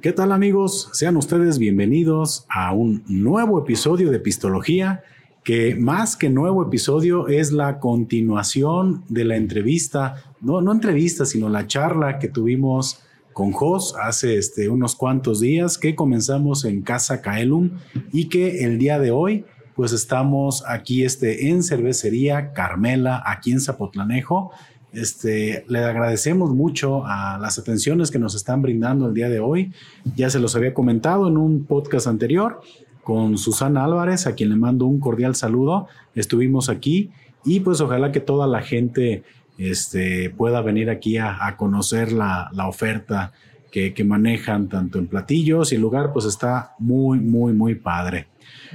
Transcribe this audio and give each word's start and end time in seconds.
¿Qué 0.00 0.12
tal 0.12 0.30
amigos? 0.30 0.90
Sean 0.92 1.16
ustedes 1.16 1.58
bienvenidos 1.58 2.46
a 2.48 2.72
un 2.72 3.02
nuevo 3.08 3.58
episodio 3.58 4.12
de 4.12 4.20
Pistología, 4.20 5.02
que 5.42 5.74
más 5.74 6.16
que 6.16 6.30
nuevo 6.30 6.62
episodio 6.62 7.26
es 7.26 7.50
la 7.50 7.80
continuación 7.80 9.02
de 9.08 9.24
la 9.24 9.34
entrevista, 9.34 10.22
no, 10.40 10.60
no 10.60 10.70
entrevista, 10.70 11.24
sino 11.24 11.48
la 11.48 11.66
charla 11.66 12.20
que 12.20 12.28
tuvimos 12.28 13.02
con 13.32 13.50
Jos 13.50 13.96
hace 14.00 14.38
este, 14.38 14.68
unos 14.68 14.94
cuantos 14.94 15.40
días, 15.40 15.78
que 15.78 15.96
comenzamos 15.96 16.64
en 16.64 16.82
Casa 16.82 17.20
Caelum 17.20 17.72
y 18.12 18.28
que 18.28 18.64
el 18.64 18.78
día 18.78 19.00
de 19.00 19.10
hoy 19.10 19.46
pues 19.74 19.92
estamos 19.92 20.64
aquí 20.68 21.04
este, 21.04 21.48
en 21.48 21.64
Cervecería 21.64 22.52
Carmela, 22.52 23.20
aquí 23.26 23.50
en 23.50 23.60
Zapotlanejo, 23.60 24.52
este, 24.92 25.64
le 25.68 25.78
agradecemos 25.80 26.54
mucho 26.54 27.04
a 27.04 27.38
las 27.38 27.58
atenciones 27.58 28.10
que 28.10 28.18
nos 28.18 28.34
están 28.34 28.62
brindando 28.62 29.08
el 29.08 29.14
día 29.14 29.28
de 29.28 29.40
hoy. 29.40 29.72
Ya 30.16 30.30
se 30.30 30.38
los 30.38 30.56
había 30.56 30.74
comentado 30.74 31.28
en 31.28 31.36
un 31.36 31.64
podcast 31.64 32.06
anterior 32.06 32.60
con 33.02 33.38
Susana 33.38 33.84
Álvarez, 33.84 34.26
a 34.26 34.34
quien 34.34 34.50
le 34.50 34.56
mando 34.56 34.86
un 34.86 35.00
cordial 35.00 35.34
saludo. 35.34 35.88
Estuvimos 36.14 36.68
aquí 36.68 37.10
y 37.44 37.60
pues 37.60 37.80
ojalá 37.80 38.12
que 38.12 38.20
toda 38.20 38.46
la 38.46 38.62
gente 38.62 39.22
este, 39.58 40.30
pueda 40.30 40.62
venir 40.62 40.90
aquí 40.90 41.18
a, 41.18 41.54
conocer 41.56 42.12
la, 42.12 42.50
oferta 42.66 43.32
que, 43.70 43.92
que, 43.92 44.04
manejan 44.04 44.68
tanto 44.68 44.98
en 44.98 45.06
platillos 45.06 45.72
y 45.72 45.74
el 45.74 45.82
lugar 45.82 46.12
pues 46.12 46.24
está 46.24 46.74
muy, 46.78 47.18
muy, 47.18 47.52
muy 47.52 47.74
padre. 47.74 48.28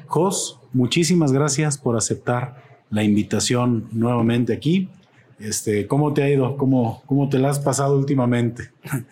Jos, 0.08 0.60
muchísimas 0.74 1.32
gracias 1.32 1.78
por 1.78 1.96
aceptar 1.96 2.82
la 2.90 3.04
invitación 3.04 3.88
nuevamente 3.92 4.54
aquí. 4.54 4.90
Este, 5.40 5.88
¿Cómo 5.88 6.14
te 6.14 6.24
ha 6.24 6.30
ido? 6.30 6.58
¿Cómo, 6.58 7.04
¿Cómo 7.06 7.30
te 7.30 7.40
la 7.40 7.50
has 7.50 7.60
pasado 7.60 7.98
últimamente? 7.98 8.72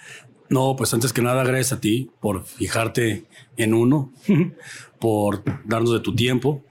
No, 0.49 0.75
pues 0.75 0.93
antes 0.93 1.13
que 1.13 1.21
nada, 1.21 1.45
gracias 1.45 1.71
a 1.71 1.79
ti 1.79 2.11
por 2.19 2.43
fijarte 2.43 3.23
en 3.55 3.73
uno, 3.73 4.11
por 4.99 5.45
darnos 5.63 5.93
de 5.93 6.01
tu 6.01 6.13
tiempo. 6.13 6.61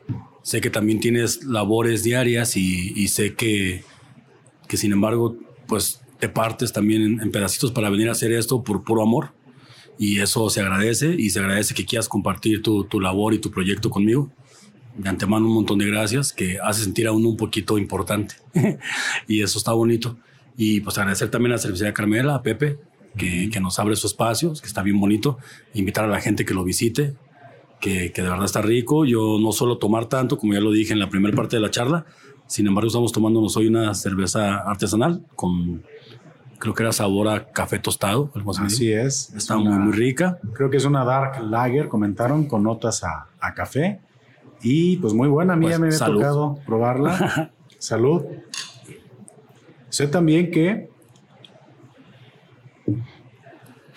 Sé 0.43 0.61
que 0.61 0.69
también 0.69 1.01
tienes 1.01 1.45
labores 1.45 2.03
diarias 2.03 2.59
y, 2.59 3.09
sé 3.09 3.33
que, 3.37 3.83
que, 4.69 4.77
sin 4.77 4.93
embargo, 4.93 5.35
pues 5.67 6.03
te 6.19 6.29
partes 6.29 6.75
también 6.75 7.23
en, 7.23 7.33
pedacitos 7.33 7.73
para 7.73 7.89
venir 7.89 8.11
a 8.11 8.13
hacer 8.13 8.33
esto 8.33 8.63
por 8.63 8.85
puro 8.85 9.03
amor. 9.03 9.33
Y 9.99 10.21
eso 10.21 10.51
se 10.51 10.61
agradece 10.61 11.15
y 11.19 11.31
se 11.31 11.39
agradece 11.39 11.73
que 11.73 11.87
quieras 11.87 12.07
compartir 12.07 12.61
tu, 12.61 12.85
tu 12.85 13.01
labor 13.01 13.33
y 13.33 13.39
tu 13.39 13.51
proyecto 13.51 13.89
conmigo 13.89 14.31
de 15.03 15.09
antemano 15.09 15.47
un 15.47 15.55
montón 15.55 15.79
de 15.79 15.87
gracias 15.87 16.33
que 16.33 16.59
hace 16.63 16.83
sentir 16.85 17.07
a 17.07 17.13
uno 17.13 17.29
un 17.29 17.37
poquito 17.37 17.79
importante 17.79 18.35
y 19.29 19.43
eso 19.43 19.59
está 19.59 19.73
bonito. 19.73 20.17
Y 20.57 20.81
pues 20.81 20.99
agradecer 20.99 21.31
también 21.31 21.53
a 21.53 21.55
la 21.57 21.63
cervecería 21.63 21.95
Carmela, 21.95 22.35
a 22.35 22.43
Pepe, 22.43 22.79
que, 23.17 23.49
que, 23.51 23.61
nos 23.61 23.79
abre 23.79 23.97
su 23.97 24.07
espacio, 24.07 24.53
que 24.53 24.67
está 24.67 24.83
bien 24.83 25.01
bonito. 25.01 25.39
Invitar 25.75 26.05
a 26.05 26.09
la 26.09 26.21
gente 26.21 26.45
que 26.45 26.53
lo 26.53 26.65
visite, 26.65 27.15
que, 27.81 28.13
que, 28.13 28.23
de 28.23 28.29
verdad 28.29 28.45
está 28.45 28.61
rico. 28.61 29.07
Yo 29.07 29.39
no 29.41 29.53
suelo 29.53 29.79
tomar 29.79 30.07
tanto, 30.07 30.37
como 30.37 30.53
ya 30.53 30.61
lo 30.61 30.71
dije 30.71 30.93
en 30.93 30.99
la 30.99 31.09
primera 31.09 31.35
parte 31.35 31.57
de 31.57 31.63
la 31.63 31.71
charla. 31.71 32.05
Sin 32.47 32.67
embargo, 32.67 32.89
estamos 32.89 33.13
tomándonos 33.13 33.57
hoy 33.57 33.69
una 33.69 33.95
cerveza 33.95 34.57
artesanal 34.59 35.25
con, 35.35 35.83
creo 36.59 36.75
que 36.75 36.83
era 36.83 36.93
sabor 36.93 37.29
a 37.29 37.51
café 37.53 37.79
tostado. 37.79 38.31
Algo 38.35 38.51
así. 38.51 38.63
así 38.63 38.93
es. 38.93 39.33
Está 39.35 39.57
muy, 39.57 39.79
muy 39.79 39.93
rica. 39.93 40.39
Creo 40.53 40.69
que 40.69 40.77
es 40.77 40.85
una 40.85 41.05
dark 41.05 41.43
lager, 41.43 41.89
comentaron, 41.89 42.47
con 42.47 42.63
notas 42.63 43.03
a, 43.03 43.29
a 43.41 43.55
café. 43.55 44.01
Y 44.63 44.97
pues 44.99 45.15
muy 45.15 45.29
buena, 45.29 45.55
a 45.55 45.57
mí 45.57 45.69
ya 45.69 45.79
pues, 45.79 46.01
me 46.01 46.05
había 46.05 46.15
tocado 46.15 46.59
probarla. 46.67 47.53
salud. 47.81 48.23
Sé 49.89 50.07
también 50.07 50.53
que... 50.53 50.89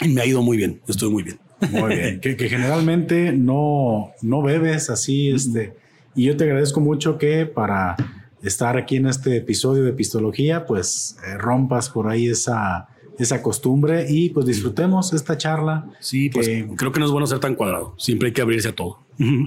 Me 0.07 0.21
ha 0.21 0.25
ido 0.25 0.41
muy 0.41 0.57
bien, 0.57 0.81
estoy 0.87 1.09
muy 1.11 1.23
bien. 1.23 1.39
Muy 1.71 1.95
bien, 1.95 2.19
que, 2.19 2.35
generalmente 2.49 3.31
no, 3.31 4.11
no 4.21 4.41
bebes 4.41 4.89
así, 4.89 5.29
este, 5.29 5.77
y 6.13 6.25
yo 6.25 6.35
te 6.35 6.43
agradezco 6.43 6.81
mucho 6.81 7.17
que 7.17 7.45
para 7.45 7.95
estar 8.41 8.75
aquí 8.75 8.97
en 8.97 9.07
este 9.07 9.37
episodio 9.37 9.83
de 9.83 9.93
Pistología, 9.93 10.65
pues 10.65 11.15
eh, 11.25 11.37
rompas 11.37 11.89
por 11.89 12.09
ahí 12.09 12.27
esa, 12.27 12.89
esa 13.17 13.41
costumbre 13.41 14.07
y 14.09 14.31
pues 14.31 14.45
disfrutemos 14.45 15.13
esta 15.13 15.37
charla. 15.37 15.89
Sí, 16.01 16.29
pues 16.29 16.49
creo 16.75 16.91
que 16.91 16.99
no 16.99 17.05
es 17.05 17.11
bueno 17.11 17.27
ser 17.27 17.39
tan 17.39 17.55
cuadrado, 17.55 17.95
siempre 17.97 18.27
hay 18.27 18.33
que 18.33 18.41
abrirse 18.41 18.69
a 18.69 18.75
todo. 18.75 18.99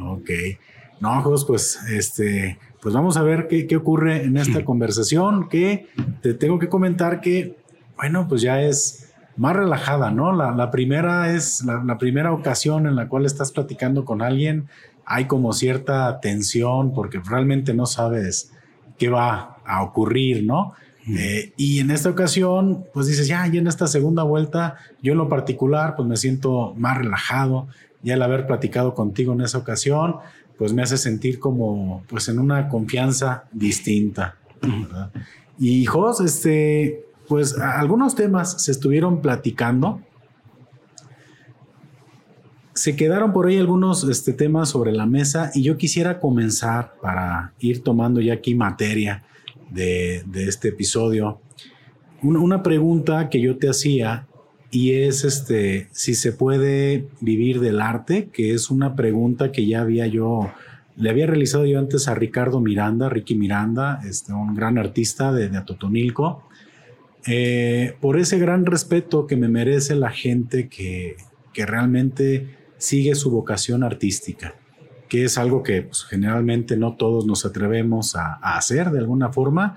Ok. 0.07 0.31
No, 1.01 1.23
pues 1.47 1.79
este, 1.91 2.59
pues 2.81 2.95
vamos 2.95 3.17
a 3.17 3.23
ver 3.23 3.49
qué, 3.49 3.67
qué 3.67 3.77
ocurre 3.77 4.25
en 4.25 4.37
esta 4.37 4.65
conversación, 4.65 5.49
que 5.49 5.89
te 6.23 6.35
tengo 6.35 6.59
que 6.59 6.69
comentar 6.69 7.21
que, 7.21 7.57
bueno, 7.97 8.27
pues 8.29 8.43
ya 8.43 8.63
es 8.63 9.13
más 9.37 9.55
relajada, 9.55 10.11
¿no? 10.11 10.33
La, 10.33 10.53
la 10.53 10.71
primera 10.71 11.35
es 11.35 11.63
la, 11.65 11.85
la, 11.85 11.99
primera 11.99 12.33
ocasión 12.33 12.87
en 12.87 12.97
la 12.97 13.09
cual 13.09 13.27
estás 13.27 13.53
platicando 13.53 14.05
con 14.05 14.23
alguien, 14.23 14.69
hay 15.05 15.27
como 15.27 15.53
cierta 15.53 16.21
tensión 16.21 16.95
porque 16.95 17.21
realmente 17.21 17.75
no 17.75 17.87
sabes 17.87 18.53
qué 18.99 19.09
va 19.09 19.59
a 19.65 19.83
ocurrir, 19.83 20.45
¿no? 20.45 20.73
Eh, 21.09 21.53
y 21.57 21.79
en 21.79 21.93
esta 21.93 22.11
ocasión, 22.11 22.85
pues 22.93 23.07
dices, 23.07 23.29
ya, 23.29 23.47
ya 23.47 23.61
en 23.61 23.69
esta 23.69 23.87
segunda 23.87 24.25
vuelta, 24.25 24.77
yo 25.03 25.13
en 25.13 25.19
lo 25.19 25.29
particular, 25.29 25.95
pues 25.95 26.09
me 26.09 26.17
siento 26.17 26.75
más 26.77 26.99
relajado, 26.99 27.69
ya 28.03 28.15
el 28.15 28.23
haber 28.23 28.47
platicado 28.47 28.95
contigo 28.95 29.33
en 29.33 29.43
esa 29.43 29.59
ocasión, 29.59 30.17
pues 30.59 30.73
me 30.73 30.83
hace 30.83 30.97
sentir 30.97 31.39
como 31.39 32.03
pues 32.09 32.29
en 32.29 32.39
una 32.39 32.69
confianza 32.69 33.45
distinta. 33.53 34.37
Y 35.59 35.85
Jos, 35.87 36.21
este, 36.21 37.07
pues 37.29 37.59
algunos 37.59 38.15
temas 38.15 38.63
se 38.63 38.73
estuvieron 38.73 39.21
platicando. 39.21 40.01
Se 42.75 42.95
quedaron 42.95 43.33
por 43.33 43.47
ahí 43.47 43.57
algunos 43.57 44.05
este, 44.05 44.33
temas 44.33 44.69
sobre 44.69 44.93
la 44.93 45.07
mesa 45.07 45.51
y 45.55 45.63
yo 45.63 45.79
quisiera 45.79 46.21
comenzar 46.21 46.95
para 47.01 47.55
ir 47.59 47.83
tomando 47.83 48.21
ya 48.21 48.35
aquí 48.35 48.55
materia 48.55 49.25
de, 49.71 50.25
este 50.35 50.69
episodio. 50.69 51.41
una 52.23 52.63
pregunta 52.63 53.29
que 53.31 53.41
yo 53.41 53.57
te 53.57 53.69
hacía 53.69 54.27
y 54.71 54.93
es 54.93 55.25
este 55.25 55.89
si 55.93 56.15
se 56.15 56.33
puede 56.33 57.09
vivir 57.21 57.61
del 57.61 57.81
arte, 57.81 58.29
que 58.33 58.53
es 58.55 58.71
una 58.71 58.97
pregunta 58.97 59.53
que 59.53 59.67
ya 59.67 59.81
había 59.81 60.07
yo 60.07 60.51
le 60.97 61.11
había 61.11 61.27
realizado 61.27 61.67
yo 61.67 61.79
antes 61.79 62.09
a 62.09 62.15
Ricardo 62.15 62.61
Miranda, 62.61 63.09
Ricky 63.09 63.35
Miranda, 63.35 64.01
este, 64.09 64.33
un 64.33 64.55
gran 64.55 64.79
artista 64.79 65.31
de, 65.31 65.51
de 65.51 65.59
Atotonilco, 65.59 66.43
eh, 67.27 67.97
por 68.01 68.19
ese 68.19 68.39
gran 68.39 68.65
respeto 68.65 69.27
que 69.27 69.37
me 69.37 69.49
merece 69.49 69.95
la 69.95 70.11
gente 70.11 70.69
que, 70.69 71.17
que 71.53 71.67
realmente 71.67 72.57
sigue 72.79 73.15
su 73.15 73.31
vocación 73.31 73.83
artística, 73.83 74.55
que 75.09 75.25
es 75.25 75.37
algo 75.37 75.63
que 75.63 75.83
pues, 75.83 76.05
generalmente 76.05 76.77
no 76.77 76.95
todos 76.95 77.27
nos 77.27 77.45
atrevemos 77.45 78.15
a, 78.15 78.35
hacer 78.57 78.91
de 78.91 79.01
alguna 79.01 79.33
forma. 79.33 79.75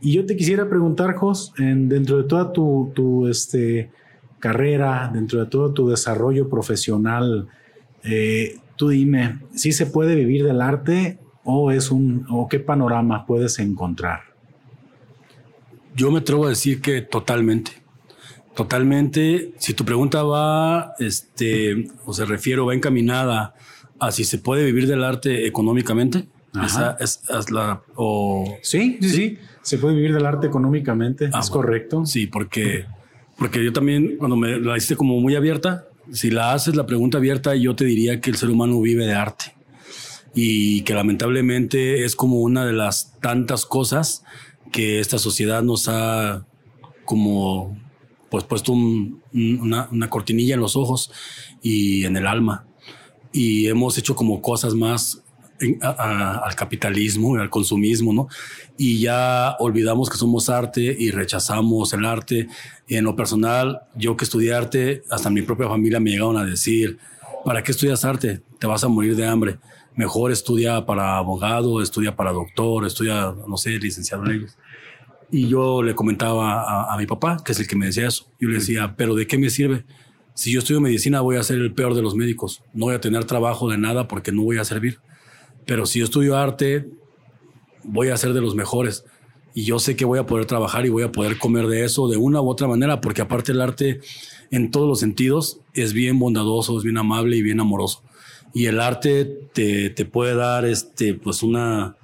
Y 0.00 0.12
yo 0.12 0.26
te 0.26 0.36
quisiera 0.36 0.68
preguntar, 0.68 1.14
Jos, 1.14 1.52
en, 1.58 1.88
dentro 1.88 2.18
de 2.18 2.24
toda 2.24 2.52
tu, 2.52 2.92
tu 2.94 3.28
este, 3.28 3.90
carrera, 4.40 5.10
dentro 5.12 5.40
de 5.40 5.46
todo 5.46 5.72
tu 5.72 5.88
desarrollo 5.88 6.48
profesional, 6.48 7.48
eh, 8.02 8.58
tú 8.76 8.88
dime, 8.88 9.40
¿sí 9.54 9.72
se 9.72 9.86
puede 9.86 10.14
vivir 10.14 10.44
del 10.44 10.60
arte 10.60 11.18
o 11.44 11.70
es 11.70 11.90
un 11.90 12.26
o 12.30 12.48
qué 12.48 12.58
panorama 12.58 13.26
puedes 13.26 13.58
encontrar? 13.58 14.20
Yo 15.94 16.10
me 16.10 16.20
atrevo 16.20 16.46
a 16.46 16.48
decir 16.48 16.80
que 16.80 17.02
totalmente. 17.02 17.72
Totalmente, 18.54 19.52
si 19.58 19.74
tu 19.74 19.84
pregunta 19.84 20.22
va, 20.22 20.94
este, 20.98 21.88
o 22.04 22.12
se 22.12 22.24
refiere 22.24 22.60
o 22.60 22.66
va 22.66 22.74
encaminada 22.74 23.54
a 23.98 24.10
si 24.10 24.24
se 24.24 24.38
puede 24.38 24.64
vivir 24.64 24.88
del 24.88 25.04
arte 25.04 25.46
económicamente, 25.46 26.26
esa 26.64 26.96
es, 26.98 27.22
la, 27.50 27.82
o... 27.94 28.58
Sí, 28.62 28.98
sí, 29.00 29.08
sí, 29.08 29.38
se 29.62 29.78
puede 29.78 29.94
vivir 29.94 30.12
del 30.12 30.26
arte 30.26 30.48
económicamente, 30.48 31.30
ah, 31.32 31.40
es 31.40 31.48
correcto. 31.48 32.04
Sí, 32.06 32.26
porque 32.26 32.86
porque 33.40 33.64
yo 33.64 33.72
también, 33.72 34.18
cuando 34.18 34.36
me 34.36 34.60
la 34.60 34.76
hiciste 34.76 34.96
como 34.96 35.18
muy 35.18 35.34
abierta, 35.34 35.88
si 36.12 36.30
la 36.30 36.52
haces 36.52 36.76
la 36.76 36.84
pregunta 36.84 37.16
abierta, 37.16 37.54
yo 37.54 37.74
te 37.74 37.86
diría 37.86 38.20
que 38.20 38.28
el 38.28 38.36
ser 38.36 38.50
humano 38.50 38.78
vive 38.82 39.06
de 39.06 39.14
arte. 39.14 39.54
Y 40.34 40.82
que 40.82 40.92
lamentablemente 40.92 42.04
es 42.04 42.14
como 42.14 42.40
una 42.40 42.66
de 42.66 42.74
las 42.74 43.18
tantas 43.20 43.64
cosas 43.64 44.24
que 44.70 45.00
esta 45.00 45.18
sociedad 45.18 45.62
nos 45.62 45.88
ha 45.88 46.44
como 47.06 47.78
pues 48.28 48.44
puesto 48.44 48.72
una, 48.72 49.88
una, 49.90 50.10
cortinilla 50.10 50.54
en 50.54 50.60
los 50.60 50.76
ojos 50.76 51.10
y 51.62 52.04
en 52.04 52.18
el 52.18 52.26
alma. 52.26 52.66
Y 53.32 53.68
hemos 53.68 53.96
hecho 53.96 54.14
como 54.14 54.42
cosas 54.42 54.74
más 54.74 55.22
al 55.80 56.54
capitalismo 56.54 57.36
y 57.36 57.40
al 57.40 57.50
consumismo, 57.50 58.12
¿no? 58.12 58.28
Y 58.76 59.00
ya 59.00 59.56
olvidamos 59.58 60.08
que 60.08 60.16
somos 60.16 60.48
arte 60.48 60.96
y 60.98 61.10
rechazamos 61.10 61.92
el 61.92 62.04
arte. 62.04 62.48
Y 62.86 62.96
en 62.96 63.04
lo 63.04 63.14
personal, 63.16 63.82
yo 63.94 64.16
que 64.16 64.24
estudié 64.24 64.54
arte, 64.54 65.02
hasta 65.10 65.30
mi 65.30 65.42
propia 65.42 65.68
familia 65.68 66.00
me 66.00 66.10
llegaron 66.10 66.36
a 66.36 66.44
decir, 66.44 66.98
¿para 67.44 67.62
qué 67.62 67.72
estudias 67.72 68.04
arte? 68.04 68.42
Te 68.58 68.66
vas 68.66 68.84
a 68.84 68.88
morir 68.88 69.16
de 69.16 69.26
hambre. 69.26 69.58
Mejor 69.94 70.32
estudia 70.32 70.86
para 70.86 71.18
abogado, 71.18 71.82
estudia 71.82 72.16
para 72.16 72.32
doctor, 72.32 72.86
estudia, 72.86 73.34
no 73.46 73.56
sé, 73.56 73.70
licenciado 73.78 74.24
en 74.24 74.30
leyes. 74.30 74.58
Y 75.30 75.48
yo 75.48 75.82
le 75.82 75.94
comentaba 75.94 76.62
a, 76.62 76.94
a 76.94 76.98
mi 76.98 77.06
papá, 77.06 77.36
que 77.44 77.52
es 77.52 77.60
el 77.60 77.68
que 77.68 77.76
me 77.76 77.86
decía 77.86 78.08
eso. 78.08 78.26
Yo 78.40 78.48
le 78.48 78.56
decía, 78.56 78.94
¿pero 78.96 79.14
de 79.14 79.26
qué 79.26 79.38
me 79.38 79.50
sirve? 79.50 79.84
Si 80.34 80.52
yo 80.52 80.60
estudio 80.60 80.80
medicina, 80.80 81.20
voy 81.20 81.36
a 81.36 81.42
ser 81.42 81.58
el 81.58 81.74
peor 81.74 81.94
de 81.94 82.02
los 82.02 82.14
médicos. 82.14 82.62
No 82.72 82.86
voy 82.86 82.94
a 82.94 83.00
tener 83.00 83.24
trabajo 83.24 83.68
de 83.68 83.78
nada 83.78 84.08
porque 84.08 84.32
no 84.32 84.42
voy 84.42 84.58
a 84.58 84.64
servir. 84.64 84.98
Pero 85.70 85.86
si 85.86 86.00
yo 86.00 86.04
estudio 86.06 86.36
arte, 86.36 86.90
voy 87.84 88.08
a 88.08 88.16
ser 88.16 88.32
de 88.32 88.40
los 88.40 88.56
mejores. 88.56 89.04
Y 89.54 89.62
yo 89.62 89.78
sé 89.78 89.94
que 89.94 90.04
voy 90.04 90.18
a 90.18 90.26
poder 90.26 90.44
trabajar 90.46 90.84
y 90.84 90.88
voy 90.88 91.04
a 91.04 91.12
poder 91.12 91.38
comer 91.38 91.68
de 91.68 91.84
eso 91.84 92.08
de 92.08 92.16
una 92.16 92.40
u 92.40 92.48
otra 92.48 92.66
manera, 92.66 93.00
porque 93.00 93.22
aparte 93.22 93.52
el 93.52 93.60
arte 93.60 94.00
en 94.50 94.72
todos 94.72 94.88
los 94.88 94.98
sentidos 94.98 95.60
es 95.72 95.92
bien 95.92 96.18
bondadoso, 96.18 96.76
es 96.76 96.82
bien 96.82 96.98
amable 96.98 97.36
y 97.36 97.42
bien 97.42 97.60
amoroso. 97.60 98.02
Y 98.52 98.66
el 98.66 98.80
arte 98.80 99.26
te, 99.52 99.90
te 99.90 100.04
puede 100.06 100.34
dar 100.34 100.64
este, 100.64 101.14
pues 101.14 101.44
una 101.44 101.94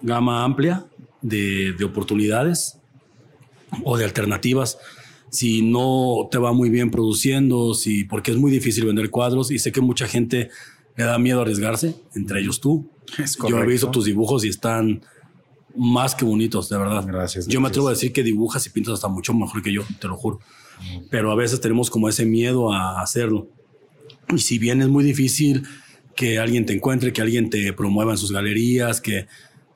gama 0.00 0.42
amplia 0.42 0.84
de, 1.20 1.74
de 1.78 1.84
oportunidades 1.84 2.80
o 3.84 3.96
de 3.96 4.04
alternativas 4.04 4.76
si 5.32 5.62
no 5.62 6.28
te 6.30 6.36
va 6.36 6.52
muy 6.52 6.68
bien 6.68 6.90
produciendo, 6.90 7.72
si, 7.72 8.04
porque 8.04 8.32
es 8.32 8.36
muy 8.36 8.50
difícil 8.50 8.84
vender 8.84 9.08
cuadros 9.08 9.50
y 9.50 9.58
sé 9.58 9.72
que 9.72 9.80
mucha 9.80 10.06
gente 10.06 10.50
le 10.96 11.04
da 11.04 11.18
miedo 11.18 11.42
arriesgarse, 11.42 11.96
entre 12.14 12.40
ellos 12.40 12.60
tú. 12.60 12.90
Yo 13.48 13.58
he 13.58 13.66
visto 13.66 13.90
tus 13.90 14.04
dibujos 14.04 14.44
y 14.44 14.48
están 14.48 15.02
más 15.76 16.14
que 16.14 16.24
bonitos, 16.24 16.68
de 16.68 16.78
verdad. 16.78 17.04
Gracias. 17.06 17.46
Yo 17.46 17.60
me 17.60 17.68
atrevo 17.68 17.88
a 17.88 17.92
decir 17.92 18.12
que 18.12 18.22
dibujas 18.22 18.66
y 18.66 18.70
pintas 18.70 18.94
hasta 18.94 19.08
mucho 19.08 19.34
mejor 19.34 19.62
que 19.62 19.72
yo, 19.72 19.82
te 20.00 20.08
lo 20.08 20.16
juro. 20.16 20.40
Pero 21.10 21.30
a 21.30 21.34
veces 21.34 21.60
tenemos 21.60 21.90
como 21.90 22.08
ese 22.08 22.26
miedo 22.26 22.72
a 22.72 23.00
hacerlo. 23.00 23.48
Y 24.28 24.38
si 24.38 24.58
bien 24.58 24.82
es 24.82 24.88
muy 24.88 25.04
difícil 25.04 25.64
que 26.14 26.38
alguien 26.38 26.66
te 26.66 26.74
encuentre, 26.74 27.12
que 27.12 27.22
alguien 27.22 27.50
te 27.50 27.72
promueva 27.72 28.12
en 28.12 28.18
sus 28.18 28.32
galerías, 28.32 29.00
que 29.00 29.26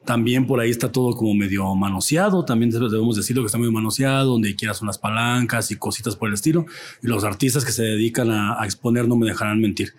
también 0.04 0.46
por 0.46 0.60
ahí 0.60 0.70
está 0.70 0.92
todo 0.92 1.14
como 1.16 1.34
medio 1.34 1.74
manoseado, 1.74 2.44
también 2.44 2.70
debemos 2.70 3.16
decirlo 3.16 3.42
que 3.42 3.46
está 3.46 3.58
muy 3.58 3.70
manoseado, 3.70 4.32
donde 4.32 4.54
quieras 4.54 4.80
unas 4.80 4.98
palancas 4.98 5.70
y 5.70 5.76
cositas 5.76 6.16
por 6.16 6.28
el 6.28 6.34
estilo. 6.34 6.64
Y 7.02 7.08
los 7.08 7.24
artistas 7.24 7.64
que 7.64 7.72
se 7.72 7.82
dedican 7.82 8.30
a, 8.30 8.64
exponer 8.64 9.08
no 9.08 9.16
me 9.16 9.26
dejarán 9.26 9.60
mentir. 9.60 9.94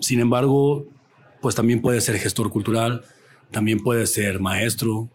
Sin 0.00 0.20
embargo, 0.20 0.86
pues 1.40 1.54
también 1.54 1.80
puedes 1.80 2.04
ser 2.04 2.18
gestor 2.18 2.50
cultural, 2.50 3.04
también 3.50 3.80
puedes 3.80 4.12
ser 4.12 4.40
maestro, 4.40 5.08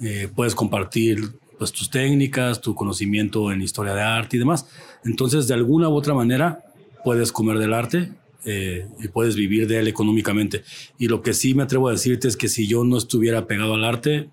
eh, 0.00 0.28
puedes 0.34 0.54
compartir 0.54 1.32
pues, 1.58 1.72
tus 1.72 1.90
técnicas, 1.90 2.60
tu 2.60 2.74
conocimiento 2.74 3.52
en 3.52 3.62
historia 3.62 3.94
de 3.94 4.02
arte 4.02 4.36
y 4.36 4.38
demás. 4.38 4.66
Entonces, 5.04 5.46
de 5.48 5.54
alguna 5.54 5.88
u 5.88 5.94
otra 5.94 6.14
manera, 6.14 6.64
puedes 7.04 7.32
comer 7.32 7.58
del 7.58 7.72
arte 7.72 8.12
eh, 8.44 8.86
y 8.98 9.08
puedes 9.08 9.36
vivir 9.36 9.66
de 9.66 9.78
él 9.78 9.88
económicamente. 9.88 10.62
Y 10.98 11.08
lo 11.08 11.22
que 11.22 11.34
sí 11.34 11.54
me 11.54 11.62
atrevo 11.62 11.88
a 11.88 11.92
decirte 11.92 12.28
es 12.28 12.36
que 12.36 12.48
si 12.48 12.66
yo 12.66 12.84
no 12.84 12.96
estuviera 12.96 13.46
pegado 13.46 13.74
al 13.74 13.84
arte, 13.84 14.30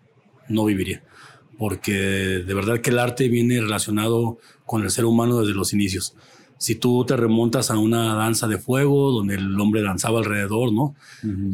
no 0.48 0.66
viviría. 0.66 1.04
Porque 1.58 1.94
de 1.94 2.54
verdad 2.54 2.80
que 2.82 2.92
el 2.92 3.00
arte 3.00 3.28
viene 3.30 3.60
relacionado 3.60 4.38
con 4.66 4.84
el 4.84 4.92
ser 4.92 5.06
humano 5.06 5.42
desde 5.42 5.54
los 5.54 5.74
inicios. 5.74 6.16
Si 6.58 6.76
tú 6.76 7.06
te 7.06 7.16
remontas 7.16 7.70
a 7.72 7.78
una 7.78 8.16
danza 8.16 8.48
de 8.48 8.58
fuego 8.58 9.12
donde 9.12 9.36
el 9.36 9.60
hombre 9.60 9.82
danzaba 9.82 10.20
alrededor, 10.20 10.74
¿no? 10.74 10.96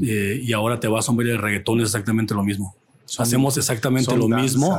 Eh, 0.01 0.41
y 0.43 0.53
ahora 0.53 0.79
te 0.79 0.87
vas 0.87 1.07
a 1.07 1.11
un 1.11 1.17
baile 1.17 1.33
de 1.33 1.37
reggaetón, 1.37 1.81
es 1.81 1.87
exactamente 1.87 2.33
lo 2.33 2.43
mismo. 2.43 2.75
Hacemos 3.17 3.57
exactamente 3.57 4.15
lo 4.15 4.27
mismo. 4.27 4.77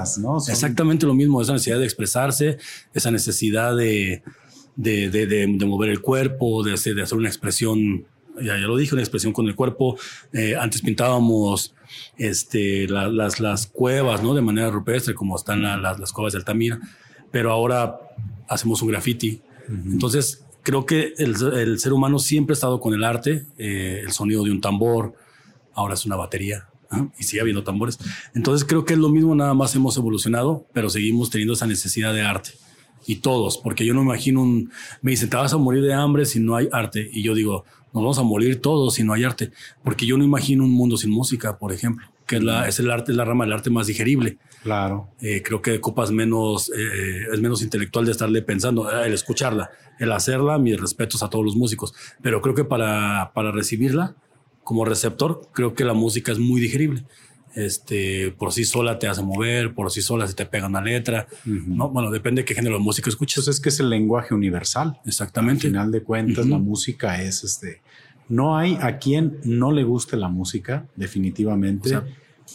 Exactamente 0.48 1.06
lo 1.06 1.14
mismo, 1.14 1.40
esa 1.42 1.52
necesidad 1.52 1.78
de 1.78 1.84
expresarse, 1.84 2.58
esa 2.92 3.10
necesidad 3.10 3.76
de, 3.76 4.22
de, 4.76 5.10
de, 5.10 5.26
de, 5.26 5.66
mover 5.66 5.90
el 5.90 6.00
cuerpo, 6.00 6.62
de 6.62 6.72
hacer, 6.72 6.94
de 6.94 7.02
hacer 7.02 7.18
una 7.18 7.28
expresión, 7.28 8.06
ya, 8.36 8.58
ya, 8.58 8.66
lo 8.66 8.76
dije, 8.76 8.94
una 8.94 9.02
expresión 9.02 9.32
con 9.32 9.46
el 9.46 9.54
cuerpo. 9.54 9.96
Eh, 10.32 10.56
antes 10.58 10.82
pintábamos 10.82 11.74
este, 12.16 12.88
las, 12.88 13.40
las 13.40 13.66
cuevas, 13.66 14.22
¿no? 14.22 14.34
De 14.34 14.40
manera 14.40 14.70
rupestre, 14.70 15.14
como 15.14 15.36
están 15.36 15.62
las, 15.62 16.00
las 16.00 16.12
cuevas 16.12 16.32
de 16.32 16.38
Altamira, 16.38 16.80
pero 17.30 17.52
ahora 17.52 18.00
hacemos 18.48 18.82
un 18.82 18.88
graffiti. 18.88 19.40
Entonces, 19.68 20.44
creo 20.62 20.86
que 20.86 21.14
el, 21.18 21.34
el, 21.54 21.78
ser 21.78 21.92
humano 21.92 22.18
siempre 22.18 22.52
ha 22.52 22.54
estado 22.54 22.80
con 22.80 22.94
el 22.94 23.04
arte, 23.04 23.46
eh, 23.58 24.02
el 24.04 24.12
sonido 24.12 24.44
de 24.44 24.50
un 24.50 24.60
tambor, 24.60 25.14
ahora 25.74 25.94
es 25.94 26.04
una 26.04 26.16
batería. 26.16 26.68
Y 27.18 27.24
sigue 27.24 27.40
habiendo 27.40 27.64
tambores. 27.64 27.98
Entonces 28.34 28.64
creo 28.64 28.84
que 28.84 28.92
es 28.92 28.98
lo 29.00 29.08
mismo, 29.08 29.34
nada 29.34 29.52
más 29.52 29.74
hemos 29.74 29.96
evolucionado, 29.96 30.64
pero 30.72 30.88
seguimos 30.88 31.28
teniendo 31.28 31.54
esa 31.54 31.66
necesidad 31.66 32.14
de 32.14 32.22
arte 32.22 32.52
y 33.06 33.16
todos, 33.16 33.58
porque 33.58 33.84
yo 33.84 33.94
no 33.94 34.00
me 34.00 34.06
imagino 34.06 34.42
un, 34.42 34.70
me 35.02 35.10
dicen, 35.10 35.28
te 35.28 35.36
vas 35.36 35.52
a 35.52 35.58
morir 35.58 35.82
de 35.82 35.92
hambre 35.92 36.24
si 36.24 36.40
no 36.40 36.56
hay 36.56 36.68
arte. 36.72 37.08
Y 37.12 37.22
yo 37.22 37.34
digo, 37.34 37.64
nos 37.92 38.02
vamos 38.02 38.18
a 38.18 38.22
morir 38.22 38.60
todos 38.60 38.94
si 38.94 39.04
no 39.04 39.12
hay 39.12 39.24
arte, 39.24 39.50
porque 39.82 40.06
yo 40.06 40.16
no 40.16 40.24
imagino 40.24 40.64
un 40.64 40.72
mundo 40.72 40.96
sin 40.96 41.10
música, 41.10 41.58
por 41.58 41.72
ejemplo, 41.72 42.06
que 42.26 42.36
es, 42.36 42.42
la, 42.42 42.68
es 42.68 42.78
el 42.78 42.90
arte, 42.90 43.12
es 43.12 43.16
la 43.16 43.24
rama 43.24 43.44
del 43.44 43.54
arte 43.54 43.70
más 43.70 43.86
digerible. 43.86 44.38
Claro. 44.64 45.10
Eh, 45.20 45.42
creo 45.44 45.62
que 45.62 45.80
Copas 45.80 46.10
menos, 46.10 46.70
eh, 46.70 47.26
es 47.32 47.40
menos 47.40 47.62
intelectual 47.62 48.04
de 48.04 48.10
estarle 48.10 48.42
pensando, 48.42 48.90
el 48.90 49.12
escucharla, 49.12 49.70
el 50.00 50.10
hacerla, 50.10 50.58
mis 50.58 50.80
respetos 50.80 51.22
a 51.22 51.30
todos 51.30 51.44
los 51.44 51.54
músicos, 51.54 51.94
pero 52.20 52.40
creo 52.40 52.56
que 52.56 52.64
para, 52.64 53.30
para 53.32 53.52
recibirla 53.52 54.16
como 54.64 54.84
receptor, 54.84 55.42
creo 55.52 55.74
que 55.74 55.84
la 55.84 55.94
música 55.94 56.32
es 56.32 56.38
muy 56.40 56.60
digerible 56.60 57.04
este, 57.54 58.32
por 58.32 58.52
sí 58.52 58.64
sola 58.64 58.98
te 58.98 59.06
hace 59.06 59.22
mover, 59.22 59.74
por 59.74 59.90
sí 59.90 60.02
sola 60.02 60.26
se 60.26 60.34
te 60.34 60.46
pega 60.46 60.66
una 60.66 60.80
letra, 60.80 61.28
¿no? 61.44 61.88
Bueno, 61.88 62.10
depende 62.10 62.42
de 62.42 62.46
qué 62.46 62.54
género 62.54 62.76
de 62.76 62.82
música 62.82 63.08
escuches. 63.08 63.44
Pues 63.44 63.56
es 63.56 63.60
que 63.60 63.68
es 63.68 63.80
el 63.80 63.90
lenguaje 63.90 64.34
universal. 64.34 65.00
Exactamente. 65.06 65.66
Al 65.66 65.72
final 65.72 65.92
de 65.92 66.02
cuentas, 66.02 66.46
la 66.46 66.58
música 66.58 67.22
es 67.22 67.44
este. 67.44 67.80
No 68.28 68.56
hay 68.56 68.78
a 68.80 68.98
quien 68.98 69.38
no 69.44 69.70
le 69.70 69.84
guste 69.84 70.16
la 70.16 70.28
música, 70.28 70.86
definitivamente. 70.96 72.00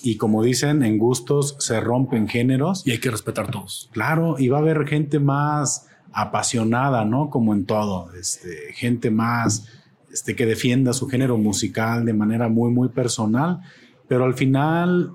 Y 0.04 0.18
como 0.18 0.44
dicen, 0.44 0.84
en 0.84 0.98
gustos 0.98 1.56
se 1.60 1.80
rompen 1.80 2.28
géneros. 2.28 2.86
Y 2.86 2.92
hay 2.92 3.00
que 3.00 3.12
respetar 3.12 3.51
todos. 3.51 3.90
Claro, 3.92 4.36
y 4.38 4.48
va 4.48 4.57
a 4.57 4.62
haber 4.62 4.88
gente 4.88 5.19
más 5.19 5.88
apasionada, 6.12 7.06
¿no? 7.06 7.30
Como 7.30 7.54
en 7.54 7.66
todo, 7.66 8.12
este, 8.19 8.74
gente 8.74 9.12
más 9.12 9.68
este, 10.12 10.36
que 10.36 10.46
defienda 10.46 10.94
su 10.94 11.07
género 11.07 11.38
musical 11.38 12.06
de 12.06 12.13
manera 12.13 12.50
muy, 12.50 12.72
muy 12.72 12.90
personal 12.90 13.62
pero 14.10 14.25
al 14.25 14.34
final, 14.34 15.13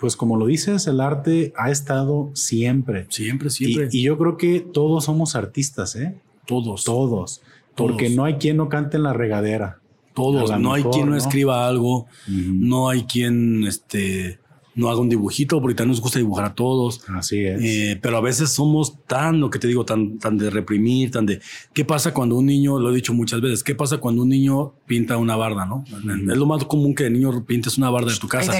pues 0.00 0.16
como 0.16 0.36
lo 0.36 0.46
dices, 0.46 0.88
el 0.88 1.00
arte 1.00 1.52
ha 1.56 1.70
estado 1.70 2.30
siempre. 2.34 3.06
Siempre, 3.10 3.50
siempre. 3.50 3.88
Y, 3.92 4.02
yo 4.02 4.18
creo 4.18 4.38
que 4.38 4.60
todos 4.60 5.04
somos 5.04 5.36
artistas, 5.36 5.94
¿eh? 5.94 6.18
Todos. 6.46 6.82
Todos. 6.84 7.42
Porque 7.76 8.08
no 8.08 8.24
hay 8.24 8.34
quien 8.36 8.56
no 8.56 8.70
cante 8.70 8.96
en 8.96 9.02
la 9.04 9.12
regadera. 9.12 9.80
Todos. 10.14 10.58
No 10.58 10.74
hay 10.74 10.84
quien 10.84 11.10
no, 11.10 11.16
escriba 11.16 11.66
algo. 11.66 12.06
No 12.28 12.88
hay 12.88 13.04
quien, 13.04 13.64
este, 13.64 14.38
no 14.74 14.88
haga 14.88 15.00
un 15.00 15.08
dibujito, 15.08 15.60
porque 15.60 15.74
también 15.74 15.92
nos 15.92 16.00
gusta 16.00 16.18
dibujar 16.18 16.44
a 16.46 16.54
todos. 16.54 17.02
Así 17.08 17.44
es. 17.44 17.62
Eh, 17.62 17.98
pero 18.00 18.16
a 18.16 18.20
veces 18.20 18.50
somos 18.50 19.04
tan, 19.06 19.40
lo 19.40 19.50
que 19.50 19.58
te 19.58 19.68
digo, 19.68 19.84
tan, 19.84 20.18
tan 20.18 20.38
de 20.38 20.50
reprimir, 20.50 21.10
tan 21.10 21.26
de. 21.26 21.40
¿Qué 21.72 21.84
pasa 21.84 22.14
cuando 22.14 22.36
un 22.36 22.46
niño, 22.46 22.78
lo 22.78 22.90
he 22.90 22.94
dicho 22.94 23.12
muchas 23.12 23.40
veces, 23.40 23.62
qué 23.62 23.74
pasa 23.74 23.98
cuando 23.98 24.22
un 24.22 24.28
niño 24.28 24.74
pinta 24.86 25.16
una 25.16 25.36
barda, 25.36 25.66
no? 25.66 25.84
Es 26.30 26.38
lo 26.38 26.46
más 26.46 26.64
común 26.64 26.94
que 26.94 27.06
el 27.06 27.12
niño 27.12 27.44
pintes 27.44 27.78
una 27.78 27.90
barda 27.90 28.12
de 28.12 28.18
tu 28.18 28.28
casa. 28.28 28.52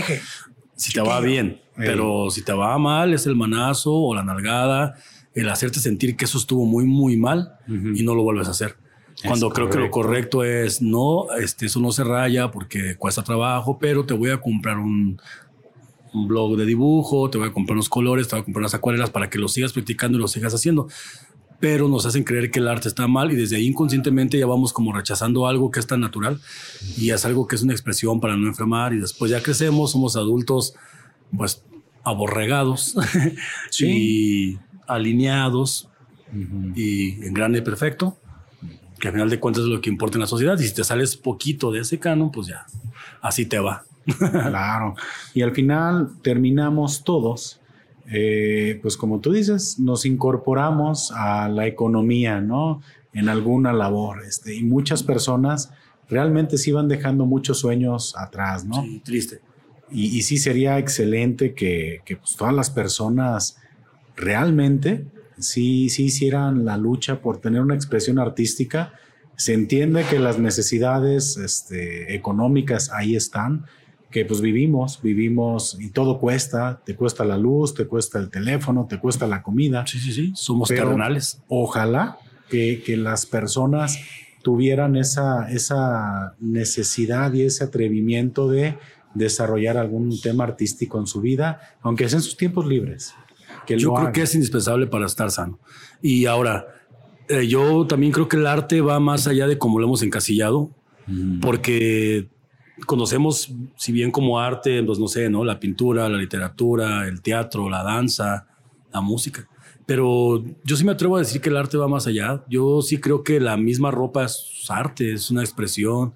Si 0.75 0.93
te 0.93 1.01
va 1.01 1.21
bien, 1.21 1.61
pero 1.77 2.31
si 2.31 2.43
te 2.43 2.53
va 2.53 2.77
mal, 2.79 3.15
es 3.15 3.27
el 3.27 3.37
manazo 3.37 3.95
o 3.95 4.15
la 4.15 4.25
nalgada, 4.25 4.97
el 5.35 5.49
hacerte 5.49 5.81
sentir 5.81 6.17
que 6.17 6.25
eso 6.25 6.39
estuvo 6.39 6.67
muy, 6.67 6.85
muy 6.85 7.17
mal 7.17 7.53
y 7.67 8.03
no 8.03 8.15
lo 8.15 8.23
vuelves 8.23 8.49
a 8.49 8.51
hacer. 8.51 8.77
Cuando 9.25 9.51
creo 9.51 9.69
que 9.69 9.79
lo 9.79 9.91
correcto. 9.91 10.45
es 10.45 10.83
no, 10.83 11.27
este, 11.39 11.67
eso 11.67 11.81
no 11.81 11.93
se 11.93 12.05
raya 12.05 12.51
porque 12.51 12.97
cuesta 12.97 13.23
trabajo, 13.23 13.79
pero 13.79 14.05
te 14.05 14.15
voy 14.15 14.31
a 14.31 14.41
comprar 14.41 14.79
un, 14.79 15.21
un 16.13 16.29
blog 16.29 16.57
de 16.57 16.67
dibujo, 16.67 17.31
te 17.31 17.39
voy 17.39 17.49
a 17.49 17.53
comprar 17.53 17.75
unos 17.75 17.89
colores, 17.89 18.29
te 18.29 18.37
voy 18.37 18.43
a 18.43 18.45
comprar 18.45 18.63
unas 18.63 18.75
acuarelas 18.75 19.11
para 19.11 19.31
que 19.31 19.39
lo 19.39 19.49
sigas 19.49 19.73
practicando 19.73 20.19
y 20.19 20.21
lo 20.21 20.29
sigas 20.29 20.55
haciendo. 20.55 20.89
Pero 21.61 21.89
nos 21.89 22.07
hacen 22.07 22.25
creer 22.25 22.51
que 22.51 22.59
el 22.59 22.67
arte 22.67 22.89
está 22.89 23.07
mal 23.07 23.31
y 23.31 23.37
desde 23.37 23.57
ahí 23.57 23.67
inconscientemente 23.67 24.39
ya 24.39 24.47
vamos 24.47 24.73
como 24.73 24.93
rechazando 24.93 25.47
algo 25.47 25.71
que 25.71 25.79
es 25.81 25.87
tan 25.87 26.01
natural 26.01 26.41
y 26.97 27.11
es 27.11 27.25
algo 27.25 27.47
que 27.47 27.55
es 27.55 27.63
una 27.63 27.73
expresión 27.73 28.21
para 28.21 28.37
no 28.37 28.49
enfermar 28.49 28.93
y 28.93 28.99
después 28.99 29.31
ya 29.31 29.43
crecemos, 29.43 29.93
somos 29.93 30.17
adultos 30.17 30.75
pues 31.37 31.65
aborregados 32.03 32.97
y 33.81 34.59
alineados 34.89 35.89
y 36.75 37.25
en 37.25 37.35
grande 37.35 37.63
perfecto, 37.63 38.19
que 39.03 39.09
al 39.09 39.15
final 39.15 39.31
de 39.31 39.41
cuentas 39.41 39.65
es 39.65 39.69
lo 39.69 39.81
que 39.81 39.91
importa 39.91 40.17
en 40.17 40.21
la 40.21 40.29
sociedad 40.29 40.57
y 40.61 40.63
si 40.63 40.73
te 40.73 40.85
sales 40.85 41.17
poquito 41.17 41.73
de 41.73 41.81
ese 41.81 41.99
canon, 41.99 42.31
pues 42.31 42.47
ya, 42.47 42.65
así 43.21 43.47
te 43.47 43.59
va 43.59 43.83
claro. 44.17 44.95
Y 45.35 45.43
al 45.43 45.51
final 45.51 46.11
terminamos 46.23 47.03
todos, 47.03 47.61
eh, 48.13 48.79
pues 48.81 48.97
como 48.97 49.19
tú 49.19 49.33
dices, 49.33 49.81
nos 49.81 50.07
incorporamos 50.07 51.11
a 51.17 51.49
la 51.49 51.67
economía, 51.67 52.41
¿no? 52.41 52.81
En 53.13 53.29
alguna 53.29 53.73
labor. 53.73 54.23
Este, 54.25 54.55
y 54.55 54.63
muchas 54.63 55.03
personas 55.03 55.73
realmente 56.09 56.57
sí 56.57 56.71
van 56.71 56.87
dejando 56.87 57.27
muchos 57.27 57.59
sueños 57.59 58.15
atrás, 58.17 58.65
¿no? 58.65 58.83
Sí, 58.83 59.03
triste. 59.05 59.41
Y, 59.91 60.23
sí 60.23 60.39
sería 60.39 60.79
excelente 60.79 61.55
que, 61.55 62.03
pues, 62.07 62.37
todas 62.37 62.55
las 62.55 62.71
personas 62.71 63.59
realmente 64.15 65.07
sí, 65.43 65.89
sí 65.89 66.05
hicieran 66.05 66.65
la 66.65 66.77
lucha 66.77 67.21
por 67.21 67.41
tener 67.41 67.61
una 67.61 67.75
expresión 67.75 68.19
artística. 68.19 68.93
Se 69.37 69.55
entiende 69.55 70.05
que 70.09 70.19
las 70.19 70.39
necesidades 70.39 71.37
este, 71.37 72.15
económicas 72.15 72.91
ahí 72.93 73.17
están, 73.17 73.67
que 74.11 74.25
pues 74.25 74.41
vivimos, 74.41 75.01
vivimos 75.03 75.77
y 75.81 75.91
todo 75.91 76.19
cuesta, 76.19 76.83
te 76.85 76.95
cuesta 76.95 77.25
la 77.25 77.39
luz, 77.39 77.75
te 77.75 77.87
cuesta 77.87 78.19
el 78.19 78.31
teléfono, 78.31 78.87
te 78.89 78.99
cuesta 78.99 79.27
la 79.27 79.43
comida. 79.43 79.87
Sí, 79.87 79.99
sí, 79.99 80.13
sí, 80.13 80.33
somos 80.35 80.69
terrenales. 80.69 81.43
Ojalá, 81.49 82.19
que, 82.49 82.83
que 82.85 82.97
las 82.97 83.25
personas 83.27 83.99
tuvieran 84.43 84.97
esa, 84.97 85.51
esa 85.51 86.35
necesidad 86.41 87.33
y 87.33 87.43
ese 87.43 87.65
atrevimiento 87.65 88.49
de 88.49 88.77
desarrollar 89.15 89.77
algún 89.77 90.21
tema 90.21 90.45
artístico 90.45 90.99
en 90.99 91.07
su 91.07 91.21
vida, 91.21 91.77
aunque 91.81 92.09
sea 92.09 92.19
en 92.19 92.23
sus 92.23 92.37
tiempos 92.37 92.67
libres. 92.67 93.15
Que 93.67 93.79
yo 93.79 93.95
creo 93.95 94.13
que 94.13 94.23
es 94.23 94.35
indispensable 94.35 94.87
para 94.87 95.07
estar 95.07 95.31
sano. 95.31 95.59
Y 96.01 96.27
ahora, 96.27 96.67
eh, 97.29 97.47
yo 97.47 97.87
también 97.87 98.13
creo 98.13 98.29
que 98.29 98.37
el 98.37 98.47
arte 98.47 98.81
va 98.81 98.99
más 99.01 99.27
allá 99.27 99.47
de 99.47 99.59
cómo 99.59 99.79
lo 99.79 99.87
hemos 99.87 100.03
encasillado, 100.03 100.71
mm. 101.07 101.41
porque 101.41 102.29
conocemos, 102.87 103.53
si 103.77 103.93
bien 103.93 104.11
como 104.11 104.41
arte, 104.41 104.83
pues 104.83 104.99
no 104.99 105.09
sé, 105.09 105.31
¿no? 105.31 105.45
La 105.45 105.61
pintura, 105.61 106.09
la 106.09 106.19
literatura, 106.19 107.07
el 107.07 107.23
teatro, 107.23 107.71
la 107.71 107.83
danza, 107.83 108.47
la 108.93 109.01
música. 109.01 109.49
Pero 109.87 110.45
yo 110.65 110.77
sí 110.77 110.85
me 110.85 110.93
atrevo 110.93 111.17
a 111.17 111.21
decir 111.21 111.41
que 111.41 111.49
el 111.49 111.57
arte 111.57 111.77
va 111.77 111.89
más 111.89 112.07
allá. 112.07 112.45
Yo 112.49 112.83
sí 112.83 112.99
creo 112.99 113.25
que 113.25 113.41
la 113.41 113.57
misma 113.57 113.91
ropa 113.91 114.25
es 114.25 114.65
arte, 114.69 115.13
es 115.13 115.31
una 115.31 115.43
expresión. 115.43 116.15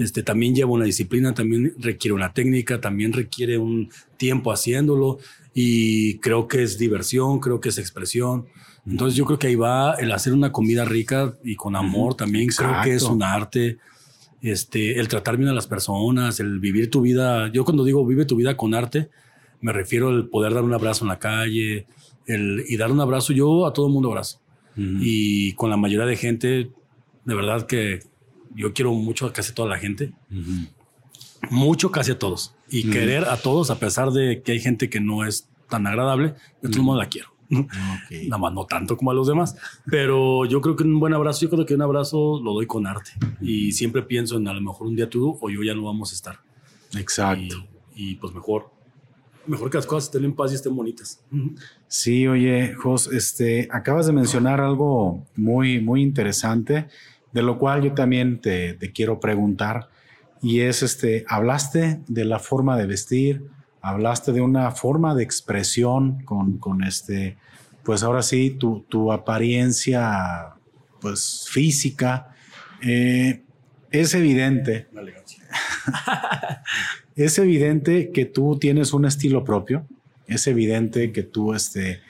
este, 0.00 0.22
también 0.22 0.54
lleva 0.54 0.70
una 0.70 0.86
disciplina, 0.86 1.34
también 1.34 1.74
requiere 1.78 2.14
una 2.14 2.32
técnica, 2.32 2.80
también 2.80 3.12
requiere 3.12 3.58
un 3.58 3.90
tiempo 4.16 4.50
haciéndolo. 4.50 5.18
Y 5.54 6.18
creo 6.18 6.48
que 6.48 6.62
es 6.62 6.78
diversión, 6.78 7.40
creo 7.40 7.60
que 7.60 7.68
es 7.68 7.78
expresión. 7.78 8.46
Entonces 8.86 9.16
yo 9.16 9.24
creo 9.24 9.38
que 9.38 9.48
ahí 9.48 9.54
va 9.54 9.94
el 9.94 10.10
hacer 10.12 10.32
una 10.32 10.50
comida 10.50 10.84
rica 10.84 11.36
y 11.44 11.56
con 11.56 11.76
amor 11.76 12.14
también. 12.14 12.48
Creo 12.48 12.82
que 12.82 12.94
es 12.94 13.02
un 13.02 13.22
arte. 13.22 13.78
Este, 14.40 14.98
el 14.98 15.06
tratar 15.06 15.36
bien 15.36 15.50
a 15.50 15.54
las 15.54 15.68
personas, 15.68 16.40
el 16.40 16.58
vivir 16.58 16.90
tu 16.90 17.00
vida. 17.00 17.50
Yo 17.52 17.64
cuando 17.64 17.84
digo 17.84 18.04
vive 18.04 18.24
tu 18.24 18.34
vida 18.34 18.56
con 18.56 18.74
arte, 18.74 19.08
me 19.60 19.72
refiero 19.72 20.08
al 20.08 20.28
poder 20.28 20.52
dar 20.52 20.64
un 20.64 20.74
abrazo 20.74 21.04
en 21.04 21.08
la 21.08 21.20
calle, 21.20 21.86
el, 22.26 22.64
y 22.66 22.76
dar 22.76 22.90
un 22.90 23.00
abrazo. 23.00 23.32
Yo 23.32 23.66
a 23.66 23.72
todo 23.72 23.86
el 23.86 23.92
mundo 23.92 24.08
abrazo. 24.08 24.40
Y 24.74 25.52
con 25.52 25.68
la 25.68 25.76
mayoría 25.76 26.06
de 26.06 26.16
gente, 26.16 26.70
de 27.24 27.34
verdad 27.34 27.66
que 27.66 28.00
yo 28.56 28.72
quiero 28.72 28.92
mucho 28.94 29.26
a 29.26 29.32
casi 29.32 29.52
toda 29.52 29.68
la 29.68 29.78
gente. 29.78 30.12
Mucho 31.50 31.90
casi 31.90 32.12
a 32.12 32.18
todos. 32.18 32.54
Y 32.68 32.90
querer 32.90 33.24
a 33.24 33.36
todos, 33.36 33.70
a 33.70 33.78
pesar 33.78 34.10
de 34.10 34.42
que 34.42 34.52
hay 34.52 34.60
gente 34.60 34.88
que 34.88 35.00
no 35.00 35.26
es 35.26 35.48
tan 35.68 35.86
agradable, 35.86 36.34
de 36.60 36.68
todo 36.68 36.78
el 36.78 36.82
mundo 36.82 37.00
la 37.00 37.08
quiero. 37.08 37.32
Nada 37.50 38.38
más 38.38 38.52
no 38.52 38.64
tanto 38.64 38.96
como 38.96 39.10
a 39.10 39.14
los 39.14 39.26
demás. 39.26 39.56
Pero 39.86 40.46
yo 40.46 40.60
creo 40.60 40.76
que 40.76 40.84
un 40.84 40.98
buen 40.98 41.12
abrazo, 41.12 41.42
yo 41.42 41.50
creo 41.50 41.66
que 41.66 41.74
un 41.74 41.82
abrazo 41.82 42.40
lo 42.42 42.54
doy 42.54 42.66
con 42.66 42.86
arte. 42.86 43.10
Y 43.40 43.72
siempre 43.72 44.02
pienso 44.02 44.36
en 44.36 44.48
a 44.48 44.54
lo 44.54 44.60
mejor 44.60 44.86
un 44.86 44.96
día 44.96 45.08
tú 45.08 45.38
o 45.40 45.50
yo 45.50 45.62
ya 45.62 45.74
no 45.74 45.84
vamos 45.84 46.12
a 46.12 46.14
estar. 46.14 46.40
Exacto. 46.96 47.66
Y, 47.94 48.14
pues 48.16 48.32
mejor, 48.32 48.70
mejor 49.46 49.70
que 49.70 49.76
las 49.76 49.86
cosas 49.86 50.04
estén 50.04 50.24
en 50.24 50.34
paz 50.34 50.52
y 50.52 50.54
estén 50.54 50.74
bonitas. 50.74 51.22
Sí, 51.88 52.26
oye, 52.26 52.74
Jos, 52.74 53.12
este, 53.12 53.68
acabas 53.70 54.06
de 54.06 54.12
mencionar 54.12 54.60
algo 54.60 55.26
muy, 55.36 55.80
muy 55.80 56.02
interesante, 56.02 56.88
de 57.32 57.42
lo 57.42 57.58
cual 57.58 57.82
yo 57.82 57.92
también 57.92 58.40
te, 58.40 58.74
te 58.74 58.92
quiero 58.92 59.20
preguntar. 59.20 59.90
Y 60.42 60.60
es, 60.60 60.82
este, 60.82 61.24
hablaste 61.28 62.00
de 62.08 62.24
la 62.24 62.40
forma 62.40 62.76
de 62.76 62.86
vestir, 62.86 63.46
hablaste 63.80 64.32
de 64.32 64.40
una 64.40 64.72
forma 64.72 65.14
de 65.14 65.22
expresión 65.22 66.24
con, 66.24 66.58
con 66.58 66.82
este, 66.82 67.36
pues 67.84 68.02
ahora 68.02 68.22
sí, 68.22 68.50
tu, 68.50 68.80
tu 68.88 69.12
apariencia, 69.12 70.54
pues 71.00 71.46
física. 71.48 72.34
Eh, 72.80 73.42
es 73.90 74.14
evidente. 74.14 74.88
es 77.16 77.38
evidente 77.38 78.10
que 78.10 78.24
tú 78.24 78.58
tienes 78.58 78.92
un 78.92 79.04
estilo 79.04 79.44
propio. 79.44 79.86
Es 80.26 80.46
evidente 80.46 81.12
que 81.12 81.24
tú, 81.24 81.54
este, 81.54 82.00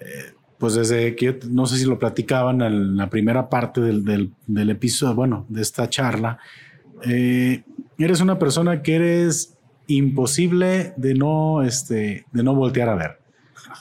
eh, 0.00 0.32
pues 0.58 0.74
desde 0.74 1.16
que 1.16 1.38
no 1.48 1.66
sé 1.66 1.78
si 1.78 1.84
lo 1.84 1.98
platicaban 1.98 2.62
en 2.62 2.96
la 2.96 3.10
primera 3.10 3.48
parte 3.48 3.80
del, 3.80 4.04
del, 4.04 4.70
episodio, 4.70 5.14
bueno, 5.14 5.46
de 5.48 5.62
esta 5.62 5.88
charla, 5.88 6.38
eh, 7.04 7.64
eres 7.98 8.20
una 8.20 8.38
persona 8.38 8.82
que 8.82 8.96
eres 8.96 9.56
imposible 9.86 10.92
de 10.96 11.14
no, 11.14 11.62
este, 11.62 12.26
de 12.32 12.42
no 12.42 12.54
voltear 12.54 12.88
a 12.88 12.94
ver. 12.94 13.18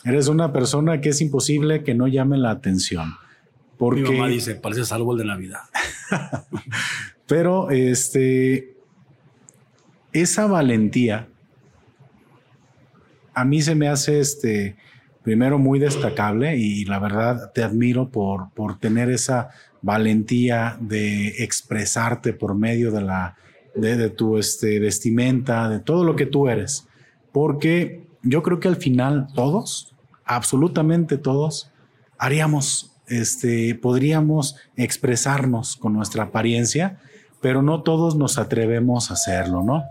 Eres 0.05 0.27
una 0.27 0.53
persona 0.53 1.01
que 1.01 1.09
es 1.09 1.21
imposible 1.21 1.83
que 1.83 1.93
no 1.93 2.07
llame 2.07 2.37
la 2.37 2.51
atención. 2.51 3.15
Porque... 3.77 4.01
Mi 4.01 4.11
mamá 4.11 4.27
dice, 4.27 4.55
pareces 4.55 4.91
árbol 4.91 5.17
de 5.17 5.25
Navidad. 5.25 5.61
Pero 7.27 7.69
este, 7.71 8.75
esa 10.13 10.47
valentía 10.47 11.27
a 13.37 13.45
mí 13.45 13.61
se 13.61 13.75
me 13.75 13.87
hace 13.87 14.19
este, 14.19 14.77
primero 15.21 15.59
muy 15.59 15.77
destacable 15.77 16.57
y 16.57 16.85
la 16.85 16.97
verdad 16.97 17.51
te 17.53 17.61
admiro 17.61 18.09
por, 18.09 18.49
por 18.55 18.79
tener 18.79 19.11
esa 19.11 19.49
valentía 19.81 20.77
de 20.79 21.43
expresarte 21.43 22.33
por 22.33 22.55
medio 22.55 22.91
de 22.91 23.01
la, 23.01 23.37
de, 23.75 24.09
tu 24.09 24.37
este, 24.37 24.79
vestimenta, 24.79 25.69
de 25.69 25.79
todo 25.79 26.03
lo 26.03 26.15
que 26.15 26.25
tú 26.25 26.47
eres. 26.47 26.87
Porque 27.31 28.07
yo 28.23 28.43
creo 28.43 28.59
que 28.59 28.67
al 28.67 28.77
final 28.77 29.27
todos, 29.33 29.95
absolutamente 30.25 31.17
todos, 31.17 31.71
haríamos, 32.17 32.95
este, 33.07 33.75
podríamos 33.75 34.55
expresarnos 34.75 35.75
con 35.75 35.93
nuestra 35.93 36.23
apariencia, 36.23 36.99
pero 37.41 37.61
no 37.61 37.83
todos 37.83 38.15
nos 38.15 38.37
atrevemos 38.37 39.11
a 39.11 39.13
hacerlo, 39.13 39.63
¿no? 39.63 39.83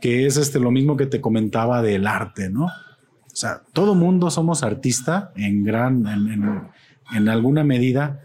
Que 0.00 0.26
es 0.26 0.36
este, 0.36 0.60
lo 0.60 0.70
mismo 0.70 0.96
que 0.96 1.06
te 1.06 1.20
comentaba 1.20 1.82
del 1.82 2.06
arte, 2.06 2.48
¿no? 2.48 2.66
O 2.66 3.38
sea, 3.38 3.62
todo 3.72 3.94
mundo 3.94 4.30
somos 4.30 4.62
artista 4.62 5.32
en 5.36 5.64
gran, 5.64 6.06
en, 6.06 6.62
en 7.12 7.28
alguna 7.28 7.64
medida, 7.64 8.20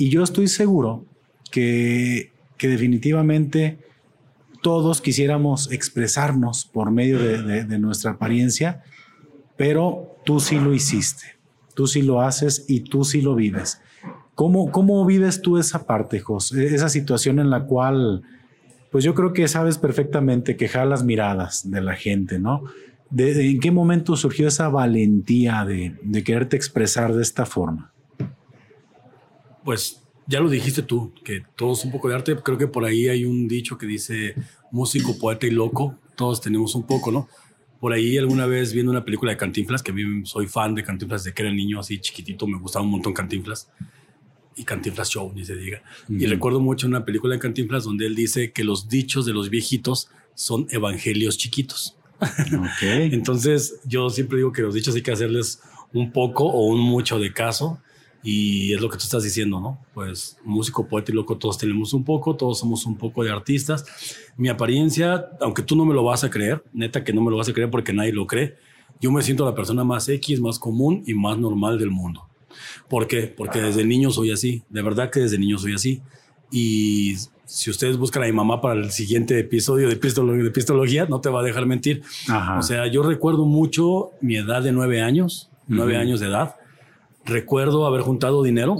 y 0.00 0.08
yo 0.08 0.22
estoy 0.22 0.48
seguro 0.48 1.04
que, 1.50 2.32
que 2.56 2.68
definitivamente 2.68 3.78
todos 4.62 5.02
quisiéramos 5.02 5.70
expresarnos 5.72 6.64
por 6.64 6.90
medio 6.90 7.18
de, 7.18 7.78
nuestra 7.78 8.12
apariencia, 8.12 8.82
pero 9.58 10.16
tú 10.24 10.40
sí 10.40 10.58
lo 10.58 10.72
hiciste, 10.72 11.36
tú 11.74 11.86
sí 11.86 12.00
lo 12.00 12.22
haces 12.22 12.64
y 12.66 12.80
tú 12.80 13.04
sí 13.04 13.20
lo 13.20 13.34
vives. 13.34 13.82
¿Cómo, 14.34 14.72
cómo 14.72 15.04
vives 15.04 15.42
tú 15.42 15.58
esa 15.58 15.84
parte, 15.86 16.18
José? 16.20 16.74
Esa 16.74 16.88
situación 16.88 17.38
en 17.38 17.50
la 17.50 17.64
cual, 17.64 18.22
pues 18.90 19.04
yo 19.04 19.14
creo 19.14 19.34
que 19.34 19.48
sabes 19.48 19.76
perfectamente 19.76 20.56
quejar 20.56 20.86
las 20.86 21.04
miradas 21.04 21.70
de 21.70 21.82
la 21.82 21.94
gente, 21.94 22.38
¿no? 22.38 22.62
¿En 23.14 23.60
qué 23.60 23.70
momento 23.70 24.16
surgió 24.16 24.48
esa 24.48 24.70
valentía 24.70 25.66
de, 25.66 25.94
de 26.02 26.24
quererte 26.24 26.56
expresar 26.56 27.12
de 27.12 27.20
esta 27.20 27.44
forma? 27.44 27.89
Pues 29.64 30.02
ya 30.26 30.40
lo 30.40 30.48
dijiste 30.48 30.82
tú, 30.82 31.12
que 31.24 31.42
todos 31.56 31.84
un 31.84 31.90
poco 31.90 32.08
de 32.08 32.14
arte. 32.14 32.36
Creo 32.36 32.56
que 32.56 32.68
por 32.68 32.84
ahí 32.84 33.08
hay 33.08 33.24
un 33.24 33.48
dicho 33.48 33.76
que 33.76 33.86
dice 33.86 34.34
músico, 34.70 35.18
poeta 35.18 35.46
y 35.46 35.50
loco. 35.50 35.98
Todos 36.16 36.40
tenemos 36.40 36.74
un 36.74 36.86
poco, 36.86 37.10
¿no? 37.10 37.28
Por 37.80 37.92
ahí 37.92 38.16
alguna 38.16 38.46
vez 38.46 38.72
viendo 38.72 38.92
una 38.92 39.04
película 39.04 39.32
de 39.32 39.38
Cantinflas, 39.38 39.82
que 39.82 39.90
a 39.90 39.94
mí 39.94 40.24
soy 40.24 40.46
fan 40.46 40.74
de 40.74 40.84
Cantinflas 40.84 41.24
desde 41.24 41.34
que 41.34 41.42
era 41.42 41.50
niño, 41.50 41.80
así 41.80 41.98
chiquitito, 41.98 42.46
me 42.46 42.58
gustaba 42.58 42.84
un 42.84 42.92
montón 42.92 43.12
Cantinflas. 43.12 43.70
Y 44.54 44.64
Cantinflas 44.64 45.08
Show, 45.10 45.32
ni 45.34 45.44
se 45.44 45.56
diga. 45.56 45.82
Y 46.08 46.26
recuerdo 46.26 46.60
mucho 46.60 46.86
una 46.86 47.04
película 47.04 47.34
de 47.34 47.40
Cantinflas 47.40 47.84
donde 47.84 48.06
él 48.06 48.14
dice 48.14 48.52
que 48.52 48.62
los 48.62 48.88
dichos 48.88 49.26
de 49.26 49.32
los 49.32 49.50
viejitos 49.50 50.10
son 50.34 50.66
evangelios 50.70 51.38
chiquitos. 51.38 51.96
Okay. 52.20 53.10
Entonces 53.12 53.80
yo 53.84 54.10
siempre 54.10 54.36
digo 54.36 54.52
que 54.52 54.62
los 54.62 54.74
dichos 54.74 54.94
hay 54.94 55.02
que 55.02 55.12
hacerles 55.12 55.60
un 55.92 56.12
poco 56.12 56.44
o 56.44 56.66
un 56.66 56.80
mucho 56.80 57.18
de 57.18 57.32
caso 57.32 57.80
y 58.22 58.74
es 58.74 58.80
lo 58.80 58.88
que 58.90 58.98
tú 58.98 59.04
estás 59.04 59.22
diciendo, 59.22 59.60
¿no? 59.60 59.78
Pues 59.94 60.36
músico, 60.44 60.86
poeta 60.86 61.10
y 61.10 61.14
loco, 61.14 61.38
todos 61.38 61.56
tenemos 61.56 61.94
un 61.94 62.04
poco, 62.04 62.36
todos 62.36 62.58
somos 62.58 62.84
un 62.84 62.96
poco 62.96 63.24
de 63.24 63.30
artistas. 63.30 63.84
Mi 64.36 64.48
apariencia, 64.48 65.30
aunque 65.40 65.62
tú 65.62 65.74
no 65.74 65.84
me 65.84 65.94
lo 65.94 66.04
vas 66.04 66.22
a 66.22 66.30
creer, 66.30 66.62
neta 66.72 67.02
que 67.02 67.12
no 67.12 67.22
me 67.22 67.30
lo 67.30 67.38
vas 67.38 67.48
a 67.48 67.52
creer 67.52 67.70
porque 67.70 67.92
nadie 67.92 68.12
lo 68.12 68.26
cree, 68.26 68.56
yo 69.00 69.10
me 69.10 69.22
siento 69.22 69.46
la 69.46 69.54
persona 69.54 69.84
más 69.84 70.08
X, 70.08 70.40
más 70.40 70.58
común 70.58 71.02
y 71.06 71.14
más 71.14 71.38
normal 71.38 71.78
del 71.78 71.90
mundo. 71.90 72.26
¿Por 72.88 73.06
qué? 73.06 73.22
Porque 73.22 73.60
desde 73.60 73.84
niño 73.84 74.10
soy 74.10 74.32
así, 74.32 74.62
de 74.68 74.82
verdad 74.82 75.10
que 75.10 75.20
desde 75.20 75.38
niño 75.38 75.56
soy 75.56 75.74
así. 75.74 76.02
Y 76.52 77.14
si 77.46 77.70
ustedes 77.70 77.96
buscan 77.96 78.24
a 78.24 78.26
mi 78.26 78.32
mamá 78.32 78.60
para 78.60 78.78
el 78.78 78.90
siguiente 78.90 79.38
episodio 79.38 79.88
de 79.88 79.94
epistología, 79.94 81.06
no 81.06 81.22
te 81.22 81.30
va 81.30 81.40
a 81.40 81.44
dejar 81.44 81.64
mentir. 81.64 82.02
O 82.58 82.62
sea, 82.62 82.86
yo 82.88 83.02
recuerdo 83.02 83.46
mucho 83.46 84.10
mi 84.20 84.36
edad 84.36 84.62
de 84.62 84.72
nueve 84.72 85.00
años, 85.00 85.48
nueve 85.66 85.96
años 85.96 86.20
de 86.20 86.26
edad 86.26 86.56
recuerdo 87.24 87.86
haber 87.86 88.02
juntado 88.02 88.42
dinero 88.42 88.76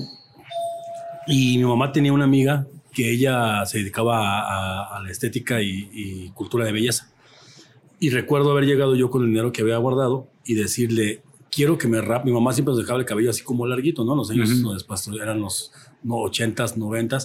y 1.26 1.59
mi 1.59 1.64
mamá 1.64 1.92
tenía 1.92 2.12
una 2.12 2.25
amiga 2.25 2.66
que 2.92 3.11
ella 3.11 3.64
se 3.66 3.78
dedicaba 3.78 4.97
a, 4.97 5.00
la 5.00 5.11
estética 5.11 5.62
y, 5.62 6.30
cultura 6.35 6.64
de 6.64 6.73
belleza. 6.73 7.11
Y 7.99 8.11
recuerdo 8.11 8.50
haber 8.50 8.64
llegado 8.64 8.97
yo 8.97 9.11
con 9.11 9.23
el 9.23 9.28
dinero 9.28 9.52
que 9.52 9.62
había 9.62 9.76
guardado 9.76 10.28
y 10.44 10.54
decirle, 10.54 11.23
quiero 11.50 11.78
que 11.78 11.87
me 11.87 12.00
rap. 12.00 12.25
Mi 12.25 12.32
mamá 12.32 12.52
siempre 12.52 12.73
nos 12.73 12.78
dejaba 12.78 12.99
el 12.99 13.04
cabello 13.04 13.30
así 13.30 13.42
como 13.42 13.66
larguito, 13.66 14.04
¿no? 14.04 14.14
Los 14.14 14.30
años 14.30 14.50
después 14.73 15.09
eran 15.09 15.40
los 15.40 15.73
no, 16.02 16.16
80s, 16.16 16.76
90 16.76 17.18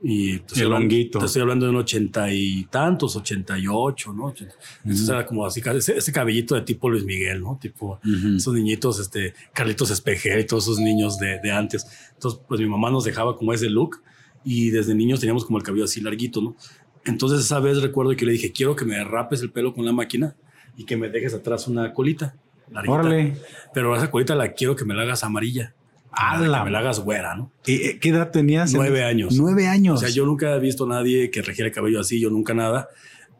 Y 0.00 0.38
te 0.38 0.60
El 0.60 0.72
honguito. 0.72 1.18
Te 1.18 1.26
estoy 1.26 1.42
hablando 1.42 1.66
de 1.66 1.70
un 1.70 1.78
ochenta 1.78 2.32
y 2.32 2.64
tantos, 2.66 3.16
ochenta 3.16 3.58
y 3.58 3.64
ocho, 3.68 4.12
¿no? 4.12 4.28
Entonces 4.30 5.08
era 5.08 5.26
como 5.26 5.44
así, 5.44 5.60
ese, 5.74 5.98
ese 5.98 6.12
cabellito 6.12 6.54
de 6.54 6.62
tipo 6.62 6.88
Luis 6.88 7.04
Miguel, 7.04 7.40
¿no? 7.40 7.58
Tipo 7.60 7.98
Ujú. 8.04 8.36
esos 8.36 8.54
niñitos, 8.54 9.00
este, 9.00 9.34
Carlitos 9.52 9.90
Espejel 9.90 10.40
y 10.40 10.44
todos 10.46 10.64
esos 10.64 10.78
niños 10.78 11.18
de, 11.18 11.40
de 11.40 11.50
antes. 11.50 11.84
Entonces, 12.14 12.40
pues 12.46 12.60
mi 12.60 12.68
mamá 12.68 12.90
nos 12.90 13.04
dejaba 13.04 13.36
como 13.36 13.52
ese 13.52 13.68
look 13.68 14.00
y 14.44 14.70
desde 14.70 14.94
niños 14.94 15.18
teníamos 15.18 15.44
como 15.44 15.58
el 15.58 15.64
cabello 15.64 15.84
así 15.84 16.00
larguito, 16.00 16.40
¿no? 16.40 16.54
Entonces 17.04 17.40
esa 17.40 17.58
vez 17.58 17.82
recuerdo 17.82 18.14
que 18.14 18.24
le 18.24 18.32
dije, 18.32 18.52
quiero 18.52 18.76
que 18.76 18.84
me 18.84 19.02
rapes 19.02 19.42
el 19.42 19.50
pelo 19.50 19.74
con 19.74 19.84
la 19.84 19.92
máquina 19.92 20.36
y 20.76 20.84
que 20.84 20.96
me 20.96 21.08
dejes 21.08 21.34
atrás 21.34 21.66
una 21.66 21.92
colita. 21.92 22.36
larguita. 22.70 22.92
Órale. 22.92 23.36
Pero 23.74 23.96
esa 23.96 24.10
colita 24.10 24.36
la 24.36 24.52
quiero 24.52 24.76
que 24.76 24.84
me 24.84 24.94
la 24.94 25.02
hagas 25.02 25.24
amarilla. 25.24 25.74
Que 26.18 26.38
me 26.38 26.48
la 26.48 26.78
hagas 26.78 27.00
güera, 27.00 27.36
¿no? 27.36 27.52
¿Y, 27.64 27.74
eh, 27.74 27.98
¿Qué 28.00 28.08
edad 28.08 28.30
tenías? 28.30 28.72
Nueve 28.72 29.04
años. 29.04 29.34
Nueve 29.36 29.68
años. 29.68 29.96
O 29.96 30.00
sea, 30.00 30.08
yo 30.08 30.26
nunca 30.26 30.54
he 30.54 30.58
visto 30.58 30.84
a 30.84 30.88
nadie 30.88 31.30
que 31.30 31.42
regiere 31.42 31.68
el 31.68 31.74
cabello 31.74 32.00
así, 32.00 32.20
yo 32.20 32.30
nunca 32.30 32.54
nada. 32.54 32.88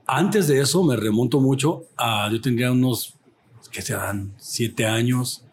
Antes 0.06 0.49
de 0.49 0.61
eso 0.61 0.85
me 0.85 0.97
remonto 0.97 1.40
mucho 1.40 1.85
a, 1.97 2.28
yo 2.30 2.40
tendría 2.40 2.70
unos, 2.73 3.16
que 3.70 3.82
serán 3.82 4.32
siete 4.38 4.87
años, 4.87 5.44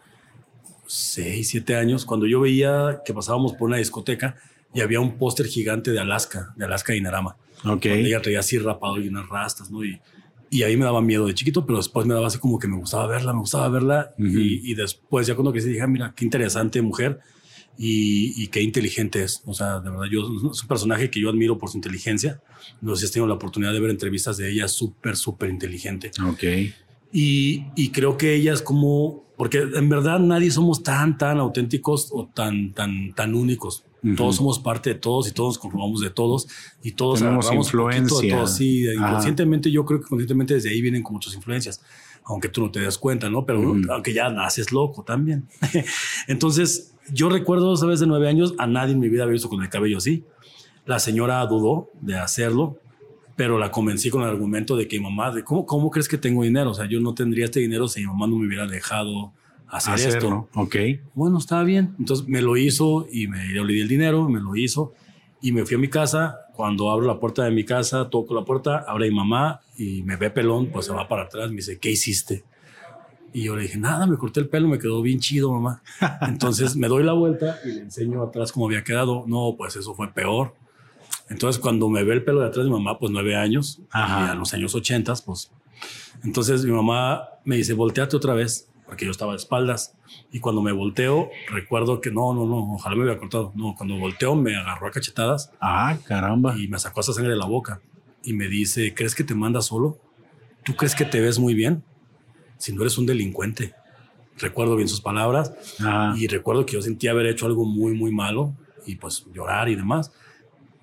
seis, 0.86 1.50
siete 1.50 1.76
años, 1.76 2.06
cuando 2.06 2.28
yo 2.28 2.40
veía 2.40 3.02
que 3.04 3.14
pasábamos 3.14 3.54
por 3.54 3.70
una 3.70 3.78
discoteca 3.78 4.36
y 4.74 4.82
había 4.82 5.00
un 5.00 5.18
póster 5.18 5.48
gigante 5.48 5.92
de 5.92 6.00
Alaska, 6.00 6.54
de 6.56 6.66
Alaska 6.66 6.94
Dinarama. 6.94 7.38
Ok. 7.66 7.86
Ella 7.88 8.22
traía 8.22 8.40
así 8.40 8.60
rapado 8.60 9.00
y 9.00 9.08
unas 9.08 9.28
rastas, 9.28 9.72
¿no? 9.72 9.84
Y, 9.84 10.00
y 10.50 10.64
ahí 10.64 10.78
me 10.78 10.86
daba 10.86 11.02
miedo 11.02 11.28
de 11.28 11.34
chiquito, 11.34 11.66
pero 11.66 11.78
después 11.78 12.06
me 12.06 12.14
daba 12.14 12.28
así 12.28 12.38
como 12.40 12.60
que 12.60 12.68
me 12.68 12.78
gustaba 12.78 13.08
verla, 13.08 13.34
me 13.34 13.40
gustaba 13.40 13.68
verla. 13.70 14.14
Ujú. 14.18 14.28
y, 14.28 14.72
y 14.72 14.76
después, 14.76 15.28
ya 15.28 15.36
cuando 15.36 15.52
crecí, 15.52 15.70
dije, 15.70 15.82
"Ah, 15.82 15.88
mira, 15.88 16.14
qué 16.16 16.26
interesante 16.26 16.82
mujer 16.82 17.20
y, 17.78 18.42
y 18.42 18.48
qué 18.48 18.62
inteligente 18.62 19.24
es. 19.24 19.42
O 19.46 19.54
sea, 19.54 19.80
de 19.80 19.90
verdad, 19.90 20.06
yo 20.12 20.22
es 20.52 20.62
un 20.62 20.68
personaje 20.68 21.10
que 21.10 21.20
yo 21.20 21.30
admiro 21.30 21.58
por 21.58 21.70
su 21.70 21.78
inteligencia. 21.78 22.42
No 22.82 22.96
sé 22.96 23.02
si 23.02 23.06
has 23.06 23.12
tenido 23.12 23.28
la 23.28 23.34
oportunidad 23.36 23.74
de 23.74 23.80
ver 23.80 23.90
entrevistas 23.92 24.38
de 24.38 24.52
ella, 24.52 24.68
súper, 24.68 25.18
súper 25.18 25.50
inteligente. 25.50 26.12
Ok. 26.26 26.44
Y, 27.12 27.66
y 27.76 27.90
creo 27.90 28.18
que 28.18 28.36
ella 28.36 28.54
es 28.54 28.62
como, 28.62 29.24
porque 29.38 29.60
en 29.60 29.90
verdad 29.90 30.20
nadie 30.20 30.52
somos 30.52 30.84
tan, 30.84 31.18
tan 31.18 31.38
auténticos 31.40 32.10
o 32.12 32.28
tan, 32.34 32.74
tan, 32.74 33.14
tan 33.14 33.36
únicos. 33.36 33.84
Todos 34.16 34.36
somos 34.36 34.60
parte 34.60 34.92
de 34.92 35.00
todos 35.00 35.28
y 35.28 35.32
todos 35.32 35.56
nos 35.56 35.58
conformamos 35.58 36.02
de 36.02 36.10
todos 36.12 36.48
y 36.84 36.92
todos 36.92 37.20
Tenemos 37.20 37.52
influencia. 37.52 38.22
De 38.22 38.30
todos. 38.30 38.56
Sí, 38.56 38.88
Ajá. 38.88 39.08
inconscientemente 39.10 39.72
yo 39.72 39.84
creo 39.86 40.02
que 40.02 40.08
conscientemente 40.08 40.54
desde 40.54 40.70
ahí 40.70 40.82
vienen 40.82 41.02
con 41.02 41.14
muchas 41.14 41.34
influencias, 41.34 41.82
aunque 42.24 42.50
tú 42.50 42.62
no 42.62 42.72
te 42.72 42.82
das 42.82 42.98
cuenta, 42.98 43.30
¿no? 43.30 43.46
Pero 43.46 43.76
aunque 43.90 44.14
ya 44.14 44.30
naces 44.30 44.72
loco 44.72 45.04
también. 45.04 45.48
Entonces, 46.28 46.94
yo 47.12 47.30
recuerdo, 47.30 47.76
sabes, 47.78 48.00
de 48.00 48.08
nueve 48.08 48.28
años, 48.28 48.54
a 48.58 48.68
nadie 48.68 48.94
en 48.94 49.00
mi 49.00 49.10
vida 49.10 49.24
había 49.24 49.34
visto 49.34 49.50
con 49.50 49.64
el 49.64 49.70
cabello 49.70 49.98
así. 49.98 50.24
La 50.86 51.00
señora 51.00 51.46
dudó 51.48 51.90
de 52.02 52.16
hacerlo, 52.16 52.80
pero 53.36 53.58
la 53.58 53.72
convencí 53.72 54.10
con 54.10 54.22
el 54.22 54.30
argumento 54.30 54.76
de 54.76 54.88
que 54.88 55.00
mamá, 55.00 55.32
de 55.32 55.44
cómo, 55.44 55.66
¿cómo 55.66 55.90
crees 55.90 56.08
que 56.08 56.18
tengo 56.18 56.44
dinero? 56.44 56.72
O 56.72 56.74
sea, 56.74 56.88
yo 56.88 57.00
no 57.00 57.14
tendría 57.14 57.46
este 57.46 57.60
dinero 57.60 57.88
si 57.88 58.02
mi 58.02 58.08
mamá 58.08 58.28
no 58.28 58.38
me 58.38 58.48
hubiera 58.48 58.68
dejado 58.68 59.34
hacer 59.70 59.96
esto. 59.96 60.18
Hacerlo. 60.18 60.50
Ok. 60.56 60.76
Bueno, 61.14 61.38
estaba 61.38 61.64
bien. 61.64 61.96
Entonces 62.00 62.28
me 62.28 62.42
lo 62.42 62.58
hizo 62.58 63.08
y 63.12 63.28
me 63.28 63.46
le 63.48 63.74
di 63.74 63.82
el 63.82 63.88
dinero, 63.88 64.28
me 64.30 64.40
lo 64.40 64.56
hizo 64.56 64.94
y 65.42 65.52
me 65.52 65.66
fui 65.66 65.76
a 65.76 65.80
mi 65.80 65.90
casa. 65.90 66.40
Cuando 66.56 66.90
abro 66.90 67.06
la 67.06 67.20
puerta 67.20 67.44
de 67.44 67.52
mi 67.52 67.66
casa, 67.66 68.10
toco 68.10 68.34
la 68.34 68.46
puerta, 68.46 68.86
abre 68.88 69.10
mi 69.10 69.16
mamá 69.16 69.60
y 69.78 70.04
me 70.04 70.16
ve 70.16 70.30
pelón, 70.30 70.68
pues 70.68 70.86
se 70.86 70.94
va 70.94 71.08
para 71.08 71.24
atrás, 71.24 71.50
me 71.50 71.58
dice, 71.58 71.78
¿qué 71.80 71.92
hiciste? 71.92 72.46
Y 73.34 73.44
yo 73.44 73.56
le 73.58 73.64
dije, 73.64 73.78
nada, 73.78 74.08
me 74.08 74.16
corté 74.16 74.40
el 74.40 74.48
pelo, 74.48 74.70
me 74.70 74.80
quedó 74.80 75.02
bien 75.02 75.20
chido, 75.20 75.52
mamá. 75.52 75.84
Entonces 76.22 76.78
me 76.78 76.88
doy 76.88 77.04
la 77.04 77.12
vuelta 77.12 77.60
y 77.66 77.74
le 77.74 77.82
enseño 77.82 78.24
atrás 78.24 78.54
cómo 78.54 78.68
había 78.68 78.86
quedado. 78.86 79.26
No, 79.28 79.56
pues 79.58 79.76
eso 79.76 79.94
fue 79.94 80.14
peor. 80.14 80.56
Entonces 81.30 81.62
cuando 81.62 81.90
me 81.90 82.04
ve 82.04 82.14
el 82.14 82.24
pelo 82.24 82.40
de 82.40 82.48
atrás 82.48 82.66
de 82.66 82.72
mi 82.72 82.78
mamá, 82.78 82.98
pues 82.98 83.12
nueve 83.12 83.36
años, 83.36 83.82
Ajá. 83.92 84.28
y 84.28 84.30
a 84.30 84.36
los 84.36 84.54
años 84.54 84.74
ochentas, 84.76 85.22
pues. 85.22 85.52
Entonces 86.24 86.64
mi 86.64 86.72
mamá 86.72 87.28
me 87.44 87.58
dice, 87.58 87.74
volteate 87.74 88.16
otra 88.16 88.34
vez, 88.34 88.70
porque 88.86 89.06
yo 89.06 89.12
estaba 89.12 89.32
de 89.34 89.38
espaldas. 89.38 89.96
Y 90.32 90.40
cuando 90.40 90.62
me 90.62 90.72
volteo, 90.72 91.30
recuerdo 91.50 92.02
que 92.02 92.12
no, 92.12 92.34
no, 92.34 92.46
no, 92.46 92.74
ojalá 92.74 92.96
me 92.96 93.04
hubiera 93.04 93.20
cortado. 93.20 93.52
No, 93.56 93.76
cuando 93.76 93.98
volteo 93.98 94.36
me 94.36 94.56
agarró 94.56 94.88
a 94.88 94.92
cachetadas 94.92 95.52
Ah, 95.60 95.98
caramba. 96.08 96.56
y 96.58 96.68
me 96.68 96.78
sacó 96.80 97.02
esa 97.02 97.14
sangre 97.14 97.32
de 97.34 97.38
la 97.40 97.46
boca. 97.46 97.82
Y 98.24 98.34
me 98.34 98.48
dice, 98.48 98.94
¿crees 98.94 99.16
que 99.16 99.24
te 99.24 99.36
manda 99.36 99.62
solo? 99.62 99.98
¿Tú 100.64 100.76
crees 100.76 100.96
que 100.96 101.06
te 101.06 101.20
ves 101.22 101.38
muy 101.40 101.54
bien? 101.54 101.84
Si 102.58 102.74
no 102.74 102.82
eres 102.82 102.98
un 102.98 103.06
delincuente. 103.06 103.74
Recuerdo 104.38 104.76
bien 104.76 104.90
sus 104.90 105.00
palabras 105.02 105.54
Ah, 105.80 106.14
y 106.18 106.28
recuerdo 106.28 106.66
que 106.66 106.74
yo 106.74 106.82
sentía 106.82 107.12
haber 107.12 107.26
hecho 107.28 107.46
algo 107.46 107.66
muy, 107.66 107.94
muy 107.94 108.12
malo 108.12 108.54
y 108.86 108.96
pues 108.96 109.26
llorar 109.34 109.70
y 109.70 109.76
demás, 109.76 110.12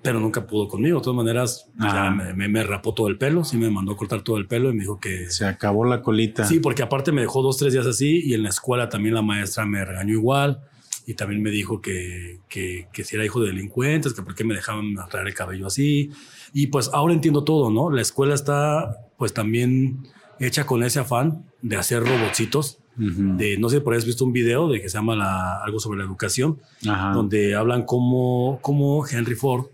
pero 0.02 0.18
nunca 0.20 0.46
pudo 0.46 0.66
conmigo. 0.68 0.98
De 0.98 1.04
todas 1.04 1.16
maneras, 1.16 1.70
ya 1.78 2.10
me, 2.10 2.34
me- 2.34 2.48
me 2.48 2.62
rapó 2.64 2.92
todo 2.94 3.08
el 3.08 3.18
pelo, 3.18 3.44
sí 3.44 3.56
me 3.56 3.70
mandó 3.70 3.92
a 3.92 3.96
cortar 3.96 4.22
todo 4.22 4.36
el 4.36 4.46
pelo 4.46 4.70
y 4.70 4.74
me 4.74 4.80
dijo 4.80 4.98
que... 4.98 5.30
se 5.30 5.46
acabó 5.46 5.84
la 5.84 6.02
colita. 6.02 6.44
Sí, 6.44 6.58
porque 6.60 6.82
aparte 6.82 7.12
me 7.12 7.20
dejó 7.20 7.40
dos, 7.42 7.56
tres 7.58 7.72
días 7.72 7.86
así 7.86 8.20
y 8.24 8.34
en 8.34 8.42
la 8.42 8.48
escuela 8.48 8.88
también 8.88 9.14
la 9.14 9.22
maestra 9.22 9.64
me 9.64 9.84
regañó 9.84 10.12
igual 10.12 10.60
y 11.06 11.14
también 11.14 11.42
me 11.42 11.50
dijo 11.50 11.80
que, 11.80 12.38
que, 12.48 12.88
que 12.92 13.04
si 13.04 13.14
era 13.16 13.24
hijo 13.24 13.40
de 13.40 13.48
delincuentes, 13.48 14.12
que 14.12 14.22
por 14.22 14.34
qué 14.34 14.44
me 14.44 14.54
dejaban 14.54 14.94
traer 15.10 15.26
el 15.28 15.34
cabello 15.34 15.66
así. 15.68 16.10
Y 16.52 16.66
pues 16.68 16.90
ahora 16.92 17.12
entiendo 17.14 17.44
todo, 17.44 17.70
¿no? 17.70 17.90
La 17.90 18.02
escuela 18.02 18.34
está 18.34 18.96
pues 19.18 19.32
también 19.32 20.06
hecha 20.40 20.64
con 20.66 20.82
ese 20.82 20.98
afán 21.00 21.44
de 21.60 21.76
hacer 21.76 22.02
robotcitos. 22.04 22.78
Ujú. 22.98 23.36
De, 23.38 23.56
no 23.56 23.68
sé, 23.70 23.80
por 23.80 23.94
ahí 23.94 23.98
has 23.98 24.04
visto 24.04 24.24
un 24.24 24.32
video 24.32 24.68
de 24.68 24.80
que 24.80 24.88
se 24.88 24.98
llama 24.98 25.16
la- 25.16 25.62
algo 25.64 25.78
sobre 25.80 25.98
la 25.98 26.04
educación, 26.04 26.58
Ajá. 26.86 27.12
donde 27.14 27.54
hablan 27.54 27.84
cómo, 27.84 28.58
cómo 28.62 29.06
Henry 29.08 29.34
Ford 29.34 29.66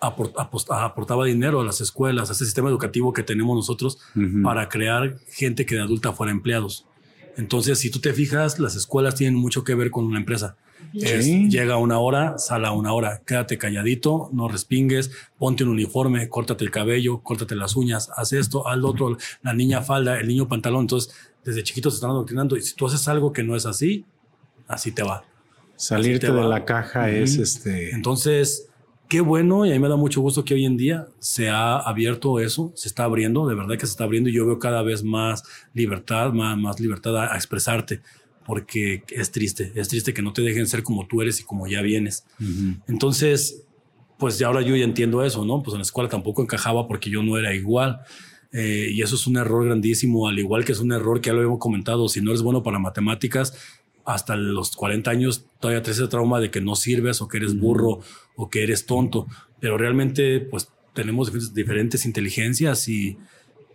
aportaba 0.00 1.24
dinero 1.24 1.60
a 1.60 1.64
las 1.64 1.80
escuelas, 1.80 2.28
a 2.28 2.32
ese 2.32 2.44
sistema 2.44 2.68
educativo 2.68 3.12
que 3.12 3.22
tenemos 3.22 3.56
nosotros 3.56 3.98
para 4.42 4.68
crear 4.68 5.18
gente 5.30 5.66
que 5.66 5.74
de 5.76 5.82
adulta 5.82 6.12
fuera 6.12 6.32
empleados. 6.32 6.86
Entonces, 7.36 7.78
si 7.78 7.90
tú 7.90 7.98
te 8.00 8.12
fijas, 8.12 8.58
las 8.58 8.76
escuelas 8.76 9.14
tienen 9.14 9.38
mucho 9.38 9.62
que 9.64 9.74
ver 9.74 9.90
con 9.90 10.04
una 10.06 10.18
empresa. 10.18 10.56
Es, 10.94 11.24
Sí. 11.24 11.48
llega 11.50 11.74
a 11.74 11.78
una 11.78 11.98
hora, 11.98 12.38
sala 12.38 12.68
a 12.68 12.72
una 12.72 12.92
hora, 12.92 13.20
quédate 13.26 13.58
calladito, 13.58 14.30
no 14.32 14.48
respingues, 14.48 15.10
ponte 15.38 15.64
un 15.64 15.70
uniforme, 15.70 16.28
córtate 16.28 16.64
el 16.64 16.70
cabello, 16.70 17.18
córtate 17.22 17.54
las 17.56 17.76
uñas, 17.76 18.10
haz 18.16 18.32
esto, 18.32 18.66
haz 18.68 18.78
lo 18.78 18.88
otro, 18.88 19.16
la 19.42 19.52
niña 19.52 19.82
falda, 19.82 20.18
el 20.20 20.28
niño 20.28 20.48
pantalón. 20.48 20.82
Entonces, 20.82 21.12
desde 21.44 21.62
chiquitos 21.62 21.94
se 21.94 21.96
están 21.96 22.10
adoctrinando 22.10 22.56
y 22.56 22.62
si 22.62 22.74
tú 22.74 22.86
haces 22.86 23.06
algo 23.08 23.32
que 23.32 23.42
no 23.42 23.56
es 23.56 23.66
así, 23.66 24.04
así 24.68 24.92
te 24.92 25.02
va. 25.02 25.24
Salirte 25.76 26.28
de 26.28 26.32
va. 26.32 26.44
la 26.46 26.64
caja 26.64 27.10
es 27.10 27.36
este. 27.36 27.90
Entonces, 27.90 28.68
qué 29.08 29.20
bueno 29.20 29.66
y 29.66 29.70
a 29.70 29.72
mí 29.72 29.78
me 29.78 29.88
da 29.88 29.96
mucho 29.96 30.20
gusto 30.20 30.44
que 30.44 30.54
hoy 30.54 30.64
en 30.64 30.76
día 30.76 31.06
se 31.18 31.48
ha 31.48 31.76
abierto 31.78 32.40
eso, 32.40 32.72
se 32.74 32.88
está 32.88 33.04
abriendo, 33.04 33.46
de 33.46 33.54
verdad 33.54 33.76
que 33.78 33.86
se 33.86 33.92
está 33.92 34.04
abriendo 34.04 34.30
y 34.30 34.32
yo 34.32 34.46
veo 34.46 34.58
cada 34.58 34.82
vez 34.82 35.04
más 35.04 35.42
libertad, 35.74 36.32
más, 36.32 36.58
más 36.58 36.80
libertad 36.80 37.16
a, 37.16 37.32
a 37.32 37.36
expresarte, 37.36 38.00
porque 38.44 39.02
es 39.08 39.30
triste, 39.32 39.72
es 39.74 39.88
triste 39.88 40.14
que 40.14 40.22
no 40.22 40.32
te 40.32 40.42
dejen 40.42 40.66
ser 40.66 40.82
como 40.82 41.06
tú 41.06 41.22
eres 41.22 41.40
y 41.40 41.44
como 41.44 41.66
ya 41.66 41.82
vienes. 41.82 42.24
Entonces, 42.86 43.64
pues 44.18 44.38
ya 44.38 44.46
ahora 44.46 44.62
yo 44.62 44.76
ya 44.76 44.84
entiendo 44.84 45.24
eso, 45.24 45.44
¿no? 45.44 45.62
Pues 45.62 45.74
en 45.74 45.78
la 45.78 45.82
escuela 45.82 46.08
tampoco 46.08 46.42
encajaba 46.42 46.86
porque 46.86 47.10
yo 47.10 47.22
no 47.22 47.36
era 47.38 47.54
igual. 47.54 48.00
Eh, 48.52 48.90
y 48.92 49.02
eso 49.02 49.16
es 49.16 49.26
un 49.26 49.36
error 49.36 49.64
grandísimo, 49.66 50.28
al 50.28 50.38
igual 50.38 50.64
que 50.64 50.72
es 50.72 50.80
un 50.80 50.92
error 50.92 51.20
que 51.20 51.30
ya 51.30 51.34
lo 51.34 51.42
hemos 51.42 51.58
comentado, 51.58 52.08
si 52.08 52.20
no 52.20 52.30
eres 52.30 52.42
bueno 52.42 52.62
para 52.62 52.78
matemáticas, 52.78 53.54
hasta 54.04 54.36
los 54.36 54.76
40 54.76 55.10
años 55.10 55.44
todavía 55.58 55.82
traes 55.82 55.98
ese 55.98 56.08
trauma 56.08 56.40
de 56.40 56.50
que 56.50 56.60
no 56.60 56.76
sirves 56.76 57.20
o 57.20 57.28
que 57.28 57.38
eres 57.38 57.58
burro 57.58 58.00
o 58.36 58.48
que 58.48 58.62
eres 58.62 58.86
tonto, 58.86 59.26
pero 59.60 59.78
realmente 59.78 60.40
pues 60.40 60.70
tenemos 60.92 61.54
diferentes, 61.54 62.06
inteligencias 62.06 62.88
y, 62.88 63.18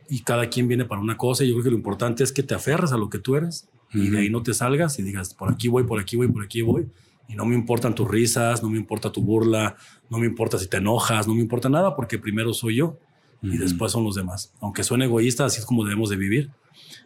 y 0.09 0.21
cada 0.21 0.49
quien 0.49 0.67
viene 0.67 0.85
para 0.85 1.01
una 1.01 1.17
cosa 1.17 1.43
y 1.43 1.49
yo 1.49 1.55
creo 1.55 1.65
que 1.65 1.69
lo 1.71 1.77
importante 1.77 2.23
es 2.23 2.31
que 2.31 2.43
te 2.43 2.53
aferres 2.53 2.91
a 2.91 2.97
lo 2.97 3.09
que 3.09 3.19
tú 3.19 3.35
eres 3.35 3.67
y 3.93 4.09
de 4.09 4.19
ahí 4.19 4.29
no 4.29 4.41
te 4.41 4.53
salgas 4.53 4.99
y 4.99 5.03
digas, 5.03 5.33
por 5.33 5.51
aquí 5.51 5.67
voy, 5.67 5.83
por 5.83 5.99
aquí 5.99 6.15
voy, 6.15 6.27
por 6.29 6.43
aquí 6.43 6.61
voy. 6.61 6.87
Y 7.27 7.35
no 7.35 7.45
me 7.45 7.55
importan 7.55 7.95
tus 7.95 8.09
risas, 8.09 8.61
no 8.63 8.69
me 8.69 8.77
importa 8.77 9.11
tu 9.11 9.21
burla, 9.21 9.75
no 10.09 10.17
me 10.17 10.25
importa 10.25 10.57
si 10.57 10.67
te 10.67 10.77
enojas, 10.77 11.27
no 11.27 11.35
me 11.35 11.41
importa 11.41 11.69
nada 11.69 11.95
porque 11.95 12.17
primero 12.17 12.53
soy 12.53 12.75
yo 12.77 12.97
y 13.41 13.57
después 13.57 13.91
son 13.91 14.03
los 14.03 14.15
demás. 14.15 14.53
Aunque 14.59 14.83
suene 14.83 15.05
egoísta, 15.05 15.45
así 15.45 15.59
es 15.59 15.65
como 15.65 15.83
debemos 15.83 16.09
de 16.09 16.17
vivir. 16.17 16.51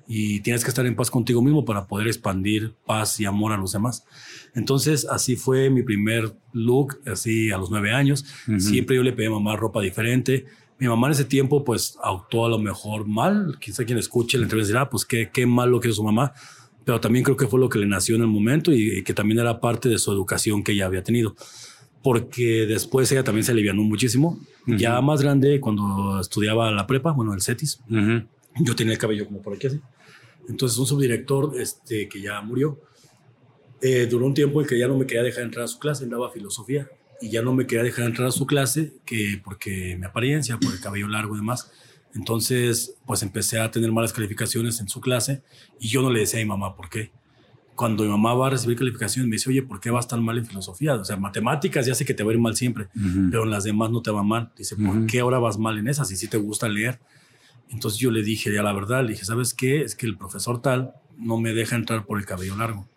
Y 0.07 0.41
tienes 0.41 0.63
que 0.63 0.69
estar 0.69 0.85
en 0.85 0.95
paz 0.95 1.09
contigo 1.09 1.41
mismo 1.41 1.65
para 1.65 1.87
poder 1.87 2.07
expandir 2.07 2.73
paz 2.85 3.19
y 3.19 3.25
amor 3.25 3.51
a 3.53 3.57
los 3.57 3.71
demás. 3.71 4.05
Entonces, 4.53 5.07
así 5.09 5.35
fue 5.35 5.69
mi 5.69 5.81
primer 5.81 6.35
look, 6.53 6.99
así 7.07 7.51
a 7.51 7.57
los 7.57 7.71
nueve 7.71 7.91
años. 7.91 8.23
Siempre 8.59 8.95
yo 8.95 9.03
le 9.03 9.13
pedí 9.13 9.25
a 9.27 9.31
mamá 9.31 9.55
ropa 9.55 9.81
diferente. 9.81 10.45
Mi 10.77 10.87
mamá 10.87 11.07
en 11.07 11.13
ese 11.13 11.25
tiempo, 11.25 11.63
pues, 11.63 11.97
actuó 12.03 12.45
a 12.45 12.49
lo 12.49 12.59
mejor 12.59 13.07
mal. 13.07 13.57
Quizá 13.59 13.83
quien 13.85 13.97
escuche 13.97 14.37
la 14.37 14.43
entrevista 14.43 14.73
dirá, 14.73 14.89
pues, 14.89 15.05
qué, 15.05 15.29
qué 15.33 15.45
mal 15.45 15.71
lo 15.71 15.79
que 15.79 15.87
es 15.89 15.95
su 15.95 16.03
mamá. 16.03 16.33
Pero 16.83 16.99
también 17.01 17.23
creo 17.23 17.35
que 17.37 17.47
fue 17.47 17.59
lo 17.59 17.67
que 17.69 17.79
le 17.79 17.87
nació 17.87 18.15
en 18.15 18.21
el 18.21 18.27
momento 18.27 18.71
y, 18.71 18.99
y 18.99 19.03
que 19.03 19.13
también 19.15 19.39
era 19.39 19.59
parte 19.59 19.89
de 19.89 19.97
su 19.97 20.11
educación 20.11 20.63
que 20.63 20.73
ella 20.73 20.85
había 20.85 21.01
tenido. 21.01 21.35
Porque 22.03 22.67
después 22.67 23.11
ella 23.11 23.23
también 23.23 23.43
se 23.43 23.51
alivianó 23.53 23.81
muchísimo. 23.81 24.39
Ya 24.67 25.01
más 25.01 25.21
grande, 25.21 25.59
cuando 25.59 26.19
estudiaba 26.19 26.69
la 26.71 26.85
prepa, 26.85 27.11
bueno, 27.11 27.33
el 27.33 27.41
CETIS, 27.41 27.79
Ujú. 27.89 28.27
yo 28.63 28.75
tenía 28.75 28.93
el 28.93 28.99
cabello 28.99 29.25
como 29.25 29.41
por 29.41 29.55
aquí 29.55 29.67
así. 29.67 29.79
Entonces 30.47 30.77
un 30.77 30.85
subdirector 30.85 31.59
este, 31.59 32.07
que 32.07 32.21
ya 32.21 32.41
murió, 32.41 32.79
eh, 33.81 34.07
duró 34.07 34.25
un 34.25 34.33
tiempo 34.33 34.61
en 34.61 34.67
que 34.67 34.79
ya 34.79 34.87
no 34.87 34.97
me 34.97 35.05
quería 35.05 35.23
dejar 35.23 35.43
entrar 35.43 35.65
a 35.65 35.67
su 35.67 35.79
clase, 35.79 36.07
daba 36.07 36.31
filosofía 36.31 36.89
y 37.21 37.29
ya 37.29 37.41
no 37.41 37.53
me 37.53 37.67
quería 37.67 37.83
dejar 37.83 38.05
entrar 38.05 38.27
a 38.27 38.31
su 38.31 38.45
clase 38.45 38.93
que 39.05 39.41
porque 39.43 39.95
mi 39.99 40.05
apariencia, 40.05 40.57
por 40.57 40.73
el 40.73 40.79
cabello 40.79 41.07
largo 41.07 41.35
y 41.35 41.39
demás. 41.39 41.71
Entonces, 42.13 42.95
pues 43.05 43.23
empecé 43.23 43.59
a 43.59 43.69
tener 43.71 43.91
malas 43.91 44.13
calificaciones 44.13 44.79
en 44.79 44.87
su 44.87 45.01
clase 45.01 45.43
y 45.79 45.89
yo 45.89 46.01
no 46.01 46.09
le 46.09 46.21
decía 46.21 46.39
a 46.39 46.43
mi 46.43 46.49
mamá 46.49 46.75
por 46.75 46.89
qué. 46.89 47.11
Cuando 47.75 48.03
mi 48.03 48.09
mamá 48.09 48.33
va 48.33 48.47
a 48.47 48.49
recibir 48.51 48.77
calificaciones, 48.77 49.29
me 49.29 49.35
dice, 49.35 49.49
oye, 49.49 49.61
¿por 49.61 49.81
qué 49.81 49.89
vas 49.89 50.07
tan 50.07 50.23
mal 50.23 50.37
en 50.37 50.45
filosofía? 50.45 50.95
O 50.95 51.03
sea, 51.03 51.17
matemáticas 51.17 51.85
ya 51.85 51.93
sé 51.93 52.05
que 52.05 52.13
te 52.13 52.23
va 52.23 52.31
a 52.31 52.33
ir 52.33 52.39
mal 52.39 52.55
siempre, 52.55 52.87
pero 53.29 53.43
en 53.43 53.49
las 53.49 53.65
demás 53.65 53.91
no 53.91 54.01
te 54.01 54.11
va 54.11 54.23
mal. 54.23 54.53
Dice, 54.57 54.77
¿por 54.77 55.05
qué 55.07 55.19
ahora 55.19 55.39
vas 55.39 55.57
mal 55.57 55.77
en 55.77 55.89
esas? 55.89 56.09
Y 56.09 56.15
si 56.15 56.29
te 56.29 56.37
gusta 56.37 56.69
leer. 56.69 56.99
Entonces 57.69 57.99
yo 57.99 58.11
le 58.11 58.23
dije 58.23 58.53
ya 58.53 58.63
la 58.63 58.73
verdad, 58.73 59.03
le 59.03 59.11
dije, 59.11 59.25
¿sabes 59.25 59.53
qué? 59.53 59.81
Es 59.81 59.95
que 59.95 60.05
el 60.05 60.17
profesor 60.17 60.61
tal 60.61 60.93
no 61.17 61.37
me 61.37 61.53
deja 61.53 61.75
entrar 61.75 62.05
por 62.05 62.19
el 62.19 62.25
cabello 62.25 62.55
largo. 62.55 62.87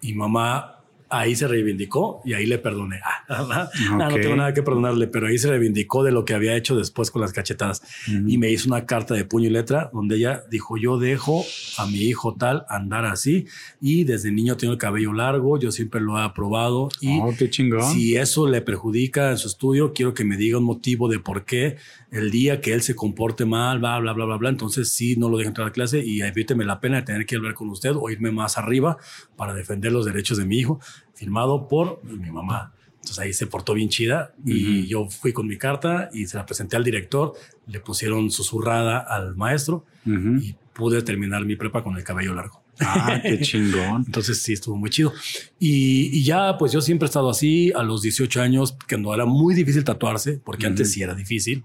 Y 0.00 0.14
mamá 0.14 0.76
ahí 1.08 1.36
se 1.36 1.46
reivindicó 1.46 2.20
y 2.24 2.34
ahí 2.34 2.46
le 2.46 2.58
perdoné. 2.58 3.00
Ah, 3.28 3.68
no, 3.90 4.14
tengo 4.14 4.36
nada 4.36 4.54
que 4.54 4.62
perdonarle, 4.62 5.08
pero 5.08 5.26
ahí 5.26 5.36
se 5.36 5.48
reivindicó 5.48 6.04
de 6.04 6.12
lo 6.12 6.24
que 6.24 6.32
había 6.32 6.56
hecho 6.56 6.76
después 6.76 7.10
con 7.10 7.20
las 7.20 7.32
cachetadas. 7.32 7.82
Y 8.06 8.38
me 8.38 8.52
hizo 8.52 8.68
una 8.68 8.86
carta 8.86 9.14
de 9.14 9.24
puño 9.24 9.48
y 9.48 9.50
letra 9.50 9.90
donde 9.92 10.14
ella 10.14 10.44
dijo, 10.48 10.76
yo 10.76 10.96
dejo 10.96 11.44
a 11.76 11.86
mi 11.86 12.02
hijo 12.02 12.36
tal 12.36 12.64
andar 12.68 13.04
así 13.04 13.46
y 13.80 14.04
desde 14.04 14.30
niño 14.30 14.56
tengo 14.56 14.74
el 14.74 14.78
cabello 14.78 15.12
largo, 15.12 15.58
yo 15.58 15.72
siempre 15.72 16.00
lo 16.00 16.16
he 16.18 16.22
aprobado 16.22 16.88
y 17.00 17.18
oh, 17.18 17.34
qué 17.36 17.50
si 17.92 18.16
eso 18.16 18.46
le 18.46 18.62
perjudica 18.62 19.32
en 19.32 19.38
su 19.38 19.48
estudio, 19.48 19.92
quiero 19.92 20.14
que 20.14 20.24
me 20.24 20.36
diga 20.36 20.58
un 20.58 20.64
motivo 20.64 21.08
de 21.08 21.18
por 21.18 21.44
qué 21.44 21.78
el 22.18 22.30
día 22.30 22.60
que 22.60 22.72
él 22.72 22.82
se 22.82 22.94
comporte 22.94 23.44
mal, 23.44 23.78
bla, 23.78 23.98
bla, 23.98 24.12
bla, 24.12 24.24
bla, 24.24 24.36
bla. 24.36 24.48
Entonces 24.48 24.90
sí, 24.90 25.16
no 25.16 25.28
lo 25.28 25.38
dejo 25.38 25.48
entrar 25.48 25.68
a 25.68 25.72
clase 25.72 26.04
y 26.04 26.22
evíteme 26.22 26.64
la 26.64 26.80
pena 26.80 26.96
de 26.96 27.02
tener 27.02 27.26
que 27.26 27.36
hablar 27.36 27.54
con 27.54 27.68
usted 27.68 27.92
o 27.94 28.10
irme 28.10 28.30
más 28.30 28.58
arriba 28.58 28.98
para 29.36 29.54
defender 29.54 29.92
los 29.92 30.06
derechos 30.06 30.38
de 30.38 30.44
mi 30.44 30.58
hijo 30.58 30.80
firmado 31.14 31.68
por 31.68 32.02
mi 32.04 32.30
mamá. 32.30 32.72
Entonces 32.96 33.18
ahí 33.18 33.32
se 33.32 33.46
portó 33.46 33.74
bien 33.74 33.88
chida 33.88 34.34
y 34.44 34.86
yo 34.88 35.08
fui 35.08 35.32
con 35.32 35.46
mi 35.46 35.58
carta 35.58 36.10
y 36.12 36.26
se 36.26 36.36
la 36.36 36.44
presenté 36.44 36.76
al 36.76 36.82
director, 36.82 37.34
le 37.66 37.78
pusieron 37.78 38.32
susurrada 38.32 38.98
al 38.98 39.36
maestro 39.36 39.84
y 40.04 40.56
pude 40.72 41.02
terminar 41.02 41.44
mi 41.44 41.54
prepa 41.54 41.84
con 41.84 41.96
el 41.96 42.02
cabello 42.02 42.34
largo. 42.34 42.66
Ah, 42.80 43.20
qué 43.22 43.38
chingón. 43.42 44.04
Entonces 44.06 44.42
sí, 44.42 44.52
estuvo 44.52 44.76
muy 44.76 44.90
chido. 44.90 45.12
Y, 45.58 46.22
ya, 46.24 46.56
pues 46.58 46.72
yo 46.72 46.80
siempre 46.80 47.06
he 47.06 47.08
estado 47.08 47.30
así 47.30 47.72
a 47.74 47.82
los 47.82 48.02
18 48.02 48.42
años, 48.42 48.76
que 48.86 48.98
no 48.98 49.14
era 49.14 49.24
muy 49.24 49.54
difícil 49.54 49.84
tatuarse, 49.84 50.40
porque 50.44 50.66
antes 50.66 50.92
sí 50.92 51.02
era 51.02 51.14
difícil, 51.14 51.64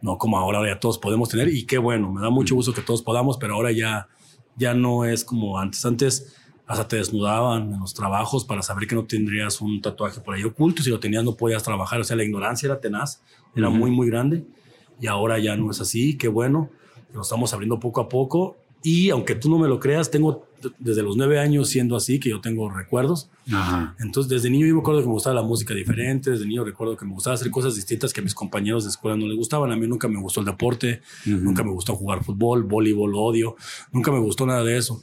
no 0.00 0.18
como 0.18 0.38
ahora, 0.38 0.66
ya 0.66 0.78
todos 0.78 0.98
podemos 0.98 1.28
tener. 1.28 1.48
Y 1.48 1.66
qué 1.66 1.78
bueno, 1.78 2.12
me 2.12 2.20
da 2.20 2.30
mucho 2.30 2.54
gusto 2.54 2.72
que 2.72 2.82
todos 2.82 3.02
podamos, 3.02 3.36
pero 3.38 3.54
ahora 3.54 3.72
ya, 3.72 4.08
ya 4.56 4.74
no 4.74 5.04
es 5.04 5.24
como 5.24 5.58
antes. 5.58 5.84
Antes 5.84 6.36
hasta 6.66 6.86
te 6.86 6.96
desnudaban 6.96 7.72
en 7.72 7.80
los 7.80 7.94
trabajos 7.94 8.44
para 8.44 8.60
saber 8.62 8.86
que 8.86 8.94
no 8.94 9.04
tendrías 9.04 9.60
un 9.62 9.80
tatuaje 9.80 10.20
por 10.20 10.34
ahí 10.34 10.44
oculto. 10.44 10.82
Si 10.82 10.90
lo 10.90 11.00
tenías, 11.00 11.24
no 11.24 11.34
podías 11.34 11.62
trabajar. 11.62 12.00
O 12.00 12.04
sea, 12.04 12.16
la 12.16 12.24
ignorancia 12.24 12.66
era 12.66 12.78
tenaz, 12.78 13.22
era 13.56 13.70
muy, 13.70 13.90
muy 13.90 14.08
grande. 14.08 14.44
Y 15.00 15.06
ahora 15.06 15.38
ya 15.38 15.56
no 15.56 15.70
es 15.70 15.80
así. 15.80 16.18
Qué 16.18 16.28
bueno. 16.28 16.70
Lo 17.14 17.22
estamos 17.22 17.54
abriendo 17.54 17.80
poco 17.80 18.02
a 18.02 18.08
poco. 18.08 18.58
Y 18.82 19.10
aunque 19.10 19.34
tú 19.34 19.50
no 19.50 19.58
me 19.58 19.68
lo 19.68 19.80
creas, 19.80 20.10
tengo 20.10 20.48
desde 20.78 21.02
los 21.02 21.16
nueve 21.16 21.38
años 21.38 21.68
siendo 21.68 21.96
así, 21.96 22.18
que 22.18 22.30
yo 22.30 22.40
tengo 22.40 22.70
recuerdos. 22.70 23.30
Entonces, 24.00 24.30
desde 24.30 24.50
niño 24.50 24.66
yo 24.66 24.74
me 24.74 24.80
acuerdo 24.80 25.00
que 25.00 25.06
me 25.06 25.12
gustaba 25.12 25.34
la 25.34 25.42
música 25.42 25.74
diferente. 25.74 26.30
Desde 26.30 26.46
niño 26.46 26.64
recuerdo 26.64 26.96
que 26.96 27.04
me 27.04 27.12
gustaba 27.12 27.34
hacer 27.34 27.50
cosas 27.50 27.74
distintas 27.74 28.12
que 28.12 28.20
a 28.20 28.24
mis 28.24 28.34
compañeros 28.34 28.84
de 28.84 28.90
escuela 28.90 29.16
no 29.16 29.26
les 29.26 29.36
gustaban. 29.36 29.70
A 29.72 29.76
mí 29.76 29.86
nunca 29.86 30.08
me 30.08 30.20
gustó 30.20 30.40
el 30.40 30.46
deporte, 30.46 31.02
nunca 31.26 31.62
me 31.62 31.70
gustó 31.70 31.94
jugar 31.94 32.24
fútbol, 32.24 32.64
voleibol, 32.64 33.14
odio. 33.14 33.56
Nunca 33.92 34.10
me 34.10 34.18
gustó 34.18 34.46
nada 34.46 34.64
de 34.64 34.76
eso. 34.76 35.02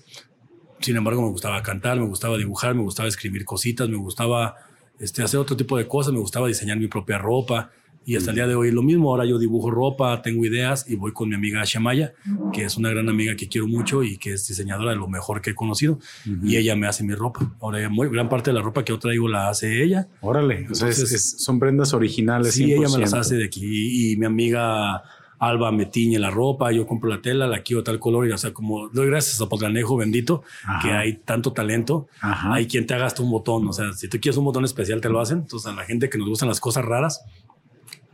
Sin 0.79 0.95
embargo, 0.95 1.21
me 1.21 1.29
gustaba 1.29 1.61
cantar, 1.63 1.99
me 1.99 2.05
gustaba 2.05 2.37
dibujar, 2.37 2.75
me 2.75 2.81
gustaba 2.81 3.07
escribir 3.07 3.45
cositas, 3.45 3.89
me 3.89 3.97
gustaba 3.97 4.55
este, 4.99 5.23
hacer 5.23 5.39
otro 5.39 5.55
tipo 5.55 5.77
de 5.77 5.87
cosas, 5.87 6.13
me 6.13 6.19
gustaba 6.19 6.47
diseñar 6.47 6.77
mi 6.77 6.87
propia 6.87 7.17
ropa. 7.17 7.71
Y 8.05 8.15
hasta 8.15 8.31
el 8.31 8.35
día 8.35 8.47
de 8.47 8.55
hoy 8.55 8.71
lo 8.71 8.83
mismo. 8.83 9.09
Ahora 9.09 9.25
yo 9.25 9.39
dibujo 9.39 9.71
ropa, 9.71 10.21
tengo 10.21 10.45
ideas 10.45 10.85
y 10.87 10.95
voy 10.95 11.11
con 11.11 11.29
mi 11.29 11.35
amiga 11.35 11.63
Shamaya, 11.65 12.13
que 12.53 12.63
es 12.65 12.77
una 12.77 12.89
gran 12.89 13.09
amiga 13.09 13.35
que 13.35 13.47
quiero 13.47 13.67
mucho 13.67 14.03
y 14.03 14.17
que 14.17 14.33
es 14.33 14.47
diseñadora 14.47 14.91
de 14.91 14.97
lo 14.97 15.07
mejor 15.07 15.41
que 15.41 15.51
he 15.51 15.55
conocido. 15.55 15.99
Y 16.43 16.57
ella 16.57 16.75
me 16.75 16.87
hace 16.87 17.03
mi 17.03 17.13
ropa. 17.13 17.55
Ahora, 17.59 17.89
muy 17.89 18.09
gran 18.09 18.29
parte 18.29 18.51
de 18.51 18.55
la 18.55 18.61
ropa 18.61 18.83
que 18.83 18.93
yo 18.93 18.99
traigo 18.99 19.27
la 19.27 19.49
hace 19.49 19.83
ella. 19.83 20.07
Órale, 20.21 20.67
son 20.73 21.59
prendas 21.59 21.93
originales. 21.93 22.53
Sí, 22.53 22.71
ella 22.71 22.87
me 22.89 22.99
las 22.99 23.13
hace 23.13 23.35
de 23.35 23.45
aquí. 23.45 24.11
Y 24.11 24.17
mi 24.17 24.25
amiga 24.25 25.03
Alba 25.39 25.71
me 25.71 25.85
tiñe 25.85 26.17
la 26.17 26.31
ropa, 26.31 26.71
yo 26.71 26.87
compro 26.87 27.09
la 27.09 27.21
tela, 27.21 27.47
la 27.47 27.61
quiero 27.61 27.83
tal 27.83 27.99
color 27.99 28.27
y 28.27 28.31
o 28.31 28.37
sea, 28.37 28.53
como 28.53 28.89
doy 28.89 29.07
gracias 29.07 29.41
a 29.41 29.49
Potlanejo 29.49 29.97
bendito 29.97 30.43
que 30.81 30.91
hay 30.91 31.17
tanto 31.17 31.51
talento, 31.53 32.07
hay 32.21 32.67
quien 32.67 32.87
te 32.87 32.93
haga 32.93 33.05
hasta 33.05 33.21
un 33.21 33.31
botón, 33.31 33.67
o 33.67 33.73
sea, 33.73 33.91
si 33.93 34.07
tú 34.07 34.19
quieres 34.19 34.37
un 34.37 34.45
botón 34.45 34.63
especial 34.63 35.01
te 35.01 35.09
lo 35.09 35.19
hacen, 35.19 35.39
entonces 35.39 35.71
a 35.71 35.75
la 35.75 35.83
gente 35.83 36.09
que 36.09 36.17
nos 36.17 36.27
gustan 36.29 36.47
las 36.47 36.59
cosas 36.59 36.85
raras, 36.85 37.25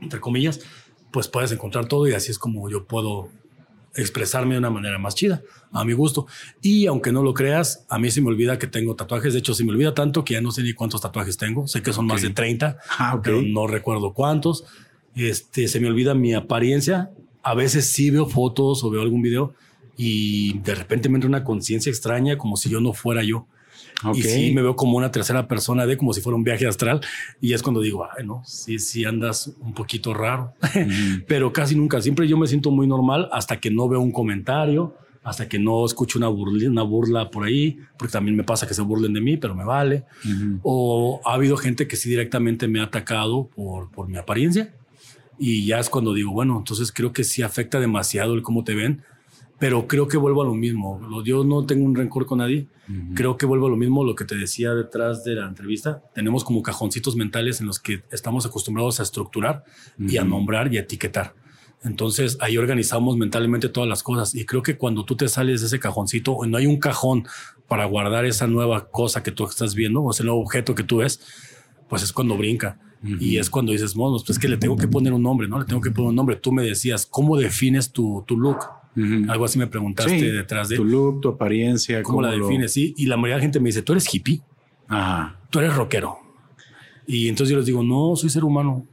entre 0.02 0.20
comillas, 0.20 0.62
pues 1.12 1.28
puedes 1.28 1.52
encontrar 1.52 1.86
todo 1.88 2.08
y 2.08 2.14
así 2.14 2.32
es 2.32 2.40
como 2.40 2.70
yo 2.70 2.86
puedo 2.86 3.30
expresarme 3.96 4.54
de 4.54 4.60
una 4.60 4.70
manera 4.70 4.98
más 4.98 5.16
chida, 5.16 5.42
a 5.72 5.84
mi 5.84 5.94
gusto. 5.94 6.28
Y 6.62 6.86
aunque 6.86 7.12
no 7.12 7.24
lo 7.24 7.34
creas, 7.34 7.86
a 7.90 8.00
mí 8.00 8.10
se 8.10 8.22
me 8.22 8.28
olvida 8.30 8.58
que 8.58 8.68
tengo 8.68 8.96
tatuajes. 8.96 9.34
De 9.34 9.40
hecho, 9.40 9.54
se 9.54 9.64
me 9.66 9.72
olvida 9.72 9.94
tanto 9.94 10.24
que 10.24 10.36
ya 10.36 10.42
no 10.42 10.52
sé 10.52 10.64
ni 10.64 10.74
cuántos 10.74 11.02
tatuajes 11.02 11.38
tengo. 11.38 11.68
Sé 11.68 11.82
que 11.82 11.92
son 11.92 12.08
más 12.08 12.22
de 12.22 12.30
30, 12.30 12.78
ah, 12.98 13.20
pero 13.22 13.42
no 13.42 13.68
recuerdo 13.68 14.14
cuántos 14.14 14.66
este, 15.16 15.68
se 15.68 15.80
me 15.80 15.88
olvida 15.88 16.14
mi 16.14 16.34
apariencia. 16.34 17.12
A 17.44 17.54
veces 17.54 17.92
sí 17.92 18.10
veo 18.10 18.28
fotos 18.28 18.84
o 18.84 18.90
veo 18.90 19.02
algún 19.02 19.22
video 19.22 19.54
y 19.98 20.60
de 20.60 20.76
repente 20.76 21.10
me 21.10 21.16
entra 21.16 21.28
una 21.28 21.44
conciencia 21.44 21.90
extraña 21.90 22.38
como 22.38 22.58
si 22.58 22.70
yo 22.70 22.82
no 22.82 22.94
fuera 22.94 23.24
yo. 23.24 23.48
Y 24.14 24.24
sí 24.24 24.52
me 24.54 24.62
veo 24.62 24.76
como 24.76 24.98
una 24.98 25.12
tercera 25.12 25.48
persona 25.48 25.86
de 25.86 25.98
como 25.98 26.14
si 26.14 26.22
fuera 26.22 26.36
un 26.36 26.44
viaje 26.44 26.68
astral. 26.68 27.02
Y 27.40 27.54
es 27.54 27.62
cuando 27.62 27.82
digo, 27.82 28.06
ay, 28.06 28.26
no, 28.26 28.42
sí, 28.46 28.80
sí 28.80 29.06
andas 29.06 29.54
un 29.60 29.74
poquito 29.74 30.14
raro, 30.14 30.54
pero 31.28 31.52
casi 31.54 31.76
nunca. 31.76 32.02
Siempre 32.02 32.28
yo 32.28 32.38
me 32.38 32.48
siento 32.48 32.72
muy 32.72 32.88
normal 32.88 33.30
hasta 33.32 33.60
que 33.60 33.72
no 33.72 33.88
veo 33.88 34.00
un 34.00 34.12
comentario, 34.12 34.96
hasta 35.24 35.48
que 35.48 35.60
no 35.60 35.86
escucho 35.86 36.18
una 36.18 36.28
burla, 36.28 36.70
una 36.70 36.84
burla 36.84 37.30
por 37.30 37.46
ahí, 37.46 37.78
porque 37.98 38.12
también 38.12 38.36
me 38.36 38.44
pasa 38.44 38.68
que 38.68 38.74
se 38.74 38.82
burlen 38.82 39.14
de 39.14 39.22
mí, 39.22 39.38
pero 39.38 39.56
me 39.56 39.64
vale. 39.64 40.06
O 40.64 41.22
ha 41.26 41.34
habido 41.34 41.58
gente 41.58 41.88
que 41.88 41.96
sí 41.96 42.10
directamente 42.10 42.68
me 42.68 42.80
ha 42.80 42.84
atacado 42.84 43.50
por, 43.56 43.92
por 43.92 44.08
mi 44.08 44.18
apariencia 44.18 44.74
y 45.44 45.66
ya 45.66 45.80
es 45.80 45.90
cuando 45.90 46.14
digo, 46.14 46.32
bueno, 46.32 46.56
entonces 46.60 46.92
creo 46.92 47.14
que 47.14 47.24
sí 47.24 47.42
afecta 47.42 47.80
demasiado 47.80 48.36
el 48.36 48.44
cómo 48.44 48.64
te 48.64 48.76
ven, 48.76 49.02
pero 49.62 49.86
creo 49.86 50.08
que 50.08 50.18
vuelvo 50.18 50.42
a 50.42 50.46
lo 50.46 50.56
mismo. 50.56 51.00
Yo 51.24 51.44
no 51.44 51.68
tengo 51.68 51.86
un 51.86 51.94
rencor 51.94 52.26
con 52.26 52.40
nadie. 52.40 52.66
Creo 53.14 53.38
que 53.38 53.46
vuelvo 53.46 53.68
a 53.68 53.70
lo 53.70 53.78
mismo, 53.78 54.04
lo 54.04 54.16
que 54.16 54.26
te 54.26 54.36
decía 54.36 54.74
detrás 54.74 55.24
de 55.24 55.36
la 55.36 55.48
entrevista. 55.48 56.02
Tenemos 56.16 56.44
como 56.44 56.64
cajoncitos 56.64 57.16
mentales 57.16 57.62
en 57.62 57.68
los 57.68 57.78
que 57.78 58.02
estamos 58.10 58.44
acostumbrados 58.48 59.00
a 59.00 59.04
estructurar 59.04 59.64
y 60.00 60.18
a 60.18 60.24
nombrar 60.24 60.74
y 60.74 60.80
a 60.80 60.82
etiquetar. 60.82 61.36
Entonces 61.84 62.40
ahí 62.42 62.58
organizamos 62.58 63.18
mentalmente 63.18 63.70
todas 63.70 63.88
las 63.88 64.02
cosas 64.02 64.34
y 64.34 64.48
creo 64.48 64.64
que 64.64 64.78
cuando 64.78 65.06
tú 65.06 65.16
te 65.16 65.28
sales 65.28 65.62
de 65.62 65.68
ese 65.68 65.80
cajoncito 65.80 66.36
no 66.48 66.58
hay 66.58 66.66
un 66.66 66.80
cajón 66.80 67.28
para 67.68 67.86
guardar 67.86 68.26
esa 68.26 68.48
nueva 68.48 68.90
cosa 68.90 69.22
que 69.22 69.32
tú 69.32 69.46
estás 69.46 69.76
viendo 69.76 70.02
o 70.02 70.10
ese 70.10 70.24
nuevo 70.24 70.42
objeto 70.42 70.74
que 70.74 70.84
tú 70.84 70.98
ves, 70.98 71.22
pues 71.88 72.02
es 72.02 72.12
cuando 72.12 72.36
brinca. 72.36 72.80
Y 73.04 73.38
es 73.38 73.52
cuando 73.52 73.74
dices, 73.74 73.96
monos, 73.96 74.24
pues 74.24 74.38
es 74.38 74.42
que 74.42 74.48
le 74.48 74.58
tengo 74.58 74.76
que 74.76 74.88
poner 74.88 75.14
un 75.14 75.22
nombre, 75.22 75.48
¿no? 75.48 75.60
Le 75.60 75.66
tengo 75.66 75.82
que 75.82 75.92
poner 75.92 76.10
un 76.10 76.16
nombre. 76.16 76.36
Tú 76.36 76.52
me 76.52 76.64
decías, 76.64 77.06
¿cómo 77.06 77.38
defines 77.38 77.92
tu, 77.92 78.24
tu 78.28 78.38
look? 78.38 78.58
Algo 79.30 79.46
así 79.46 79.58
me 79.58 79.68
preguntaste 79.68 80.32
detrás 80.32 80.70
de... 80.70 80.76
Tu 80.76 80.84
look, 80.84 81.22
tu 81.22 81.30
apariencia. 81.30 82.04
¿Cómo, 82.04 82.22
la 82.22 82.32
defines? 82.32 82.74
Sí. 82.74 82.94
Y 82.98 83.06
la 83.06 83.18
mayoría 83.18 83.36
de 83.36 83.40
la 83.40 83.44
gente 83.44 83.60
me 83.60 83.70
dice, 83.70 83.82
tú 83.82 83.94
eres 83.94 84.14
hippie. 84.14 84.42
Ajá. 84.88 85.40
Tú 85.50 85.60
eres 85.60 85.76
rockero. 85.76 86.18
Y 87.08 87.28
entonces 87.30 87.52
yo 87.52 87.58
les 87.58 87.66
digo, 87.66 87.84
no, 87.84 88.16
soy 88.16 88.30
ser 88.30 88.44
humano. 88.44 88.86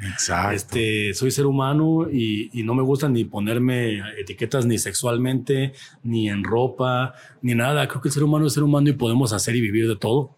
Exacto. 0.00 0.50
Este, 0.54 1.14
soy 1.14 1.30
ser 1.30 1.46
humano 1.46 2.08
y, 2.10 2.50
y, 2.58 2.62
no 2.62 2.74
me 2.74 2.82
gusta 2.82 3.08
ni 3.08 3.24
ponerme 3.24 4.00
etiquetas 4.18 4.66
ni 4.66 4.78
sexualmente, 4.78 5.72
ni 6.02 6.28
en 6.28 6.44
ropa, 6.44 7.14
ni 7.42 7.54
nada. 7.54 7.88
Creo 7.88 8.00
que 8.00 8.08
el 8.08 8.14
ser 8.14 8.22
humano 8.22 8.46
es 8.46 8.52
ser 8.52 8.62
humano 8.62 8.88
y 8.88 8.92
podemos 8.92 9.32
hacer 9.32 9.56
y 9.56 9.60
vivir 9.60 9.88
de 9.88 9.96
todo. 9.96 10.36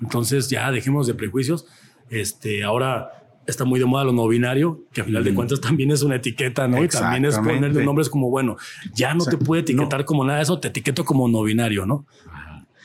Entonces 0.00 0.48
ya 0.50 0.70
dejemos 0.70 1.06
de 1.06 1.14
prejuicios 1.14 1.66
este, 2.12 2.62
ahora 2.62 3.21
está 3.46 3.64
muy 3.64 3.80
de 3.80 3.86
moda 3.86 4.04
lo 4.04 4.12
no 4.12 4.26
binario, 4.28 4.84
que 4.92 5.00
a 5.00 5.04
final 5.04 5.24
de 5.24 5.34
cuentas 5.34 5.60
también 5.60 5.90
es 5.90 6.02
una 6.02 6.16
etiqueta, 6.16 6.68
¿no? 6.68 6.82
Y 6.82 6.88
también 6.88 7.24
es 7.24 7.36
ponerle 7.36 7.84
nombres 7.84 8.08
como, 8.08 8.30
bueno, 8.30 8.56
ya 8.94 9.14
no 9.14 9.24
te 9.24 9.36
puede 9.36 9.62
etiquetar 9.62 10.04
como 10.04 10.24
nada 10.24 10.38
de 10.38 10.44
eso, 10.44 10.58
te 10.58 10.68
etiqueto 10.68 11.04
como 11.04 11.28
no 11.28 11.42
binario, 11.42 11.86
¿no? 11.86 12.06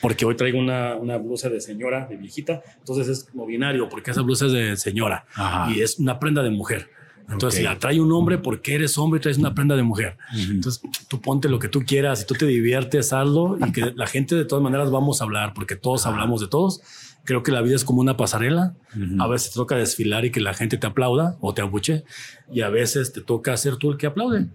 Porque 0.01 0.25
hoy 0.25 0.35
traigo 0.35 0.59
una, 0.59 0.95
una, 0.95 1.17
blusa 1.17 1.49
de 1.49 1.59
señora, 1.59 2.05
de 2.07 2.17
viejita, 2.17 2.61
entonces 2.77 3.07
es 3.07 3.35
no 3.35 3.45
binario, 3.45 3.89
porque 3.89 4.11
esa 4.11 4.21
blusa 4.21 4.45
es 4.45 4.51
de 4.51 4.77
señora 4.77 5.25
y 5.73 5.81
es 5.81 5.97
una 5.99 6.19
prenda 6.19 6.43
de 6.43 6.51
mujer. 6.51 6.89
Entonces, 7.29 7.59
si 7.59 7.65
la 7.65 7.77
trae 7.77 7.99
un 7.99 8.11
hombre, 8.13 8.37
porque 8.37 8.75
eres 8.75 8.97
hombre 8.97 9.17
y 9.17 9.21
traes 9.21 9.37
una 9.37 9.53
prenda 9.53 9.75
de 9.75 9.83
mujer. 9.83 10.17
Entonces, 10.33 10.81
tú 11.09 11.19
ponte 11.19 11.49
lo 11.49 11.59
que 11.59 11.67
tú 11.67 11.83
quieras, 11.85 12.21
y 12.21 12.25
tú 12.25 12.35
te 12.35 12.45
diviertes, 12.45 13.11
hazlo 13.11 13.57
y 13.59 13.71
que 13.73 13.91
la 13.95 14.07
gente 14.07 14.35
de 14.35 14.45
todas 14.45 14.63
maneras 14.63 14.91
vamos 14.91 15.19
a 15.19 15.25
hablar, 15.25 15.53
porque 15.53 15.75
todos 15.75 16.05
hablamos 16.05 16.39
de 16.39 16.47
todos 16.47 16.81
Creo 17.27 17.43
que 17.43 17.51
la 17.51 17.61
vida 17.61 17.75
es 17.75 17.83
como 17.83 18.01
una 18.01 18.17
pasarela. 18.17 18.73
A 19.19 19.27
veces 19.27 19.51
te 19.51 19.55
toca 19.55 19.75
desfilar 19.75 20.25
y 20.25 20.31
que 20.31 20.39
la 20.39 20.55
gente 20.55 20.77
te 20.77 20.87
aplauda 20.87 21.37
o 21.41 21.53
te 21.53 21.61
abuche. 21.61 22.03
Y 22.51 22.61
a 22.61 22.69
veces 22.69 23.13
te 23.13 23.21
toca 23.21 23.55
ser 23.57 23.75
tú 23.75 23.91
el 23.91 23.97
que 23.97 24.07
aplaude. 24.07 24.47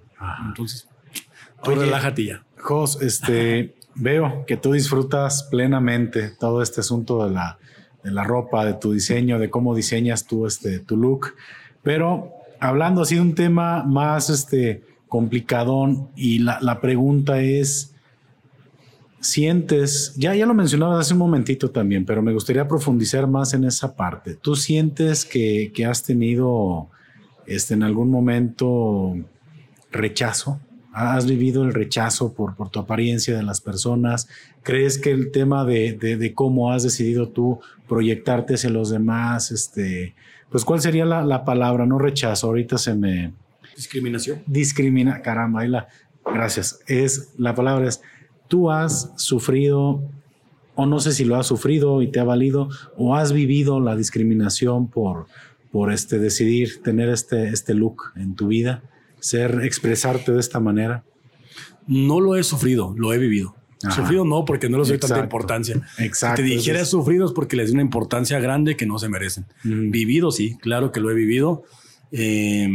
Entonces, 0.46 0.88
tú 1.62 1.74
relájate 1.74 2.24
ya. 2.24 2.44
Jos, 2.56 3.00
este, 3.00 3.76
veo 3.94 4.44
que 4.46 4.56
tú 4.56 4.72
disfrutas 4.72 5.44
plenamente 5.44 6.30
todo 6.30 6.62
este 6.62 6.80
asunto 6.80 7.24
de 7.24 7.34
la 7.34 7.58
la 8.10 8.24
ropa, 8.24 8.64
de 8.64 8.74
tu 8.74 8.92
diseño, 8.92 9.38
de 9.38 9.50
cómo 9.50 9.74
diseñas 9.74 10.26
tú 10.26 10.46
este, 10.46 10.80
tu 10.80 10.96
look. 10.96 11.34
Pero 11.82 12.32
hablando 12.60 13.02
así 13.02 13.16
de 13.16 13.20
un 13.20 13.34
tema 13.34 13.84
más 13.84 14.30
este, 14.30 14.82
complicadón 15.08 16.08
y 16.16 16.40
la, 16.40 16.58
la 16.60 16.80
pregunta 16.80 17.40
es, 17.40 17.91
sientes, 19.22 20.14
ya, 20.16 20.34
ya 20.34 20.44
lo 20.46 20.52
mencionabas 20.52 21.06
hace 21.06 21.14
un 21.14 21.20
momentito 21.20 21.70
también, 21.70 22.04
pero 22.04 22.22
me 22.22 22.32
gustaría 22.32 22.68
profundizar 22.68 23.26
más 23.26 23.54
en 23.54 23.64
esa 23.64 23.94
parte. 23.94 24.34
¿Tú 24.34 24.56
sientes 24.56 25.24
que, 25.24 25.72
que 25.74 25.86
has 25.86 26.02
tenido 26.02 26.88
este, 27.46 27.74
en 27.74 27.84
algún 27.84 28.10
momento 28.10 29.14
rechazo? 29.90 30.60
¿Has 30.92 31.24
vivido 31.24 31.64
el 31.64 31.72
rechazo 31.72 32.34
por, 32.34 32.56
por 32.56 32.68
tu 32.68 32.80
apariencia 32.80 33.34
de 33.34 33.42
las 33.42 33.60
personas? 33.60 34.28
¿Crees 34.62 34.98
que 34.98 35.12
el 35.12 35.30
tema 35.30 35.64
de, 35.64 35.92
de, 35.94 36.16
de 36.16 36.34
cómo 36.34 36.72
has 36.72 36.82
decidido 36.82 37.28
tú 37.28 37.60
proyectarte 37.88 38.54
hacia 38.54 38.70
los 38.70 38.90
demás, 38.90 39.52
este, 39.52 40.14
pues 40.50 40.64
cuál 40.64 40.80
sería 40.80 41.04
la, 41.04 41.24
la 41.24 41.44
palabra? 41.44 41.86
No 41.86 41.98
rechazo, 41.98 42.48
ahorita 42.48 42.76
se 42.76 42.94
me... 42.94 43.32
Discriminación. 43.76 44.42
Discrimina, 44.46 45.22
caramba, 45.22 45.62
ahí 45.62 45.68
la... 45.68 45.88
Gracias. 46.24 46.80
Es, 46.86 47.30
la 47.38 47.54
palabra 47.54 47.88
es 47.88 48.02
tú 48.52 48.70
has 48.70 49.14
sufrido, 49.16 50.02
o 50.74 50.84
no 50.84 51.00
sé 51.00 51.12
si 51.12 51.24
lo 51.24 51.36
has 51.36 51.46
sufrido 51.46 52.02
y 52.02 52.08
te 52.08 52.20
ha 52.20 52.24
valido, 52.24 52.68
o 52.98 53.16
has 53.16 53.32
vivido 53.32 53.80
la 53.80 53.96
discriminación 53.96 54.88
por, 54.88 55.26
por 55.70 55.90
este, 55.90 56.18
decidir 56.18 56.82
tener 56.82 57.08
este, 57.08 57.48
este 57.48 57.72
look 57.72 58.12
en 58.14 58.34
tu 58.34 58.48
vida, 58.48 58.82
ser, 59.20 59.62
expresarte 59.62 60.32
de 60.32 60.40
esta 60.40 60.60
manera? 60.60 61.02
No 61.86 62.20
lo 62.20 62.36
he 62.36 62.42
sufrido, 62.42 62.94
lo 62.94 63.14
he 63.14 63.18
vivido. 63.18 63.56
Ajá. 63.84 63.96
Sufrido 63.96 64.26
no, 64.26 64.44
porque 64.44 64.68
no 64.68 64.76
les 64.80 64.88
doy 64.88 64.98
tanta 64.98 65.20
importancia. 65.20 65.80
Exacto. 65.96 66.42
Si 66.42 66.48
te 66.50 66.54
dijera 66.54 66.80
Entonces- 66.80 66.90
sufrido 66.90 67.24
es 67.24 67.32
porque 67.32 67.56
les 67.56 67.68
di 67.68 67.72
una 67.72 67.82
importancia 67.82 68.38
grande 68.38 68.76
que 68.76 68.84
no 68.84 68.98
se 68.98 69.08
merecen. 69.08 69.46
Vivido, 69.64 70.30
sí, 70.30 70.58
claro 70.58 70.92
que 70.92 71.00
lo 71.00 71.10
he 71.10 71.14
vivido. 71.14 71.62
Eh, 72.10 72.68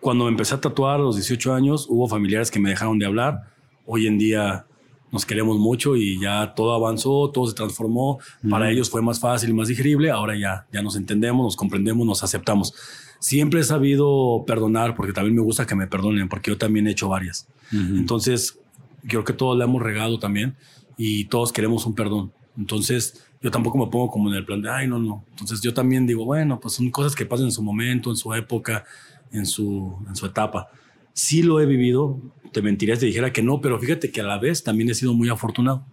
cuando 0.00 0.24
me 0.24 0.30
empecé 0.30 0.54
a 0.54 0.62
tatuar 0.62 0.94
a 0.94 1.02
los 1.02 1.16
18 1.16 1.52
años, 1.52 1.86
hubo 1.90 2.08
familiares 2.08 2.50
que 2.50 2.58
me 2.58 2.70
dejaron 2.70 2.98
de 2.98 3.04
hablar. 3.04 3.57
Hoy 3.90 4.06
en 4.06 4.18
día 4.18 4.66
nos 5.10 5.24
queremos 5.24 5.58
mucho 5.58 5.96
y 5.96 6.20
ya 6.20 6.52
todo 6.54 6.74
avanzó, 6.74 7.30
todo 7.30 7.46
se 7.46 7.54
transformó. 7.54 8.18
Para 8.50 8.70
ellos 8.70 8.90
fue 8.90 9.00
más 9.00 9.18
fácil 9.18 9.54
más 9.54 9.68
digerible. 9.68 10.10
Ahora 10.10 10.36
ya, 10.38 10.66
ya 10.70 10.82
nos 10.82 10.94
entendemos, 10.94 11.42
nos 11.42 11.56
comprendemos, 11.56 12.06
nos 12.06 12.22
aceptamos. 12.22 12.74
Siempre 13.18 13.60
he 13.60 13.64
sabido 13.64 14.44
perdonar 14.46 14.94
porque 14.94 15.14
también 15.14 15.36
me 15.36 15.40
gusta 15.40 15.66
que 15.66 15.74
me 15.74 15.86
perdonen 15.86 16.28
porque 16.28 16.50
yo 16.50 16.58
también 16.58 16.86
he 16.86 16.90
hecho 16.90 17.08
varias. 17.08 17.48
Entonces, 17.72 18.58
creo 19.06 19.24
que 19.24 19.32
todos 19.32 19.56
le 19.56 19.64
hemos 19.64 19.82
regado 19.82 20.18
también 20.18 20.54
y 20.98 21.24
todos 21.24 21.50
queremos 21.50 21.86
un 21.86 21.94
perdón. 21.94 22.30
Entonces, 22.58 23.24
yo 23.40 23.50
tampoco 23.50 23.78
me 23.78 23.86
pongo 23.86 24.10
como 24.10 24.28
en 24.28 24.36
el 24.36 24.44
plan 24.44 24.60
de, 24.60 24.68
ay, 24.68 24.86
no, 24.86 24.98
no. 24.98 25.24
Entonces, 25.30 25.62
yo 25.62 25.72
también 25.72 26.06
digo, 26.06 26.26
bueno, 26.26 26.60
pues 26.60 26.74
son 26.74 26.90
cosas 26.90 27.14
que 27.14 27.24
pasan 27.24 27.46
en 27.46 27.52
su 27.52 27.62
momento, 27.62 28.10
en 28.10 28.16
su 28.16 28.34
época, 28.34 28.84
en 29.32 29.46
su, 29.46 29.96
en 30.06 30.14
su 30.14 30.26
etapa. 30.26 30.68
Sí 31.14 31.42
lo 31.42 31.60
he 31.60 31.66
vivido, 31.66 32.20
te 32.52 32.62
mentiría 32.62 32.96
si 32.96 33.00
te 33.00 33.06
dijera 33.06 33.32
que 33.32 33.42
no, 33.42 33.60
pero 33.60 33.78
fíjate 33.78 34.10
que 34.10 34.20
a 34.20 34.24
la 34.24 34.38
vez 34.38 34.62
también 34.62 34.90
he 34.90 34.94
sido 34.94 35.14
muy 35.14 35.28
afortunado. 35.28 35.84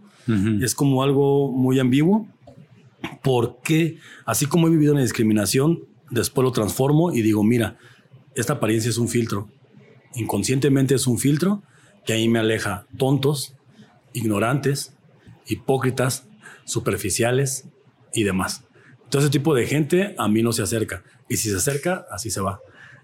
Es 0.62 0.74
como 0.74 1.04
algo 1.04 1.52
muy 1.52 1.80
ambiguo, 1.80 2.28
porque 3.22 4.00
así 4.26 4.48
como 4.48 4.68
he 4.68 4.72
vivido 4.72 4.96
la 4.96 5.02
discriminación, 5.02 5.84
después 6.10 6.44
lo 6.44 6.52
transformo 6.52 7.14
y 7.14 7.22
digo, 7.22 7.44
mira, 7.44 7.78
esta 8.34 8.54
apariencia 8.54 8.90
es 8.90 8.98
un 8.98 9.08
filtro. 9.08 9.50
Inconscientemente 10.16 10.96
es 10.96 11.06
un 11.06 11.20
filtro 11.20 11.62
que 12.06 12.14
ahí 12.14 12.28
me 12.28 12.40
aleja 12.40 12.88
tontos, 12.98 13.56
ignorantes, 14.14 14.96
hipócritas, 15.48 16.28
superficiales 16.66 17.66
y 18.14 18.24
demás. 18.24 18.64
Entonces, 19.04 19.30
ese 19.30 19.40
tipo 19.40 19.54
de 19.54 19.68
gente 19.68 20.16
a 20.18 20.28
mí 20.28 20.42
no 20.42 20.52
se 20.52 20.64
acerca. 20.64 21.04
Y 21.30 21.38
si 21.38 21.50
se 21.50 21.58
acerca, 21.58 22.06
así 22.12 22.30
se 22.32 22.42
va. 22.42 22.60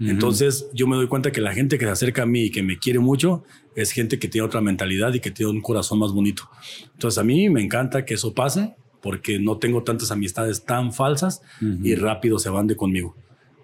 Entonces, 0.09 0.67
yo 0.73 0.87
me 0.87 0.95
doy 0.95 1.07
cuenta 1.07 1.31
que 1.31 1.41
la 1.41 1.53
gente 1.53 1.77
que 1.77 1.85
se 1.85 1.91
acerca 1.91 2.23
a 2.23 2.25
mí 2.25 2.45
y 2.45 2.49
que 2.51 2.63
me 2.63 2.77
quiere 2.79 2.99
mucho 2.99 3.43
es 3.75 3.91
gente 3.91 4.17
que 4.19 4.27
tiene 4.27 4.45
otra 4.47 4.59
mentalidad 4.61 5.13
y 5.13 5.19
que 5.19 5.29
tiene 5.31 5.51
un 5.51 5.61
corazón 5.61 5.99
más 5.99 6.11
bonito. 6.11 6.43
Entonces, 6.93 7.17
a 7.19 7.23
mí 7.23 7.49
me 7.49 7.61
encanta 7.61 8.03
que 8.03 8.15
eso 8.15 8.33
pase 8.33 8.73
porque 9.01 9.39
no 9.39 9.57
tengo 9.57 9.83
tantas 9.83 10.11
amistades 10.11 10.63
tan 10.65 10.91
falsas 10.93 11.41
y 11.83 11.95
rápido 11.95 12.39
se 12.39 12.49
van 12.49 12.67
de 12.67 12.75
conmigo. 12.75 13.15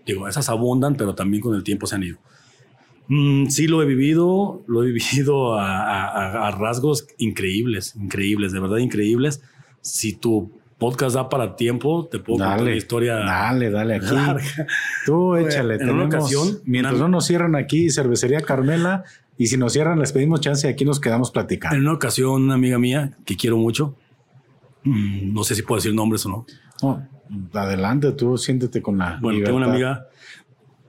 Digo, 0.05 0.27
esas 0.27 0.47
abundan, 0.49 0.95
pero 0.95 1.15
también 1.15 1.41
con 1.41 1.55
el 1.55 1.63
tiempo 1.63 1.87
se 1.87 1.95
han 1.95 2.03
ido. 2.03 2.17
Mm, 3.07 3.47
sí, 3.47 3.67
lo 3.67 3.81
he 3.81 3.85
vivido, 3.85 4.63
lo 4.67 4.83
he 4.83 4.91
vivido 4.91 5.55
a, 5.57 5.83
a- 5.83 6.47
a 6.47 6.51
rasgos 6.51 7.07
increíbles, 7.17 7.95
increíbles, 7.95 8.51
de 8.51 8.59
verdad 8.59 8.77
increíbles. 8.77 9.41
Si 9.81 10.13
tu 10.13 10.51
podcast 10.77 11.15
da 11.15 11.29
para 11.29 11.55
tiempo, 11.55 12.07
te 12.09 12.19
puedo 12.19 12.39
contar 12.39 12.57
Dale, 12.59 12.69
una 12.71 12.77
historia. 12.77 13.15
dale, 13.15 13.69
dale 13.71 13.95
aquí. 13.95 14.05
larga. 14.13 14.67
Tú 15.05 15.35
échale. 15.35 15.75
en 15.75 15.89
una 15.89 16.05
ocasión, 16.05 16.59
mientras 16.65 16.95
una- 16.95 17.03
no 17.03 17.09
nos 17.09 17.25
cierran 17.25 17.55
aquí, 17.55 17.89
cervecería 17.89 18.41
Carmela, 18.41 19.03
y 19.37 19.47
si 19.47 19.57
nos 19.57 19.73
cierran, 19.73 19.99
les 19.99 20.11
pedimos 20.13 20.41
chance 20.41 20.67
y 20.67 20.71
aquí 20.71 20.85
nos 20.85 20.99
quedamos 20.99 21.31
platicando. 21.31 21.75
En 21.75 21.83
una 21.83 21.93
ocasión, 21.93 22.43
una 22.43 22.55
amiga 22.55 22.77
mía 22.79 23.17
que 23.25 23.35
quiero 23.35 23.57
mucho, 23.57 23.95
mm, 24.83 25.33
no 25.33 25.43
sé 25.43 25.55
si 25.55 25.61
puedo 25.63 25.77
decir 25.77 25.93
nombres 25.93 26.25
o 26.25 26.29
no. 26.29 26.45
No, 26.81 27.07
adelante, 27.53 28.11
tú 28.11 28.37
siéntete 28.37 28.81
con 28.81 28.97
la. 28.97 29.17
Bueno, 29.21 29.43
tengo 29.43 29.57
una 29.57 29.67
amiga, 29.67 30.07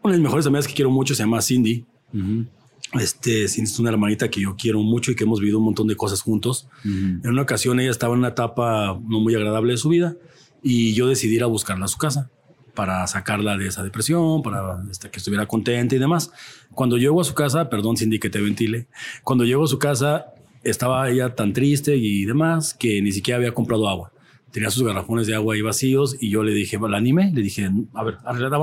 una 0.03 0.12
de 0.12 0.18
mis 0.18 0.24
mejores 0.24 0.46
amigas 0.46 0.66
que 0.68 0.74
quiero 0.74 0.90
mucho, 0.90 1.14
se 1.14 1.22
llama 1.22 1.40
Cindy. 1.42 1.85
Ujú, 2.14 2.46
Este, 2.94 3.44
es 3.44 3.79
una 3.79 3.90
hermanita 3.90 4.31
que 4.31 4.40
yo 4.40 4.57
quiero 4.57 4.81
mucho 4.81 5.11
y 5.11 5.14
que 5.14 5.24
hemos 5.24 5.40
vivido 5.40 5.59
un 5.59 5.64
montón 5.64 5.88
de 5.88 5.96
cosas 5.96 6.22
juntos. 6.22 6.68
En 6.85 7.29
una 7.29 7.42
ocasión 7.42 7.79
ella 7.81 7.90
estaba 7.90 8.14
en 8.14 8.20
una 8.20 8.29
etapa 8.29 8.98
no 9.07 9.20
muy 9.20 9.35
agradable 9.35 9.72
de 9.72 9.79
su 9.79 9.90
vida 9.90 10.16
y 10.62 10.94
yo 10.94 11.07
decidí 11.07 11.37
ir 11.37 11.42
a 11.42 11.46
buscarla 11.46 11.85
a 11.85 11.88
su 11.88 11.98
casa 11.98 12.31
para 12.74 13.07
sacarla 13.09 13.57
de 13.57 13.66
esa 13.66 13.83
depresión, 13.83 14.42
para 14.42 14.83
este, 14.90 15.11
que 15.11 15.18
estuviera 15.18 15.46
contenta 15.46 15.96
y 15.96 15.98
demás. 15.98 16.31
Cuando 16.72 16.96
llego 16.96 17.20
a 17.20 17.24
su 17.24 17.35
casa, 17.35 17.68
perdón 17.68 17.96
Cindy 17.96 18.18
que 18.18 18.31
te 18.31 18.40
ventile, 18.40 18.87
cuando 19.24 19.44
llego 19.44 19.64
a 19.64 19.68
su 19.68 19.79
casa 19.79 20.27
estaba 20.62 21.11
ella 21.11 21.35
tan 21.35 21.53
triste 21.53 21.96
y 21.96 22.24
demás 22.24 22.74
que 22.74 23.03
ni 23.03 23.12
siquiera 23.12 23.38
había 23.38 23.53
comprado 23.53 23.88
agua. 23.88 24.12
Tenía 24.51 24.70
sus 24.70 24.83
garrafones 24.83 25.27
de 25.27 25.35
agua 25.35 25.55
ahí 25.55 25.61
vacíos 25.61 26.16
y 26.20 26.31
yo 26.31 26.42
le 26.42 26.53
dije, 26.53 26.79
la 26.81 26.96
animé, 26.96 27.33
le 27.35 27.42
dije, 27.42 27.68
a 27.94 28.05
ver, 28.05 28.18
arreglada, 28.24 28.59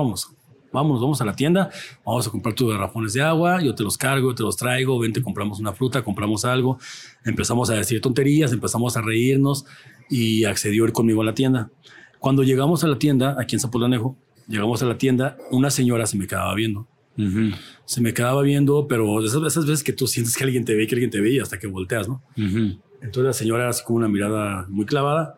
vamos, 0.76 1.02
vamos, 1.02 1.22
a 1.22 1.26
la 1.26 1.36
tienda, 1.36 1.70
vamos 2.06 2.28
a 2.28 2.30
comprar 2.30 2.54
tus 2.54 2.72
garrafones 2.72 3.14
de 3.14 3.22
agua, 3.22 3.62
yo 3.62 3.74
te 3.74 3.84
los 3.84 3.98
cargo, 3.98 4.30
yo 4.32 4.36
te 4.36 4.44
los 4.44 4.58
traigo, 4.58 5.00
vente, 5.00 5.22
compramos 5.24 5.60
una 5.60 5.74
fruta, 5.74 6.04
compramos 6.04 6.46
algo. 6.46 6.78
Empezamos 7.24 7.70
a 7.70 7.74
decir 7.74 8.02
tonterías, 8.02 8.52
empezamos 8.52 8.96
a 8.98 9.02
reírnos 9.02 9.66
y 10.10 10.44
accedió 10.46 10.84
a 10.84 10.88
ir 10.88 10.94
conmigo 10.94 11.22
a 11.22 11.26
la 11.26 11.34
tienda. 11.34 11.72
Cuando 12.20 12.44
llegamos 12.44 12.84
a 12.84 12.88
la 12.88 12.98
tienda, 13.00 13.36
aquí 13.40 13.56
en 13.56 13.60
Zapolanejo, 13.60 14.16
llegamos 14.48 14.82
a 14.84 14.86
la 14.86 14.98
tienda, 14.98 15.38
una 15.52 15.70
señora 15.70 16.06
se 16.06 16.18
me 16.18 16.28
quedaba 16.28 16.54
viendo. 16.54 16.88
Ujú, 17.18 17.56
Se 17.86 18.02
me 18.02 18.14
quedaba 18.14 18.42
viendo, 18.42 18.88
pero 18.88 19.24
esas, 19.24 19.42
esas 19.44 19.66
veces 19.66 19.84
que 19.84 19.94
tú 19.94 20.06
sientes 20.06 20.36
que 20.36 20.44
alguien 20.44 20.66
te 20.66 20.76
ve, 20.76 20.86
que 20.86 20.96
alguien 20.96 21.10
te 21.10 21.22
ve 21.22 21.32
y 21.32 21.40
hasta 21.40 21.58
que 21.58 21.68
volteas, 21.68 22.08
¿no? 22.08 22.22
ujú. 22.38 22.80
Entonces 23.02 23.24
la 23.24 23.34
señora 23.34 23.70
así 23.70 23.84
con 23.84 23.98
una 23.98 24.08
mirada 24.08 24.66
muy 24.68 24.86
clavada. 24.86 25.38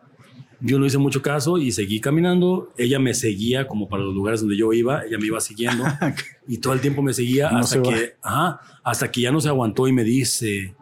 Yo 0.60 0.78
no 0.78 0.86
hice 0.86 0.98
mucho 0.98 1.22
caso 1.22 1.58
y 1.58 1.70
seguí 1.70 2.00
caminando. 2.00 2.72
Ella 2.76 2.98
me 2.98 3.14
seguía 3.14 3.68
como 3.68 3.88
para 3.88 4.02
los 4.02 4.14
lugares 4.14 4.40
donde 4.40 4.56
yo 4.56 4.72
iba. 4.72 5.04
Ella 5.04 5.18
me 5.18 5.26
iba 5.26 5.40
siguiendo 5.40 5.84
y 6.48 6.58
todo 6.58 6.72
el 6.72 6.80
tiempo 6.80 7.00
me 7.00 7.14
seguía 7.14 7.50
No 7.50 7.58
hasta 7.58 7.76
se 7.76 7.82
que, 7.82 8.14
ajá, 8.22 8.60
hasta 8.82 9.10
que 9.10 9.20
ya 9.20 9.30
no 9.30 9.40
se 9.40 9.48
aguantó 9.48 9.86
y 9.86 9.92
me 9.92 10.02
dice, 10.02 10.74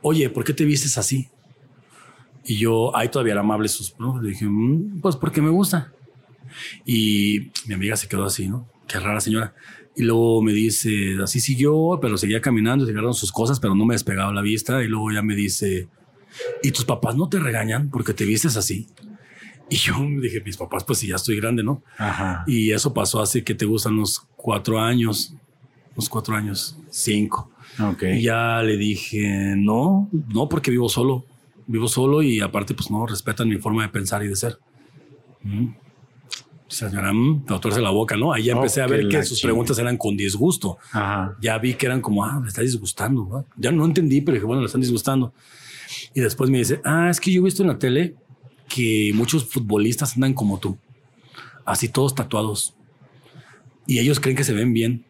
oye, 0.00 0.30
¿por 0.30 0.44
qué 0.44 0.54
te 0.54 0.64
vistes 0.64 0.96
así? 0.96 1.28
Y 2.44 2.56
yo, 2.56 2.96
ahí 2.96 3.08
todavía 3.08 3.32
era 3.32 3.42
amable 3.42 3.68
sus, 3.68 3.94
¿no? 3.98 4.20
Le 4.20 4.30
dije, 4.30 4.46
"Mm, 4.46 5.00
pues 5.00 5.14
porque 5.16 5.42
me 5.42 5.50
gusta. 5.50 5.92
Y 6.86 7.50
mi 7.66 7.74
amiga 7.74 7.96
se 7.96 8.08
quedó 8.08 8.24
así, 8.24 8.48
¿no? 8.48 8.66
Qué 8.88 8.98
rara 8.98 9.20
señora. 9.20 9.54
Y 9.94 10.02
luego 10.04 10.40
me 10.42 10.52
dice, 10.52 11.16
así 11.22 11.40
siguió, 11.40 11.98
pero 12.00 12.16
seguía 12.16 12.40
caminando, 12.40 12.86
se 12.86 12.92
agarraron 12.92 13.14
sus 13.14 13.30
cosas, 13.30 13.60
pero 13.60 13.74
no 13.74 13.84
me 13.84 13.94
despegaba 13.94 14.32
la 14.32 14.40
vista. 14.40 14.82
Y 14.82 14.88
luego 14.88 15.12
ya 15.12 15.22
me 15.22 15.34
dice, 15.34 15.88
¿y 16.62 16.70
tus 16.72 16.84
papás 16.84 17.16
no 17.16 17.28
te 17.28 17.38
regañan 17.38 17.90
porque 17.90 18.14
te 18.14 18.24
vistes 18.24 18.56
así? 18.56 18.86
Y 19.68 19.76
yo 19.76 19.94
dije, 20.20 20.40
mis 20.44 20.56
papás, 20.56 20.82
pues 20.84 20.98
si 20.98 21.06
ya 21.06 21.16
estoy 21.16 21.36
grande, 21.36 21.62
¿no? 21.62 21.82
Ajá. 21.96 22.42
Y 22.46 22.72
eso 22.72 22.92
pasó 22.92 23.22
hace 23.22 23.44
que 23.44 23.54
te 23.54 23.64
gustan 23.66 23.94
unos 23.94 24.26
cuatro 24.36 24.80
años, 24.80 25.32
unos 25.94 26.08
cuatro 26.08 26.34
años, 26.34 26.76
cinco. 26.90 27.50
Ok. 27.78 28.02
Y 28.02 28.22
ya 28.22 28.62
le 28.62 28.76
dije, 28.76 29.54
no, 29.56 30.08
no, 30.28 30.48
porque 30.48 30.72
vivo 30.72 30.88
solo. 30.88 31.24
Vivo 31.68 31.86
solo 31.86 32.20
y 32.20 32.40
aparte, 32.40 32.74
pues 32.74 32.90
no, 32.90 33.06
respetan 33.06 33.48
mi 33.48 33.58
forma 33.58 33.82
de 33.82 33.90
pensar 33.90 34.24
y 34.24 34.28
de 34.28 34.34
ser. 34.34 34.58
Mm. 35.42 35.68
Señora, 36.66 37.12
mm, 37.12 37.44
me 37.48 37.58
tuerce 37.58 37.80
la 37.80 37.90
boca, 37.90 38.16
¿no? 38.16 38.32
Ahí 38.32 38.44
ya 38.44 38.54
Oh, 38.54 38.58
empecé 38.58 38.82
a 38.82 38.86
que 38.86 38.92
ver 38.92 39.08
que 39.08 39.22
sus 39.24 39.40
preguntas 39.40 39.78
eran 39.78 39.96
con 39.96 40.16
disgusto. 40.16 40.78
Ajá. 40.92 41.36
Ya 41.40 41.58
vi 41.58 41.74
que 41.74 41.86
eran 41.86 42.00
como, 42.00 42.24
ah, 42.24 42.40
me 42.40 42.48
está 42.48 42.62
disgustando. 42.62 43.28
¿va? 43.28 43.44
Ya 43.56 43.70
no 43.70 43.84
entendí, 43.84 44.20
pero 44.20 44.34
dije, 44.34 44.46
bueno, 44.46 44.62
le 44.62 44.66
están 44.66 44.80
disgustando. 44.80 45.32
Y 46.14 46.20
después 46.20 46.50
me 46.50 46.58
dice, 46.58 46.80
ah, 46.84 47.08
es 47.10 47.20
que 47.20 47.32
yo 47.32 47.40
he 47.40 47.44
visto 47.44 47.62
en 47.62 47.68
la 47.68 47.78
tele 47.78 48.14
que 48.68 49.12
muchos 49.14 49.44
futbolistas 49.44 50.14
andan 50.14 50.34
como 50.34 50.58
tú, 50.58 50.78
así 51.64 51.88
todos 51.88 52.14
tatuados. 52.14 52.74
Y 53.86 53.98
ellos 53.98 54.20
creen 54.20 54.36
que 54.36 54.44
se 54.44 54.52
ven 54.52 54.72
bien. 54.72 55.04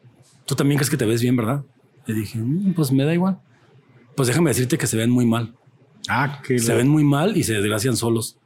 Tú 0.47 0.55
también 0.55 0.79
crees 0.79 0.91
que 0.91 0.97
te 0.97 1.07
ves 1.07 1.23
bien, 1.23 1.37
¿verdad? 1.37 1.65
Le 2.07 2.15
dije, 2.15 2.39
"Mm, 2.39 2.75
pues 2.75 2.93
me 2.93 3.05
da 3.05 3.15
igual. 3.15 3.39
Pues 4.17 4.29
déjame 4.29 4.51
decirte 4.51 4.79
que 4.79 4.87
se 4.87 4.97
ven 4.97 5.11
muy 5.11 5.27
mal. 5.27 5.55
Ah, 6.09 6.41
que 6.47 6.59
Se 6.59 6.75
ven 6.75 6.89
muy 6.89 7.05
mal 7.05 7.37
y 7.37 7.45
se 7.45 7.55
desgracian 7.55 7.97
solos. 7.97 8.37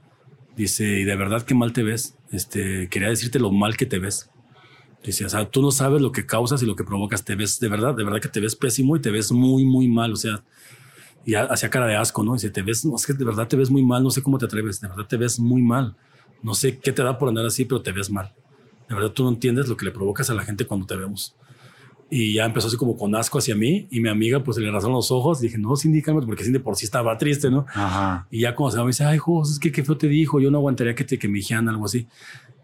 Dice, 0.57 1.01
y 1.01 1.05
de 1.05 1.17
verdad 1.17 1.43
que 1.43 1.55
mal 1.55 1.73
te 1.73 1.83
ves. 1.83 2.17
Este, 2.31 2.89
quería 2.89 3.09
decirte 3.09 3.39
lo 3.39 3.51
mal 3.51 3.77
que 3.77 3.87
te 3.87 3.99
ves. 3.99 4.31
Dice, 5.05 5.25
o 5.25 5.29
sea, 5.29 5.49
tú 5.51 5.63
no 5.63 5.71
sabes 5.71 6.01
lo 6.01 6.13
que 6.13 6.27
causas 6.27 6.63
y 6.63 6.67
lo 6.67 6.77
que 6.77 6.85
provocas. 6.85 7.25
Te 7.25 7.35
ves, 7.35 7.61
de 7.61 7.69
verdad, 7.69 7.95
de 7.95 8.05
verdad 8.05 8.21
que 8.21 8.29
te 8.29 8.41
ves 8.41 8.57
pésimo 8.57 8.97
y 8.97 9.01
te 9.01 9.11
ves 9.11 9.33
muy, 9.33 9.65
muy 9.65 9.89
mal. 9.89 10.13
O 10.13 10.17
sea, 10.17 10.43
y 11.25 11.35
hacía 11.35 11.71
cara 11.71 11.87
de 11.87 11.97
asco, 11.97 12.23
¿no? 12.23 12.35
Dice, 12.35 12.51
te 12.51 12.63
ves, 12.63 12.85
no, 12.85 12.97
es 12.97 13.07
que 13.07 13.15
de 13.15 13.25
verdad 13.25 13.49
te 13.49 13.57
ves 13.57 13.71
muy 13.71 13.85
mal. 13.85 14.03
No 14.03 14.11
sé 14.11 14.23
cómo 14.23 14.39
te 14.39 14.45
atreves. 14.45 14.81
De 14.81 14.89
verdad 14.89 15.07
te 15.07 15.17
ves 15.17 15.39
muy 15.41 15.63
mal. 15.63 15.97
No 16.43 16.55
sé 16.55 16.79
qué 16.79 16.93
te 16.93 17.03
da 17.03 17.19
por 17.19 17.29
andar 17.29 17.47
así, 17.47 17.65
pero 17.65 17.81
te 17.81 17.93
ves 17.93 18.11
mal. 18.11 18.33
De 18.89 18.95
verdad 18.95 19.11
tú 19.11 19.25
no 19.25 19.31
entiendes 19.31 19.69
lo 19.69 19.77
que 19.77 19.87
le 19.87 19.91
provocas 19.91 20.29
a 20.31 20.35
la 20.35 20.45
gente 20.45 20.67
cuando 20.67 20.87
te 20.87 20.97
vemos. 20.97 21.35
Y 22.11 22.35
ya 22.35 22.45
empezó 22.45 22.69
así 22.69 22.77
como 22.77 22.97
con 22.97 23.15
asco 23.15 23.39
hacia 23.39 23.57
mí 23.57 23.89
y 23.91 24.01
mi 24.01 24.09
amiga 24.09 24.45
pues 24.45 24.59
le 24.59 24.71
rasaron 24.71 24.95
los 24.95 25.11
ojos. 25.11 25.41
Dije, 25.41 25.57
no, 25.57 25.75
Cindy, 25.77 26.03
cálmate, 26.03 26.27
porque 26.27 26.45
Cindy 26.45 26.59
por 26.59 26.77
sí 26.77 26.85
estaba 26.85 27.17
triste, 27.17 27.51
¿no? 27.51 27.65
Ajá. 27.75 28.27
Y 28.31 28.41
ya 28.41 28.55
como 28.55 28.71
se 28.71 28.77
va, 28.77 28.85
me 28.85 28.91
dice, 28.91 29.05
ay, 29.05 29.19
Jos, 29.19 29.53
es 29.53 29.59
que 29.59 29.73
qué 29.73 29.83
feo 29.83 29.97
te 29.97 30.07
dijo, 30.07 30.39
yo 30.39 30.51
no 30.51 30.59
aguantaría 30.59 30.95
que 30.95 31.05
te 31.05 31.19
que 31.19 31.29
me 31.29 31.39
dijeran 31.39 31.69
algo 31.69 31.87
así. 31.87 32.07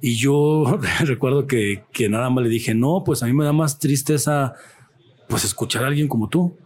Y 0.02 0.16
yo 0.16 0.78
recuerdo 1.00 1.46
que, 1.46 1.84
que 1.92 2.08
nada 2.10 2.28
más 2.28 2.44
le 2.44 2.50
dije, 2.50 2.74
no, 2.74 3.02
pues 3.04 3.22
a 3.22 3.26
mí 3.26 3.32
me 3.32 3.44
da 3.44 3.52
más 3.52 3.78
tristeza 3.78 4.54
pues 5.28 5.44
escuchar 5.44 5.84
a 5.84 5.86
alguien 5.86 6.06
como 6.06 6.28
tú. 6.28 6.56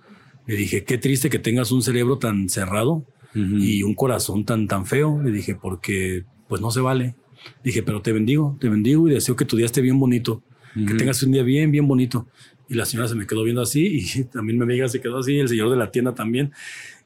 Le 0.46 0.56
dije, 0.56 0.84
qué 0.84 0.98
triste 0.98 1.30
que 1.30 1.38
tengas 1.38 1.72
un 1.72 1.82
cerebro 1.82 2.18
tan 2.18 2.48
cerrado 2.48 3.04
y 3.34 3.82
un 3.82 3.94
corazón 3.94 4.44
tan, 4.44 4.68
tan 4.68 4.86
feo. 4.86 5.20
Le 5.22 5.30
dije, 5.30 5.54
porque 5.54 6.24
pues 6.48 6.60
no 6.60 6.70
se 6.70 6.80
vale. 6.80 7.14
Dije, 7.62 7.82
pero 7.82 8.00
te 8.02 8.12
bendigo, 8.12 8.56
te 8.60 8.68
bendigo 8.68 9.08
y 9.08 9.14
deseo 9.14 9.36
que 9.36 9.44
tu 9.44 9.56
día 9.56 9.66
esté 9.66 9.80
bien 9.80 9.98
bonito, 9.98 10.42
que 10.74 10.94
tengas 10.94 11.22
un 11.22 11.32
día 11.32 11.42
bien, 11.42 11.70
bien 11.70 11.86
bonito. 11.86 12.26
Y 12.68 12.74
la 12.74 12.86
señora 12.86 13.08
se 13.08 13.14
me 13.14 13.26
quedó 13.26 13.42
viendo 13.42 13.62
así 13.62 14.00
y 14.00 14.24
también 14.32 14.58
mi 14.58 14.64
amiga 14.64 14.88
se 14.88 15.00
quedó 15.00 15.18
así, 15.18 15.38
el 15.38 15.48
señor 15.48 15.70
de 15.70 15.76
la 15.76 15.90
tienda 15.90 16.14
también. 16.14 16.52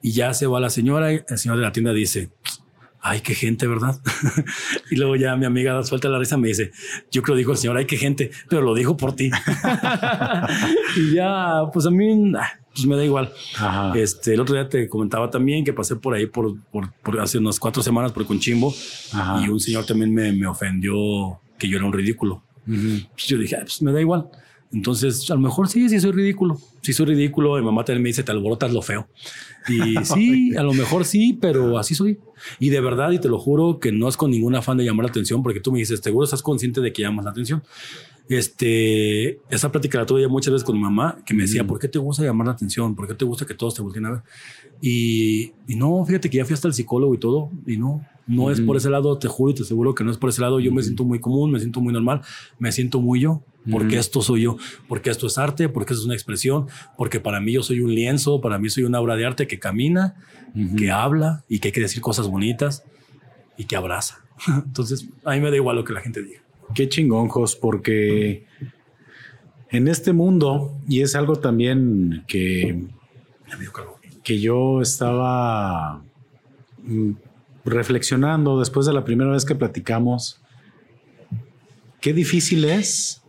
Y 0.02 0.12
ya 0.12 0.34
se 0.34 0.46
va 0.46 0.60
la 0.60 0.70
señora 0.70 1.12
y 1.12 1.22
el 1.28 1.38
señor 1.38 1.56
de 1.56 1.64
la 1.64 1.72
tienda 1.72 1.92
dice, 1.92 2.30
ay, 3.00 3.20
qué 3.20 3.34
gente, 3.34 3.66
¿verdad? 3.66 4.00
y 4.90 4.96
luego 4.96 5.16
ya 5.16 5.36
mi 5.36 5.46
amiga 5.46 5.82
suelta 5.82 6.08
la 6.08 6.18
risa, 6.18 6.36
me 6.36 6.48
dice, 6.48 6.72
yo 7.10 7.22
creo 7.22 7.36
dijo 7.36 7.52
el 7.52 7.58
señor, 7.58 7.76
ay, 7.76 7.86
qué 7.86 7.96
gente, 7.96 8.30
pero 8.48 8.62
lo 8.62 8.74
dijo 8.74 8.96
por 8.96 9.14
ti. 9.14 9.30
y 10.96 11.14
ya, 11.14 11.62
pues 11.72 11.86
a 11.86 11.90
mí, 11.90 12.32
pues 12.78 12.86
me 12.86 12.96
da 12.96 13.04
igual. 13.04 13.32
Este, 13.96 14.34
el 14.34 14.40
otro 14.40 14.54
día 14.54 14.68
te 14.68 14.88
comentaba 14.88 15.28
también 15.30 15.64
que 15.64 15.72
pasé 15.72 15.96
por 15.96 16.14
ahí 16.14 16.26
por, 16.26 16.54
por, 16.70 17.20
hace 17.20 17.38
unas 17.38 17.58
cuatro 17.58 17.82
semanas 17.82 18.12
por 18.12 18.24
Conchimbo 18.24 18.72
y 19.42 19.48
un 19.48 19.58
señor 19.58 19.84
también 19.84 20.14
me, 20.14 20.30
me, 20.32 20.46
ofendió 20.46 21.40
que 21.58 21.68
yo 21.68 21.76
era 21.76 21.86
un 21.86 21.92
ridículo. 21.92 22.42
Pues 22.64 23.26
yo 23.26 23.36
dije, 23.36 23.56
pues 23.62 23.82
me 23.82 23.92
da 23.92 24.00
igual. 24.00 24.28
Entonces, 24.72 25.28
a 25.30 25.34
lo 25.34 25.40
mejor 25.40 25.68
sí, 25.68 25.88
sí 25.88 25.98
soy 25.98 26.12
ridículo. 26.12 26.60
Sí 26.82 26.92
soy 26.92 27.06
ridículo. 27.06 27.56
Mi 27.56 27.64
mamá 27.64 27.84
también 27.84 28.02
me 28.02 28.08
dice, 28.10 28.22
te 28.22 28.30
alborotas 28.32 28.72
lo 28.72 28.82
feo. 28.82 29.08
Y 29.66 29.96
sí, 30.04 30.54
a 30.56 30.62
lo 30.62 30.72
mejor 30.74 31.04
sí, 31.04 31.36
pero 31.40 31.78
así 31.78 31.94
soy. 31.94 32.18
Y 32.60 32.68
de 32.68 32.80
verdad, 32.80 33.10
y 33.10 33.18
te 33.18 33.28
lo 33.28 33.38
juro, 33.38 33.80
que 33.80 33.90
no 33.90 34.08
es 34.08 34.16
con 34.16 34.30
ningún 34.30 34.54
afán 34.54 34.76
de 34.76 34.84
llamar 34.84 35.06
la 35.06 35.10
atención, 35.10 35.42
porque 35.42 35.60
tú 35.60 35.72
me 35.72 35.78
dices, 35.78 36.00
seguro 36.00 36.24
estás 36.24 36.42
consciente 36.42 36.80
de 36.80 36.92
que 36.92 37.02
llamas 37.02 37.24
la 37.24 37.30
atención. 37.30 37.62
Este, 38.28 39.40
esa 39.48 39.72
plática 39.72 39.98
la 39.98 40.06
tuve 40.06 40.20
ya 40.20 40.28
muchas 40.28 40.52
veces 40.52 40.64
con 40.64 40.76
mi 40.76 40.82
mamá, 40.82 41.18
que 41.24 41.32
me 41.32 41.42
decía, 41.42 41.66
¿por 41.66 41.78
qué 41.78 41.88
te 41.88 41.98
gusta 41.98 42.22
llamar 42.22 42.46
la 42.46 42.52
atención? 42.52 42.94
¿Por 42.94 43.08
qué 43.08 43.14
te 43.14 43.24
gusta 43.24 43.46
que 43.46 43.54
todos 43.54 43.74
te 43.74 43.82
volteen 43.82 44.06
a 44.06 44.10
ver? 44.10 44.22
Y, 44.82 45.52
y 45.66 45.76
no, 45.76 46.04
fíjate 46.04 46.28
que 46.28 46.36
ya 46.36 46.44
fui 46.44 46.54
hasta 46.54 46.68
el 46.68 46.74
psicólogo 46.74 47.14
y 47.14 47.18
todo, 47.18 47.50
y 47.66 47.76
no, 47.76 48.04
no 48.28 48.50
es 48.50 48.60
por 48.60 48.76
ese 48.76 48.90
lado, 48.90 49.18
te 49.18 49.26
juro 49.26 49.52
y 49.52 49.54
te 49.54 49.62
aseguro 49.62 49.94
que 49.94 50.04
no 50.04 50.10
es 50.10 50.18
por 50.18 50.28
ese 50.28 50.42
lado. 50.42 50.60
Yo 50.60 50.70
me 50.70 50.82
siento 50.82 51.04
muy 51.04 51.18
común, 51.18 51.50
me 51.50 51.58
siento 51.58 51.80
muy 51.80 51.94
normal, 51.94 52.20
me 52.58 52.70
siento 52.70 53.00
muy 53.00 53.20
yo, 53.20 53.42
porque 53.70 53.98
esto 53.98 54.20
soy 54.20 54.42
yo, 54.42 54.58
porque 54.86 55.08
esto 55.08 55.26
es 55.26 55.38
arte, 55.38 55.70
porque 55.70 55.94
esto 55.94 56.02
es 56.02 56.06
una 56.06 56.14
expresión, 56.14 56.66
porque 56.98 57.20
para 57.20 57.40
mí 57.40 57.52
yo 57.52 57.62
soy 57.62 57.80
un 57.80 57.94
lienzo, 57.94 58.42
para 58.42 58.58
mí 58.58 58.68
soy 58.68 58.84
una 58.84 59.00
obra 59.00 59.16
de 59.16 59.24
arte 59.24 59.46
que 59.46 59.58
camina, 59.58 60.16
que 60.76 60.90
habla 60.90 61.44
y 61.48 61.58
que 61.60 61.68
hay 61.68 61.72
que 61.72 61.80
decir 61.80 62.02
cosas 62.02 62.28
bonitas 62.28 62.84
y 63.56 63.64
que 63.64 63.76
abraza. 63.76 64.18
Entonces, 64.46 65.08
a 65.24 65.32
mí 65.32 65.40
me 65.40 65.50
da 65.50 65.56
igual 65.56 65.76
lo 65.76 65.84
que 65.84 65.94
la 65.94 66.00
gente 66.00 66.22
diga. 66.22 66.42
Qué 66.74 66.88
chingonjos, 66.88 67.56
porque 67.56 68.46
en 69.70 69.88
este 69.88 70.12
mundo, 70.12 70.78
y 70.88 71.02
es 71.02 71.14
algo 71.14 71.36
también 71.36 72.24
que, 72.26 72.86
que 74.22 74.40
yo 74.40 74.80
estaba 74.80 76.02
mm, 76.82 77.12
reflexionando 77.64 78.58
después 78.58 78.86
de 78.86 78.92
la 78.92 79.04
primera 79.04 79.30
vez 79.30 79.44
que 79.44 79.54
platicamos, 79.54 80.40
qué 82.00 82.12
difícil 82.12 82.64
es 82.64 83.22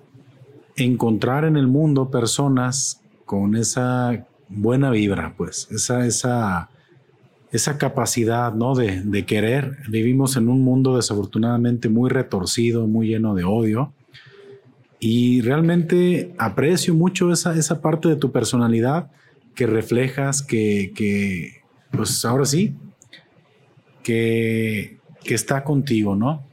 encontrar 0.76 1.46
en 1.46 1.58
el 1.58 1.68
mundo 1.68 2.10
personas 2.10 3.02
con 3.26 3.56
esa 3.56 4.26
buena 4.48 4.90
vibra, 4.92 5.34
pues, 5.38 5.68
esa, 5.72 6.06
esa, 6.06 6.70
esa 7.52 7.78
capacidad, 7.78 8.54
¿no? 8.54 8.76
De, 8.76 9.02
de, 9.02 9.26
querer. 9.26 9.78
Vivimos 9.90 10.36
en 10.38 10.50
un 10.50 10.62
mundo 10.62 10.96
desafortunadamente 10.96 11.90
muy 11.90 12.10
retorcido, 12.10 12.88
muy 12.88 13.08
lleno 13.08 13.34
de 13.34 13.44
odio. 13.44 13.94
Y 15.00 15.42
realmente 15.42 16.34
aprecio 16.38 16.94
mucho 16.94 17.32
esa, 17.32 17.56
esa 17.56 17.82
parte 17.82 18.10
de 18.10 18.18
tu 18.18 18.32
personalidad 18.32 19.10
que 19.56 19.66
reflejas, 19.66 20.42
que, 20.42 20.92
que, 20.94 21.62
pues 21.92 22.24
ahora 22.26 22.46
sí, 22.46 22.76
que, 24.04 24.98
que 25.24 25.34
está 25.34 25.64
contigo, 25.64 26.16
¿no? 26.16 26.46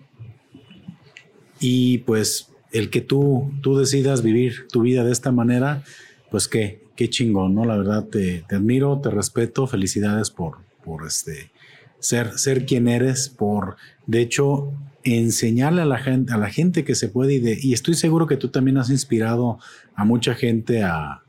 Y 1.60 1.98
pues 1.98 2.52
el 2.72 2.90
que 2.90 3.00
tú, 3.00 3.50
tú 3.62 3.76
decidas 3.76 4.22
vivir 4.22 4.68
tu 4.68 4.82
vida 4.82 5.04
de 5.04 5.12
esta 5.12 5.32
manera, 5.32 5.82
pues 6.30 6.48
qué, 6.48 6.82
qué 6.94 7.08
chingón, 7.10 7.54
¿no? 7.54 7.64
La 7.64 7.76
verdad 7.76 8.04
te, 8.04 8.44
te 8.48 8.56
admiro, 8.56 9.00
te 9.00 9.10
respeto, 9.10 9.66
felicidades 9.66 10.30
por, 10.30 10.58
por 10.86 11.06
este, 11.06 11.50
ser, 11.98 12.38
ser 12.38 12.64
quien 12.64 12.88
eres, 12.88 13.28
por, 13.28 13.76
de 14.06 14.22
hecho, 14.22 14.72
enseñarle 15.02 15.82
a 15.82 15.84
la 15.84 15.98
gente, 15.98 16.32
a 16.32 16.38
la 16.38 16.48
gente 16.48 16.84
que 16.84 16.94
se 16.94 17.08
puede, 17.08 17.34
y, 17.34 17.68
y 17.68 17.72
estoy 17.74 17.94
seguro 17.94 18.26
que 18.26 18.36
tú 18.36 18.48
también 18.48 18.78
has 18.78 18.88
inspirado 18.88 19.58
a 19.94 20.04
mucha 20.04 20.34
gente 20.34 20.82
a, 20.84 21.22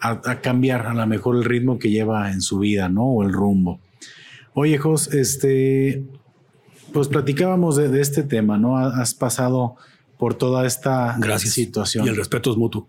a, 0.00 0.40
cambiar 0.40 0.86
a 0.86 0.94
lo 0.94 1.06
mejor 1.06 1.36
el 1.36 1.44
ritmo 1.44 1.78
que 1.78 1.90
lleva 1.90 2.32
en 2.32 2.40
su 2.40 2.58
vida, 2.58 2.88
¿no? 2.88 3.04
O 3.04 3.22
el 3.22 3.32
rumbo. 3.32 3.80
Oye, 4.54 4.78
Jos, 4.78 5.12
este, 5.12 6.04
pues 6.92 7.08
platicábamos 7.08 7.76
de, 7.76 7.88
de 7.88 8.00
este 8.00 8.22
tema, 8.22 8.58
¿no? 8.58 8.78
Has 8.78 9.14
pasado 9.14 9.76
por 10.18 10.34
toda 10.34 10.66
esta 10.66 11.16
Gracias. 11.18 11.52
situación. 11.54 12.06
Y 12.06 12.08
el 12.08 12.16
respeto 12.16 12.50
es 12.50 12.56
mutuo. 12.56 12.88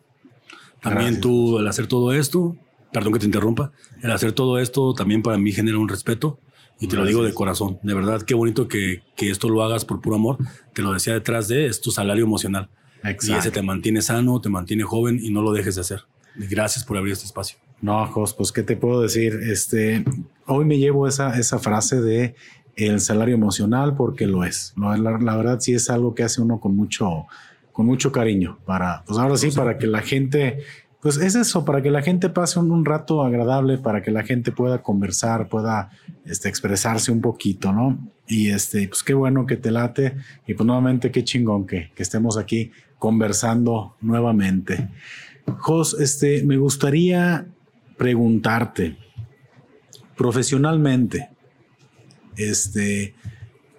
También 0.82 1.06
Gracias. 1.06 1.22
tú, 1.22 1.58
al 1.58 1.68
hacer 1.68 1.88
todo 1.88 2.14
esto, 2.14 2.56
perdón 2.92 3.14
que 3.14 3.20
te 3.20 3.26
interrumpa, 3.26 3.72
el 4.02 4.12
hacer 4.12 4.32
todo 4.32 4.60
esto 4.60 4.94
también 4.94 5.22
para 5.22 5.38
mí 5.38 5.52
genera 5.52 5.78
un 5.78 5.90
respeto 5.90 6.40
y 6.80 6.88
te 6.88 6.96
Gracias. 6.96 7.00
lo 7.00 7.06
digo 7.06 7.24
de 7.24 7.34
corazón. 7.34 7.80
De 7.82 7.94
verdad, 7.94 8.22
qué 8.22 8.36
bonito 8.36 8.68
que, 8.68 9.02
que, 9.16 9.32
esto 9.32 9.50
lo 9.50 9.64
hagas 9.64 9.84
por 9.84 10.00
puro 10.00 10.16
amor. 10.16 10.38
Te 10.74 10.82
lo 10.82 10.94
decía 10.94 11.14
detrás 11.14 11.48
de, 11.48 11.66
es 11.66 11.82
tu 11.82 11.92
salario 11.92 12.24
emocional. 12.24 12.70
Exacto. 13.04 13.26
Y 13.28 13.34
ese 13.34 13.52
te 13.52 13.62
mantiene 13.62 14.02
sano, 14.02 14.40
te 14.42 14.50
mantiene 14.50 14.84
joven 14.84 15.20
y 15.22 15.32
no 15.32 15.42
lo 15.42 15.54
dejes 15.54 15.76
de 15.76 15.82
hacer. 15.82 16.02
Gracias 16.36 16.86
por 16.86 16.98
abrir 16.98 17.14
este 17.14 17.26
espacio. 17.26 17.58
No, 17.82 18.06
Jos, 18.08 18.34
pues 18.34 18.52
qué 18.52 18.64
te 18.64 18.76
puedo 18.76 19.02
decir. 19.02 19.40
Este, 19.44 20.04
hoy 20.46 20.66
me 20.66 20.78
llevo 20.78 21.08
esa, 21.08 21.38
esa 21.38 21.60
frase 21.60 22.02
de 22.02 22.36
el 22.76 23.00
salario 23.00 23.36
emocional 23.36 23.96
porque 23.96 24.28
lo 24.28 24.44
es. 24.44 24.74
La, 24.78 24.98
la, 24.98 25.18
la, 25.18 25.36
verdad 25.36 25.60
sí 25.60 25.74
es 25.74 25.90
algo 25.90 26.14
que 26.14 26.24
hace 26.24 26.42
uno 26.42 26.60
con 26.60 26.76
mucho, 26.76 27.26
con 27.72 27.86
mucho 27.86 28.12
cariño 28.12 28.60
para, 28.66 29.04
pues 29.06 29.18
ahora 29.18 29.36
sí, 29.38 29.50
para 29.52 29.78
que 29.78 29.88
la 29.88 30.02
gente, 30.02 30.60
pues 31.02 31.18
es 31.18 31.36
eso, 31.36 31.64
para 31.64 31.82
que 31.82 31.92
la 31.92 32.02
gente 32.02 32.30
pase 32.30 32.60
un, 32.60 32.84
rato 32.84 33.24
agradable, 33.24 33.78
para 33.78 34.02
que 34.02 34.10
la 34.10 34.24
gente 34.24 34.52
pueda 34.52 34.82
conversar, 34.82 35.48
pueda 35.48 35.92
este, 36.26 36.50
expresarse 36.50 37.12
un 37.12 37.22
poquito, 37.22 37.72
¿no? 37.72 38.00
Y 38.28 38.50
este, 38.50 38.88
pues 38.88 39.04
qué 39.04 39.14
bueno 39.14 39.46
que 39.46 39.58
te 39.58 39.72
late 39.72 40.16
y 40.48 40.54
pues 40.56 40.66
nuevamente 40.66 41.12
qué 41.12 41.24
chingón 41.24 41.68
que, 41.68 41.92
estemos 41.98 42.38
aquí 42.38 42.72
conversando 42.98 43.96
nuevamente. 44.02 44.90
Jos, 45.60 45.94
este, 46.00 46.44
me 46.44 46.58
gustaría 46.58 47.46
preguntarte 47.96 48.98
profesionalmente, 50.16 51.30
este, 52.38 53.14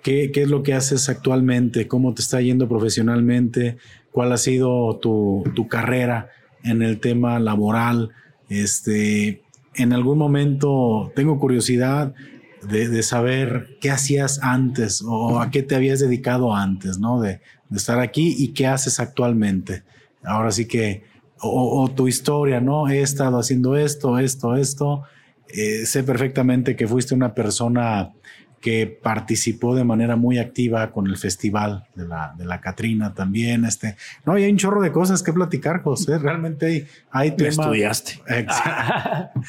¿qué, 0.05 0.31
¿qué, 0.33 0.43
es 0.43 0.49
lo 0.49 0.63
que 0.63 0.75
haces 0.75 1.09
actualmente? 1.09 1.89
¿Cómo 1.89 2.15
te 2.15 2.23
está 2.23 2.41
yendo 2.41 2.69
profesionalmente? 2.69 3.77
¿Cuál 4.13 4.33
ha 4.33 4.39
sido 4.39 4.99
tu 4.99 5.67
carrera 5.69 6.31
en 6.69 6.83
el 6.83 7.01
tema 7.01 7.39
laboral? 7.39 8.11
Este, 8.49 9.43
en 9.75 9.93
algún 9.93 10.19
momento 10.19 11.13
tengo 11.15 11.39
curiosidad 11.39 12.15
de, 12.63 13.03
saber 13.03 13.79
qué 13.81 13.91
hacías 13.91 14.41
antes 14.43 15.03
o 15.07 15.41
a 15.41 15.51
qué 15.51 15.63
te 15.63 15.75
habías 15.75 16.01
dedicado 16.01 16.55
antes, 16.55 16.99
¿no? 16.99 17.21
De, 17.21 17.41
estar 17.75 18.01
aquí 18.01 18.35
y 18.39 18.49
qué 18.49 18.67
haces 18.67 18.99
actualmente. 18.99 19.83
Ahora 20.25 20.51
sí 20.51 20.67
que, 20.67 21.05
o, 21.41 21.83
o, 21.83 21.91
tu 21.91 22.09
historia, 22.09 22.61
¿no? 22.61 22.89
He 22.89 23.03
estado 23.03 23.39
haciendo 23.39 23.77
esto, 23.77 24.19
esto, 24.19 24.57
esto. 24.57 25.03
Eh, 25.49 25.87
sé 25.87 26.03
perfectamente 26.03 26.77
que 26.77 26.89
fuiste 26.89 27.15
una 27.15 27.35
persona 27.35 28.13
que 28.61 28.87
participó 28.87 29.75
de 29.75 29.85
manera 29.85 30.17
muy 30.17 30.39
activa 30.39 30.91
con 30.91 31.07
el 31.07 31.17
festival 31.17 31.85
de 31.95 32.07
la, 32.07 32.35
de 32.37 32.45
la 32.45 32.61
Catrina 32.61 33.15
también. 33.15 33.65
Este, 33.65 33.97
no, 34.25 34.37
y 34.39 34.45
hay 34.45 34.51
un 34.51 34.57
chorro 34.57 34.81
de 34.81 34.93
cosas 34.93 35.23
que 35.23 35.33
platicar, 35.33 35.83
José. 35.83 36.19
Realmente 36.19 36.67
hay, 36.67 36.87
hay 37.11 37.31
tema. 37.37 37.51
estudiaste. 37.51 38.21
Exacto. 38.29 39.41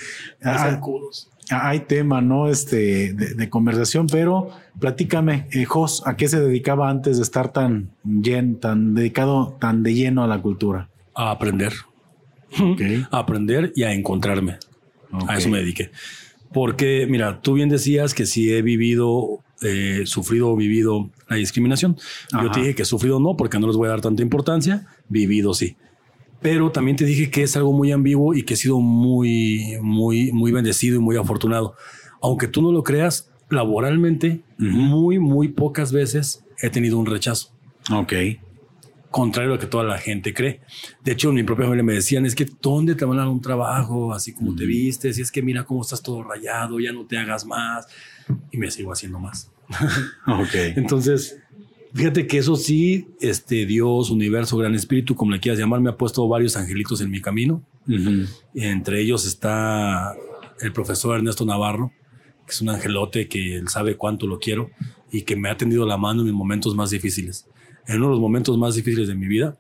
ah, 0.44 1.70
hay 1.70 1.80
tema, 1.82 2.22
¿no? 2.22 2.50
Este, 2.50 3.14
de, 3.14 3.50
conversación, 3.50 4.08
pero 4.08 4.52
platícame, 4.80 5.48
eh, 5.52 5.66
Jos, 5.66 6.06
¿a 6.06 6.16
qué 6.16 6.28
se 6.28 6.40
dedicaba 6.40 6.90
antes 6.90 7.18
de 7.18 7.24
estar 7.24 7.52
tan, 7.52 7.90
tan 8.60 8.94
dedicado, 8.94 9.58
tan 9.60 9.82
de 9.82 9.96
lleno 9.96 10.24
a 10.24 10.28
la 10.28 10.42
cultura? 10.42 10.90
A 11.16 11.32
aprender. 11.32 11.74
A 13.12 13.20
aprender 13.20 13.74
y 13.76 13.84
a 13.84 13.94
encontrarme. 13.94 14.58
A 15.28 15.38
eso 15.38 15.50
me 15.50 15.60
dediqué. 15.60 15.92
Porque, 16.54 17.06
mira, 17.10 17.42
tú 17.42 17.54
bien 17.54 17.70
decías 17.70 18.14
que 18.14 18.26
si 18.26 18.52
he 18.52 18.62
vivido, 18.62 19.44
eh, 19.62 20.04
sufrido 20.06 20.50
o 20.50 20.56
vivido 20.56 21.10
la 21.28 21.36
discriminación. 21.36 21.98
Yo 22.32 22.50
te 22.52 22.62
dije 22.62 22.76
que 22.76 22.86
sufrido 22.86 23.20
no, 23.20 23.38
porque 23.38 23.60
no 23.60 23.68
les 23.68 23.76
voy 23.76 23.88
a 23.88 23.92
dar 23.92 24.02
tanta 24.02 24.24
importancia. 24.24 24.88
Vivido 25.08 25.54
sí. 25.54 25.76
Pero 26.42 26.72
también 26.72 26.98
te 26.98 27.06
dije 27.06 27.30
que 27.30 27.44
es 27.44 27.56
algo 27.56 27.74
muy 27.74 27.92
ambiguo 27.92 28.34
y 28.34 28.44
que 28.44 28.54
he 28.54 28.58
sido 28.58 28.80
muy, 28.80 29.78
muy, 29.82 30.32
muy 30.32 30.52
bendecido 30.52 30.96
y 30.96 31.00
muy 31.00 31.18
afortunado. 31.18 31.76
Aunque 32.22 32.48
tú 32.48 32.62
no 32.62 32.72
lo 32.72 32.84
creas, 32.84 33.30
laboralmente, 33.50 34.42
muy, 34.58 35.20
muy 35.20 35.50
pocas 35.50 35.92
veces 35.92 36.44
he 36.62 36.70
tenido 36.70 36.98
un 36.98 37.06
rechazo. 37.06 37.52
Ok. 37.92 38.14
Contrario 39.12 39.52
a 39.52 39.56
lo 39.56 39.60
que 39.60 39.68
toda 39.68 39.84
la 39.84 39.98
gente 39.98 40.34
cree. 40.34 40.62
De 41.04 41.14
hecho, 41.14 41.30
en 41.30 41.36
mi 41.36 41.44
propia 41.44 41.66
familia 41.66 41.84
me 41.84 41.94
decían, 41.94 42.26
es 42.26 42.36
que 42.36 42.48
¿dónde 42.62 42.94
te 42.96 43.06
van 43.06 43.18
a 43.18 43.22
dar 43.22 43.30
un 43.30 43.42
trabajo? 43.42 44.14
Así 44.14 44.34
como 44.34 44.56
te 44.56 44.66
vistes, 44.66 45.18
y 45.18 45.22
es 45.22 45.32
que 45.32 45.42
mira 45.42 45.64
cómo 45.64 45.82
estás 45.82 46.04
todo 46.04 46.24
rayado, 46.24 46.80
ya 46.80 46.92
no 46.92 47.06
te 47.06 47.18
hagas 47.18 47.46
más. 47.46 47.88
Y 48.52 48.58
me 48.58 48.70
sigo 48.70 48.92
haciendo 48.92 49.20
más. 49.20 49.52
ok. 50.28 50.56
Entonces, 50.76 51.40
Fíjate 51.94 52.28
que 52.28 52.38
eso 52.38 52.56
sí, 52.56 53.08
este 53.20 53.66
Dios, 53.66 54.12
universo, 54.12 54.58
gran 54.58 54.76
espíritu, 54.76 55.16
como 55.16 55.32
le 55.32 55.40
quieras 55.40 55.60
llamar, 55.60 55.82
me 55.82 55.90
ha 55.90 55.98
puesto 55.98 56.28
varios 56.28 56.56
angelitos 56.56 57.02
en 57.02 57.10
mi 57.10 57.20
camino. 57.20 57.64
Entre 58.54 59.02
ellos 59.02 59.26
está 59.26 60.14
el 60.62 60.72
profesor 60.72 61.18
Ernesto 61.18 61.46
Navarro, 61.46 61.92
que 62.46 62.52
es 62.52 62.62
un 62.62 62.70
angelote 62.70 63.28
que 63.28 63.56
él 63.56 63.70
sabe 63.70 63.96
cuánto 63.98 64.28
lo 64.28 64.38
quiero 64.38 64.70
y 65.12 65.24
que 65.24 65.36
me 65.36 65.50
ha 65.50 65.58
tendido 65.58 65.88
la 65.88 65.98
mano 65.98 66.22
en 66.22 66.28
mis 66.28 66.36
momentos 66.36 66.76
más 66.76 66.92
difíciles. 66.92 67.48
En 67.90 67.98
uno 67.98 68.06
de 68.06 68.12
los 68.12 68.20
momentos 68.20 68.56
más 68.56 68.76
difíciles 68.76 69.08
de 69.08 69.16
mi 69.16 69.28
vida, 69.28 69.58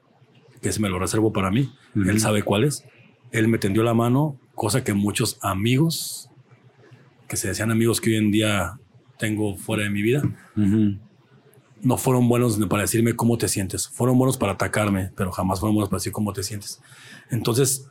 que 0.61 0.71
se 0.71 0.79
me 0.79 0.87
lo 0.87 0.99
reservo 0.99 1.33
para 1.33 1.49
mí, 1.49 1.71
él 1.95 2.19
sabe 2.19 2.43
cuáles. 2.43 2.85
Él 3.31 3.47
me 3.47 3.57
tendió 3.57 3.81
la 3.81 3.95
mano, 3.95 4.39
cosa 4.53 4.83
que 4.83 4.93
muchos 4.93 5.39
amigos, 5.41 6.29
que 7.27 7.37
se 7.37 7.47
decían 7.47 7.71
amigos 7.71 7.99
que 7.99 8.11
hoy 8.11 8.17
en 8.17 8.29
día 8.29 8.79
tengo 9.17 9.57
fuera 9.57 9.83
de 9.83 9.89
mi 9.89 10.03
vida, 10.03 10.21
no 11.81 11.97
fueron 11.97 12.29
buenos 12.29 12.57
para 12.67 12.83
decirme 12.83 13.15
cómo 13.15 13.39
te 13.39 13.47
sientes. 13.47 13.87
Fueron 13.87 14.15
buenos 14.19 14.37
para 14.37 14.51
atacarme, 14.51 15.11
pero 15.15 15.31
jamás 15.31 15.59
fueron 15.59 15.73
buenos 15.73 15.89
para 15.89 15.97
decir 15.97 16.13
cómo 16.13 16.31
te 16.31 16.43
sientes. 16.43 16.81
Entonces, 17.31 17.89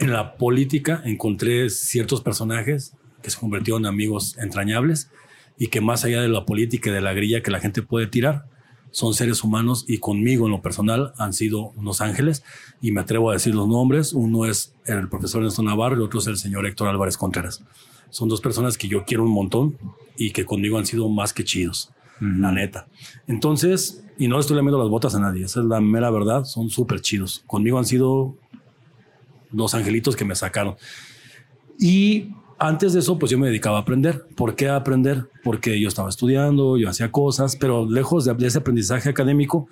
en 0.00 0.12
la 0.12 0.36
política 0.36 1.00
encontré 1.06 1.70
ciertos 1.70 2.20
personajes 2.20 2.94
que 3.22 3.30
se 3.30 3.38
convirtieron 3.38 3.82
en 3.82 3.86
amigos 3.86 4.36
entrañables 4.36 5.10
y 5.56 5.68
que 5.68 5.80
más 5.80 6.04
allá 6.04 6.20
de 6.20 6.28
la 6.28 6.44
política 6.44 6.90
y 6.90 6.92
de 6.92 7.00
la 7.00 7.14
grilla 7.14 7.42
que 7.42 7.50
la 7.50 7.60
gente 7.60 7.80
puede 7.80 8.06
tirar, 8.06 8.44
son 8.90 9.14
seres 9.14 9.44
humanos 9.44 9.84
y 9.86 9.98
conmigo 9.98 10.46
en 10.46 10.52
lo 10.52 10.62
personal 10.62 11.12
han 11.18 11.32
sido 11.32 11.72
unos 11.76 12.00
ángeles 12.00 12.42
y 12.80 12.92
me 12.92 13.00
atrevo 13.00 13.30
a 13.30 13.34
decir 13.34 13.54
los 13.54 13.68
nombres. 13.68 14.12
Uno 14.12 14.46
es 14.46 14.74
el 14.86 15.08
profesor 15.08 15.42
Néstor 15.42 15.64
Navarro 15.64 16.00
y 16.00 16.04
otro 16.04 16.20
es 16.20 16.26
el 16.26 16.36
señor 16.36 16.66
Héctor 16.66 16.88
Álvarez 16.88 17.16
Contreras. 17.16 17.64
Son 18.10 18.28
dos 18.28 18.40
personas 18.40 18.78
que 18.78 18.88
yo 18.88 19.04
quiero 19.04 19.24
un 19.24 19.30
montón 19.30 19.76
y 20.16 20.30
que 20.30 20.44
conmigo 20.44 20.78
han 20.78 20.86
sido 20.86 21.08
más 21.08 21.32
que 21.32 21.44
chidos 21.44 21.90
la 22.20 22.50
neta. 22.52 22.88
Entonces, 23.26 24.04
y 24.18 24.28
no 24.28 24.36
le 24.36 24.40
estoy 24.40 24.56
lamiendo 24.56 24.78
las 24.78 24.88
botas 24.88 25.14
a 25.14 25.20
nadie, 25.20 25.44
esa 25.44 25.60
es 25.60 25.66
la 25.66 25.80
mera 25.80 26.10
verdad, 26.10 26.44
son 26.44 26.68
súper 26.68 27.00
chidos. 27.00 27.44
Conmigo 27.46 27.78
han 27.78 27.84
sido 27.84 28.36
los 29.52 29.74
angelitos 29.74 30.16
que 30.16 30.24
me 30.24 30.34
sacaron. 30.34 30.76
Y 31.78 32.30
antes 32.58 32.92
de 32.92 33.00
eso, 33.00 33.18
pues 33.18 33.30
yo 33.30 33.38
me 33.38 33.48
dedicaba 33.48 33.78
a 33.78 33.80
aprender. 33.80 34.26
¿Por 34.36 34.54
qué 34.54 34.68
a 34.68 34.76
aprender? 34.76 35.26
Porque 35.42 35.80
yo 35.80 35.88
estaba 35.88 36.08
estudiando, 36.08 36.76
yo 36.76 36.88
hacía 36.88 37.10
cosas, 37.10 37.56
pero 37.56 37.88
lejos 37.88 38.24
de, 38.24 38.46
ese 38.46 38.58
aprendizaje 38.58 39.08
académico, 39.08 39.68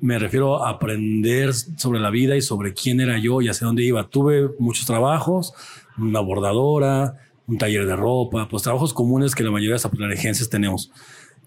me 0.00 0.18
refiero 0.18 0.64
a 0.64 0.70
aprender 0.70 1.52
sobre 1.52 2.00
la 2.00 2.10
vida 2.10 2.36
y 2.36 2.42
sobre 2.42 2.72
quién 2.72 3.00
era 3.00 3.18
yo 3.18 3.40
y 3.42 3.48
hacia 3.48 3.66
dónde 3.66 3.84
iba. 3.84 4.08
Tuve 4.08 4.48
muchos 4.58 4.86
trabajos, 4.86 5.52
una 5.98 6.20
bordadora, 6.20 7.16
un 7.46 7.58
taller 7.58 7.86
de 7.86 7.96
ropa, 7.96 8.48
pues 8.48 8.62
trabajos 8.62 8.94
comunes 8.94 9.34
que 9.34 9.42
la 9.42 9.50
mayoría 9.50 9.76
de 9.76 9.98
las 9.98 10.18
agencias 10.18 10.48
tenemos 10.48 10.92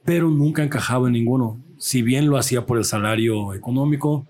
pero 0.03 0.29
nunca 0.29 0.63
encajaba 0.63 1.07
en 1.07 1.13
ninguno. 1.13 1.59
Si 1.77 2.01
bien 2.01 2.27
lo 2.27 2.37
hacía 2.37 2.65
por 2.65 2.77
el 2.77 2.85
salario 2.85 3.53
económico, 3.53 4.25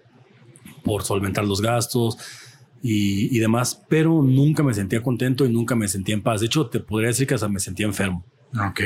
por 0.84 1.04
solventar 1.04 1.46
los 1.46 1.62
gastos 1.62 2.18
y, 2.82 3.38
demás, 3.40 3.84
pero 3.88 4.22
nunca 4.22 4.64
me 4.64 4.74
sentía 4.74 5.04
contento 5.04 5.46
y 5.46 5.52
nunca 5.52 5.76
me 5.76 5.88
sentía 5.88 6.16
en 6.16 6.24
paz. 6.24 6.42
De 6.42 6.48
hecho, 6.48 6.68
te 6.68 6.80
podría 6.80 7.10
decir 7.10 7.28
que 7.28 7.36
hasta 7.36 7.48
me 7.48 7.60
sentía 7.60 7.86
enfermo. 7.86 8.26
Ok. 8.54 8.82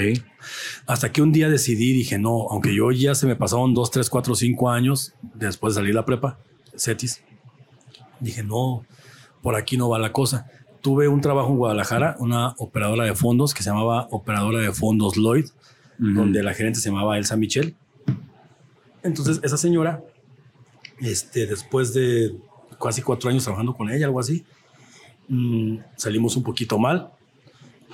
Hasta 0.85 1.11
que 1.11 1.21
un 1.21 1.31
día 1.31 1.49
decidí, 1.49 1.93
dije, 1.93 2.19
no, 2.19 2.47
aunque 2.49 2.75
yo 2.75 2.91
ya 2.91 3.15
se 3.15 3.25
me 3.25 3.35
pasaron 3.35 3.73
dos, 3.73 3.91
tres, 3.91 4.09
cuatro, 4.09 4.35
cinco 4.35 4.69
años 4.69 5.13
después 5.33 5.73
de 5.73 5.81
salir 5.81 5.95
la 5.95 6.05
prepa, 6.05 6.37
CETIS, 6.77 7.23
dije, 8.19 8.43
no, 8.43 8.85
por 9.41 9.55
aquí 9.55 9.77
no 9.77 9.89
va 9.89 9.97
la 9.97 10.11
cosa. 10.11 10.47
Tuve 10.81 11.07
un 11.07 11.21
trabajo 11.21 11.49
en 11.49 11.57
Guadalajara, 11.57 12.15
una 12.19 12.49
operadora 12.57 13.05
de 13.05 13.15
fondos 13.15 13.53
que 13.53 13.63
se 13.63 13.69
llamaba 13.69 14.07
Operadora 14.11 14.59
de 14.59 14.71
Fondos 14.71 15.15
Lloyd 15.15 15.45
donde 15.97 16.43
la 16.43 16.53
gerente 16.53 16.79
se 16.79 16.89
llamaba 16.89 17.17
Elsa 17.17 17.35
Michel. 17.35 17.75
Entonces, 19.03 19.39
esa 19.43 19.57
señora, 19.57 20.03
este, 20.99 21.45
después 21.45 21.93
de 21.93 22.35
casi 22.81 23.01
cuatro 23.01 23.29
años 23.29 23.43
trabajando 23.43 23.73
con 23.73 23.89
ella, 23.89 24.05
algo 24.05 24.19
así, 24.19 24.43
mm, 25.27 25.77
salimos 25.95 26.35
un 26.35 26.43
poquito 26.43 26.77
mal. 26.77 27.09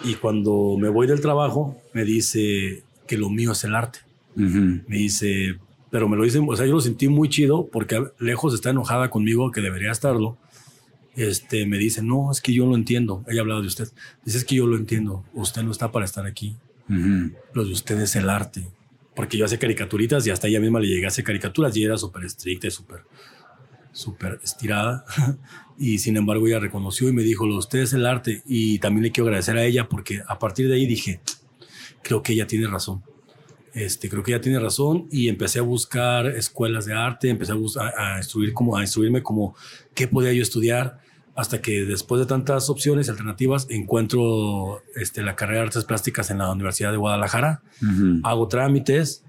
Y 0.04 0.16
cuando 0.16 0.78
me 0.80 0.90
voy 0.90 1.08
del 1.08 1.22
trabajo, 1.22 1.78
me 1.94 2.04
dice 2.06 2.84
que 3.08 3.18
lo 3.18 3.30
mío 3.30 3.52
es 3.52 3.64
el 3.64 3.76
arte. 3.76 4.00
Me 4.36 4.98
dice, 4.98 5.60
pero 5.90 6.08
me 6.08 6.16
lo 6.16 6.24
dicen, 6.24 6.46
o 6.48 6.56
sea, 6.56 6.66
yo 6.66 6.74
lo 6.74 6.82
sentí 6.82 7.08
muy 7.08 7.30
chido 7.30 7.68
porque 7.68 8.02
lejos 8.18 8.54
está 8.54 8.70
enojada 8.70 9.10
conmigo, 9.10 9.52
que 9.52 9.62
debería 9.62 9.92
estarlo. 9.92 10.38
Este, 11.16 11.66
me 11.66 11.78
dice, 11.78 12.02
no, 12.02 12.32
es 12.32 12.40
que 12.40 12.54
yo 12.54 12.66
lo 12.66 12.76
entiendo. 12.76 13.24
Ella 13.28 13.42
hablaba 13.42 13.62
de 13.62 13.68
usted. 13.68 13.90
Dice, 14.24 14.38
es 14.38 14.46
que 14.46 14.56
yo 14.56 14.66
lo 14.66 14.78
entiendo. 14.78 15.26
Usted 15.34 15.64
no 15.64 15.72
está 15.72 15.92
para 15.92 16.06
estar 16.06 16.26
aquí. 16.26 16.56
Lo 17.54 17.66
de 17.66 17.72
ustedes 17.72 18.04
es 18.04 18.16
el 18.16 18.30
arte. 18.30 18.66
Porque 19.16 19.38
yo 19.38 19.46
hacía 19.46 19.60
caricaturitas 19.60 20.26
y 20.26 20.30
hasta 20.30 20.48
ella 20.48 20.60
misma 20.62 20.80
le 20.80 20.88
llegué 20.88 21.06
a 21.06 21.10
hacer 21.10 21.26
caricaturas 21.26 21.76
y 21.76 21.84
era 21.84 21.98
súper 21.98 22.24
estricta 22.24 22.68
y 22.68 22.72
súper 22.72 23.02
súper 23.92 24.40
estirada. 24.44 25.06
y 25.78 26.00
sin 26.00 26.18
embargo 26.18 26.48
ella 26.48 26.60
reconoció 26.60 27.10
y 27.10 27.14
me 27.14 27.24
dijo, 27.24 27.46
lo 27.46 27.54
de 27.54 27.60
ustedes 27.60 27.90
es 27.90 27.94
el 27.94 28.06
arte. 28.06 28.44
Y 28.46 28.80
también 28.80 29.04
le 29.04 29.12
quiero 29.12 29.28
agradecer 29.28 29.58
a 29.58 29.64
ella 29.64 29.88
porque 29.88 30.22
a 30.28 30.40
partir 30.40 30.68
de 30.68 30.76
ahí 30.76 30.86
dije, 30.86 31.22
creo 32.02 32.24
que 32.24 32.34
ella 32.34 32.48
tiene 32.48 32.68
razón. 32.68 33.04
Este, 33.74 34.10
creo 34.10 34.22
que 34.22 34.34
ella 34.34 34.42
tiene 34.42 34.60
razón 34.60 35.08
y 35.12 35.30
empecé 35.30 35.60
a 35.60 35.62
buscar 35.62 36.28
escuelas 36.28 36.86
de 36.86 36.94
arte, 36.94 37.30
empecé 37.30 37.54
a, 37.54 38.16
a, 38.16 38.18
instruir 38.18 38.54
como, 38.54 38.76
a 38.76 38.82
instruirme 38.82 39.24
como 39.24 39.56
qué 39.94 40.08
podía 40.08 40.34
yo 40.34 40.42
estudiar 40.42 41.00
hasta 41.36 41.62
que 41.62 41.86
después 41.86 42.20
de 42.20 42.26
tantas 42.26 42.70
opciones 42.70 43.10
alternativas 43.10 43.68
encuentro 43.70 44.82
este, 44.96 45.22
la 45.22 45.36
carrera 45.36 45.62
de 45.62 45.68
artes 45.68 45.86
plásticas 45.86 46.30
en 46.30 46.40
la 46.40 46.52
Universidad 46.52 46.92
de 46.92 46.98
Guadalajara, 46.98 47.62
hago 48.24 48.48
trámites, 48.48 49.24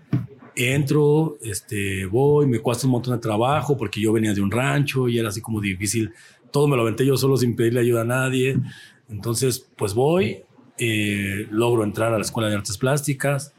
entro, 0.56 1.38
este, 1.42 2.06
voy, 2.06 2.46
me 2.46 2.60
cuesta 2.60 2.86
un 2.86 2.92
montón 2.92 3.14
de 3.14 3.20
trabajo 3.20 3.76
porque 3.76 4.00
yo 4.00 4.12
venía 4.12 4.34
de 4.34 4.40
un 4.40 4.50
rancho 4.50 5.08
y 5.08 5.18
era 5.18 5.28
así 5.28 5.40
como 5.40 5.60
difícil, 5.60 6.12
todo 6.50 6.68
me 6.68 6.76
lo 6.76 6.82
aventé 6.82 7.06
yo 7.06 7.16
solo 7.16 7.36
sin 7.36 7.56
pedirle 7.56 7.80
ayuda 7.80 8.02
a 8.02 8.04
nadie, 8.04 8.58
entonces 9.08 9.66
pues 9.76 9.94
voy, 9.94 10.42
eh, 10.78 11.46
logro 11.50 11.84
entrar 11.84 12.12
a 12.12 12.16
la 12.16 12.22
Escuela 12.22 12.48
de 12.48 12.56
Artes 12.56 12.78
Plásticas 12.78 13.54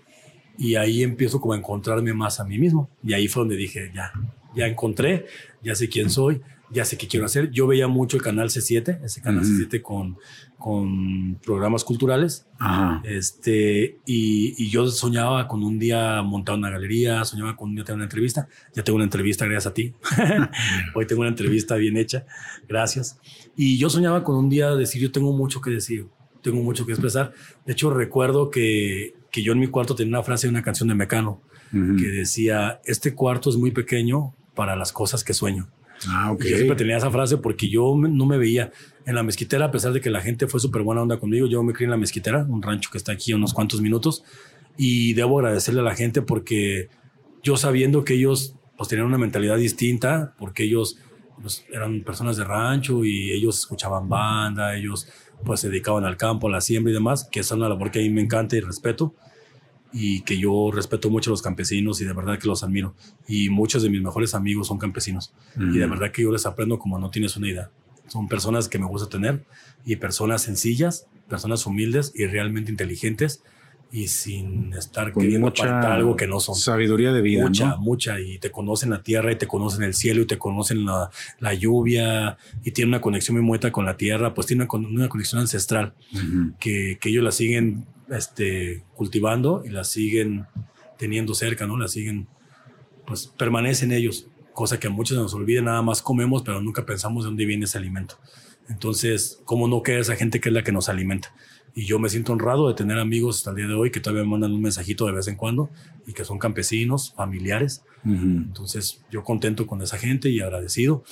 y 0.58 0.76
ahí 0.76 1.04
empiezo 1.04 1.42
como 1.42 1.54
a 1.54 1.58
encontrarme 1.58 2.14
más 2.14 2.40
a 2.40 2.44
mí 2.44 2.60
mismo. 2.60 2.90
Y 3.04 3.14
ahí 3.14 3.28
fue 3.28 3.42
donde 3.42 3.56
dije, 3.56 3.92
ya, 3.94 4.12
ya 4.56 4.68
encontré, 4.68 5.26
ya 5.64 5.74
sé 5.74 5.90
quién 5.90 6.10
soy 6.10 6.42
ya 6.70 6.86
sé 6.86 6.98
qué 6.98 7.08
quiero 7.08 7.26
hacer. 7.26 7.52
Yo 7.52 7.68
veía 7.68 7.88
mucho 7.88 8.18
el 8.18 8.24
canal 8.24 8.50
C7, 8.50 9.04
ese 9.04 9.22
canal 9.22 9.44
C7 9.44 9.82
con, 9.82 10.18
con 10.58 11.36
programas 11.44 11.84
culturales. 11.84 12.48
Este, 13.04 14.00
y, 14.06 14.56
y, 14.58 14.70
yo 14.70 14.88
soñaba 14.88 15.48
con 15.48 15.64
un 15.64 15.78
día 15.78 16.22
montar 16.22 16.56
una 16.56 16.70
galería, 16.70 17.24
soñaba 17.26 17.56
con 17.56 17.70
un 17.70 17.76
día 17.76 17.84
tener 17.84 17.98
una 17.98 18.06
entrevista. 18.06 18.48
Ya 18.74 18.84
tengo 18.84 18.96
una 18.96 19.06
entrevista 19.06 19.46
gracias 19.46 19.68
a 19.68 19.74
ti. 19.74 19.94
Hoy 20.96 21.06
tengo 21.06 21.22
una 21.22 21.30
entrevista 21.30 21.76
bien 21.76 21.98
hecha. 21.98 22.26
Gracias. 22.68 23.20
Y 23.56 23.78
yo 23.78 23.90
soñaba 23.90 24.24
con 24.24 24.36
un 24.36 24.50
día 24.50 24.76
decir, 24.76 25.02
yo 25.02 25.12
tengo 25.12 25.34
mucho 25.34 25.62
que 25.62 25.70
decir, 25.70 26.08
tengo 26.42 26.62
mucho 26.62 26.86
que 26.86 26.94
expresar. 26.94 27.34
De 27.66 27.74
hecho, 27.74 27.90
recuerdo 27.92 28.50
que, 28.50 29.16
que 29.32 29.44
yo 29.44 29.54
en 29.54 29.60
mi 29.60 29.68
cuarto 29.68 29.96
tenía 29.96 30.18
una 30.18 30.24
frase 30.24 30.48
de 30.48 30.52
una 30.52 30.64
canción 30.64 30.90
de 30.90 30.96
Mecano 30.96 31.42
que 31.72 32.06
decía, 32.06 32.82
este 32.86 33.16
cuarto 33.16 33.50
es 33.50 33.56
muy 33.56 33.72
pequeño 33.72 34.36
para 34.54 34.76
las 34.76 34.92
cosas 34.92 35.24
que 35.24 35.34
sueño. 35.34 35.70
Ah, 36.10 36.32
okay. 36.32 36.52
Yo 36.52 36.58
siempre 36.58 36.76
tenía 36.76 36.98
esa 36.98 37.12
frase 37.12 37.38
porque 37.38 37.70
yo 37.70 37.96
no 37.96 38.26
me 38.26 38.38
veía 38.38 38.72
en 39.06 39.16
la 39.16 39.24
mezquitera, 39.24 39.66
a 39.66 39.72
pesar 39.72 39.94
de 39.94 40.02
que 40.02 40.10
la 40.10 40.22
gente 40.22 40.48
fue 40.48 40.60
súper 40.60 40.82
buena 40.82 41.02
onda 41.02 41.20
conmigo. 41.20 41.48
Yo 41.48 41.64
me 41.64 41.74
crié 41.74 41.86
en 41.86 41.92
la 41.92 41.98
mezquitera, 41.98 42.46
un 42.48 42.62
rancho 42.62 42.90
que 42.92 42.98
está 42.98 43.12
aquí 43.12 43.32
a 43.32 43.36
unos 43.36 43.54
cuantos 43.54 43.82
minutos, 43.82 44.24
y 44.78 45.14
debo 45.14 45.40
agradecerle 45.40 45.82
a 45.82 45.84
la 45.84 45.96
gente 45.96 46.22
porque 46.22 46.90
yo 47.44 47.58
sabiendo 47.58 48.04
que 48.04 48.16
ellos 48.16 48.56
pues, 48.78 48.90
tenían 48.90 49.08
una 49.08 49.18
mentalidad 49.18 49.58
distinta, 49.58 50.34
porque 50.38 50.64
ellos 50.64 50.98
pues, 51.42 51.66
eran 51.72 52.04
personas 52.04 52.38
de 52.38 52.44
rancho 52.44 53.06
y 53.06 53.32
ellos 53.32 53.60
escuchaban 53.60 54.10
banda, 54.10 54.76
ellos 54.76 55.08
pues 55.44 55.60
se 55.60 55.70
dedicaban 55.70 56.06
al 56.06 56.16
campo, 56.16 56.48
a 56.48 56.52
la 56.52 56.62
siembra 56.62 56.92
y 56.92 56.94
demás, 56.94 57.28
que 57.30 57.42
es 57.42 57.52
una 57.52 57.68
labor 57.68 57.92
que 57.92 58.00
a 58.00 58.02
mí 58.02 58.10
me 58.10 58.22
encanta 58.22 58.56
y 58.56 58.62
respeto 58.62 59.14
y 59.94 60.22
que 60.22 60.38
yo 60.38 60.72
respeto 60.74 61.10
mucho 61.10 61.30
a 61.30 61.34
los 61.34 61.42
campesinos 61.42 62.02
y 62.02 62.06
de 62.06 62.14
verdad 62.14 62.40
que 62.40 62.48
los 62.48 62.64
admiro. 62.64 62.96
Y 63.28 63.50
muchos 63.50 63.84
de 63.84 63.90
mis 63.90 64.02
mejores 64.02 64.34
amigos 64.34 64.68
son 64.68 64.80
campesinos 64.80 65.34
y 65.56 65.78
de 65.78 65.86
verdad 65.86 66.12
que 66.12 66.24
yo 66.24 66.32
les 66.32 66.46
aprendo 66.46 66.80
como 66.80 66.98
no 66.98 67.10
tienes 67.10 67.38
una 67.38 67.48
idea. 67.48 67.70
Son 68.08 68.28
personas 68.28 68.68
que 68.68 68.80
me 68.80 68.86
gusta 68.86 69.08
tener 69.08 69.44
y 69.86 69.96
personas 69.96 70.42
sencillas, 70.42 71.08
personas 71.30 71.66
humildes 71.66 72.12
y 72.16 72.26
realmente 72.26 72.72
inteligentes 72.72 73.44
y 73.92 74.08
sin 74.08 74.74
estar 74.74 75.14
queriendo 75.14 75.42
mucha 75.42 75.94
algo 75.94 76.16
que 76.16 76.26
no 76.26 76.40
son. 76.40 76.56
Sabiduría 76.56 77.14
de 77.14 77.22
vida. 77.22 77.44
Mucha, 77.44 77.76
mucha. 77.76 78.20
Y 78.20 78.40
te 78.40 78.50
conocen 78.50 78.90
la 78.90 79.04
tierra 79.04 79.32
y 79.32 79.36
te 79.36 79.46
conocen 79.46 79.84
el 79.84 79.94
cielo 79.94 80.24
y 80.24 80.26
te 80.26 80.40
conocen 80.40 80.84
la, 80.84 81.12
la 81.40 81.54
lluvia 81.54 82.38
y 82.64 82.72
tienen 82.72 82.90
una 82.90 83.02
conexión 83.02 83.38
muy 83.38 83.46
muerta 83.46 83.72
con 83.72 83.86
la 83.86 83.96
tierra, 83.96 84.34
pues 84.34 84.48
tienen 84.48 84.68
una, 84.72 84.88
una 84.88 85.10
conexión 85.10 85.42
ancestral 85.42 85.94
que, 86.60 86.98
que 87.00 87.10
ellos 87.10 87.24
la 87.24 87.32
siguen 87.32 87.86
este, 88.18 88.84
cultivando 88.96 89.64
y 89.66 89.70
la 89.70 89.84
siguen 89.84 90.46
teniendo 90.98 91.34
cerca, 91.34 91.68
¿no? 91.68 91.78
La 91.78 91.88
siguen, 91.88 92.28
pues 93.06 93.28
permanecen 93.28 93.92
ellos, 93.92 94.28
cosa 94.54 94.80
que 94.80 94.88
a 94.88 94.90
muchos 94.90 95.18
nos 95.18 95.34
olvida, 95.34 95.62
nada 95.62 95.82
más 95.82 96.02
comemos, 96.02 96.44
pero 96.44 96.62
nunca 96.62 96.86
pensamos 96.86 97.24
de 97.24 97.30
dónde 97.30 97.46
viene 97.46 97.66
ese 97.66 97.78
alimento. 97.78 98.20
Entonces, 98.70 99.42
¿cómo 99.46 99.68
no 99.68 99.84
queda 99.84 100.00
esa 100.00 100.16
gente 100.16 100.40
que 100.40 100.50
es 100.50 100.54
la 100.54 100.64
que 100.64 100.72
nos 100.72 100.90
alimenta? 100.90 101.34
Y 101.76 101.86
yo 101.86 101.98
me 101.98 102.10
siento 102.10 102.34
honrado 102.34 102.68
de 102.68 102.76
tener 102.76 103.00
amigos 103.00 103.38
hasta 103.38 103.50
el 103.50 103.56
día 103.58 103.68
de 103.68 103.74
hoy 103.74 103.90
que 103.92 104.00
todavía 104.00 104.24
me 104.24 104.30
mandan 104.30 104.54
un 104.54 104.62
mensajito 104.62 105.08
de 105.08 105.12
vez 105.12 105.28
en 105.28 105.36
cuando 105.36 105.72
y 106.06 106.14
que 106.14 106.24
son 106.24 106.38
campesinos, 106.38 107.14
familiares. 107.16 107.84
Entonces 108.06 109.04
yo 109.10 109.24
contento 109.24 109.66
con 109.66 109.82
esa 109.82 109.98
gente 109.98 110.30
y 110.30 110.40
agradecido. 110.40 111.04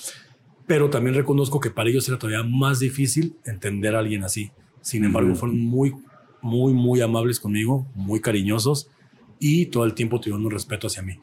Pero 0.68 0.89
también 0.91 1.16
reconozco 1.16 1.60
que 1.60 1.72
para 1.72 1.89
ellos 1.89 2.08
era 2.08 2.20
todavía 2.20 2.43
más 2.43 2.80
difícil 2.80 3.36
entender 3.43 3.95
a 3.95 3.99
alguien 3.99 4.24
así. 4.24 4.52
Sin 4.82 5.04
embargo, 5.04 5.34
fueron 5.36 5.60
muy, 5.60 5.93
muy, 6.41 6.73
muy 6.73 7.01
amables 7.01 7.39
conmigo, 7.39 7.87
muy 7.95 8.19
cariñosos 8.19 8.89
y 9.39 9.67
todo 9.67 9.85
el 9.85 9.93
tiempo 9.93 10.19
tuvieron 10.19 10.45
un 10.45 10.51
respeto 10.51 10.87
hacia 10.87 11.01
mí. 11.01 11.19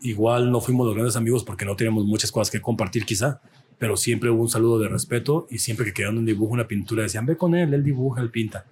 Igual 0.00 0.50
no 0.50 0.60
fuimos 0.60 0.86
los 0.86 0.94
grandes 0.94 1.16
amigos 1.16 1.44
porque 1.44 1.64
no 1.64 1.76
teníamos 1.76 2.04
muchas 2.04 2.32
cosas 2.32 2.50
que 2.50 2.60
compartir 2.60 3.04
quizá, 3.04 3.40
pero 3.78 3.96
siempre 3.96 4.30
hubo 4.30 4.42
un 4.42 4.48
saludo 4.48 4.78
de 4.78 4.88
respeto 4.88 5.46
y 5.50 5.58
siempre 5.58 5.86
que 5.86 5.92
quedaban 5.92 6.18
un 6.18 6.26
dibujo, 6.26 6.52
una 6.52 6.68
pintura, 6.68 7.02
decían, 7.02 7.26
ve 7.26 7.36
con 7.36 7.54
él, 7.54 7.72
él 7.72 7.82
dibuja, 7.82 8.20
él 8.20 8.30
pinta. 8.30 8.66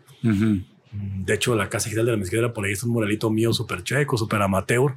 De 0.92 1.34
hecho, 1.34 1.55
la 1.55 1.68
Casa 1.68 1.88
General 1.88 2.07
de 2.07 2.12
la 2.12 2.18
Mezquitera, 2.18 2.53
por 2.53 2.64
ahí 2.64 2.72
es 2.72 2.82
un 2.82 2.90
muralito 2.90 3.30
mío 3.30 3.53
súper 3.53 3.82
checo, 3.84 4.18
súper 4.18 4.42
amateur. 4.42 4.96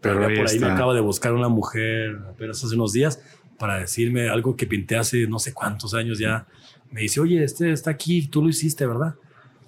Pero, 0.00 0.20
por 0.20 0.48
ahí 0.48 0.58
me 0.58 0.66
acaba 0.66 0.94
de 0.94 1.00
buscar 1.00 1.32
una 1.32 1.48
mujer 1.48 2.18
apenas 2.28 2.62
hace 2.64 2.74
unos 2.74 2.92
días 2.92 3.22
para 3.58 3.78
decirme 3.78 4.28
algo 4.28 4.56
que 4.56 4.66
pinté 4.66 4.96
hace 4.96 5.28
no 5.28 5.38
sé 5.38 5.52
cuántos 5.52 5.94
años 5.94 6.18
ya. 6.18 6.46
Me 6.90 7.02
dice, 7.02 7.20
oye, 7.20 7.42
este 7.42 7.70
está 7.70 7.90
aquí, 7.90 8.26
tú 8.26 8.42
lo 8.42 8.48
hiciste, 8.48 8.84
¿verdad? 8.86 9.14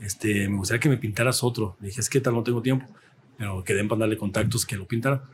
Este, 0.00 0.48
me 0.48 0.56
gustaría 0.56 0.80
que 0.80 0.88
me 0.88 0.96
pintaras 0.96 1.42
otro. 1.42 1.76
Le 1.80 1.88
dije, 1.88 2.00
es 2.00 2.10
que 2.10 2.20
tal 2.20 2.34
no 2.34 2.42
tengo 2.42 2.62
tiempo, 2.62 2.86
pero 3.36 3.64
quedé 3.64 3.80
en 3.80 3.88
darle 3.88 4.16
contactos 4.16 4.66
que 4.66 4.76
lo 4.76 4.86
pintara. 4.86 5.24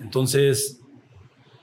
Entonces, 0.00 0.80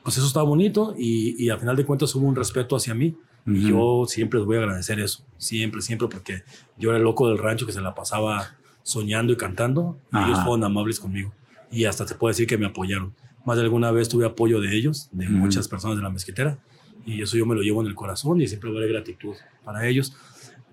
pues 0.04 0.18
eso 0.18 0.28
estaba 0.28 0.46
bonito 0.46 0.96
y, 0.98 1.44
y 1.44 1.50
al 1.50 1.60
final 1.60 1.76
de 1.76 1.86
cuentas 1.86 2.14
hubo 2.16 2.28
un 2.28 2.36
respeto 2.36 2.76
hacia 2.76 2.94
mí 2.94 3.16
y 3.46 3.70
yo 3.70 4.06
siempre 4.08 4.40
les 4.40 4.46
voy 4.46 4.56
a 4.56 4.60
agradecer 4.60 5.00
eso, 5.00 5.26
siempre, 5.38 5.82
siempre, 5.82 6.08
porque 6.08 6.44
yo 6.78 6.90
era 6.90 6.98
el 6.98 7.04
loco 7.04 7.28
del 7.28 7.38
rancho 7.38 7.66
que 7.66 7.74
se 7.74 7.82
la 7.82 7.94
pasaba 7.94 8.56
soñando 8.84 9.34
y 9.34 9.38
cantando. 9.38 9.98
Y 10.12 10.18
ellos 10.18 10.40
fueron 10.44 10.64
amables 10.64 11.00
conmigo. 11.00 11.34
Y 11.72 11.86
hasta 11.86 12.06
te 12.06 12.16
puedo 12.16 12.30
decir 12.30 12.48
que 12.48 12.58
me 12.58 12.66
apoyaron. 12.66 13.14
Más 13.46 13.58
de 13.58 13.64
alguna 13.64 13.92
vez 13.92 14.08
tuve 14.08 14.26
apoyo 14.26 14.62
de 14.62 14.76
ellos, 14.76 15.10
de 15.12 15.28
muchas 15.28 15.68
personas 15.68 15.98
de 15.98 16.04
la 16.04 16.10
mezquitera. 16.10 16.58
Y 17.06 17.22
eso 17.22 17.36
yo 17.36 17.46
me 17.46 17.56
lo 17.56 17.62
llevo 17.62 17.82
en 17.82 17.88
el 17.88 17.96
corazón 17.96 18.40
y 18.40 18.48
siempre 18.48 18.72
voy 18.72 18.84
a 18.84 18.88
gratitud 18.88 19.36
para 19.66 19.88
ellos. 19.88 20.16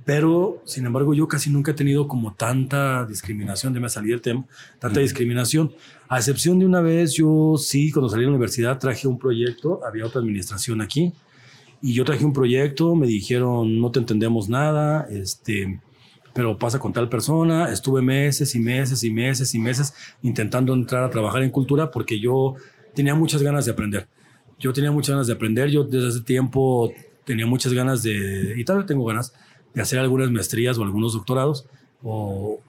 Pero, 0.04 0.62
sin 0.64 0.86
embargo, 0.86 1.14
yo 1.14 1.28
casi 1.28 1.50
nunca 1.50 1.72
he 1.72 1.74
tenido 1.74 2.08
como 2.08 2.32
tanta 2.34 3.04
discriminación, 3.06 3.72
de 3.72 3.80
me 3.80 3.88
salir 3.88 4.14
el 4.14 4.20
tema, 4.20 4.46
tanta 4.78 5.00
discriminación. 5.00 5.72
A 6.08 6.18
excepción 6.18 6.58
de 6.58 6.66
una 6.66 6.80
vez, 6.80 7.12
yo 7.12 7.56
sí, 7.58 7.92
cuando 7.92 8.08
salí 8.08 8.22
de 8.22 8.26
la 8.26 8.32
universidad, 8.32 8.78
traje 8.78 9.06
un 9.06 9.18
proyecto, 9.18 9.80
había 9.86 10.06
otra 10.06 10.20
administración 10.20 10.80
aquí, 10.80 11.12
y 11.82 11.94
yo 11.94 12.04
traje 12.04 12.24
un 12.24 12.32
proyecto, 12.32 12.94
me 12.94 13.06
dijeron, 13.06 13.80
no 13.80 13.90
te 13.90 14.00
entendemos 14.00 14.48
nada, 14.48 15.06
este, 15.10 15.80
pero 16.34 16.58
pasa 16.58 16.78
con 16.78 16.92
tal 16.92 17.08
persona. 17.08 17.72
Estuve 17.72 18.02
meses 18.02 18.54
y 18.54 18.60
meses 18.60 19.02
y 19.02 19.10
meses 19.10 19.54
y 19.54 19.58
meses 19.58 19.94
intentando 20.22 20.74
entrar 20.74 21.04
a 21.04 21.10
trabajar 21.10 21.42
en 21.42 21.50
cultura 21.50 21.90
porque 21.90 22.20
yo 22.20 22.54
tenía 22.94 23.14
muchas 23.14 23.42
ganas 23.42 23.64
de 23.64 23.72
aprender. 23.72 24.08
Yo 24.58 24.72
tenía 24.72 24.92
muchas 24.92 25.14
ganas 25.14 25.26
de 25.26 25.32
aprender. 25.32 25.70
Yo 25.70 25.84
desde 25.84 26.08
ese 26.08 26.20
tiempo 26.20 26.92
tenía 27.24 27.46
muchas 27.46 27.72
ganas 27.72 28.02
de, 28.02 28.54
y 28.56 28.64
todavía 28.64 28.86
tengo 28.86 29.04
ganas, 29.04 29.32
de 29.74 29.82
hacer 29.82 29.98
algunas 29.98 30.30
maestrías 30.30 30.78
o 30.78 30.82
algunos 30.82 31.12
doctorados. 31.12 31.66
O, 32.02 32.60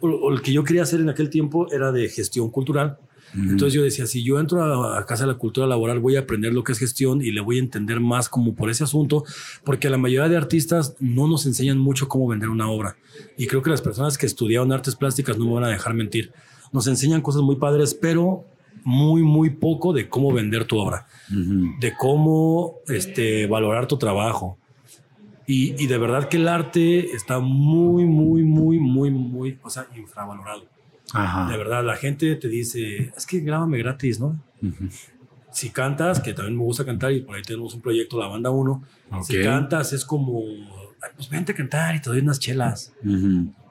o, 0.00 0.32
el 0.32 0.42
que 0.42 0.52
yo 0.52 0.64
quería 0.64 0.82
hacer 0.82 1.00
en 1.00 1.08
aquel 1.08 1.30
tiempo 1.30 1.70
era 1.72 1.92
de 1.92 2.08
gestión 2.08 2.50
cultural 2.50 2.98
entonces 3.34 3.74
yo 3.74 3.82
decía, 3.82 4.06
si 4.06 4.22
yo 4.22 4.40
entro 4.40 4.62
a, 4.84 5.04
Casa 5.04 5.24
de 5.24 5.32
la 5.32 5.38
Cultura 5.38 5.66
Laboral, 5.66 6.00
voy 6.00 6.16
a 6.16 6.20
aprender 6.20 6.52
lo 6.52 6.64
que 6.64 6.72
es 6.72 6.78
gestión 6.78 7.20
y 7.20 7.30
le 7.30 7.40
voy 7.40 7.56
a 7.56 7.60
entender 7.60 8.00
más 8.00 8.28
como 8.28 8.54
por 8.54 8.70
ese 8.70 8.84
asunto, 8.84 9.24
porque 9.64 9.90
la 9.90 9.98
mayoría 9.98 10.28
de 10.28 10.36
artistas 10.36 10.96
no 10.98 11.28
nos 11.28 11.46
enseñan 11.46 11.78
mucho 11.78 12.08
cómo 12.08 12.28
vender 12.28 12.48
una 12.48 12.70
obra. 12.70 12.96
Y 13.36 13.46
creo 13.46 13.62
que 13.62 13.70
las 13.70 13.82
personas 13.82 14.16
que 14.16 14.26
estudiaron 14.26 14.72
artes 14.72 14.96
plásticas 14.96 15.38
no 15.38 15.46
me 15.46 15.54
van 15.54 15.64
a 15.64 15.68
dejar 15.68 15.94
mentir. 15.94 16.32
Nos 16.72 16.86
enseñan 16.86 17.20
cosas 17.20 17.42
muy 17.42 17.56
padres, 17.56 17.94
pero 17.94 18.44
muy, 18.84 19.22
muy 19.22 19.50
poco 19.50 19.92
de 19.92 20.08
cómo 20.08 20.32
vender 20.32 20.64
tu 20.64 20.78
obra, 20.78 21.06
de 21.28 21.94
cómo 21.98 22.76
este, 22.88 23.46
valorar 23.46 23.86
tu 23.86 23.98
trabajo. 23.98 24.58
Y, 25.50 25.82
y, 25.82 25.86
de 25.86 25.96
verdad 25.96 26.28
que 26.28 26.36
el 26.36 26.46
arte 26.46 27.16
está 27.16 27.40
muy, 27.40 28.04
muy, 28.04 28.42
muy, 28.42 28.78
muy, 28.78 29.10
muy, 29.10 29.58
o 29.62 29.70
sea, 29.70 29.86
infravalorado. 29.96 30.66
De 31.48 31.56
verdad, 31.56 31.82
la 31.82 31.96
gente 31.96 32.36
te 32.36 32.48
dice, 32.48 33.14
es 33.16 33.26
que 33.26 33.40
grábame 33.40 33.78
gratis, 33.78 34.20
¿no? 34.20 34.38
Si 35.50 35.70
cantas, 35.70 36.20
que 36.20 36.34
también 36.34 36.54
me 36.58 36.64
gusta 36.64 36.84
cantar 36.84 37.12
y 37.12 37.22
por 37.22 37.34
ahí 37.34 37.40
tenemos 37.40 37.74
un 37.74 37.80
proyecto, 37.80 38.20
la 38.20 38.26
banda 38.26 38.50
1, 38.50 38.82
si 39.22 39.42
cantas 39.42 39.94
es 39.94 40.04
como, 40.04 40.42
pues 41.16 41.30
vente 41.30 41.52
a 41.52 41.54
cantar 41.54 41.96
y 41.96 42.02
te 42.02 42.10
doy 42.10 42.18
unas 42.18 42.38
chelas. 42.38 42.92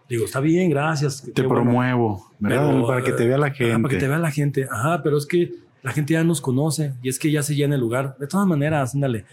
Digo, 0.10 0.26
está 0.26 0.40
bien, 0.40 0.72
gracias. 0.72 1.30
Te 1.32 1.44
promuevo, 1.44 2.32
¿verdad? 2.40 2.82
para 2.88 3.04
que 3.04 3.12
te 3.12 3.28
vea 3.28 3.38
la 3.38 3.52
gente. 3.52 3.80
para 3.80 3.94
que 3.94 4.00
te 4.00 4.08
vea 4.08 4.18
la 4.18 4.32
gente. 4.32 4.68
Ajá, 4.72 5.04
pero 5.04 5.16
es 5.16 5.28
que 5.28 5.54
la 5.84 5.92
gente 5.92 6.14
ya 6.14 6.24
nos 6.24 6.42
conoce 6.42 6.96
y 7.04 7.10
es 7.10 7.20
que 7.20 7.30
ya 7.30 7.44
se 7.44 7.54
llena 7.54 7.76
el 7.76 7.82
lugar. 7.82 8.18
De 8.18 8.26
todas 8.26 8.48
maneras, 8.48 8.96
ándale. 8.96 9.26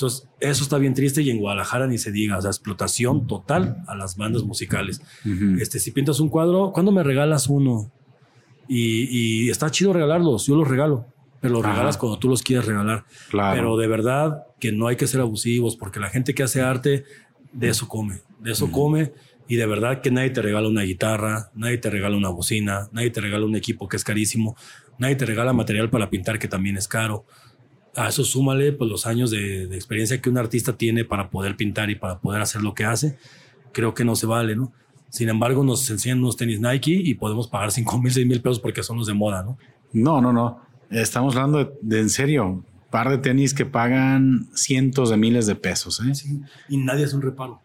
Entonces, 0.00 0.26
eso 0.40 0.62
está 0.62 0.78
bien 0.78 0.94
triste 0.94 1.20
y 1.20 1.28
en 1.28 1.36
Guadalajara 1.36 1.86
ni 1.86 1.98
se 1.98 2.10
diga, 2.10 2.38
o 2.38 2.40
sea, 2.40 2.50
explotación 2.50 3.26
total 3.26 3.84
a 3.86 3.94
las 3.94 4.16
bandas 4.16 4.44
musicales. 4.44 5.02
Este, 5.60 5.78
si 5.78 5.90
pintas 5.90 6.20
un 6.20 6.30
cuadro, 6.30 6.72
¿cuándo 6.72 6.90
me 6.90 7.02
regalas 7.02 7.48
uno? 7.48 7.92
Y, 8.66 9.50
está 9.50 9.70
chido 9.70 9.92
regalarlos, 9.92 10.46
yo 10.46 10.56
los 10.56 10.66
regalo, 10.66 11.04
pero 11.42 11.52
los 11.52 11.66
regalas 11.66 11.98
cuando 11.98 12.18
tú 12.18 12.30
los 12.30 12.42
quieres 12.42 12.64
regalar. 12.64 13.04
Pero 13.30 13.76
de 13.76 13.88
verdad 13.88 14.44
que 14.58 14.72
no 14.72 14.86
hay 14.86 14.96
que 14.96 15.06
ser 15.06 15.20
abusivos, 15.20 15.76
porque 15.76 16.00
la 16.00 16.08
gente 16.08 16.34
que 16.34 16.44
hace 16.44 16.62
arte, 16.62 17.04
de 17.52 17.68
eso 17.68 17.86
come, 17.86 18.22
de 18.38 18.52
eso 18.52 18.70
come. 18.72 19.12
Y 19.48 19.56
de 19.56 19.66
verdad 19.66 20.00
que 20.00 20.10
nadie 20.10 20.30
te 20.30 20.40
regala 20.40 20.66
una 20.68 20.82
guitarra, 20.82 21.50
nadie 21.54 21.76
te 21.76 21.90
regala 21.90 22.16
una 22.16 22.30
bocina, 22.30 22.88
nadie 22.92 23.10
te 23.10 23.20
regala 23.20 23.44
un 23.44 23.56
equipo 23.56 23.86
que 23.86 23.98
es 23.98 24.04
carísimo, 24.04 24.56
nadie 24.96 25.16
te 25.16 25.26
regala 25.26 25.52
material 25.52 25.90
para 25.90 26.08
pintar 26.08 26.38
que 26.38 26.48
también 26.48 26.78
es 26.78 26.88
caro 26.88 27.26
a 27.96 28.08
eso 28.08 28.24
súmale 28.24 28.72
pues, 28.72 28.90
los 28.90 29.06
años 29.06 29.30
de, 29.30 29.64
experiencia 29.74 30.20
que 30.20 30.30
un 30.30 30.38
artista 30.38 30.76
tiene 30.76 31.04
para 31.04 31.30
poder 31.30 31.56
pintar 31.56 31.90
y 31.90 31.94
para 31.94 32.18
poder 32.18 32.40
hacer 32.42 32.62
lo 32.62 32.74
que 32.74 32.84
hace, 32.84 33.18
creo 33.72 33.94
que 33.94 34.04
no 34.04 34.16
se 34.16 34.26
vale, 34.26 34.56
¿no? 34.56 34.72
Sin 35.08 35.28
embargo, 35.28 35.64
nos 35.64 35.90
enseñan 35.90 36.20
unos 36.20 36.36
tenis 36.36 36.60
Nike 36.60 36.92
y 36.92 37.14
podemos 37.14 37.48
pagar 37.48 37.72
5 37.72 38.00
mil, 38.00 38.12
6 38.12 38.26
mil 38.26 38.40
pesos 38.40 38.60
porque 38.60 38.82
son 38.82 38.98
los 38.98 39.06
de 39.06 39.14
moda, 39.14 39.42
¿no? 39.42 39.58
No, 39.92 40.20
no, 40.20 40.32
no. 40.32 40.60
Estamos 40.90 41.36
hablando 41.36 41.76
de, 41.82 42.00
en 42.00 42.10
serio, 42.10 42.64
par 42.90 43.10
de 43.10 43.18
tenis 43.18 43.54
que 43.54 43.66
pagan 43.66 44.48
cientos 44.54 45.10
de 45.10 45.16
miles 45.16 45.46
de 45.46 45.54
pesos. 45.54 46.00
¿eh? 46.00 46.12
y 46.68 46.76
nadie 46.76 47.04
es 47.04 47.12
un 47.12 47.22
reparo. 47.22 47.60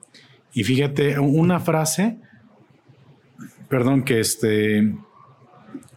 Y 0.53 0.63
fíjate, 0.63 1.19
una 1.19 1.59
frase, 1.59 2.17
perdón, 3.67 4.03
que 4.03 4.19
este, 4.19 4.95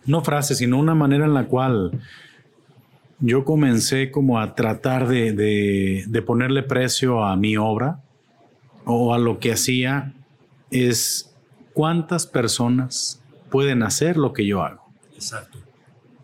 no 0.05 0.25
frase, 0.25 0.55
sino 0.55 0.79
una 0.79 0.95
manera 0.95 1.27
en 1.27 1.35
la 1.35 1.47
cual 1.47 1.93
yo 3.21 3.45
comencé 3.45 4.11
como 4.11 4.39
a 4.39 4.55
tratar 4.55 5.09
de, 5.09 6.23
ponerle 6.27 6.63
precio 6.63 7.25
a 7.25 7.37
mi 7.37 7.57
obra 7.57 8.03
o 8.85 9.15
a 9.15 9.19
lo 9.19 9.39
que 9.39 9.53
hacía 9.53 10.15
es 10.71 11.35
cuántas 11.73 12.27
personas 12.27 13.23
pueden 13.51 13.83
hacer 13.83 14.17
lo 14.17 14.33
que 14.33 14.47
yo 14.47 14.63
hago. 14.63 14.93
Exacto. 15.15 15.59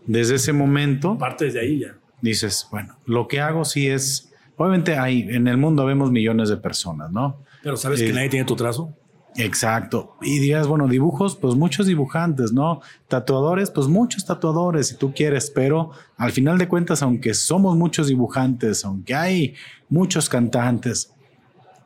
Desde 0.06 0.36
ese 0.36 0.52
momento. 0.52 1.18
Parte 1.18 1.50
de 1.50 1.60
ahí 1.60 1.80
ya. 1.80 1.96
Dices, 2.20 2.68
bueno, 2.70 2.96
lo 3.06 3.28
que 3.28 3.40
hago 3.40 3.64
sí 3.64 3.88
es. 3.88 4.32
Obviamente 4.56 4.96
hay, 4.96 5.22
en 5.22 5.48
el 5.48 5.56
mundo 5.56 5.84
vemos 5.84 6.10
millones 6.10 6.48
de 6.48 6.56
personas, 6.56 7.10
¿no? 7.10 7.42
Pero 7.62 7.76
sabes 7.76 8.00
que 8.00 8.12
nadie 8.12 8.28
tiene 8.28 8.44
tu 8.44 8.54
trazo. 8.54 8.94
Exacto. 9.36 10.16
Y 10.22 10.38
digas, 10.38 10.66
bueno, 10.66 10.86
dibujos, 10.86 11.36
pues 11.36 11.54
muchos 11.54 11.86
dibujantes, 11.86 12.52
¿no? 12.52 12.80
Tatuadores, 13.08 13.70
pues 13.70 13.88
muchos 13.88 14.24
tatuadores, 14.24 14.88
si 14.88 14.96
tú 14.96 15.12
quieres, 15.12 15.50
pero 15.50 15.90
al 16.16 16.32
final 16.32 16.58
de 16.58 16.68
cuentas, 16.68 17.02
aunque 17.02 17.34
somos 17.34 17.76
muchos 17.76 18.06
dibujantes, 18.06 18.84
aunque 18.84 19.14
hay 19.14 19.54
muchos 19.88 20.28
cantantes, 20.28 21.12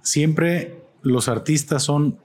siempre 0.02 0.82
los 1.02 1.28
artistas 1.28 1.82
son 1.82 2.18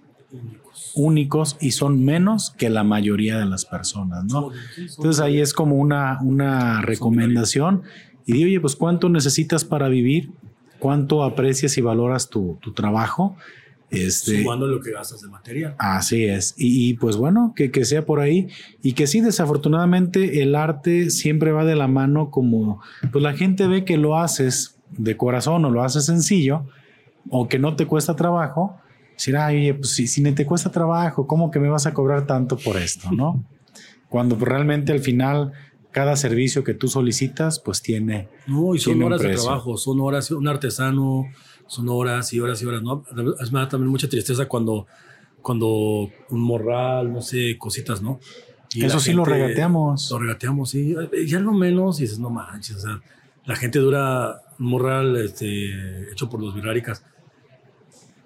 únicos 0.96 1.58
y 1.60 1.72
son 1.72 2.04
menos 2.04 2.52
que 2.52 2.70
la 2.70 2.84
mayoría 2.84 3.38
de 3.38 3.46
las 3.46 3.66
personas, 3.66 4.26
¿no? 4.26 4.52
Entonces 4.78 5.22
ahí 5.22 5.40
es 5.40 5.54
como 5.54 5.76
una, 5.76 6.20
una 6.22 6.82
recomendación 6.82 7.84
y 8.26 8.34
di, 8.34 8.46
oye, 8.46 8.60
pues 8.60 8.76
cuánto 8.76 9.10
necesitas 9.10 9.66
para 9.66 9.88
vivir, 9.90 10.32
cuánto 10.80 11.24
aprecias 11.24 11.78
y 11.78 11.82
valoras 11.82 12.30
tu, 12.30 12.58
tu 12.62 12.74
trabajo. 12.74 13.36
Este, 13.94 14.42
Sumando 14.42 14.68
lo 14.68 14.82
que 14.82 14.92
gastas 14.92 15.22
de 15.22 15.30
material. 15.30 15.76
Así 15.78 16.26
es. 16.26 16.56
Y, 16.58 16.96
pues 16.96 17.16
bueno, 17.16 17.54
que, 17.56 17.72
que, 17.72 17.86
sea 17.86 18.06
por 18.06 18.20
ahí. 18.20 18.48
Y 18.82 18.94
que 18.94 19.08
sí, 19.08 19.22
desafortunadamente 19.22 20.42
el 20.42 20.56
arte 20.56 21.10
siempre 21.12 21.52
va 21.52 21.64
de 21.64 21.76
la 21.76 21.88
mano 21.88 22.32
como, 22.32 22.82
pues 23.12 23.24
la 23.24 23.34
gente 23.34 23.68
ve 23.68 23.86
que 23.86 23.98
lo 23.98 24.18
haces 24.18 24.78
de 24.90 25.16
corazón 25.16 25.64
o 25.66 25.70
lo 25.70 25.84
haces 25.84 26.06
sencillo 26.06 26.66
o 27.30 27.48
que 27.48 27.60
no 27.60 27.76
te 27.76 27.86
cuesta 27.86 28.16
trabajo. 28.16 28.78
Decir, 29.14 29.38
ay, 29.38 29.74
pues 29.74 29.92
si, 29.92 30.08
si 30.08 30.24
te 30.34 30.46
cuesta 30.46 30.72
trabajo, 30.72 31.28
¿cómo 31.28 31.52
que 31.52 31.60
me 31.60 31.70
vas 31.70 31.86
a 31.86 31.94
cobrar 31.94 32.26
tanto 32.26 32.58
por 32.58 32.78
esto? 32.78 33.12
¿No? 33.12 33.44
Cuando 34.10 34.36
realmente 34.38 34.92
al 34.92 35.00
final 35.00 35.54
cada 35.92 36.16
servicio 36.16 36.64
que 36.64 36.74
tú 36.74 36.88
solicitas, 36.88 37.60
pues 37.60 37.82
tiene. 37.82 38.28
No, 38.48 38.76
y 38.76 38.80
son 38.80 39.02
horas 39.04 39.22
de 39.22 39.36
trabajo, 39.36 39.78
son 39.78 40.02
horas, 40.02 40.32
un 40.32 40.48
artesano 40.48 41.28
son 41.68 41.90
horas 41.90 42.32
y 42.34 42.40
horas 42.40 42.62
y 42.62 42.66
horas, 42.66 42.84
¿no? 42.84 43.04
Es 43.42 43.52
me 43.52 43.60
da 43.60 43.70
también 43.70 43.90
mucha 43.90 44.10
tristeza 44.10 44.48
cuando, 44.48 44.88
cuando 45.42 46.10
un 46.30 46.42
morral, 46.42 47.12
no 47.12 47.22
sé, 47.22 47.58
cositas, 47.58 48.02
¿no? 48.02 48.20
Y 48.74 48.86
Eso 48.86 49.00
sí 49.00 49.14
lo 49.14 49.24
regateamos. 49.24 50.10
Lo 50.12 50.20
regateamos, 50.20 50.72
sí. 50.72 50.96
Ya 51.28 51.40
no 51.40 51.54
menos 51.54 52.00
y 52.00 52.04
dices, 52.04 52.20
no 52.20 52.30
manches, 52.30 52.78
o 52.78 52.80
sea, 52.80 53.02
la 53.46 53.56
gente 53.56 53.80
dura 53.80 54.42
un 54.60 54.66
morral 54.68 55.16
este, 55.18 56.12
hecho 56.12 56.30
por 56.30 56.42
los 56.42 56.56
viráricas. 56.56 57.06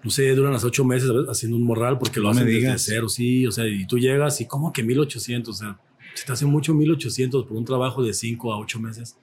No 0.03 0.11
sé, 0.11 0.33
duran 0.35 0.53
hasta 0.53 0.67
ocho 0.67 0.85
meses 0.85 1.11
haciendo 1.27 1.57
un 1.57 1.63
morral 1.63 1.97
porque 1.97 2.19
lo 2.19 2.29
hacen 2.29 2.45
desde 2.45 2.77
cero, 2.77 3.09
sí. 3.09 3.45
O 3.45 3.51
sea, 3.51 3.67
y 3.67 3.85
tú 3.87 3.97
llegas 3.97 4.39
y 4.39 4.45
como 4.45 4.71
que 4.71 4.83
1800, 4.83 5.53
o 5.53 5.57
sea, 5.57 5.79
si 6.13 6.25
te 6.25 6.31
hace 6.31 6.45
mucho 6.45 6.73
1800 6.73 7.45
por 7.45 7.57
un 7.57 7.65
trabajo 7.65 8.01
de 8.03 8.13
cinco 8.13 8.53
a 8.53 8.59
ocho 8.59 8.79
meses, 8.79 9.17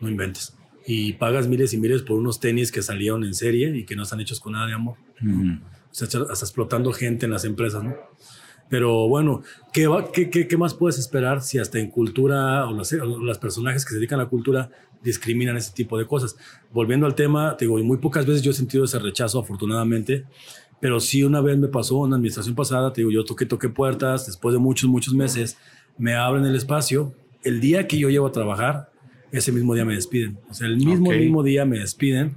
no 0.00 0.08
inventes 0.08 0.57
y 0.90 1.12
pagas 1.12 1.46
miles 1.48 1.74
y 1.74 1.76
miles 1.76 2.00
por 2.00 2.16
unos 2.16 2.40
tenis 2.40 2.72
que 2.72 2.80
salieron 2.80 3.22
en 3.22 3.34
serie 3.34 3.76
y 3.76 3.84
que 3.84 3.94
no 3.94 4.04
están 4.04 4.20
hechos 4.20 4.40
con 4.40 4.54
nada 4.54 4.66
de 4.66 4.72
amor. 4.72 4.96
O 5.20 5.94
sea, 5.94 6.06
hasta 6.06 6.46
explotando 6.46 6.94
gente 6.94 7.26
en 7.26 7.32
las 7.32 7.44
empresas, 7.44 7.84
¿no? 7.84 7.94
Pero 8.70 9.06
bueno, 9.06 9.42
¿qué, 9.70 9.86
qué, 10.30 10.48
qué, 10.48 10.56
más 10.56 10.72
puedes 10.72 10.98
esperar 10.98 11.42
si 11.42 11.58
hasta 11.58 11.78
en 11.78 11.90
cultura 11.90 12.66
o 12.66 12.72
los, 12.72 12.90
los, 12.92 13.38
personajes 13.38 13.84
que 13.84 13.90
se 13.90 13.96
dedican 13.96 14.18
a 14.18 14.24
la 14.24 14.28
cultura 14.30 14.70
discriminan 15.02 15.58
ese 15.58 15.74
tipo 15.74 15.98
de 15.98 16.06
cosas? 16.06 16.36
Volviendo 16.72 17.04
al 17.04 17.14
tema, 17.14 17.54
te 17.58 17.66
digo, 17.66 17.76
muy 17.84 17.98
pocas 17.98 18.24
veces 18.24 18.40
yo 18.40 18.52
he 18.52 18.54
sentido 18.54 18.84
ese 18.84 18.98
rechazo, 18.98 19.40
afortunadamente, 19.40 20.24
pero 20.80 21.00
sí 21.00 21.22
una 21.22 21.42
vez 21.42 21.58
me 21.58 21.68
pasó 21.68 22.02
en 22.06 22.12
la 22.12 22.16
administración 22.16 22.54
pasada, 22.54 22.94
te 22.94 23.02
digo, 23.02 23.10
yo 23.10 23.26
toqué, 23.26 23.44
toqué 23.44 23.68
puertas, 23.68 24.24
después 24.24 24.54
de 24.54 24.58
muchos, 24.58 24.88
muchos 24.88 25.12
meses, 25.12 25.58
me 25.98 26.14
abren 26.14 26.46
el 26.46 26.56
espacio. 26.56 27.12
El 27.42 27.60
día 27.60 27.86
que 27.86 27.98
yo 27.98 28.08
llevo 28.08 28.26
a 28.26 28.32
trabajar, 28.32 28.90
ese 29.32 29.52
mismo 29.52 29.74
día 29.74 29.84
me 29.84 29.94
despiden. 29.94 30.38
O 30.50 30.54
sea, 30.54 30.66
el 30.66 30.76
mismo, 30.76 31.10
mismo 31.10 31.42
día 31.42 31.64
me 31.64 31.78
despiden 31.78 32.36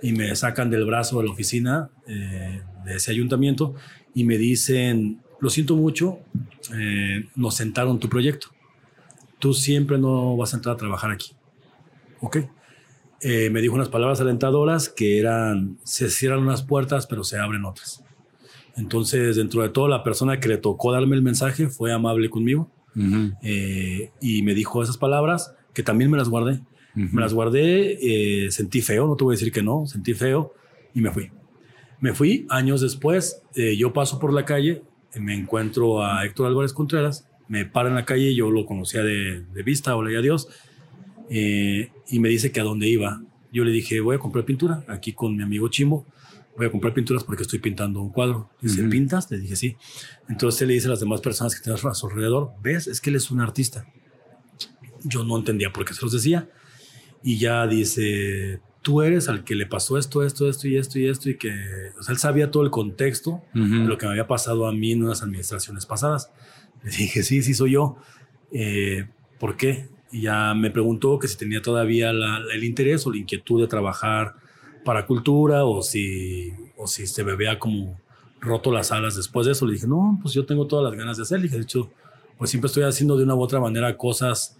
y 0.00 0.12
me 0.12 0.34
sacan 0.34 0.70
del 0.70 0.84
brazo 0.84 1.18
de 1.18 1.26
la 1.26 1.32
oficina 1.32 1.90
eh, 2.06 2.62
de 2.84 2.96
ese 2.96 3.10
ayuntamiento 3.10 3.74
y 4.14 4.24
me 4.24 4.38
dicen, 4.38 5.20
lo 5.40 5.50
siento 5.50 5.76
mucho, 5.76 6.18
eh, 6.74 7.26
nos 7.36 7.56
sentaron 7.56 8.00
tu 8.00 8.08
proyecto. 8.08 8.48
Tú 9.38 9.54
siempre 9.54 9.98
no 9.98 10.36
vas 10.36 10.54
a 10.54 10.56
entrar 10.56 10.74
a 10.74 10.78
trabajar 10.78 11.10
aquí. 11.10 11.32
¿Ok? 12.20 12.38
Eh, 13.20 13.50
me 13.50 13.60
dijo 13.60 13.74
unas 13.74 13.88
palabras 13.88 14.20
alentadoras 14.20 14.88
que 14.88 15.18
eran, 15.18 15.78
se 15.84 16.10
cierran 16.10 16.40
unas 16.40 16.62
puertas, 16.62 17.06
pero 17.06 17.24
se 17.24 17.38
abren 17.38 17.64
otras. 17.64 18.02
Entonces, 18.76 19.36
dentro 19.36 19.62
de 19.62 19.68
todo, 19.68 19.86
la 19.86 20.02
persona 20.02 20.40
que 20.40 20.48
le 20.48 20.56
tocó 20.56 20.92
darme 20.92 21.14
el 21.14 21.22
mensaje 21.22 21.68
fue 21.68 21.92
amable 21.92 22.30
conmigo 22.30 22.70
y 22.94 24.42
me 24.42 24.54
dijo 24.54 24.82
esas 24.82 24.98
palabras 24.98 25.54
que 25.72 25.82
también 25.82 26.10
me 26.10 26.18
las 26.18 26.28
guardé. 26.28 26.60
Me 26.94 27.22
las 27.22 27.32
guardé, 27.32 27.96
eh, 28.02 28.50
sentí 28.50 28.82
feo, 28.82 29.06
no 29.06 29.16
te 29.16 29.24
voy 29.24 29.32
a 29.32 29.36
decir 29.38 29.50
que 29.50 29.62
no, 29.62 29.86
sentí 29.86 30.12
feo 30.12 30.52
y 30.94 31.00
me 31.00 31.10
fui. 31.10 31.30
Me 32.00 32.12
fui 32.12 32.46
años 32.50 32.82
después, 32.82 33.40
eh, 33.54 33.76
yo 33.78 33.94
paso 33.94 34.18
por 34.18 34.32
la 34.34 34.44
calle, 34.44 34.82
me 35.18 35.34
encuentro 35.34 36.04
a 36.04 36.24
Héctor 36.26 36.48
Álvarez 36.48 36.74
Contreras, 36.74 37.26
me 37.48 37.64
para 37.64 37.88
en 37.88 37.94
la 37.94 38.04
calle, 38.04 38.34
yo 38.34 38.50
lo 38.50 38.66
conocía 38.66 39.02
de, 39.02 39.42
vista, 39.64 39.96
hola 39.96 40.12
y 40.12 40.16
adiós, 40.16 40.48
eh, 41.30 41.90
y 42.08 42.18
me 42.18 42.28
dice 42.28 42.52
que 42.52 42.60
a 42.60 42.64
dónde 42.64 42.88
iba. 42.88 43.22
Yo 43.52 43.64
le 43.64 43.70
dije, 43.70 44.00
voy 44.00 44.16
a 44.16 44.18
comprar 44.18 44.44
pintura 44.44 44.84
aquí 44.88 45.12
con 45.12 45.34
mi 45.34 45.42
amigo 45.42 45.68
Chimbo, 45.68 46.06
voy 46.56 46.66
a 46.66 46.70
comprar 46.70 46.92
pinturas 46.92 47.24
porque 47.24 47.42
estoy 47.42 47.58
pintando 47.58 48.02
un 48.02 48.10
cuadro. 48.10 48.50
Dice, 48.60 48.82
¿pintas? 48.84 49.30
Le 49.30 49.38
dije, 49.38 49.56
sí. 49.56 49.76
Entonces 50.28 50.62
él 50.62 50.68
le 50.68 50.74
dice 50.74 50.86
a 50.88 50.90
las 50.90 51.00
demás 51.00 51.20
personas 51.20 51.54
que 51.54 51.62
tienes 51.62 51.84
a 51.84 51.94
su 51.94 52.06
alrededor, 52.06 52.52
ves, 52.62 52.86
es 52.86 53.00
que 53.00 53.10
él 53.10 53.16
es 53.16 53.30
un 53.30 53.40
artista. 53.40 53.86
Yo 55.04 55.24
no 55.24 55.36
entendía 55.36 55.72
por 55.72 55.84
qué 55.84 55.94
se 55.94 56.02
los 56.02 56.12
decía. 56.12 56.48
Y 57.22 57.38
ya 57.38 57.66
dice, 57.66 58.60
tú 58.82 59.02
eres 59.02 59.28
al 59.28 59.44
que 59.44 59.54
le 59.54 59.66
pasó 59.66 59.96
esto, 59.96 60.24
esto, 60.24 60.48
esto 60.48 60.68
y 60.68 60.76
esto 60.76 60.98
y 60.98 61.06
esto, 61.06 61.30
y 61.30 61.36
que, 61.36 61.50
o 61.98 62.02
sea, 62.02 62.12
él 62.12 62.18
sabía 62.18 62.50
todo 62.50 62.64
el 62.64 62.70
contexto 62.70 63.42
de 63.54 63.86
lo 63.86 63.96
que 63.96 64.06
me 64.06 64.12
había 64.12 64.26
pasado 64.26 64.66
a 64.66 64.72
mí 64.72 64.92
en 64.92 65.04
unas 65.04 65.22
administraciones 65.22 65.86
pasadas. 65.86 66.30
Le 66.82 66.90
dije, 66.90 67.22
sí, 67.22 67.42
sí, 67.42 67.54
soy 67.54 67.72
yo. 67.72 67.96
Eh, 68.50 69.06
¿Por 69.38 69.56
qué? 69.56 69.88
Y 70.10 70.22
ya 70.22 70.52
me 70.54 70.70
preguntó 70.70 71.18
que 71.18 71.28
si 71.28 71.36
tenía 71.38 71.62
todavía 71.62 72.10
el 72.10 72.64
interés 72.64 73.06
o 73.06 73.12
la 73.12 73.18
inquietud 73.18 73.60
de 73.60 73.68
trabajar 73.68 74.34
para 74.84 75.06
cultura 75.06 75.64
o 75.64 75.80
si, 75.82 76.52
o 76.76 76.86
si 76.86 77.06
se 77.06 77.24
me 77.24 77.36
veía 77.36 77.58
como 77.58 78.00
roto 78.40 78.72
las 78.72 78.90
alas 78.92 79.16
después 79.16 79.46
de 79.46 79.52
eso. 79.52 79.64
Le 79.64 79.74
dije, 79.74 79.86
no, 79.86 80.18
pues 80.20 80.34
yo 80.34 80.44
tengo 80.44 80.66
todas 80.66 80.84
las 80.84 80.98
ganas 80.98 81.16
de 81.16 81.22
hacer. 81.22 81.38
Le 81.38 81.44
dije, 81.44 81.56
de 81.56 81.62
hecho, 81.62 81.90
pues 82.36 82.50
siempre 82.50 82.66
estoy 82.66 82.82
haciendo 82.82 83.16
de 83.16 83.24
una 83.24 83.34
u 83.34 83.40
otra 83.40 83.60
manera 83.60 83.96
cosas 83.96 84.58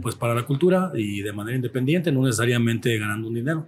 pues 0.00 0.14
para 0.14 0.34
la 0.34 0.44
cultura 0.44 0.92
y 0.94 1.22
de 1.22 1.32
manera 1.32 1.56
independiente, 1.56 2.10
no 2.12 2.22
necesariamente 2.22 2.96
ganando 2.98 3.28
un 3.28 3.34
dinero. 3.34 3.66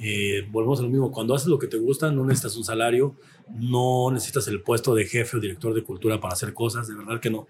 Eh, 0.00 0.46
volvemos 0.52 0.78
a 0.78 0.82
lo 0.82 0.88
mismo, 0.88 1.10
cuando 1.10 1.34
haces 1.34 1.48
lo 1.48 1.58
que 1.58 1.66
te 1.66 1.76
gusta, 1.76 2.12
no 2.12 2.24
necesitas 2.24 2.56
un 2.56 2.64
salario, 2.64 3.16
no 3.58 4.10
necesitas 4.12 4.46
el 4.46 4.62
puesto 4.62 4.94
de 4.94 5.04
jefe 5.04 5.36
o 5.36 5.40
director 5.40 5.74
de 5.74 5.82
cultura 5.82 6.20
para 6.20 6.34
hacer 6.34 6.54
cosas, 6.54 6.86
de 6.86 6.94
verdad 6.94 7.20
que 7.20 7.30
no. 7.30 7.48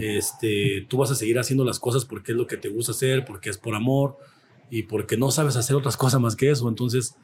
este, 0.00 0.86
tú 0.88 0.98
vas 0.98 1.10
a 1.10 1.14
seguir 1.14 1.38
haciendo 1.38 1.64
las 1.64 1.78
cosas 1.78 2.04
porque 2.04 2.32
es 2.32 2.38
lo 2.38 2.46
que 2.46 2.58
te 2.58 2.68
gusta 2.68 2.92
hacer, 2.92 3.24
porque 3.24 3.48
es 3.48 3.56
por 3.56 3.74
amor 3.74 4.18
y 4.70 4.82
porque 4.82 5.16
no 5.16 5.30
sabes 5.30 5.56
hacer 5.56 5.74
otras 5.74 5.96
cosas 5.96 6.20
más 6.20 6.36
que 6.36 6.50
eso, 6.50 6.68
entonces 6.68 7.16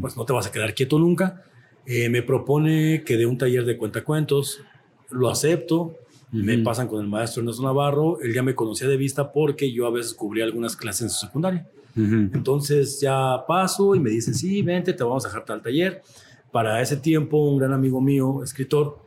pues 0.00 0.16
no 0.16 0.24
te 0.24 0.32
vas 0.32 0.46
a 0.46 0.52
quedar 0.52 0.74
quieto 0.74 0.98
nunca. 0.98 1.42
Eh, 1.86 2.08
me 2.08 2.22
propone 2.22 3.02
que 3.04 3.16
dé 3.16 3.26
un 3.26 3.36
taller 3.36 3.64
de 3.64 3.76
cuentacuentos, 3.76 4.62
lo 5.10 5.28
acepto, 5.28 5.98
me 6.34 6.58
pasan 6.58 6.88
con 6.88 7.00
el 7.00 7.08
maestro 7.08 7.42
Ernesto 7.42 7.62
Navarro. 7.62 8.20
Él 8.20 8.34
ya 8.34 8.42
me 8.42 8.54
conocía 8.54 8.88
de 8.88 8.96
vista 8.96 9.32
porque 9.32 9.72
yo 9.72 9.86
a 9.86 9.90
veces 9.90 10.14
cubría 10.14 10.44
algunas 10.44 10.76
clases 10.76 11.02
en 11.02 11.10
su 11.10 11.26
secundaria. 11.26 11.66
Entonces 11.96 13.00
ya 13.00 13.44
paso 13.46 13.94
y 13.94 14.00
me 14.00 14.10
dicen, 14.10 14.34
sí, 14.34 14.62
vente, 14.62 14.92
te 14.92 15.04
vamos 15.04 15.24
a 15.24 15.28
dejar 15.28 15.44
tal 15.44 15.62
taller. 15.62 16.02
Para 16.50 16.80
ese 16.82 16.96
tiempo, 16.96 17.38
un 17.38 17.58
gran 17.58 17.72
amigo 17.72 18.00
mío, 18.00 18.42
escritor, 18.42 18.98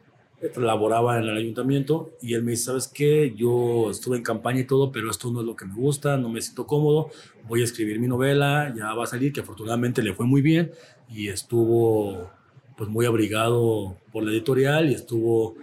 laboraba 0.56 1.18
en 1.18 1.24
el 1.24 1.36
ayuntamiento 1.36 2.12
y 2.22 2.34
él 2.34 2.44
me 2.44 2.52
dice, 2.52 2.66
¿sabes 2.66 2.88
qué? 2.88 3.34
Yo 3.36 3.90
estuve 3.90 4.18
en 4.18 4.24
campaña 4.24 4.62
y 4.62 4.66
todo, 4.66 4.92
pero 4.92 5.10
esto 5.10 5.32
no 5.32 5.42
es 5.42 5.46
lo 5.46 5.56
que 5.56 5.66
me 5.66 5.74
gusta, 5.74 6.18
no 6.18 6.30
me 6.30 6.42
siento 6.42 6.68
cómodo, 6.68 7.10
voy 7.48 7.62
a 7.62 7.64
escribir 7.64 8.00
mi 8.00 8.08
novela, 8.08 8.74
ya 8.78 8.94
va 8.94 9.06
a 9.06 9.08
salir, 9.08 9.34
que 9.34 9.42
afortunadamente 9.42 10.04
le 10.04 10.14
fue 10.14 10.26
muy 10.26 10.42
bien 10.42 10.72
y 11.10 11.30
estuvo 11.30 12.30
pues 12.78 12.90
muy 12.90 13.08
abrigado 13.08 13.98
por 14.12 14.24
la 14.24 14.32
editorial 14.32 14.90
y 14.92 14.94
estuvo 14.94 15.56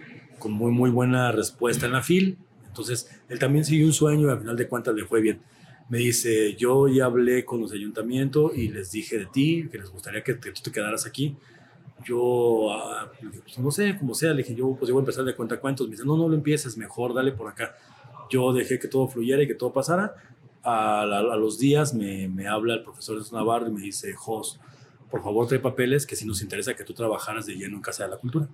con 0.44 0.52
muy, 0.52 0.70
muy 0.70 0.90
buena 0.90 1.32
respuesta 1.32 1.86
en 1.86 1.92
la 1.92 2.02
FIL. 2.02 2.36
Entonces, 2.66 3.08
él 3.30 3.38
también 3.38 3.64
siguió 3.64 3.86
un 3.86 3.94
sueño 3.94 4.28
y 4.28 4.30
al 4.30 4.40
final 4.40 4.56
de 4.56 4.68
cuentas 4.68 4.94
le 4.94 5.06
fue 5.06 5.22
bien. 5.22 5.40
Me 5.88 5.96
dice, 5.96 6.54
yo 6.56 6.86
ya 6.86 7.06
hablé 7.06 7.46
con 7.46 7.62
los 7.62 7.72
ayuntamientos 7.72 8.52
y 8.54 8.68
les 8.68 8.92
dije 8.92 9.16
de 9.16 9.24
ti, 9.24 9.66
que 9.72 9.78
les 9.78 9.88
gustaría 9.88 10.22
que, 10.22 10.34
tú 10.34 10.60
te 10.62 10.70
quedaras 10.70 11.06
aquí. 11.06 11.34
Yo, 12.04 12.70
ah, 12.70 13.10
pues, 13.42 13.58
no 13.58 13.70
sé, 13.70 13.96
como 13.98 14.12
sea, 14.12 14.32
le 14.32 14.42
dije, 14.42 14.54
yo 14.54 14.76
pues 14.78 14.86
yo 14.88 14.94
voy 14.94 15.00
a 15.00 15.04
empezar 15.04 15.24
de 15.24 15.34
cuenta 15.34 15.58
cuentos. 15.58 15.86
Me 15.86 15.92
dice, 15.92 16.04
no, 16.04 16.18
no 16.18 16.28
lo 16.28 16.34
empieces, 16.34 16.76
mejor 16.76 17.14
dale 17.14 17.32
por 17.32 17.48
acá. 17.48 17.74
Yo 18.28 18.52
dejé 18.52 18.78
que 18.78 18.88
todo 18.88 19.08
fluyera 19.08 19.42
y 19.42 19.46
que 19.46 19.54
todo 19.54 19.72
pasara. 19.72 20.14
A, 20.62 21.04
a, 21.04 21.36
los 21.36 21.58
días 21.58 21.94
me, 21.94 22.28
me, 22.28 22.48
habla 22.48 22.74
el 22.74 22.82
profesor 22.82 23.22
de 23.22 23.30
Navarro 23.32 23.68
y 23.68 23.72
me 23.72 23.80
dice, 23.80 24.12
Jos, 24.12 24.60
por 25.10 25.22
favor 25.22 25.46
trae 25.46 25.60
papeles 25.60 26.04
que 26.04 26.16
si 26.16 26.26
nos 26.26 26.42
interesa 26.42 26.74
que 26.74 26.84
tú 26.84 26.92
trabajaras 26.92 27.46
de 27.46 27.54
lleno 27.54 27.76
en 27.76 27.82
Casa 27.82 28.04
de 28.04 28.10
la 28.10 28.18
Cultura. 28.18 28.46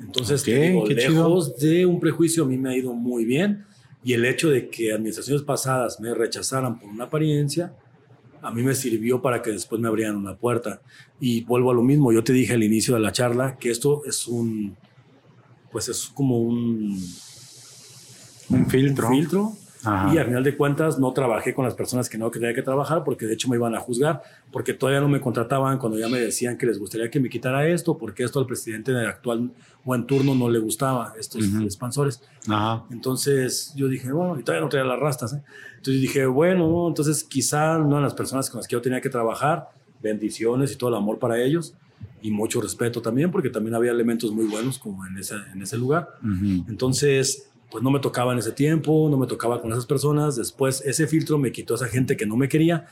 Entonces, 0.00 0.46
lejos 0.46 1.56
de 1.58 1.86
un 1.86 2.00
prejuicio, 2.00 2.44
a 2.44 2.46
mí 2.46 2.58
me 2.58 2.70
ha 2.70 2.76
ido 2.76 2.92
muy 2.92 3.24
bien. 3.24 3.64
Y 4.02 4.12
el 4.12 4.24
hecho 4.24 4.50
de 4.50 4.68
que 4.68 4.92
administraciones 4.92 5.42
pasadas 5.42 5.98
me 6.00 6.12
rechazaran 6.14 6.78
por 6.78 6.90
una 6.90 7.04
apariencia, 7.04 7.74
a 8.42 8.50
mí 8.50 8.62
me 8.62 8.74
sirvió 8.74 9.22
para 9.22 9.40
que 9.40 9.50
después 9.50 9.80
me 9.80 9.88
abrieran 9.88 10.16
una 10.16 10.36
puerta. 10.36 10.82
Y 11.20 11.44
vuelvo 11.44 11.70
a 11.70 11.74
lo 11.74 11.82
mismo, 11.82 12.12
yo 12.12 12.22
te 12.22 12.32
dije 12.32 12.52
al 12.54 12.62
inicio 12.62 12.94
de 12.94 13.00
la 13.00 13.12
charla 13.12 13.56
que 13.56 13.70
esto 13.70 14.02
es 14.04 14.26
un, 14.26 14.76
pues 15.72 15.88
es 15.88 16.06
como 16.14 16.38
un... 16.38 17.02
Un 18.50 18.66
filtro. 18.66 19.08
filtro 19.08 19.56
Y 20.12 20.18
al 20.18 20.26
final 20.26 20.42
de 20.42 20.56
cuentas 20.56 20.98
no 20.98 21.12
trabajé 21.12 21.52
con 21.54 21.64
las 21.64 21.74
personas 21.74 22.08
que 22.08 22.16
no 22.16 22.30
quería 22.30 22.54
que 22.54 22.62
trabajar 22.62 23.04
porque 23.04 23.26
de 23.26 23.34
hecho 23.34 23.48
me 23.48 23.56
iban 23.56 23.74
a 23.74 23.80
juzgar, 23.80 24.22
porque 24.50 24.72
todavía 24.72 25.00
no 25.00 25.08
me 25.08 25.20
contrataban 25.20 25.78
cuando 25.78 25.98
ya 25.98 26.08
me 26.08 26.18
decían 26.18 26.56
que 26.56 26.66
les 26.66 26.78
gustaría 26.78 27.10
que 27.10 27.20
me 27.20 27.28
quitara 27.28 27.66
esto, 27.68 27.98
porque 27.98 28.24
esto 28.24 28.38
al 28.40 28.46
presidente 28.46 28.92
del 28.92 29.06
actual 29.06 29.50
o 29.84 29.94
en 29.94 30.06
turno 30.06 30.34
no 30.34 30.48
le 30.48 30.58
gustaba, 30.58 31.12
estos 31.18 31.44
expansores. 31.62 32.22
Entonces 32.90 33.72
yo 33.76 33.88
dije, 33.88 34.10
bueno, 34.12 34.38
y 34.38 34.42
todavía 34.42 34.64
no 34.64 34.68
traía 34.68 34.86
las 34.86 34.98
rastas. 34.98 35.34
¿eh? 35.34 35.42
Entonces 35.76 36.00
dije, 36.00 36.26
bueno, 36.26 36.88
entonces 36.88 37.24
quizá 37.24 37.78
no 37.78 38.00
las 38.00 38.14
personas 38.14 38.48
con 38.48 38.58
las 38.58 38.68
que 38.68 38.72
yo 38.72 38.80
tenía 38.80 39.00
que 39.00 39.10
trabajar, 39.10 39.68
bendiciones 40.02 40.72
y 40.72 40.76
todo 40.76 40.90
el 40.90 40.96
amor 40.96 41.18
para 41.18 41.40
ellos 41.40 41.74
y 42.22 42.30
mucho 42.30 42.60
respeto 42.60 43.02
también, 43.02 43.30
porque 43.30 43.50
también 43.50 43.74
había 43.74 43.90
elementos 43.90 44.32
muy 44.32 44.46
buenos 44.46 44.78
como 44.78 45.06
en 45.06 45.18
ese, 45.18 45.36
en 45.52 45.60
ese 45.60 45.76
lugar. 45.76 46.08
Entonces, 46.68 47.50
pues 47.70 47.82
no 47.82 47.90
me 47.90 48.00
tocaba 48.00 48.32
en 48.32 48.38
ese 48.38 48.52
tiempo, 48.52 49.08
no 49.10 49.16
me 49.16 49.26
tocaba 49.26 49.60
con 49.60 49.72
esas 49.72 49.86
personas. 49.86 50.36
Después 50.36 50.82
ese 50.84 51.06
filtro 51.06 51.38
me 51.38 51.52
quitó 51.52 51.74
a 51.74 51.76
esa 51.76 51.88
gente 51.88 52.16
que 52.16 52.26
no 52.26 52.36
me 52.36 52.48
quería 52.48 52.86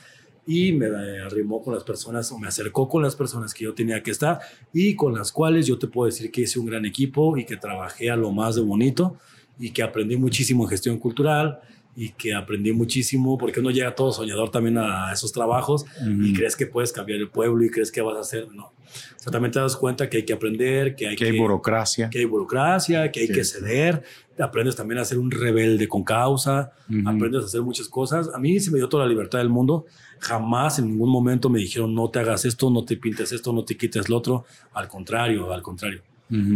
y 0.46 0.72
me 0.72 0.86
arrimó 1.20 1.62
con 1.62 1.74
las 1.74 1.84
personas 1.84 2.32
o 2.32 2.38
me 2.38 2.48
acercó 2.48 2.88
con 2.88 3.02
las 3.02 3.14
personas 3.14 3.54
que 3.54 3.64
yo 3.64 3.74
tenía 3.74 4.02
que 4.02 4.10
estar 4.10 4.40
y 4.72 4.96
con 4.96 5.14
las 5.14 5.30
cuales 5.30 5.66
yo 5.66 5.78
te 5.78 5.86
puedo 5.86 6.06
decir 6.06 6.30
que 6.32 6.42
hice 6.42 6.58
un 6.58 6.66
gran 6.66 6.84
equipo 6.84 7.36
y 7.36 7.44
que 7.44 7.56
trabajé 7.56 8.10
a 8.10 8.16
lo 8.16 8.32
más 8.32 8.56
de 8.56 8.62
bonito 8.62 9.16
y 9.58 9.70
que 9.70 9.82
aprendí 9.82 10.16
muchísimo 10.16 10.64
en 10.64 10.70
gestión 10.70 10.98
cultural 10.98 11.60
y 11.94 12.10
que 12.10 12.34
aprendí 12.34 12.72
muchísimo 12.72 13.36
porque 13.36 13.60
uno 13.60 13.70
llega 13.70 13.94
todo 13.94 14.12
soñador 14.12 14.50
también 14.50 14.78
a 14.78 15.12
esos 15.12 15.32
trabajos 15.32 15.84
y 16.06 16.32
crees 16.32 16.56
que 16.56 16.66
puedes 16.66 16.92
cambiar 16.92 17.18
el 17.18 17.28
pueblo 17.28 17.64
y 17.64 17.70
crees 17.70 17.92
que 17.92 18.00
vas 18.00 18.16
a 18.16 18.20
hacer, 18.20 18.48
no. 18.52 18.64
O 18.64 19.22
sea, 19.22 19.32
también 19.32 19.52
te 19.52 19.60
das 19.60 19.76
cuenta 19.76 20.08
que 20.08 20.18
hay 20.18 20.22
que 20.24 20.32
aprender, 20.32 20.94
que 20.96 21.08
hay 21.08 21.16
que, 21.16 21.26
hay 21.26 21.38
burocracia, 21.38 22.10
que 22.10 22.18
hay 22.18 22.24
burocracia, 22.24 23.10
que 23.10 23.20
hay 23.20 23.28
que 23.28 23.44
ceder, 23.44 24.02
aprendes 24.38 24.76
también 24.76 24.98
a 24.98 25.04
ser 25.04 25.18
un 25.18 25.30
rebelde 25.30 25.88
con 25.88 26.02
causa, 26.02 26.72
aprendes 27.04 27.42
a 27.42 27.46
hacer 27.46 27.62
muchas 27.62 27.88
cosas. 27.88 28.30
A 28.34 28.38
mí 28.38 28.58
se 28.60 28.70
me 28.70 28.78
dio 28.78 28.88
toda 28.88 29.04
la 29.04 29.10
libertad 29.10 29.38
del 29.38 29.48
mundo. 29.48 29.86
Jamás 30.18 30.78
en 30.78 30.86
ningún 30.86 31.10
momento 31.10 31.48
me 31.48 31.58
dijeron 31.58 31.94
no 31.94 32.10
te 32.10 32.20
hagas 32.20 32.44
esto, 32.44 32.70
no 32.70 32.84
te 32.84 32.96
pintes 32.96 33.32
esto, 33.32 33.52
no 33.52 33.64
te 33.64 33.76
quites 33.76 34.08
lo 34.08 34.18
otro. 34.18 34.44
Al 34.72 34.88
contrario, 34.88 35.52
al 35.52 35.62
contrario. 35.62 36.02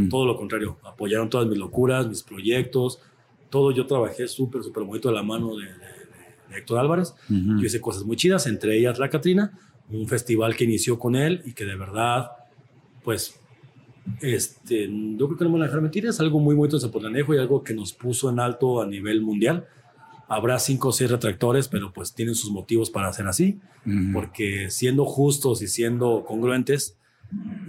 Todo 0.08 0.24
lo 0.24 0.36
contrario. 0.38 0.78
Apoyaron 0.84 1.28
todas 1.28 1.46
mis 1.46 1.58
locuras, 1.58 2.08
mis 2.08 2.22
proyectos, 2.22 2.98
todo 3.56 3.70
yo 3.70 3.86
trabajé 3.86 4.28
súper, 4.28 4.62
súper 4.62 4.84
bonito 4.84 5.08
de 5.08 5.14
la 5.14 5.22
mano 5.22 5.56
de, 5.56 5.64
Héctor 6.54 6.78
Álvarez. 6.78 7.14
Yo 7.28 7.64
hice 7.64 7.80
cosas 7.80 8.04
muy 8.04 8.16
chidas, 8.16 8.46
entre 8.46 8.76
ellas 8.78 8.98
La 8.98 9.08
Catrina, 9.08 9.58
un 9.90 10.06
festival 10.06 10.54
que 10.54 10.64
inició 10.64 10.98
con 10.98 11.16
él 11.16 11.42
y 11.46 11.54
que 11.54 11.64
de 11.64 11.74
verdad, 11.74 12.32
pues, 13.02 13.40
este, 14.20 14.88
yo 14.88 15.26
creo 15.26 15.38
que 15.38 15.44
no 15.44 15.50
me 15.50 15.54
van 15.54 15.62
a 15.62 15.66
dejar 15.66 15.80
mentir, 15.80 16.04
es 16.06 16.20
algo 16.20 16.38
muy 16.38 16.54
bonito 16.54 16.76
de 16.76 16.82
Zapotlanejo 16.82 17.34
y 17.34 17.38
algo 17.38 17.62
que 17.62 17.74
nos 17.74 17.94
puso 17.94 18.28
en 18.28 18.38
alto 18.38 18.82
a 18.82 18.86
nivel 18.86 19.22
mundial. 19.22 19.66
Habrá 20.28 20.58
cinco 20.58 20.88
o 20.88 20.92
seis 20.92 21.10
retractores, 21.10 21.68
pero 21.68 21.92
pues 21.94 22.12
tienen 22.12 22.34
sus 22.34 22.50
motivos 22.50 22.90
para 22.90 23.08
hacer 23.08 23.26
así, 23.26 23.58
porque 24.12 24.70
siendo 24.70 25.06
justos 25.06 25.62
y 25.62 25.66
siendo 25.66 26.24
congruentes 26.26 26.98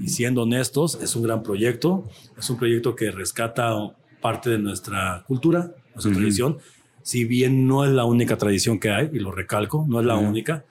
y 0.02 0.10
siendo 0.10 0.44
honestos, 0.44 1.00
es 1.02 1.16
un 1.16 1.24
gran 1.24 1.44
proyecto, 1.44 2.04
es 2.38 2.50
un 2.50 2.58
proyecto 2.58 2.96
que 2.96 3.12
rescata 3.12 3.96
parte 4.22 4.50
de 4.50 4.58
nuestra 4.58 5.24
cultura, 5.28 5.74
nuestra 5.94 6.14
tradición. 6.14 6.58
Si 7.02 7.26
bien 7.26 7.68
no 7.68 7.86
es 7.86 7.92
la 7.92 8.06
única 8.06 8.38
tradición 8.38 8.80
que 8.80 8.90
hay, 8.90 9.10
y 9.14 9.20
lo 9.20 9.32
recalco, 9.32 9.86
no 9.88 10.00
es 10.00 10.06
la 10.06 10.16
única, 10.16 10.66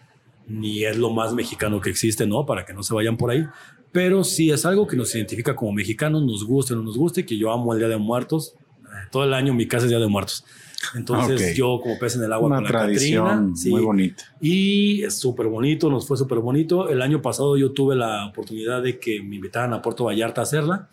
ni 0.47 0.85
es 0.85 0.97
lo 0.97 1.11
más 1.11 1.33
mexicano 1.33 1.81
que 1.81 1.91
existe, 1.91 2.27
¿no? 2.27 2.45
Para 2.45 2.65
que 2.65 2.75
no 2.75 2.83
se 2.83 2.95
vayan 2.95 3.17
por 3.17 3.31
ahí. 3.31 3.47
Pero 3.93 4.25
sí 4.25 4.51
es 4.51 4.67
algo 4.67 4.87
que 4.87 4.97
nos 4.97 5.15
identifica 5.15 5.57
como 5.57 5.73
mexicanos, 5.73 6.23
nos 6.23 6.45
guste 6.45 6.75
o 6.75 6.77
no 6.77 6.83
nos 6.83 6.99
guste, 6.99 7.25
que 7.25 7.39
yo 7.39 7.51
amo 7.51 7.73
el 7.73 7.79
Día 7.79 7.89
de 7.89 7.97
Muertos. 7.97 8.55
Eh, 8.83 9.09
todo 9.11 9.25
el 9.25 9.33
año 9.33 9.55
mi 9.55 9.67
casa 9.67 9.87
es 9.87 9.91
Día 9.91 9.99
de 9.99 10.09
Muertos. 10.09 10.45
Entonces 10.95 11.57
yo 11.57 11.81
como 11.83 11.99
pez 11.99 12.17
en 12.17 12.25
el 12.25 12.33
agua 12.33 12.49
Una 12.49 12.57
con 12.57 12.65
la 12.65 12.71
tradición 12.71 13.55
muy 13.67 13.81
bonita. 13.81 14.25
Y 14.41 15.03
es 15.03 15.19
súper 15.19 15.47
bonito, 15.47 15.91
nos 15.91 16.07
fue 16.07 16.17
súper 16.17 16.39
bonito. 16.39 16.89
El 16.89 17.03
año 17.03 17.23
pasado 17.23 17.57
yo 17.57 17.73
tuve 17.73 17.97
la 17.97 18.27
oportunidad 18.27 18.83
de 18.83 18.99
que 18.99 19.23
me 19.23 19.37
invitaran 19.37 19.73
a 19.73 19.83
Puerto 19.83 20.05
Vallarta 20.05 20.43
a 20.43 20.45
hacerla 20.45 20.89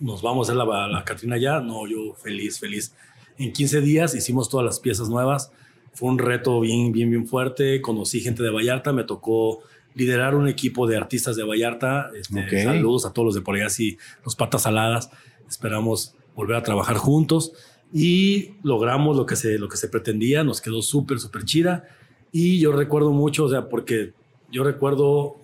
nos 0.00 0.22
vamos 0.22 0.48
a 0.48 0.52
hacer 0.52 0.64
la, 0.66 0.88
la 0.88 1.04
Catrina 1.04 1.36
ya. 1.36 1.60
No, 1.60 1.86
yo 1.86 2.14
feliz, 2.14 2.58
feliz. 2.58 2.94
En 3.36 3.52
15 3.52 3.80
días 3.80 4.14
hicimos 4.14 4.48
todas 4.48 4.64
las 4.64 4.80
piezas 4.80 5.08
nuevas. 5.08 5.52
Fue 5.92 6.08
un 6.08 6.18
reto 6.18 6.60
bien, 6.60 6.92
bien, 6.92 7.10
bien 7.10 7.26
fuerte. 7.26 7.80
Conocí 7.80 8.20
gente 8.20 8.42
de 8.42 8.50
Vallarta, 8.50 8.92
me 8.92 9.04
tocó 9.04 9.60
liderar 9.94 10.34
un 10.34 10.48
equipo 10.48 10.86
de 10.86 10.96
artistas 10.96 11.36
de 11.36 11.44
Vallarta. 11.44 12.10
Este, 12.14 12.64
saludos 12.64 13.06
a 13.06 13.12
todos 13.12 13.26
los 13.26 13.34
de 13.34 13.40
por 13.40 13.56
allá, 13.56 13.66
y 13.78 13.98
los 14.24 14.36
patas 14.36 14.62
saladas. 14.62 15.10
Esperamos 15.48 16.14
volver 16.34 16.56
a 16.56 16.62
trabajar 16.62 16.96
juntos 16.96 17.52
y 17.92 18.52
logramos 18.62 19.16
lo 19.16 19.26
que 19.26 19.34
se, 19.34 19.58
lo 19.58 19.68
que 19.68 19.76
se 19.76 19.88
pretendía. 19.88 20.44
Nos 20.44 20.60
quedó 20.60 20.82
súper, 20.82 21.18
súper 21.18 21.44
chida. 21.44 21.84
Y 22.30 22.60
yo 22.60 22.72
recuerdo 22.72 23.10
mucho, 23.10 23.44
o 23.44 23.48
sea, 23.48 23.68
porque 23.68 24.12
yo 24.52 24.62
recuerdo 24.62 25.36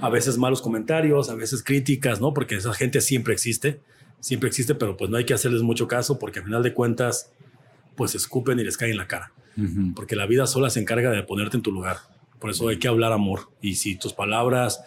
a 0.00 0.08
veces 0.08 0.38
malos 0.38 0.62
comentarios, 0.62 1.30
a 1.30 1.34
veces 1.34 1.62
críticas, 1.62 2.20
¿no? 2.20 2.32
Porque 2.32 2.56
esa 2.56 2.72
gente 2.72 3.00
siempre 3.00 3.34
existe 3.34 3.80
siempre 4.20 4.48
existe, 4.48 4.74
pero 4.74 4.96
pues 4.96 5.10
no 5.10 5.16
hay 5.16 5.24
que 5.24 5.34
hacerles 5.34 5.62
mucho 5.62 5.88
caso 5.88 6.18
porque 6.18 6.38
al 6.38 6.44
final 6.44 6.62
de 6.62 6.72
cuentas, 6.74 7.32
pues 7.96 8.14
escupen 8.14 8.58
y 8.60 8.64
les 8.64 8.76
caen 8.76 8.92
en 8.92 8.98
la 8.98 9.08
cara. 9.08 9.32
Porque 9.94 10.16
la 10.16 10.26
vida 10.26 10.46
sola 10.46 10.70
se 10.70 10.80
encarga 10.80 11.10
de 11.10 11.22
ponerte 11.22 11.58
en 11.58 11.62
tu 11.62 11.70
lugar. 11.70 11.98
Por 12.38 12.48
eso 12.48 12.68
hay 12.68 12.78
que 12.78 12.88
hablar 12.88 13.12
amor. 13.12 13.50
Y 13.60 13.74
si 13.74 13.96
tus 13.96 14.14
palabras 14.14 14.80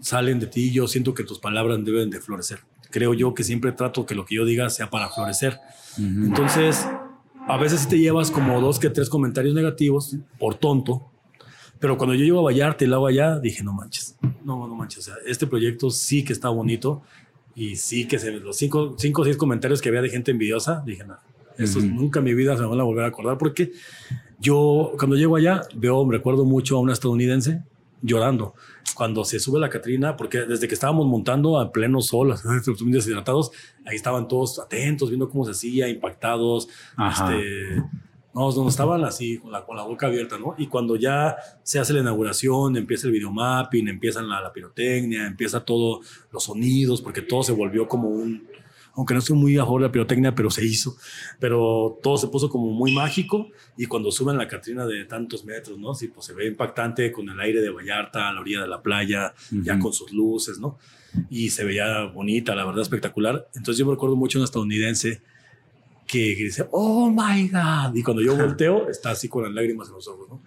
salen 0.00 0.38
de 0.38 0.46
ti, 0.46 0.70
yo 0.70 0.86
siento 0.86 1.14
que 1.14 1.24
tus 1.24 1.38
palabras 1.38 1.82
deben 1.82 2.10
de 2.10 2.20
florecer. 2.20 2.58
Creo 2.90 3.14
yo 3.14 3.32
que 3.32 3.42
siempre 3.42 3.72
trato 3.72 4.04
que 4.04 4.14
lo 4.14 4.26
que 4.26 4.34
yo 4.34 4.44
diga 4.44 4.68
sea 4.68 4.90
para 4.90 5.08
florecer. 5.08 5.58
Entonces, 5.96 6.86
a 7.48 7.56
veces 7.56 7.88
te 7.88 7.98
llevas 7.98 8.30
como 8.30 8.60
dos 8.60 8.78
que 8.78 8.90
tres 8.90 9.08
comentarios 9.08 9.54
negativos 9.54 10.16
por 10.38 10.56
tonto, 10.56 11.10
pero 11.78 11.96
cuando 11.96 12.14
yo 12.14 12.24
llego 12.24 12.40
a 12.40 12.42
Vallarta 12.42 12.84
y 12.84 12.88
lo 12.88 12.96
hago 12.96 13.06
allá, 13.06 13.38
dije, 13.38 13.62
no 13.62 13.72
manches, 13.72 14.16
no, 14.44 14.66
no 14.66 14.74
manches, 14.74 14.98
o 14.98 15.02
sea, 15.02 15.14
este 15.26 15.46
proyecto 15.46 15.90
sí 15.90 16.24
que 16.24 16.32
está 16.32 16.48
bonito 16.48 17.02
y 17.56 17.76
sí 17.76 18.06
que 18.06 18.18
se, 18.18 18.30
los 18.32 18.56
cinco, 18.56 18.94
cinco 18.98 19.22
o 19.22 19.24
seis 19.24 19.36
comentarios 19.36 19.80
que 19.80 19.88
había 19.88 20.02
de 20.02 20.10
gente 20.10 20.30
envidiosa, 20.30 20.82
dije, 20.86 21.04
no, 21.04 21.16
eso 21.58 21.80
nunca 21.80 22.18
en 22.18 22.26
mi 22.26 22.34
vida 22.34 22.54
se 22.54 22.62
me 22.62 22.68
van 22.68 22.80
a 22.80 22.84
volver 22.84 23.04
a 23.04 23.08
acordar 23.08 23.38
porque 23.38 23.72
yo 24.38 24.92
cuando 24.98 25.16
llego 25.16 25.36
allá 25.36 25.62
veo, 25.74 26.04
me 26.04 26.16
recuerdo 26.16 26.44
mucho 26.44 26.76
a 26.76 26.80
una 26.80 26.92
estadounidense 26.92 27.62
llorando. 28.02 28.54
Cuando 28.94 29.24
se 29.24 29.40
sube 29.40 29.58
la 29.58 29.70
Catrina, 29.70 30.16
porque 30.16 30.40
desde 30.40 30.68
que 30.68 30.74
estábamos 30.74 31.06
montando 31.06 31.58
a 31.58 31.72
pleno 31.72 32.00
sol, 32.02 32.34
deshidratados, 32.86 33.50
ahí 33.86 33.96
estaban 33.96 34.28
todos 34.28 34.58
atentos, 34.58 35.08
viendo 35.08 35.28
cómo 35.28 35.44
se 35.46 35.52
hacía, 35.52 35.88
impactados, 35.88 36.68
este, 37.10 37.82
no, 38.36 38.52
no 38.52 38.68
estaban 38.68 39.02
así, 39.02 39.38
con 39.38 39.50
la, 39.50 39.64
con 39.64 39.76
la 39.78 39.82
boca 39.82 40.08
abierta, 40.08 40.38
¿no? 40.38 40.54
Y 40.58 40.66
cuando 40.66 40.96
ya 40.96 41.36
se 41.62 41.78
hace 41.78 41.94
la 41.94 42.00
inauguración, 42.00 42.76
empieza 42.76 43.06
el 43.06 43.14
videomapping, 43.14 43.88
empiezan 43.88 44.28
la, 44.28 44.42
la 44.42 44.52
pirotecnia, 44.52 45.26
empieza 45.26 45.64
todo 45.64 46.02
los 46.30 46.44
sonidos, 46.44 47.00
porque 47.00 47.22
todo 47.22 47.42
se 47.42 47.52
volvió 47.52 47.88
como 47.88 48.10
un, 48.10 48.46
aunque 48.92 49.14
no 49.14 49.20
estoy 49.20 49.36
muy 49.36 49.56
a 49.56 49.64
favor 49.64 49.80
de 49.80 49.88
la 49.88 49.92
pirotecnia, 49.92 50.34
pero 50.34 50.50
se 50.50 50.62
hizo, 50.66 50.98
pero 51.40 51.98
todo 52.02 52.18
se 52.18 52.28
puso 52.28 52.50
como 52.50 52.72
muy 52.72 52.92
mágico 52.92 53.48
y 53.74 53.86
cuando 53.86 54.12
suben 54.12 54.36
la 54.36 54.46
Catrina 54.46 54.84
de 54.84 55.06
tantos 55.06 55.46
metros, 55.46 55.78
¿no? 55.78 55.94
Sí, 55.94 56.08
pues 56.08 56.26
se 56.26 56.34
ve 56.34 56.46
impactante 56.46 57.10
con 57.12 57.30
el 57.30 57.40
aire 57.40 57.62
de 57.62 57.70
Vallarta 57.70 58.28
a 58.28 58.34
la 58.34 58.40
orilla 58.42 58.60
de 58.60 58.68
la 58.68 58.82
playa, 58.82 59.32
ya 59.50 59.78
con 59.78 59.94
sus 59.94 60.12
luces, 60.12 60.58
¿no? 60.58 60.76
Y 61.30 61.48
se 61.48 61.64
veía 61.64 62.04
bonita, 62.04 62.54
la 62.54 62.66
verdad 62.66 62.82
espectacular. 62.82 63.48
Entonces 63.54 63.78
yo 63.78 63.86
me 63.86 63.92
recuerdo 63.92 64.14
mucho 64.14 64.36
a 64.36 64.40
un 64.40 64.44
estadounidense 64.44 65.22
que, 66.06 66.34
dice, 66.36 66.66
oh 66.70 67.10
my 67.10 67.48
God. 67.48 67.94
Y 67.94 68.02
cuando 68.02 68.22
yo 68.22 68.36
volteo, 68.36 68.88
está 68.88 69.10
así 69.10 69.28
con 69.28 69.44
las 69.44 69.52
lágrimas 69.52 69.88
en 69.88 69.94
los 69.94 70.08
ojos, 70.08 70.28
¿no? 70.28 70.42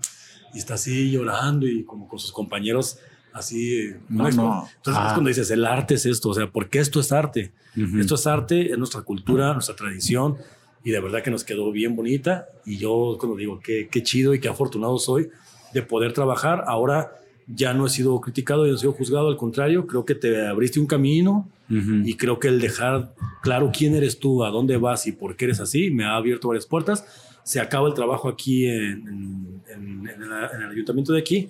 Y 0.53 0.57
está 0.57 0.75
así 0.75 1.11
llorando 1.11 1.67
y 1.67 1.83
como 1.83 2.07
con 2.07 2.17
sus 2.19 2.31
compañeros 2.31 2.99
así. 3.33 3.91
No, 4.07 4.27
Entonces 4.27 4.67
es 4.85 4.95
ah. 4.95 5.11
cuando 5.13 5.27
dices, 5.27 5.51
el 5.51 5.65
arte 5.65 5.95
es 5.95 6.05
esto, 6.05 6.29
o 6.29 6.33
sea, 6.33 6.51
porque 6.51 6.79
esto 6.79 6.99
es 6.99 7.11
arte. 7.11 7.53
Esto 7.97 8.15
es 8.15 8.27
arte, 8.27 8.71
es 8.71 8.77
nuestra 8.77 9.01
cultura, 9.01 9.53
nuestra 9.53 9.75
tradición. 9.75 10.37
Y 10.83 10.91
de 10.91 10.99
verdad 10.99 11.21
que 11.21 11.31
nos 11.31 11.43
quedó 11.43 11.71
bien 11.71 11.95
bonita. 11.95 12.47
Y 12.65 12.77
yo 12.77 13.17
cuando 13.19 13.37
digo, 13.37 13.59
qué, 13.59 13.87
qué 13.89 14.01
chido 14.01 14.33
y 14.33 14.39
qué 14.39 14.47
afortunado 14.47 14.97
soy 14.97 15.29
de 15.73 15.81
poder 15.81 16.13
trabajar. 16.13 16.63
Ahora 16.67 17.11
ya 17.53 17.73
no 17.73 17.87
he 17.87 17.89
sido 17.89 18.19
criticado 18.21 18.65
y 18.65 18.69
no 18.69 18.75
he 18.75 18.79
sido 18.79 18.93
juzgado, 18.93 19.27
al 19.27 19.37
contrario, 19.37 19.87
creo 19.87 20.05
que 20.05 20.15
te 20.15 20.47
abriste 20.47 20.79
un 20.79 20.87
camino 20.87 21.49
y 21.69 22.15
creo 22.15 22.39
que 22.39 22.47
el 22.47 22.59
dejar 22.59 23.13
claro 23.43 23.71
quién 23.71 23.93
eres 23.93 24.17
tú, 24.17 24.43
a 24.43 24.49
dónde 24.49 24.77
vas 24.77 25.05
y 25.05 25.11
por 25.11 25.35
qué 25.35 25.45
eres 25.45 25.59
así, 25.59 25.91
me 25.91 26.03
ha 26.03 26.15
abierto 26.15 26.47
varias 26.47 26.65
puertas. 26.65 27.05
Se 27.43 27.59
acaba 27.59 27.87
el 27.87 27.93
trabajo 27.93 28.27
aquí 28.27 28.65
en, 28.67 29.61
en 29.67 30.07
el 30.07 30.69
ayuntamiento 30.71 31.13
de 31.13 31.19
aquí 31.19 31.49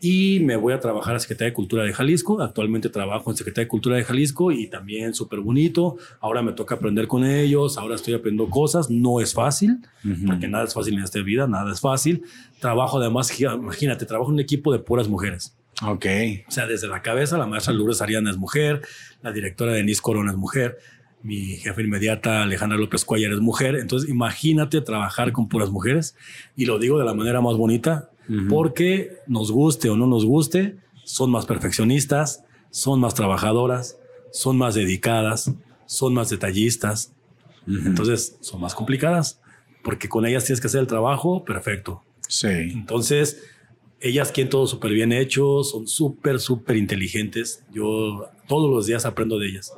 y 0.00 0.40
me 0.40 0.56
voy 0.56 0.72
a 0.72 0.80
trabajar 0.80 1.16
a 1.16 1.18
Secretaría 1.18 1.50
de 1.50 1.54
Cultura 1.54 1.82
de 1.82 1.92
Jalisco. 1.92 2.40
Actualmente 2.40 2.88
trabajo 2.88 3.30
en 3.30 3.36
Secretaría 3.36 3.64
de 3.64 3.68
Cultura 3.68 3.96
de 3.96 4.04
Jalisco 4.04 4.52
y 4.52 4.68
también 4.68 5.14
súper 5.14 5.40
bonito. 5.40 5.96
Ahora 6.20 6.42
me 6.42 6.52
toca 6.52 6.76
aprender 6.76 7.08
con 7.08 7.24
ellos, 7.24 7.78
ahora 7.78 7.96
estoy 7.96 8.14
aprendiendo 8.14 8.50
cosas. 8.50 8.90
No 8.90 9.20
es 9.20 9.34
fácil, 9.34 9.78
porque 10.26 10.46
nada 10.46 10.64
es 10.64 10.74
fácil 10.74 10.94
en 10.94 11.02
esta 11.02 11.20
vida, 11.20 11.46
nada 11.46 11.72
es 11.72 11.80
fácil. 11.80 12.22
Trabajo 12.60 12.98
además, 12.98 13.38
imagínate, 13.40 14.06
trabajo 14.06 14.30
en 14.30 14.34
un 14.34 14.40
equipo 14.40 14.72
de 14.72 14.78
puras 14.78 15.08
mujeres. 15.08 15.56
Ok. 15.82 16.06
O 16.46 16.50
sea, 16.50 16.66
desde 16.66 16.88
la 16.88 17.02
cabeza, 17.02 17.38
la 17.38 17.46
maestra 17.46 17.72
Lourdes 17.72 18.00
Ariana 18.02 18.30
es 18.30 18.36
mujer, 18.36 18.82
la 19.22 19.32
directora 19.32 19.72
Denise 19.72 20.00
Corona 20.00 20.30
es 20.30 20.36
mujer. 20.36 20.78
mi 21.22 21.56
jefe 21.56 21.82
inmediata, 21.82 22.42
Alejandra 22.44 22.78
López 22.78 23.04
Cuellar, 23.04 23.32
es 23.32 23.40
mujer. 23.40 23.74
Entonces, 23.76 24.08
imagínate 24.08 24.80
trabajar 24.80 25.32
con 25.32 25.48
puras 25.48 25.70
mujeres. 25.70 26.14
Y 26.56 26.66
lo 26.66 26.78
digo 26.78 26.98
de 26.98 27.04
la 27.04 27.14
manera 27.14 27.40
más 27.40 27.56
bonita, 27.56 28.10
porque 28.48 29.18
nos 29.26 29.50
guste 29.50 29.90
o 29.90 29.96
no 29.96 30.06
nos 30.06 30.24
guste, 30.24 30.76
son 31.04 31.30
más 31.30 31.46
perfeccionistas, 31.46 32.44
son 32.70 33.00
más 33.00 33.14
trabajadoras, 33.14 33.98
son 34.32 34.58
más 34.58 34.74
dedicadas, 34.74 35.52
son 35.86 36.14
más 36.14 36.28
detallistas. 36.28 37.14
Entonces, 37.66 38.38
son 38.40 38.60
más 38.60 38.74
complicadas, 38.74 39.40
porque 39.82 40.08
con 40.08 40.24
ellas 40.26 40.44
tienes 40.44 40.60
que 40.60 40.68
hacer 40.68 40.80
el 40.80 40.86
trabajo 40.86 41.44
perfecto. 41.44 42.02
Sí. 42.26 42.48
Entonces, 42.48 43.42
ellas 44.00 44.32
quieren 44.32 44.50
todo 44.50 44.66
súper 44.66 44.92
bien 44.92 45.12
hecho, 45.12 45.64
son 45.64 45.86
súper, 45.86 46.40
súper 46.40 46.76
inteligentes. 46.76 47.64
Yo 47.72 48.28
todos 48.46 48.70
los 48.70 48.86
días 48.86 49.04
aprendo 49.04 49.38
de 49.38 49.48
ellas. 49.48 49.72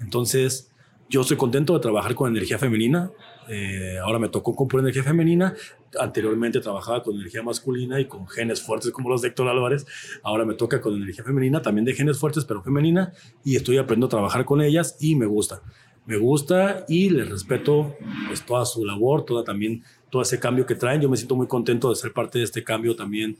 Entonces, 0.00 0.70
yo 1.08 1.22
estoy 1.22 1.36
contento 1.36 1.74
de 1.74 1.80
trabajar 1.80 2.14
con 2.14 2.30
energía 2.30 2.58
femenina. 2.58 3.10
Eh, 3.48 3.98
ahora 4.02 4.18
me 4.18 4.28
tocó 4.28 4.54
con 4.54 4.68
pura 4.68 4.82
energía 4.82 5.02
femenina. 5.02 5.54
Anteriormente 5.98 6.60
trabajaba 6.60 7.02
con 7.02 7.14
energía 7.14 7.42
masculina 7.42 8.00
y 8.00 8.06
con 8.06 8.26
genes 8.28 8.62
fuertes 8.62 8.90
como 8.90 9.08
los 9.08 9.22
de 9.22 9.28
Héctor 9.28 9.48
Álvarez. 9.48 9.86
Ahora 10.22 10.44
me 10.44 10.54
toca 10.54 10.80
con 10.80 10.94
energía 10.94 11.24
femenina, 11.24 11.62
también 11.62 11.84
de 11.84 11.94
genes 11.94 12.18
fuertes, 12.18 12.44
pero 12.44 12.62
femenina. 12.62 13.12
Y 13.44 13.56
estoy 13.56 13.78
aprendiendo 13.78 14.06
a 14.06 14.10
trabajar 14.10 14.44
con 14.44 14.60
ellas 14.60 14.96
y 15.00 15.16
me 15.16 15.26
gusta. 15.26 15.62
Me 16.06 16.18
gusta 16.18 16.84
y 16.88 17.08
les 17.08 17.28
respeto 17.28 17.96
pues, 18.26 18.44
toda 18.44 18.66
su 18.66 18.84
labor, 18.84 19.24
toda 19.24 19.42
también 19.42 19.82
todo 20.10 20.22
ese 20.22 20.38
cambio 20.38 20.66
que 20.66 20.74
traen. 20.74 21.00
Yo 21.00 21.08
me 21.08 21.16
siento 21.16 21.34
muy 21.34 21.46
contento 21.46 21.88
de 21.90 21.96
ser 21.96 22.12
parte 22.12 22.38
de 22.38 22.44
este 22.44 22.62
cambio 22.62 22.94
también 22.94 23.38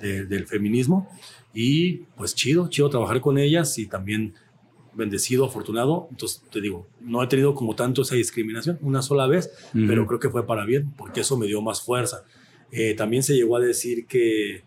del 0.00 0.46
feminismo. 0.46 1.08
Y 1.54 1.98
pues 2.16 2.34
chido, 2.34 2.68
chido 2.68 2.90
trabajar 2.90 3.20
con 3.20 3.38
ellas 3.38 3.78
y 3.78 3.86
también 3.86 4.34
bendecido, 4.96 5.44
afortunado. 5.44 6.08
Entonces, 6.10 6.42
te 6.50 6.60
digo, 6.60 6.86
no 7.00 7.22
he 7.22 7.26
tenido 7.26 7.54
como 7.54 7.74
tanto 7.74 8.02
esa 8.02 8.14
discriminación 8.14 8.78
una 8.82 9.02
sola 9.02 9.26
vez, 9.26 9.50
pero 9.72 10.06
creo 10.06 10.20
que 10.20 10.30
fue 10.30 10.46
para 10.46 10.64
bien, 10.64 10.92
porque 10.96 11.20
eso 11.20 11.36
me 11.36 11.46
dio 11.46 11.60
más 11.62 11.82
fuerza. 11.82 12.24
Eh, 12.70 12.94
también 12.94 13.22
se 13.22 13.34
llegó 13.34 13.56
a 13.56 13.60
decir 13.60 14.06
que, 14.06 14.64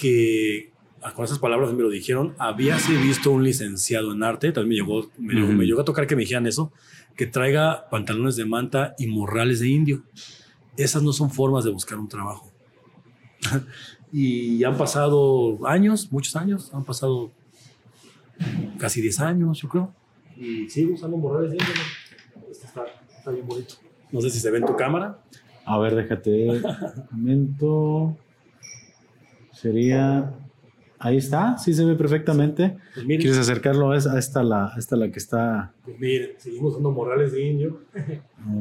que, 0.00 0.70
ah, 1.02 1.12
con 1.12 1.24
esas 1.24 1.38
palabras 1.38 1.72
me 1.72 1.82
lo 1.82 1.90
dijeron, 1.90 2.34
habíase 2.38 2.96
visto 2.96 3.30
un 3.30 3.44
licenciado 3.44 4.12
en 4.12 4.22
arte, 4.22 4.52
también 4.52 4.68
me 4.68 4.92
llegó, 4.92 5.10
me, 5.18 5.34
llegó, 5.34 5.52
me 5.52 5.66
llegó 5.66 5.80
a 5.80 5.84
tocar 5.84 6.06
que 6.06 6.16
me 6.16 6.22
dijeran 6.22 6.46
eso, 6.46 6.72
que 7.16 7.26
traiga 7.26 7.88
pantalones 7.90 8.36
de 8.36 8.46
manta 8.46 8.94
y 8.98 9.06
morrales 9.06 9.60
de 9.60 9.68
indio. 9.68 10.02
Esas 10.76 11.02
no 11.02 11.12
son 11.12 11.30
formas 11.30 11.64
de 11.64 11.70
buscar 11.70 11.98
un 11.98 12.08
trabajo. 12.08 12.50
y 14.12 14.64
han 14.64 14.76
pasado 14.76 15.58
años, 15.66 16.10
muchos 16.10 16.36
años, 16.36 16.72
han 16.72 16.84
pasado 16.84 17.32
casi 18.78 19.00
10 19.00 19.20
años, 19.20 19.60
yo 19.60 19.68
creo. 19.68 19.94
Y 20.36 20.68
sigo 20.68 20.94
usando 20.94 21.16
morrales 21.16 21.50
de 21.50 21.58
Este 22.50 22.66
está, 22.66 22.84
está, 23.16 23.30
bien 23.30 23.46
bonito. 23.46 23.74
No 24.10 24.20
sé 24.20 24.30
si 24.30 24.40
se 24.40 24.50
ve 24.50 24.58
en 24.58 24.66
tu 24.66 24.74
cámara. 24.74 25.18
A 25.64 25.78
ver, 25.78 25.94
déjate. 25.94 26.62
momento. 27.10 28.16
Sería. 29.52 30.34
Ahí 30.98 31.16
está, 31.16 31.56
sí 31.56 31.72
se 31.72 31.84
ve 31.84 31.94
perfectamente. 31.94 32.76
Pues 32.94 33.06
¿Quieres 33.06 33.38
acercarlo 33.38 33.92
a 33.92 33.96
esta, 33.96 34.42
la, 34.42 34.74
esta 34.76 34.96
la 34.96 35.10
que 35.10 35.18
está? 35.18 35.72
Pues 35.82 35.98
miren, 35.98 36.32
seguimos 36.36 36.72
usando 36.72 36.90
morrales 36.90 37.32
de 37.32 37.42
indio. 37.42 37.80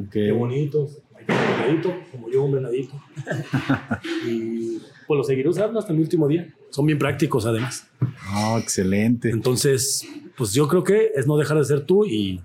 Qué 0.09 0.31
bonitos. 0.31 1.01
venadito, 1.27 1.93
como 2.11 2.29
yo, 2.29 2.45
un 2.45 2.53
venadito. 2.53 2.93
y 4.25 4.79
pues 5.05 5.17
lo 5.17 5.23
seguiré 5.23 5.49
usando 5.49 5.79
hasta 5.79 5.91
mi 5.91 5.99
último 5.99 6.29
día. 6.29 6.47
Son 6.69 6.85
bien 6.85 6.99
prácticos 6.99 7.45
además. 7.45 7.87
Oh, 8.33 8.57
excelente. 8.57 9.29
Entonces, 9.29 10.07
pues 10.37 10.53
yo 10.53 10.67
creo 10.67 10.83
que 10.83 11.11
es 11.15 11.27
no 11.27 11.37
dejar 11.37 11.57
de 11.57 11.65
ser 11.65 11.81
tú 11.81 12.05
y 12.05 12.41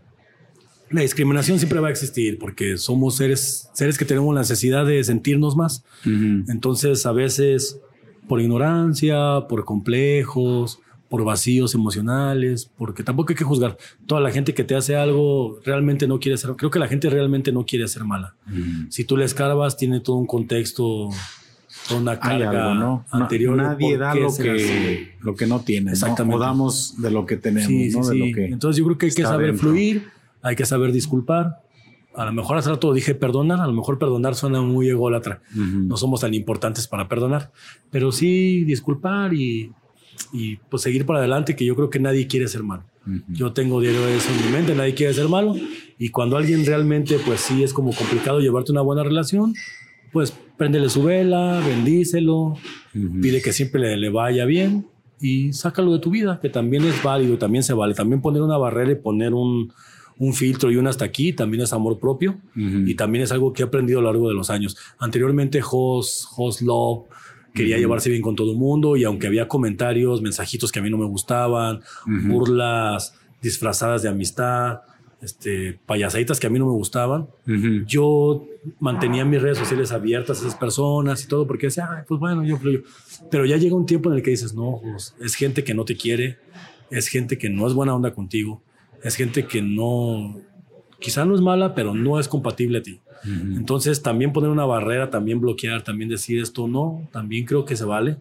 la 0.91 1.03
discriminación 1.03 1.59
siempre 1.59 1.81
va 1.81 1.89
a 1.89 1.91
existir 1.91 2.39
porque 2.39 2.79
somos 2.79 3.17
seres, 3.17 3.69
seres 3.73 3.99
que 3.99 4.05
tenemos 4.05 4.35
la 4.35 4.43
necesidad 4.43 4.87
de 4.87 5.03
sentirnos 5.03 5.57
más. 5.57 5.85
Entonces, 6.05 7.07
a 7.07 7.13
veces 7.13 7.81
por 8.29 8.41
ignorancia, 8.41 9.47
por 9.49 9.65
complejos, 9.65 10.81
por 11.09 11.25
vacíos 11.25 11.75
emocionales, 11.75 12.71
porque 12.77 13.03
tampoco 13.03 13.33
hay 13.33 13.37
que 13.37 13.45
juzgar. 13.45 13.77
Toda 14.07 14.21
la 14.21 14.31
gente 14.31 14.55
que 14.55 14.65
te 14.65 14.75
hace 14.75 14.97
algo 14.97 15.61
realmente 15.65 16.07
no 16.07 16.19
quiere 16.19 16.39
ser, 16.39 16.53
creo 16.57 16.71
que 16.71 16.79
la 16.79 16.89
gente 16.89 17.09
realmente 17.11 17.53
no 17.53 17.65
quiere 17.67 17.87
ser 17.87 18.05
mala. 18.05 18.35
Si 18.89 19.05
tú 19.05 19.17
le 19.17 19.25
escarbas, 19.25 19.77
tiene 19.77 20.01
todo 20.01 20.17
un 20.17 20.27
contexto 20.27 21.11
una 21.93 22.19
carga 22.19 22.75
¿no? 22.75 23.05
anterior. 23.11 23.57
nadie 23.57 23.99
da 23.99 24.15
lo 24.15 24.35
que, 24.35 25.17
lo 25.21 25.35
que 25.35 25.47
no 25.47 25.61
tiene. 25.61 25.93
Exactamente. 25.93 26.39
¿no? 26.39 26.45
damos 26.45 27.01
de 27.01 27.11
lo 27.11 27.27
que 27.27 27.37
tenemos. 27.37 27.71
¿no? 27.95 28.09
De 28.09 28.17
lo 28.17 28.35
que 28.35 28.45
Entonces 28.47 28.79
yo 28.79 28.85
creo 28.85 28.99
que 28.99 29.07
hay 29.07 29.13
que 29.13 29.23
saber 29.23 29.55
fluir, 29.55 30.09
hay 30.43 30.57
que 30.57 30.65
saber 30.65 30.93
disculpar. 30.93 31.61
A 32.15 32.25
lo 32.25 32.33
mejor 32.33 32.57
hace 32.57 32.71
rato 32.71 32.93
dije 32.95 33.15
perdonar, 33.15 33.61
a 33.61 33.67
lo 33.67 33.73
mejor 33.73 33.99
perdonar 33.99 34.35
suena 34.37 34.61
muy 34.63 34.89
ególatra. 34.89 35.43
No 35.55 35.97
somos 35.97 36.21
tan 36.21 36.33
importantes 36.35 36.87
para 36.87 37.09
perdonar, 37.09 37.51
pero 37.91 38.13
sí 38.13 38.65
disculpar 38.65 39.35
y, 39.35 39.73
y 40.33 40.57
pues 40.57 40.83
seguir 40.83 41.07
para 41.07 41.19
adelante, 41.19 41.57
que 41.57 41.65
yo 41.65 41.75
creo 41.75 41.91
que 41.91 41.99
nadie 41.99 42.27
quiere 42.27 42.49
ser 42.49 42.63
malo. 42.63 42.85
Yo 43.29 43.53
tengo 43.53 43.81
diario 43.81 44.07
eso 44.09 44.31
en 44.31 44.47
mi 44.47 44.53
mente, 44.53 44.75
nadie 44.75 44.95
quiere 44.95 45.13
ser 45.13 45.29
malo. 45.29 45.55
Y 45.99 46.09
cuando 46.09 46.37
alguien 46.37 46.65
realmente, 46.65 47.19
pues 47.25 47.41
sí 47.41 47.63
es 47.63 47.75
como 47.75 47.93
complicado 47.93 48.41
llevarte 48.41 48.73
una 48.73 48.81
buena 48.81 49.03
relación, 49.03 49.55
pues 50.15 50.33
préndele 50.57 50.89
su 50.89 51.03
vela, 51.03 51.61
bendícelo, 51.67 52.55
pide 53.21 53.43
que 53.43 53.53
siempre 53.53 53.97
le, 53.97 54.09
vaya 54.11 54.45
bien 54.45 54.87
y 55.21 55.53
sácalo 55.53 55.93
de 55.93 55.99
tu 55.99 56.11
vida, 56.11 56.39
que 56.41 56.49
también 56.49 56.85
es 56.85 57.03
válido, 57.03 57.37
también 57.37 57.65
se 57.65 57.75
vale. 57.75 57.95
También 57.95 58.23
poner 58.23 58.41
una 58.41 58.57
barrera 58.57 58.93
y 58.93 58.95
poner 58.95 59.35
un, 59.35 59.73
filtro 60.33 60.71
y 60.71 60.77
un 60.77 60.87
hasta 60.87 61.05
aquí 61.05 61.33
también 61.33 61.65
es 61.65 61.73
amor 61.73 61.99
propio 61.99 62.39
y 62.55 62.95
también 62.95 63.25
es 63.25 63.33
algo 63.33 63.53
que 63.53 63.63
he 63.63 63.67
aprendido 63.67 63.99
a 63.99 64.03
lo 64.03 64.13
largo 64.13 64.29
de 64.29 64.35
los 64.35 64.51
años. 64.51 64.77
Anteriormente, 64.99 65.61
Host, 65.69 66.27
Host 66.37 66.61
Love 66.63 67.09
quería 67.53 67.77
llevarse 67.77 68.09
bien 68.09 68.23
con 68.23 68.37
todo 68.37 68.53
el 68.53 68.57
mundo 68.57 68.97
y 68.97 69.03
aunque 69.03 69.27
había 69.27 69.49
comentarios, 69.49 70.23
mensajitos 70.23 70.71
que 70.71 70.79
a 70.79 70.83
mí 70.83 70.91
no 70.91 70.99
me 70.99 71.07
gustaban, 71.07 71.81
burlas 72.07 73.19
disfrazadas 73.43 74.05
de 74.05 74.11
amistad, 74.11 74.83
este, 75.25 75.79
payasaditas 75.87 76.39
que 76.39 76.47
a 76.47 76.51
mí 76.51 76.59
no 76.59 76.67
me 76.67 76.73
gustaban. 76.73 77.29
Yo 77.87 78.47
mantenía 78.79 79.25
mis 79.25 79.41
redes 79.41 79.57
sociales 79.57 79.91
abiertas 79.91 80.39
a 80.39 80.47
esas 80.47 80.59
personas 80.59 81.25
y 81.25 81.29
todo 81.29 81.47
porque 81.47 81.69
decía, 81.69 82.05
pues 82.07 82.21
bueno, 82.21 82.45
yo 82.45 82.59
fluyo. 82.59 82.83
Pero 83.31 83.47
ya 83.47 83.57
llega 83.57 83.75
un 83.75 83.87
tiempo 83.87 84.11
en 84.11 84.17
el 84.17 84.23
que 84.23 84.31
dices, 84.31 84.55
no, 84.55 84.81
pues, 84.83 85.15
es 85.21 85.35
gente 85.35 85.65
que 85.65 85.73
no 85.73 85.87
te 85.87 85.97
quiere, 85.97 86.37
es 86.91 87.09
gente 87.09 87.39
que 87.39 87.49
no 87.49 87.67
es 87.67 87.73
buena 87.73 87.95
onda 87.95 88.13
contigo, 88.13 88.63
es 89.03 89.17
gente 89.17 89.47
que 89.47 89.63
no, 89.63 90.39
quizá 91.01 91.25
no 91.25 91.35
es 91.35 91.41
mala, 91.41 91.75
pero 91.75 91.95
no 91.95 92.21
es 92.21 92.29
compatible 92.29 92.79
a 92.79 92.83
ti. 92.83 93.01
Entonces 93.25 94.03
también 94.03 94.35
poner 94.35 94.51
una 94.51 94.67
barrera, 94.67 95.09
también 95.09 95.41
bloquear, 95.41 95.83
también 95.83 96.11
decir 96.11 96.43
esto 96.43 96.69
no, 96.69 97.09
también 97.11 97.47
creo 97.47 97.65
que 97.65 97.75
se 97.75 97.87
vale. 97.87 98.19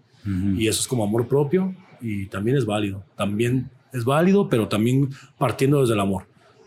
Y 0.58 0.70
eso 0.70 0.80
es 0.80 0.88
como 0.88 1.04
amor 1.04 1.28
propio 1.28 1.76
y 2.00 2.28
también 2.28 2.56
es 2.56 2.66
válido. 2.66 3.04
También 3.18 3.70
es 3.92 4.06
válido, 4.06 4.48
pero 4.48 4.70
también 4.70 5.10
partiendo 5.38 5.82
desde 5.82 5.96
el 5.96 6.00
amor 6.00 6.24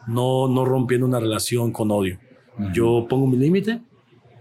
no, 0.06 0.48
no 0.48 0.64
rompiendo 0.64 1.06
una 1.06 1.20
relación 1.20 1.72
con 1.72 1.90
odio. 1.90 2.18
Yo 2.72 3.06
pongo 3.08 3.26
mi 3.26 3.36
límite, 3.36 3.82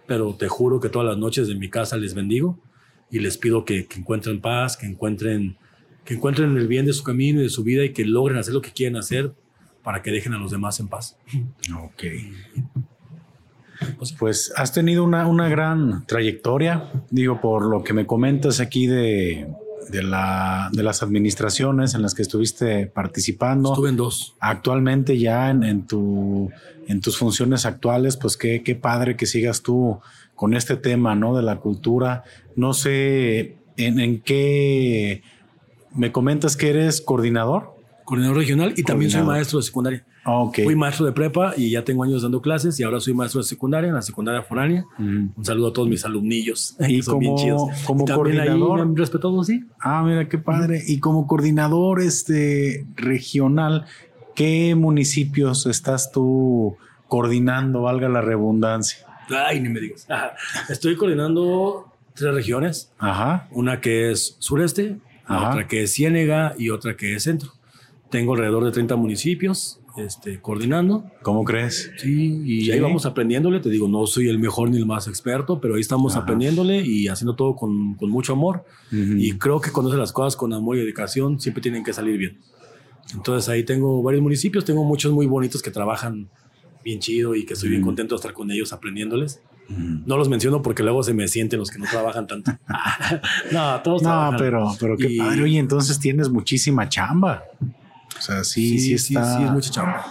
pero 0.08 0.36
te 0.36 0.48
juro 0.48 0.80
que 0.80 0.90
todas 0.90 1.08
las 1.08 1.18
noches 1.18 1.48
de 1.48 1.56
mi 1.56 1.70
casa 1.70 1.98
les 1.98 2.14
bendigo 2.14 2.58
y 3.10 3.20
les 3.20 3.38
pido 3.38 3.66
que, 3.66 3.88
encuentren 3.98 4.40
paz, 4.40 4.78
que 4.78 4.86
encuentren, 4.86 5.58
que 6.04 6.16
encuentren 6.16 6.56
el 6.58 6.68
bien 6.68 6.86
de 6.86 6.94
su 6.94 7.04
camino 7.04 7.40
y 7.40 7.44
de 7.44 7.50
su 7.50 7.64
vida 7.64 7.84
y 7.84 7.92
que 7.92 8.06
logren 8.06 8.38
hacer 8.38 8.54
lo 8.54 8.62
que 8.62 8.72
quieren 8.72 8.96
hacer 8.96 9.34
para 9.84 10.02
que 10.02 10.12
dejen 10.12 10.34
a 10.34 10.38
los 10.38 10.52
demás 10.52 10.80
en 10.80 10.88
paz. 10.88 11.18
Ok. 11.84 12.04
Pues, 13.98 14.14
pues 14.14 14.54
has 14.56 14.72
tenido 14.72 15.04
una, 15.04 15.28
una 15.28 15.50
gran 15.50 16.06
trayectoria, 16.08 16.92
digo, 17.12 17.42
por 17.42 17.66
lo 17.66 17.84
que 17.84 17.94
me 17.94 18.06
comentas 18.06 18.62
aquí 18.62 18.88
de, 18.88 19.48
de, 19.90 20.04
la, 20.04 20.70
de 20.72 20.84
las 20.84 21.04
administraciones 21.04 21.94
en 21.94 22.02
las 22.02 22.14
que 22.14 22.22
estuviste 22.22 22.88
participando. 22.88 23.74
Estuve 23.74 23.90
en 23.90 23.98
dos. 23.98 24.36
Actualmente 24.40 25.18
ya 25.18 25.50
en, 25.50 25.64
en, 25.64 25.88
tu, 25.88 26.50
en 26.88 27.02
tus 27.02 27.18
funciones 27.18 27.66
actuales, 27.66 28.18
pues 28.18 28.38
qué, 28.38 28.64
qué 28.64 28.76
padre 28.76 29.16
que 29.16 29.26
sigas 29.26 29.62
tú 29.62 30.00
con 30.36 30.54
este 30.54 30.76
tema, 30.78 31.16
¿no? 31.16 31.36
De 31.36 31.44
la 31.44 31.58
cultura. 31.58 32.24
No 32.56 32.74
sé 32.74 33.58
en, 33.78 34.00
en 34.00 34.22
qué 34.22 35.24
me 35.94 36.12
comentas 36.12 36.58
que 36.58 36.70
eres 36.70 37.02
coordinador. 37.02 37.75
Coordinador 38.06 38.38
regional 38.38 38.74
y 38.78 38.84
también 38.84 39.12
soy 39.12 39.24
maestro 39.24 39.60
de 39.60 39.64
secundaria. 39.64 40.06
Fui 40.54 40.76
maestro 40.76 41.06
de 41.06 41.12
prepa 41.12 41.54
y 41.58 41.72
ya 41.72 41.84
tengo 41.84 42.04
años 42.04 42.22
dando 42.22 42.42
clases 42.42 42.80
y 42.80 42.84
ahora 42.84 43.00
soy 43.00 43.14
maestro 43.14 43.42
de 43.42 43.48
secundaria, 43.48 43.90
en 43.90 43.96
la 43.96 44.02
secundaria 44.02 44.42
foránea. 44.42 44.86
Mm. 44.98 45.30
Un 45.36 45.46
saludo 45.46 45.68
a 45.68 45.74
todos 45.74 45.88
mis 45.88 46.06
alumnillos. 46.06 46.76
Y 46.88 47.02
como, 47.02 47.36
como 47.86 48.06
coordinador. 48.06 48.82
Ahí 48.82 48.88
me 48.88 49.44
sí. 49.44 49.66
Ah, 49.80 50.04
mira 50.06 50.30
qué 50.30 50.38
padre. 50.38 50.84
Y 50.86 51.00
como 51.00 51.28
coordinador 51.28 52.02
este, 52.02 52.86
regional, 52.96 53.86
¿qué 54.36 54.76
municipios 54.76 55.66
estás 55.66 56.12
tú 56.12 56.78
coordinando, 57.08 57.82
valga 57.82 58.08
la 58.08 58.22
redundancia? 58.22 59.06
Ay, 59.30 59.60
ni 59.60 59.70
me 59.70 59.80
digas. 59.80 60.08
Estoy 60.70 60.96
coordinando 60.96 61.92
tres 62.14 62.34
regiones. 62.34 62.92
Ajá. 62.98 63.48
Una 63.52 63.82
que 63.82 64.12
es 64.12 64.38
sureste, 64.40 64.98
otra 65.28 65.68
que 65.68 65.84
es 65.84 65.94
Ciénega 65.94 66.56
y 66.58 66.70
otra 66.70 66.96
que 66.96 67.16
es 67.16 67.24
centro. 67.24 67.52
Tengo 68.10 68.34
alrededor 68.34 68.64
de 68.66 68.72
30 68.72 68.96
municipios 68.96 69.80
este, 69.98 70.40
coordinando. 70.42 71.06
¿Cómo 71.22 71.44
crees? 71.44 71.92
Sí, 71.98 72.42
y 72.46 72.66
Sí. 72.66 72.72
ahí 72.72 72.80
vamos 72.80 73.06
aprendiéndole. 73.06 73.60
Te 73.60 73.70
digo, 73.70 73.88
no 73.88 74.06
soy 74.08 74.30
el 74.30 74.40
mejor 74.40 74.70
ni 74.70 74.78
el 74.78 74.86
más 74.86 75.08
experto, 75.08 75.60
pero 75.60 75.76
ahí 75.76 75.82
estamos 75.82 76.14
Ajá. 76.14 76.22
aprendiéndole 76.24 76.82
y 76.82 77.08
haciendo 77.08 77.36
todo 77.36 77.56
con, 77.56 77.96
con 77.96 78.10
mucho 78.10 78.34
amor. 78.34 78.66
Ujú. 78.92 79.18
Y 79.18 79.38
creo 79.38 79.60
que 79.62 79.72
cuando 79.72 79.96
las 79.98 80.12
cosas 80.12 80.36
con 80.36 80.54
amor 80.54 80.78
y 80.78 80.80
dedicación, 80.82 81.40
siempre 81.40 81.62
tienen 81.62 81.84
que 81.84 81.94
salir 81.94 82.18
bien. 82.18 82.40
Entonces 83.14 83.48
ahí 83.50 83.64
tengo 83.64 84.02
varios 84.04 84.22
municipios, 84.24 84.66
tengo 84.66 84.84
muchos 84.84 85.12
muy 85.14 85.26
bonitos 85.28 85.62
que 85.62 85.72
trabajan 85.72 86.28
bien 86.84 87.00
chido 87.00 87.34
y 87.36 87.46
que 87.46 87.54
estoy 87.54 87.70
bien 87.70 87.82
Ujú. 87.82 87.88
contento 87.90 88.16
de 88.16 88.18
estar 88.18 88.34
con 88.34 88.52
ellos 88.52 88.72
aprendiéndoles. 88.74 89.42
No 89.68 90.18
los 90.18 90.30
menciono 90.30 90.62
porque 90.62 90.84
luego 90.84 91.02
se 91.02 91.14
me 91.16 91.28
sienten 91.28 91.58
los 91.60 91.72
que 91.72 91.80
no 91.80 91.86
trabajan 91.90 92.28
tanto. 92.28 92.52
no, 93.52 93.82
todos 93.82 94.04
No, 94.04 94.10
trabajan. 94.10 94.38
pero, 94.40 94.68
pero 94.80 94.98
qué 94.98 95.12
Y- 95.14 95.18
padre. 95.18 95.42
Oye, 95.44 95.58
entonces 95.58 96.00
tienes 96.00 96.30
muchísima 96.30 96.88
chamba. 96.90 97.44
O 98.18 98.22
sea, 98.22 98.44
sí, 98.44 98.80
sí, 98.80 98.94
está. 98.94 99.38
sí, 99.38 99.44
es 99.44 99.52
mucha 99.52 99.70
chamba. 99.72 100.06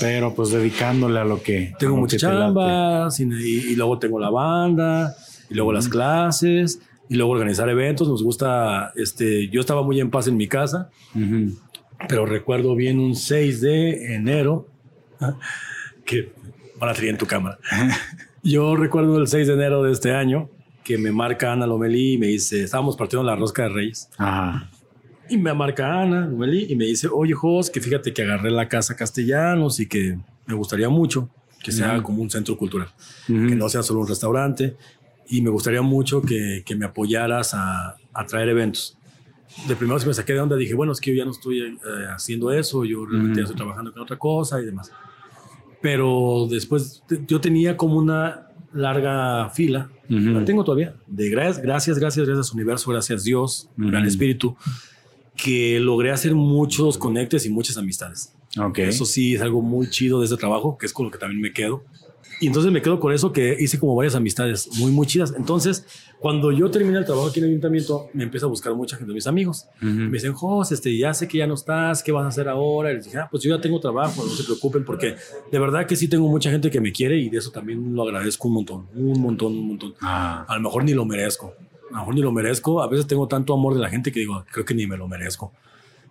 Pero 0.00 0.34
pues 0.34 0.50
dedicándole 0.50 1.20
a 1.20 1.24
lo 1.24 1.42
que. 1.42 1.72
Tengo 1.78 1.94
lo 1.94 2.00
mucha 2.02 2.16
que 2.16 2.26
te 2.26 2.32
chamba 2.32 3.10
sin- 3.10 3.32
y, 3.32 3.72
y 3.72 3.76
luego 3.76 3.98
tengo 3.98 4.18
la 4.18 4.30
banda 4.30 5.14
y 5.48 5.54
luego 5.54 5.72
las 5.72 5.88
clases 5.88 6.80
y 7.08 7.14
luego 7.14 7.32
organizar 7.32 7.68
eventos. 7.68 8.08
Nos 8.08 8.22
gusta, 8.22 8.92
este, 8.96 9.48
yo 9.48 9.60
estaba 9.60 9.82
muy 9.82 10.00
en 10.00 10.10
paz 10.10 10.26
en 10.28 10.36
mi 10.36 10.48
casa, 10.48 10.90
pero 12.08 12.26
recuerdo 12.26 12.74
bien 12.74 12.98
un 12.98 13.14
6 13.14 13.60
de 13.60 14.14
enero 14.14 14.68
que 16.04 16.32
van 16.78 16.90
a 16.90 16.98
en 16.98 17.18
tu 17.18 17.26
cámara. 17.26 17.58
Yo 18.42 18.74
recuerdo 18.74 19.18
el 19.18 19.26
6 19.28 19.46
de 19.48 19.52
enero 19.52 19.82
de 19.82 19.92
este 19.92 20.14
año 20.14 20.48
que 20.82 20.96
me 20.96 21.12
marca 21.12 21.52
Ana 21.52 21.66
Lomelí 21.66 22.14
y 22.14 22.18
me 22.18 22.26
dice, 22.28 22.62
estábamos 22.64 22.96
partiendo 22.96 23.22
la 23.22 23.36
rosca 23.36 23.64
de 23.64 23.68
Reyes. 23.68 24.08
Ajá. 24.16 24.70
Y 25.30 25.38
me 25.38 25.54
marca 25.54 26.02
Ana 26.02 26.28
y 26.32 26.74
me 26.76 26.84
dice, 26.86 27.08
oye, 27.12 27.32
Jos, 27.34 27.70
que 27.70 27.80
fíjate 27.80 28.12
que 28.12 28.22
agarré 28.22 28.50
la 28.50 28.68
casa 28.68 28.96
Castellanos 28.96 29.78
y 29.80 29.86
que 29.86 30.18
me 30.46 30.54
gustaría 30.54 30.88
mucho 30.88 31.28
que 31.62 31.72
sea 31.72 31.94
Ujú. 31.94 32.02
como 32.02 32.22
un 32.22 32.30
centro 32.30 32.56
cultural, 32.56 32.88
Ujú. 33.28 33.46
que 33.48 33.54
no 33.54 33.68
sea 33.68 33.82
solo 33.82 34.00
un 34.00 34.08
restaurante. 34.08 34.76
Y 35.28 35.42
me 35.42 35.50
gustaría 35.50 35.82
mucho 35.82 36.20
que, 36.22 36.62
que 36.66 36.74
me 36.74 36.86
apoyaras 36.86 37.54
a, 37.54 37.96
a 38.12 38.26
traer 38.26 38.48
eventos. 38.48 38.96
De 39.68 39.76
primero 39.76 39.98
sí 40.00 40.06
me 40.06 40.14
saqué 40.14 40.32
de 40.32 40.40
onda, 40.40 40.56
dije, 40.56 40.74
bueno, 40.74 40.92
es 40.92 41.00
que 41.00 41.10
yo 41.10 41.16
ya 41.18 41.24
no 41.24 41.30
estoy 41.30 41.60
eh, 41.60 41.76
haciendo 42.14 42.50
eso, 42.52 42.84
yo 42.84 43.04
realmente 43.06 43.36
ya 43.38 43.44
Ujú. 43.44 43.52
estoy 43.52 43.56
trabajando 43.56 43.92
con 43.92 44.02
otra 44.02 44.16
cosa 44.16 44.60
y 44.60 44.64
demás. 44.64 44.90
Pero 45.80 46.46
después 46.50 47.02
yo 47.26 47.40
tenía 47.40 47.76
como 47.76 47.96
una 47.96 48.48
larga 48.72 49.48
fila, 49.50 49.90
la 50.08 50.44
tengo 50.44 50.62
todavía, 50.64 50.94
de 51.06 51.28
gracias, 51.30 51.62
gracias, 51.62 51.98
gracias, 51.98 52.26
gracias 52.26 52.52
universo, 52.52 52.90
gracias 52.90 53.24
Dios, 53.24 53.68
gran 53.76 54.04
espíritu, 54.06 54.56
que 55.42 55.78
logré 55.80 56.10
hacer 56.10 56.34
muchos 56.34 56.98
conectes 56.98 57.46
y 57.46 57.50
muchas 57.50 57.76
amistades. 57.76 58.32
Ok. 58.58 58.78
Eso 58.80 59.04
sí 59.04 59.34
es 59.34 59.40
algo 59.40 59.62
muy 59.62 59.88
chido 59.90 60.18
de 60.20 60.24
este 60.26 60.36
trabajo, 60.36 60.76
que 60.78 60.86
es 60.86 60.92
con 60.92 61.06
lo 61.06 61.12
que 61.12 61.18
también 61.18 61.40
me 61.40 61.52
quedo. 61.52 61.82
Y 62.42 62.46
entonces 62.46 62.72
me 62.72 62.80
quedo 62.80 62.98
con 63.00 63.12
eso 63.12 63.32
que 63.32 63.54
hice 63.60 63.78
como 63.78 63.94
varias 63.94 64.14
amistades 64.14 64.66
muy, 64.78 64.90
muy 64.90 65.06
chidas. 65.06 65.34
Entonces, 65.36 65.84
cuando 66.20 66.50
yo 66.50 66.70
terminé 66.70 66.96
el 66.98 67.04
trabajo 67.04 67.28
aquí 67.28 67.38
en 67.38 67.44
el 67.44 67.50
ayuntamiento, 67.50 68.08
me 68.14 68.24
empieza 68.24 68.46
a 68.46 68.48
buscar 68.48 68.74
mucha 68.74 68.96
gente, 68.96 69.12
mis 69.12 69.26
amigos. 69.26 69.66
Ujú. 69.76 69.90
Me 69.90 70.12
dicen, 70.12 70.32
Jos, 70.32 70.72
este, 70.72 70.96
ya 70.96 71.12
sé 71.12 71.28
que 71.28 71.36
ya 71.36 71.46
no 71.46 71.52
estás, 71.52 72.02
¿qué 72.02 72.12
vas 72.12 72.24
a 72.24 72.28
hacer 72.28 72.48
ahora? 72.48 72.92
Y 72.92 72.94
les 72.94 73.04
dije, 73.04 73.18
ah, 73.18 73.28
pues 73.30 73.42
yo 73.42 73.54
ya 73.54 73.60
tengo 73.60 73.78
trabajo, 73.78 74.24
no 74.24 74.30
se 74.30 74.42
preocupen, 74.44 74.86
porque 74.86 75.16
de 75.52 75.58
verdad 75.58 75.86
que 75.86 75.96
sí 75.96 76.08
tengo 76.08 76.28
mucha 76.28 76.50
gente 76.50 76.70
que 76.70 76.80
me 76.80 76.92
quiere 76.92 77.18
y 77.18 77.28
de 77.28 77.36
eso 77.36 77.50
también 77.50 77.94
lo 77.94 78.04
agradezco 78.04 78.48
un 78.48 78.54
montón, 78.54 78.86
un 78.94 79.20
montón, 79.20 79.52
un 79.52 79.68
montón. 79.68 79.94
Ah, 80.00 80.46
A 80.48 80.56
lo 80.56 80.62
mejor 80.62 80.84
ni 80.84 80.94
lo 80.94 81.04
merezco, 81.04 81.52
a 81.90 81.94
lo 81.94 81.98
mejor 81.98 82.14
ni 82.14 82.20
lo 82.22 82.32
merezco. 82.32 82.82
A 82.82 82.88
veces 82.88 83.06
tengo 83.06 83.26
tanto 83.28 83.52
amor 83.52 83.74
de 83.74 83.80
la 83.80 83.90
gente 83.90 84.12
que 84.12 84.20
digo, 84.20 84.44
creo 84.50 84.64
que 84.64 84.74
ni 84.74 84.86
me 84.86 84.96
lo 84.96 85.08
merezco. 85.08 85.52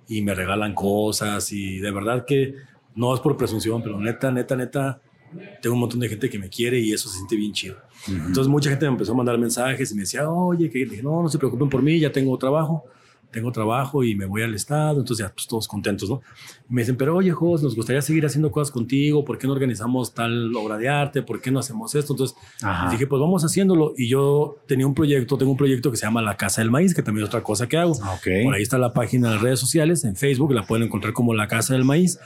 Y 0.08 0.22
me 0.22 0.34
regalan 0.34 0.74
cosas 0.74 1.52
y 1.52 1.80
de 1.80 1.92
verdad 1.92 2.26
que 2.26 2.56
no 2.96 3.14
es 3.14 3.22
por 3.22 3.38
presunción, 3.38 3.82
pero 3.82 4.00
neta, 4.00 4.32
neta, 4.32 4.56
neta, 4.56 5.02
tengo 5.62 5.76
un 5.76 5.82
montón 5.82 6.00
de 6.00 6.10
gente 6.10 6.30
que 6.30 6.40
me 6.40 6.50
quiere 6.50 6.80
y 6.80 6.92
eso 6.92 7.08
se 7.08 7.18
siente 7.18 7.36
bien 7.36 7.54
chido. 7.54 7.78
ujú. 8.08 8.16
Entonces 8.16 8.48
mucha 8.48 8.70
gente 8.70 8.86
me 8.86 8.94
empezó 8.94 9.12
a 9.14 9.16
mandar 9.16 9.38
mensajes 9.38 9.92
y 9.92 9.96
me 9.96 10.02
decía, 10.02 10.30
oye, 10.30 10.70
que 10.70 10.86
no, 11.04 11.22
no 11.22 11.30
se 11.30 11.38
preocupen 11.38 11.70
por 11.70 11.82
mí, 11.82 12.00
ya 12.00 12.12
tengo 12.12 12.38
trabajo, 12.38 12.86
tengo 13.32 13.52
trabajo 13.52 14.04
y 14.04 14.16
me 14.16 14.26
voy 14.26 14.42
al 14.42 14.56
estado, 14.56 15.00
entonces 15.00 15.26
ya 15.26 15.34
pues, 15.34 15.48
todos 15.48 15.68
contentos, 15.68 16.10
¿no? 16.10 16.22
Y 16.70 16.74
me 16.74 16.82
dicen, 16.82 16.96
pero 16.98 17.16
oye, 17.16 17.32
Jos, 17.32 17.62
nos 17.62 17.76
gustaría 17.76 18.02
seguir 18.02 18.26
haciendo 18.26 18.52
cosas 18.52 18.72
contigo, 18.72 19.24
¿por 19.24 19.38
qué 19.38 19.48
no 19.48 19.54
organizamos 19.54 20.14
tal 20.14 20.56
obra 20.56 20.78
de 20.78 20.90
arte? 20.90 21.22
¿Por 21.22 21.42
qué 21.42 21.52
no 21.52 21.60
hacemos 21.60 21.94
esto? 21.96 22.14
Entonces 22.14 22.36
dije, 22.92 23.08
pues 23.08 23.20
vamos 23.20 23.44
haciéndolo. 23.44 23.94
Y 23.98 24.08
yo 24.08 24.58
tenía 24.68 24.88
un 24.88 24.96
proyecto, 24.96 25.38
tengo 25.38 25.52
un 25.52 25.58
proyecto 25.58 25.92
que 25.92 25.98
se 25.98 26.06
llama 26.06 26.22
La 26.22 26.38
Casa 26.38 26.62
del 26.62 26.72
Maíz, 26.72 26.94
que 26.94 27.04
también 27.04 27.24
es 27.24 27.30
otra 27.30 27.44
cosa 27.44 27.68
que 27.68 27.78
hago. 27.78 27.92
Ok. 27.92 28.28
Por 28.44 28.56
ahí 28.56 28.64
está 28.64 28.78
la 28.78 28.94
página 28.94 29.30
de 29.30 29.36
las 29.36 29.44
redes 29.44 29.60
sociales, 29.60 30.04
en 30.04 30.16
Facebook, 30.16 30.52
la 30.54 30.66
pueden 30.66 30.88
encontrar 30.88 31.14
como 31.14 31.34
La 31.34 31.48
Casa 31.48 31.74
del 31.74 31.84
Maíz. 31.86 32.20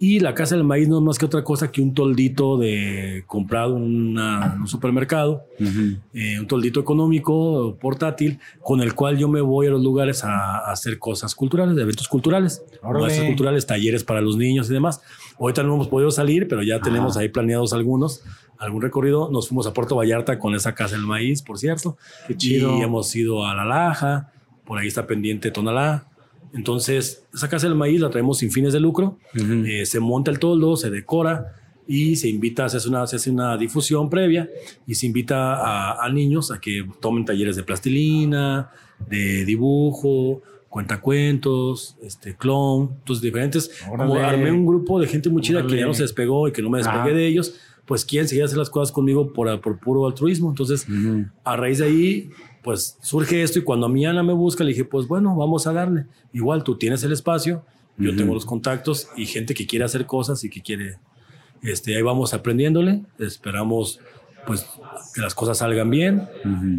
Y 0.00 0.20
la 0.20 0.32
Casa 0.32 0.54
del 0.54 0.62
Maíz 0.62 0.88
no 0.88 0.98
es 0.98 1.02
más 1.02 1.18
que 1.18 1.26
otra 1.26 1.42
cosa 1.42 1.72
que 1.72 1.82
un 1.82 1.92
toldito 1.92 2.56
de 2.56 3.24
comprado 3.26 3.76
en, 3.76 4.16
un 4.16 4.68
supermercado, 4.68 5.44
Ujú. 5.58 5.96
eh, 6.14 6.38
un 6.38 6.46
toldito 6.46 6.78
económico, 6.78 7.76
portátil, 7.80 8.38
con 8.62 8.80
el 8.80 8.94
cual 8.94 9.18
yo 9.18 9.26
me 9.26 9.40
voy 9.40 9.66
a 9.66 9.70
los 9.70 9.82
lugares 9.82 10.22
a, 10.22 10.58
a 10.58 10.70
hacer 10.70 11.00
cosas 11.00 11.34
culturales, 11.34 11.74
de 11.74 11.82
eventos 11.82 12.06
culturales, 12.06 12.62
muestras 12.80 13.26
culturales, 13.26 13.66
talleres 13.66 14.04
para 14.04 14.20
los 14.20 14.36
niños 14.36 14.70
y 14.70 14.72
demás. 14.72 15.00
Ahorita 15.38 15.64
no 15.64 15.74
hemos 15.74 15.88
podido 15.88 16.12
salir, 16.12 16.46
pero 16.46 16.62
ya 16.62 16.80
tenemos 16.80 17.16
ahí 17.16 17.28
planeados 17.28 17.72
algunos, 17.72 18.22
algún 18.58 18.82
recorrido. 18.82 19.30
Nos 19.32 19.48
fuimos 19.48 19.66
a 19.66 19.72
Puerto 19.72 19.96
Vallarta 19.96 20.38
con 20.38 20.54
esa 20.54 20.76
Casa 20.76 20.94
del 20.94 21.06
Maíz, 21.06 21.42
por 21.42 21.58
cierto. 21.58 21.96
Qué 22.28 22.36
chido. 22.36 22.78
Y 22.78 22.82
hemos 22.82 23.14
ido 23.16 23.44
a 23.44 23.52
La 23.54 23.64
Laja, 23.64 24.30
por 24.64 24.78
ahí 24.78 24.86
está 24.86 25.08
pendiente 25.08 25.50
Tonalá. 25.50 26.06
Entonces, 26.54 27.24
esa 27.34 27.48
Casa 27.48 27.66
del 27.68 27.76
Maíz 27.76 28.00
la 28.00 28.10
traemos 28.10 28.38
sin 28.38 28.50
fines 28.50 28.72
de 28.72 28.80
lucro. 28.80 29.18
Eh, 29.34 29.84
se 29.86 30.00
monta 30.00 30.30
el 30.30 30.38
toldo, 30.38 30.76
se 30.76 30.90
decora 30.90 31.54
y 31.86 32.16
se 32.16 32.28
invita, 32.28 32.68
se 32.68 32.76
hace 32.78 32.88
una, 32.88 33.06
se 33.06 33.16
hace 33.16 33.30
una 33.30 33.56
difusión 33.56 34.10
previa 34.10 34.48
y 34.86 34.94
se 34.94 35.06
invita 35.06 35.54
a, 35.54 36.04
a 36.04 36.10
niños 36.10 36.50
a 36.50 36.60
que 36.60 36.86
tomen 37.00 37.24
talleres 37.24 37.56
de 37.56 37.62
plastilina, 37.62 38.70
de 39.08 39.44
dibujo, 39.44 40.42
cuentacuentos, 40.68 41.96
este 42.02 42.36
clown, 42.36 42.90
entonces 43.00 43.22
diferentes. 43.22 43.70
Como 43.88 44.14
armé 44.16 44.50
un 44.52 44.66
grupo 44.66 45.00
de 45.00 45.06
gente 45.06 45.28
muy 45.30 45.42
chida 45.42 45.66
que 45.66 45.76
ya 45.76 45.86
no 45.86 45.94
se 45.94 46.02
despegó 46.02 46.48
y 46.48 46.52
que 46.52 46.62
no 46.62 46.70
me 46.70 46.78
despegué 46.78 46.98
Ajá. 47.00 47.10
de 47.12 47.26
ellos, 47.26 47.54
pues 47.86 48.04
quieren 48.04 48.28
seguir 48.28 48.44
hacer 48.44 48.58
las 48.58 48.70
cosas 48.70 48.92
conmigo 48.92 49.32
por, 49.32 49.60
por 49.60 49.78
puro 49.78 50.06
altruismo. 50.06 50.50
Entonces, 50.50 50.86
Ujú. 50.88 51.24
a 51.44 51.56
raíz 51.56 51.78
de 51.78 51.84
ahí, 51.86 52.30
pues 52.68 52.98
surge 53.00 53.42
esto 53.42 53.58
y 53.58 53.62
cuando 53.62 53.86
a 53.86 53.88
mí 53.88 54.04
Ana 54.04 54.22
me 54.22 54.34
busca, 54.34 54.62
le 54.62 54.72
dije, 54.72 54.84
pues 54.84 55.08
bueno, 55.08 55.34
vamos 55.34 55.66
a 55.66 55.72
darle. 55.72 56.04
Igual 56.34 56.64
tú 56.64 56.76
tienes 56.76 57.02
el 57.02 57.12
espacio, 57.12 57.64
yo 57.96 58.14
tengo 58.14 58.34
los 58.34 58.44
contactos 58.44 59.08
y 59.16 59.24
gente 59.24 59.54
que 59.54 59.66
quiere 59.66 59.86
hacer 59.86 60.04
cosas 60.04 60.44
y 60.44 60.50
que 60.50 60.60
quiere, 60.60 60.98
este, 61.62 61.96
ahí 61.96 62.02
vamos 62.02 62.34
aprendiéndole, 62.34 63.00
esperamos 63.18 64.00
pues 64.46 64.66
que 65.14 65.20
las 65.22 65.34
cosas 65.34 65.56
salgan 65.58 65.88
bien. 65.88 66.28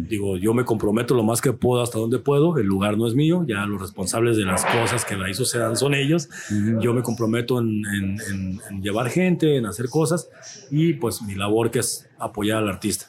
Digo, 0.08 0.36
yo 0.36 0.54
me 0.54 0.64
comprometo 0.64 1.14
lo 1.16 1.24
más 1.24 1.40
que 1.40 1.52
puedo 1.52 1.82
hasta 1.82 1.98
donde 1.98 2.20
puedo, 2.20 2.56
el 2.58 2.66
lugar 2.66 2.96
no 2.96 3.08
es 3.08 3.14
mío, 3.14 3.44
ya 3.48 3.66
los 3.66 3.80
responsables 3.80 4.36
de 4.36 4.44
las 4.44 4.64
cosas 4.64 5.04
que 5.04 5.14
ahí 5.16 5.34
sucedan 5.34 5.76
son 5.76 5.94
ellos. 5.94 6.28
Yo 6.80 6.94
me 6.94 7.02
comprometo 7.02 7.58
en, 7.58 7.82
en- 7.86 8.20
en- 8.30 8.60
en 8.70 8.80
llevar 8.82 9.10
gente, 9.10 9.56
en 9.56 9.66
hacer 9.66 9.88
cosas 9.88 10.28
y 10.70 10.92
pues 10.94 11.20
mi 11.22 11.34
labor 11.34 11.72
que 11.72 11.80
es 11.80 12.08
apoyar 12.20 12.58
al 12.58 12.68
artista. 12.68 13.06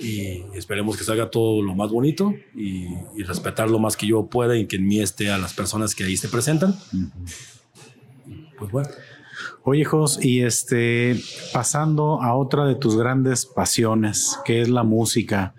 Y 0.00 0.42
esperemos 0.56 0.96
que 0.96 1.04
salga 1.04 1.30
todo 1.30 1.62
lo 1.62 1.74
más 1.74 1.90
bonito 1.90 2.34
y, 2.54 2.86
y 3.16 3.22
respetar 3.22 3.70
lo 3.70 3.78
más 3.78 3.96
que 3.96 4.06
yo 4.06 4.26
pueda 4.26 4.56
y 4.56 4.66
que 4.66 4.76
en 4.76 4.86
mí 4.86 5.00
esté 5.00 5.30
a 5.30 5.38
las 5.38 5.54
personas 5.54 5.94
que 5.94 6.04
ahí 6.04 6.16
se 6.16 6.28
presentan. 6.28 6.74
Pues 8.58 8.70
bueno, 8.70 8.88
Oye, 9.64 9.84
Jos, 9.84 10.22
y 10.24 10.42
este, 10.42 11.18
pasando 11.52 12.22
a 12.22 12.34
otra 12.34 12.64
de 12.64 12.74
tus 12.74 12.96
grandes 12.96 13.46
pasiones, 13.46 14.38
que 14.44 14.60
es 14.62 14.68
la 14.70 14.82
música, 14.84 15.54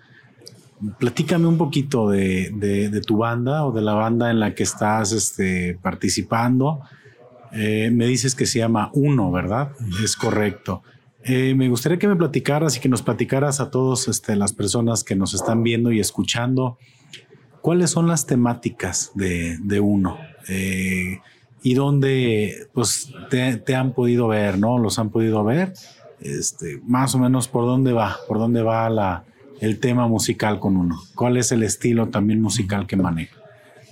platícame 0.98 1.46
un 1.46 1.56
poquito 1.58 2.08
de, 2.10 2.50
de- 2.54 2.88
de 2.90 3.00
tu 3.00 3.16
banda 3.18 3.64
o 3.64 3.72
de 3.72 3.80
la 3.80 3.94
banda 3.94 4.30
en 4.30 4.40
la 4.40 4.54
que 4.54 4.62
estás 4.64 5.12
este, 5.12 5.78
participando. 5.82 6.80
Eh, 7.52 7.90
me 7.92 8.06
dices 8.06 8.34
que 8.34 8.46
se 8.46 8.58
llama 8.58 8.90
Uno, 8.94 9.30
¿verdad? 9.30 9.70
Es 10.02 10.16
correcto. 10.16 10.82
Eh, 11.24 11.54
me 11.54 11.68
gustaría 11.68 11.98
que 11.98 12.08
me 12.08 12.16
platicaras 12.16 12.76
y 12.76 12.80
que 12.80 12.88
nos 12.88 13.02
platicaras 13.02 13.60
a 13.60 13.70
todos 13.70 14.08
este, 14.08 14.36
las 14.36 14.52
personas 14.52 15.04
que 15.04 15.14
nos 15.14 15.34
están 15.34 15.62
viendo 15.62 15.92
y 15.92 16.00
escuchando, 16.00 16.78
¿cuáles 17.60 17.90
son 17.90 18.08
las 18.08 18.26
temáticas 18.26 19.12
de, 19.14 19.80
Uno? 19.80 20.18
Eh, 20.48 21.20
y 21.62 21.74
dónde 21.74 22.66
pues 22.72 23.12
te, 23.30 23.56
te 23.58 23.74
han 23.76 23.92
podido 23.92 24.26
ver, 24.28 24.58
¿no? 24.58 24.78
Los 24.78 24.98
han 24.98 25.10
podido 25.10 25.44
ver. 25.44 25.74
Este, 26.20 26.80
más 26.84 27.14
o 27.14 27.18
menos 27.18 27.48
por 27.48 27.64
dónde 27.66 27.92
va, 27.92 28.16
por 28.26 28.38
dónde 28.38 28.62
va 28.62 28.88
la, 28.90 29.24
el 29.60 29.78
tema 29.78 30.08
musical 30.08 30.58
con 30.58 30.76
uno. 30.76 31.00
¿Cuál 31.14 31.36
es 31.36 31.52
el 31.52 31.62
estilo 31.62 32.08
también 32.08 32.40
musical 32.40 32.86
que 32.86 32.96
maneja? 32.96 33.42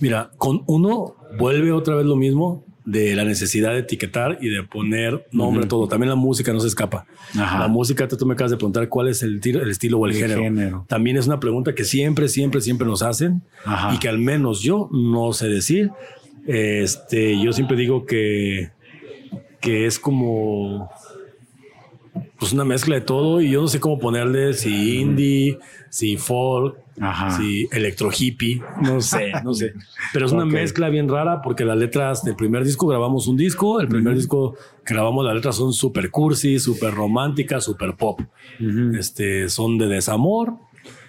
mira, 0.00 0.30
con 0.38 0.62
uno 0.66 1.14
vuelve 1.38 1.72
otra 1.72 1.94
vez 1.94 2.06
lo 2.06 2.16
mismo 2.16 2.64
de 2.84 3.14
la 3.14 3.24
necesidad 3.24 3.72
de 3.72 3.80
etiquetar 3.80 4.38
y 4.40 4.48
de 4.48 4.62
poner 4.62 5.26
nombre 5.32 5.64
a 5.64 5.68
todo. 5.68 5.86
También 5.88 6.08
la 6.10 6.16
música 6.16 6.52
no 6.52 6.60
se 6.60 6.68
escapa. 6.68 7.06
Ajá. 7.38 7.58
La 7.60 7.68
música, 7.68 8.08
tú 8.08 8.24
me 8.26 8.34
acabas 8.34 8.50
de 8.50 8.56
preguntar 8.56 8.88
cuál 8.88 9.08
es 9.08 9.22
el, 9.22 9.40
tiro- 9.40 9.62
el 9.62 9.70
estilo 9.70 9.98
o 9.98 10.06
el, 10.06 10.12
El 10.12 10.18
género. 10.18 10.42
género. 10.42 10.84
También 10.88 11.16
es 11.16 11.26
una 11.26 11.38
pregunta 11.40 11.74
que 11.74 11.84
siempre, 11.84 12.28
siempre, 12.28 12.60
siempre 12.60 12.86
nos 12.86 13.02
hacen 13.02 13.42
Ajá. 13.64 13.94
y 13.94 13.98
que 13.98 14.08
al 14.08 14.18
menos 14.18 14.60
yo 14.62 14.88
no 14.92 15.32
sé 15.32 15.48
decir. 15.48 15.90
Este, 16.46 17.40
yo 17.42 17.52
siempre 17.52 17.76
digo 17.76 18.06
que 18.06 18.70
que 19.60 19.84
es 19.84 19.98
como 19.98 20.90
pues 22.38 22.52
una 22.52 22.64
mezcla 22.64 22.94
de 22.94 23.02
todo 23.02 23.40
y 23.40 23.50
yo 23.50 23.60
no 23.60 23.68
sé 23.68 23.80
cómo 23.80 23.98
ponerle 23.98 24.54
si 24.54 24.98
indie, 25.00 25.58
si 25.90 26.16
folk, 26.16 26.76
si 27.36 27.68
electro 27.70 28.10
hippie, 28.16 28.62
no 28.82 29.00
sé, 29.00 29.32
no 29.44 29.54
sé. 29.54 29.74
Pero 30.12 30.26
es 30.26 30.32
una 30.32 30.44
mezcla 30.44 30.88
bien 30.88 31.08
rara 31.08 31.42
porque 31.42 31.64
las 31.64 31.76
letras 31.76 32.24
del 32.24 32.36
primer 32.36 32.64
disco 32.64 32.86
grabamos 32.86 33.26
un 33.26 33.36
disco, 33.36 33.80
el 33.80 33.88
primer 33.88 34.14
disco 34.16 34.56
que 34.84 34.94
grabamos 34.94 35.24
las 35.24 35.34
letras 35.34 35.56
son 35.56 35.72
super 35.72 36.10
cursi, 36.10 36.58
super 36.58 36.94
románticas, 36.94 37.64
super 37.64 37.94
pop. 37.94 38.20
Este 38.98 39.48
son 39.48 39.78
de 39.78 39.86
desamor, 39.86 40.54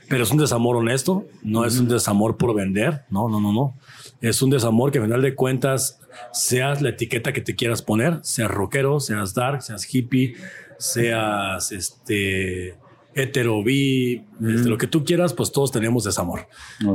pero 0.10 0.24
es 0.24 0.32
un 0.32 0.38
desamor 0.38 0.76
honesto, 0.76 1.26
no 1.44 1.66
es 1.66 1.80
un 1.80 1.88
desamor 1.88 2.36
por 2.36 2.54
vender, 2.54 3.04
no, 3.10 3.30
no, 3.30 3.40
no, 3.40 3.54
no. 3.54 3.76
Es 4.20 4.42
un 4.42 4.50
desamor 4.50 4.92
que 4.92 5.00
al 5.00 5.06
final 5.06 5.22
de 5.22 5.34
cuentas 5.34 6.00
seas 6.34 6.82
la 6.82 6.90
etiqueta 6.90 7.32
que 7.32 7.42
te 7.42 7.56
quieras 7.56 7.82
poner, 7.82 8.20
seas 8.22 8.52
rockero, 8.52 9.00
seas 9.00 9.34
dark, 9.34 9.62
seas 9.62 9.94
hippie, 9.94 10.36
seas 10.82 11.72
este 11.72 12.76
hetero, 13.14 13.62
bi, 13.64 14.24
este, 14.42 14.70
lo 14.70 14.78
que 14.78 14.88
tú 14.88 15.04
quieras, 15.04 15.34
pues 15.34 15.52
todos 15.52 15.72
tenemos 15.72 16.06
desamor. 16.06 16.48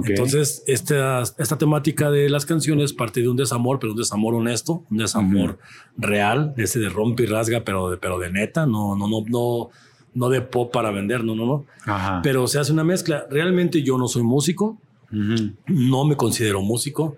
Entonces, 0.07 0.64
esta, 0.66 1.22
esta 1.22 1.59
temática 1.59 2.11
de 2.11 2.28
las 2.28 2.47
canciones 2.47 2.93
parte 2.93 3.20
de 3.20 3.28
un 3.28 3.37
desamor, 3.37 3.78
pero 3.78 3.93
un 3.93 3.99
desamor 3.99 4.34
honesto, 4.34 4.82
un 4.91 4.99
desamor 4.99 5.59
real, 5.97 6.55
de 6.57 6.64
ese 6.64 6.80
de 6.80 6.89
rompe 6.89 7.24
y 7.24 7.26
rasga, 7.26 7.62
pero 7.64 7.91
de, 7.91 7.97
pero 7.99 8.18
de 8.18 8.30
neta, 8.30 8.66
no, 8.66 8.97
no, 8.97 9.09
no, 9.09 9.24
no, 9.28 9.68
no 10.14 10.28
de 10.28 10.41
pop 10.41 10.72
para 10.72 10.91
vender, 10.91 11.22
no, 11.22 11.37
no, 11.37 11.47
no. 11.47 11.66
Pero 12.22 12.47
se 12.49 12.59
hace 12.59 12.72
una 12.72 12.84
mezcla. 12.84 13.26
Realmente 13.30 13.82
yo 13.82 13.99
no 13.99 14.09
soy 14.09 14.22
músico, 14.22 14.78
no 15.11 16.05
me 16.05 16.16
considero 16.16 16.62
músico. 16.62 17.16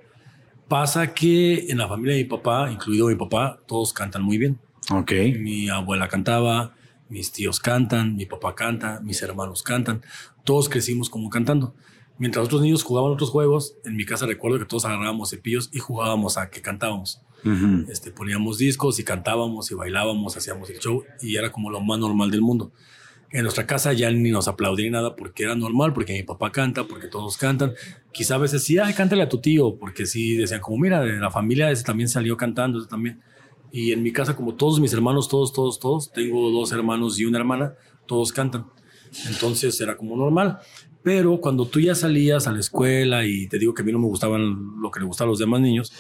Pasa 0.66 1.14
que 1.14 1.70
en 1.70 1.78
la 1.78 1.88
familia 1.88 2.14
de 2.14 2.24
mi 2.24 2.28
papá, 2.28 2.70
incluido 2.70 3.06
mi 3.06 3.14
papá, 3.14 3.58
todos 3.66 3.92
cantan 3.94 4.22
muy 4.22 4.36
bien. 4.36 4.58
Ok. 4.90 5.12
Mi 5.38 5.68
abuela 5.68 6.08
cantaba, 6.08 6.74
mis 7.08 7.32
tíos 7.32 7.60
cantan, 7.60 8.16
mi 8.16 8.26
papá 8.26 8.54
canta, 8.54 9.00
mis 9.00 9.22
hermanos 9.22 9.62
cantan. 9.62 10.02
Todos 10.44 10.68
crecimos 10.68 11.10
como 11.10 11.30
cantando. 11.30 11.74
Mientras 12.18 12.44
otros 12.44 12.62
niños 12.62 12.82
jugaban 12.82 13.12
otros 13.12 13.30
juegos, 13.30 13.76
en 13.84 13.96
mi 13.96 14.04
casa 14.04 14.26
recuerdo 14.26 14.58
que 14.58 14.64
todos 14.64 14.84
agarrábamos 14.84 15.30
cepillos 15.30 15.70
y 15.72 15.78
jugábamos 15.78 16.36
a 16.36 16.50
que 16.50 16.60
cantábamos. 16.60 17.22
este, 17.88 18.10
poníamos 18.10 18.58
discos 18.58 18.98
y 18.98 19.04
cantábamos 19.04 19.70
y 19.70 19.74
bailábamos, 19.74 20.36
hacíamos 20.36 20.68
el 20.70 20.80
show 20.80 21.04
y 21.22 21.36
era 21.36 21.52
como 21.52 21.70
lo 21.70 21.80
más 21.80 21.98
normal 21.98 22.30
del 22.30 22.42
mundo. 22.42 22.72
En 23.30 23.42
nuestra 23.42 23.66
casa 23.66 23.92
ya 23.92 24.10
ni 24.10 24.30
nos 24.30 24.48
aplaudían 24.48 24.92
nada 24.92 25.14
porque 25.14 25.44
era 25.44 25.54
normal, 25.54 25.92
porque 25.92 26.14
mi 26.14 26.22
papá 26.24 26.50
canta, 26.50 26.84
porque 26.84 27.06
todos 27.06 27.36
cantan. 27.36 27.74
Quizá 28.10 28.34
a 28.34 28.38
veces 28.38 28.64
sí, 28.64 28.78
ay, 28.78 28.94
cántale 28.94 29.22
a 29.22 29.28
tu 29.28 29.38
tío, 29.38 29.76
porque 29.76 30.06
sí 30.06 30.34
decían 30.34 30.60
como, 30.60 30.78
mira, 30.78 31.00
de 31.00 31.18
la 31.18 31.30
familia 31.30 31.70
ese 31.70 31.84
también 31.84 32.08
salió 32.08 32.36
cantando, 32.36 32.80
ese 32.80 32.88
también. 32.88 33.20
Y 33.70 33.92
en 33.92 34.02
mi 34.02 34.12
casa, 34.12 34.34
como 34.34 34.54
todos 34.54 34.80
mis 34.80 34.92
hermanos, 34.92 35.28
todos, 35.28 35.52
todos, 35.52 35.78
todos, 35.78 36.12
tengo 36.12 36.50
dos 36.50 36.72
hermanos 36.72 37.18
y 37.20 37.24
una 37.24 37.38
hermana, 37.38 37.74
todos 38.06 38.32
cantan. 38.32 38.66
Entonces 39.28 39.80
era 39.80 39.96
como 39.96 40.16
normal. 40.16 40.58
Pero 41.02 41.40
cuando 41.40 41.66
tú 41.66 41.80
ya 41.80 41.94
salías 41.94 42.46
a 42.46 42.52
la 42.52 42.60
escuela 42.60 43.24
y 43.24 43.46
te 43.48 43.58
digo 43.58 43.72
que 43.72 43.82
a 43.82 43.84
mí 43.84 43.92
no 43.92 43.98
me 43.98 44.06
gustaban 44.06 44.80
lo 44.80 44.90
que 44.90 45.00
le 45.00 45.06
gustaba 45.06 45.28
a 45.28 45.30
los 45.30 45.38
demás 45.38 45.60
niños, 45.60 45.92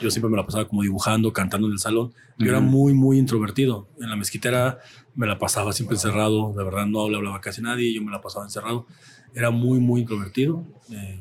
yo 0.00 0.10
siempre 0.10 0.30
me 0.30 0.36
la 0.36 0.44
pasaba 0.44 0.66
como 0.66 0.82
dibujando, 0.82 1.32
cantando 1.32 1.66
en 1.66 1.74
el 1.74 1.78
salón. 1.78 2.12
Yo 2.38 2.48
era 2.48 2.60
muy, 2.60 2.92
muy 2.94 3.18
introvertido. 3.18 3.86
En 4.00 4.10
la 4.10 4.16
mezquitera 4.16 4.78
me 5.14 5.26
la 5.26 5.38
pasaba 5.38 5.72
siempre 5.72 5.96
encerrado. 5.96 6.52
De 6.56 6.64
verdad 6.64 6.86
no 6.86 7.08
le 7.08 7.16
hablaba 7.16 7.40
casi 7.40 7.62
nadie, 7.62 7.92
yo 7.92 8.02
me 8.02 8.10
la 8.10 8.20
pasaba 8.20 8.44
encerrado. 8.44 8.86
Era 9.34 9.50
muy, 9.50 9.78
muy 9.78 10.00
introvertido. 10.00 10.64
Eh, 10.90 11.20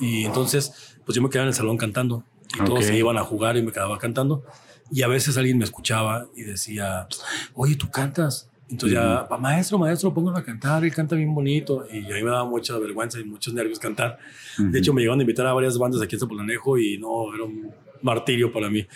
y 0.00 0.24
entonces, 0.24 0.98
pues 1.04 1.14
yo 1.16 1.22
me 1.22 1.30
quedaba 1.30 1.44
en 1.44 1.48
el 1.48 1.54
salón 1.54 1.76
cantando. 1.76 2.24
Y 2.54 2.64
todos 2.64 2.84
se 2.84 2.96
iban 2.96 3.18
a 3.18 3.24
jugar 3.24 3.56
y 3.56 3.62
me 3.62 3.72
quedaba 3.72 3.98
cantando. 3.98 4.44
Y 4.90 5.02
a 5.02 5.08
veces 5.08 5.36
alguien 5.36 5.58
me 5.58 5.64
escuchaba 5.64 6.26
y 6.36 6.42
decía, 6.42 7.08
oye, 7.54 7.76
tú 7.76 7.90
cantas. 7.90 8.48
Entonces 8.68 8.98
ya, 8.98 9.28
maestro, 9.38 9.78
maestro, 9.78 10.12
póngalo 10.12 10.38
a 10.38 10.42
cantar, 10.42 10.84
él 10.84 10.92
canta 10.92 11.14
bien 11.14 11.32
bonito. 11.32 11.86
Y 11.92 12.04
a 12.10 12.14
mí 12.14 12.22
me 12.22 12.30
daba 12.30 12.44
mucha 12.44 12.76
vergüenza 12.78 13.20
y 13.20 13.24
muchos 13.24 13.54
nervios 13.54 13.78
cantar. 13.78 14.18
De 14.58 14.78
hecho, 14.78 14.92
me 14.92 15.02
llegaban 15.02 15.20
a 15.20 15.22
invitar 15.22 15.46
a 15.46 15.52
varias 15.52 15.78
bandas 15.78 16.02
aquí 16.02 16.16
en 16.16 16.20
Zapolanejo 16.20 16.76
y 16.78 16.98
no, 16.98 17.32
era 17.32 17.44
un 17.44 17.70
martirio 18.02 18.52
para 18.52 18.68
mí. 18.68 18.86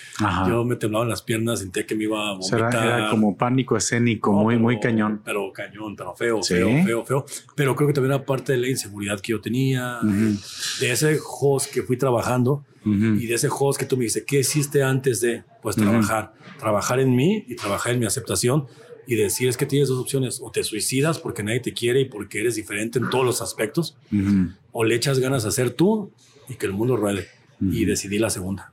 Yo 0.48 0.64
me 0.64 0.76
temblaban 0.76 1.08
las 1.08 1.22
piernas, 1.22 1.60
sentía 1.60 1.86
que 1.86 1.94
me 1.94 2.04
iba 2.04 2.30
a 2.30 2.32
vomitar. 2.32 2.74
Era, 2.74 3.10
como 3.10 3.36
pánico 3.36 3.76
escénico, 3.76 4.32
muy, 4.32 4.58
muy 4.58 4.80
cañón. 4.80 5.22
Pero 5.24 5.52
cañón, 5.52 5.94
pero 5.96 6.14
feo, 6.14 6.42
feo, 6.42 6.68
feo, 6.84 7.04
feo. 7.04 7.24
Pero 7.54 7.76
creo 7.76 7.88
que 7.88 7.94
también 7.94 8.14
era 8.14 8.24
parte 8.24 8.52
de 8.52 8.58
la 8.58 8.68
inseguridad 8.68 9.20
que 9.20 9.32
yo 9.32 9.40
tenía, 9.40 9.98
de 10.02 10.90
ese 10.90 11.18
host 11.40 11.72
que 11.72 11.82
fui 11.82 11.96
trabajando 11.96 12.64
y 12.84 13.26
de 13.26 13.34
ese 13.34 13.48
host 13.50 13.78
que 13.78 13.86
tú 13.86 13.96
me 13.96 14.04
dices, 14.04 14.24
¿qué 14.26 14.40
hiciste 14.40 14.82
antes 14.82 15.20
de? 15.20 15.44
Pues 15.62 15.76
trabajar, 15.76 16.32
trabajar 16.58 17.00
en 17.00 17.14
mí 17.14 17.44
y 17.46 17.56
trabajar 17.56 17.92
en 17.92 18.00
mi 18.00 18.06
aceptación 18.06 18.66
y 19.06 19.16
decir 19.16 19.48
es 19.48 19.56
que 19.56 19.66
tienes 19.66 19.88
dos 19.88 19.98
opciones, 19.98 20.40
o 20.42 20.50
te 20.50 20.62
suicidas 20.62 21.18
porque 21.18 21.42
nadie 21.42 21.60
te 21.60 21.72
quiere 21.72 22.00
y 22.00 22.04
porque 22.04 22.40
eres 22.40 22.54
diferente 22.54 22.98
en 22.98 23.10
todos 23.10 23.24
los 23.24 23.42
aspectos, 23.42 23.96
o 24.72 24.84
le 24.84 24.94
echas 24.94 25.18
ganas 25.18 25.44
a 25.44 25.50
ser 25.50 25.70
tú 25.70 26.12
y 26.48 26.54
que 26.54 26.66
el 26.66 26.72
mundo 26.72 26.96
ruede. 26.96 27.26
Y 27.60 27.84
decidí 27.84 28.18
la 28.18 28.30
segunda. 28.30 28.72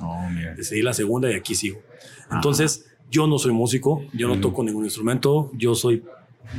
Oh, 0.00 0.26
decidí 0.56 0.82
la 0.82 0.92
segunda 0.92 1.30
y 1.30 1.34
aquí 1.34 1.54
sigo. 1.54 1.80
Entonces, 2.32 2.86
yo 3.10 3.26
no 3.26 3.38
soy 3.38 3.52
músico, 3.52 4.04
yo 4.12 4.26
no 4.26 4.40
toco 4.40 4.64
ningún 4.64 4.84
instrumento, 4.84 5.50
yo 5.54 5.74
soy 5.74 6.02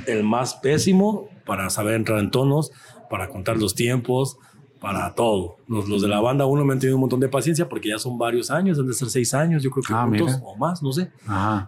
el 0.08 0.24
más 0.24 0.56
pésimo 0.56 1.30
para 1.46 1.70
saber 1.70 1.96
entrar 1.96 2.20
en 2.20 2.32
tonos, 2.32 2.72
para 3.10 3.30
contar 3.30 3.58
los 3.58 3.76
tiempos, 3.76 4.38
para 4.86 5.16
todo. 5.16 5.58
Los, 5.68 5.90
los, 5.90 6.04
de 6.04 6.08
la 6.08 6.20
banda 6.20 6.46
uno 6.46 6.64
me 6.64 6.74
han 6.74 6.80
tenido 6.80 6.96
un 6.96 7.02
montón 7.02 7.20
de 7.20 7.28
paciencia 7.28 7.68
porque 7.68 7.90
ya 7.90 7.98
son 7.98 8.20
varios 8.20 8.52
años, 8.52 8.78
deben 8.78 8.92
de 8.92 8.94
ser 8.94 9.10
seis 9.10 9.34
años, 9.34 9.64
yo 9.64 9.72
creo 9.72 9.82
que 9.82 9.92
ah, 9.92 10.08
o 10.44 10.56
más, 10.58 10.84
no 10.84 10.94
sé. 10.94 11.10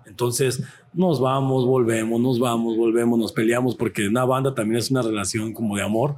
Entonces 0.06 0.64
nos 0.94 1.20
vamos, 1.20 1.66
volvemos, 1.66 2.22
nos 2.22 2.38
vamos, 2.38 2.78
volvemos, 2.78 3.18
nos 3.18 3.32
peleamos 3.32 3.74
porque 3.74 4.08
una 4.08 4.24
banda 4.24 4.54
también 4.54 4.78
es 4.78 4.92
una 4.92 5.02
relación 5.02 5.52
como 5.52 5.76
de 5.76 5.82
amor, 5.82 6.18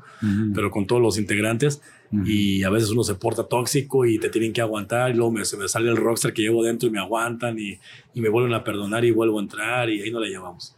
pero 0.54 0.72
con 0.72 0.88
todos 0.88 1.02
los 1.02 1.18
integrantes 1.18 1.82
y 2.12 2.64
a 2.64 2.70
veces 2.70 2.90
uno 2.90 3.04
se 3.04 3.16
porta 3.16 3.44
tóxico 3.44 4.06
y 4.06 4.18
te 4.18 4.30
tienen 4.30 4.52
que 4.52 4.62
aguantar 4.62 5.12
y 5.12 5.14
luego 5.14 5.32
me, 5.32 5.46
se 5.46 5.58
me 5.58 5.68
sale 5.68 5.90
el 5.90 5.98
rockstar 5.98 6.34
que 6.34 6.42
llevo 6.42 6.64
dentro 6.64 6.90
y 6.90 6.92
me 6.92 7.00
aguantan 7.00 7.60
y, 7.60 7.78
y, 8.16 8.22
me 8.22 8.30
vuelven 8.30 8.54
a 8.54 8.64
perdonar 8.64 9.06
y 9.06 9.12
vuelvo 9.12 9.38
a 9.38 9.42
entrar 9.44 9.90
y 9.90 10.02
ahí 10.02 10.12
no 10.12 10.20
la 10.20 10.28
llevamos. 10.28 10.76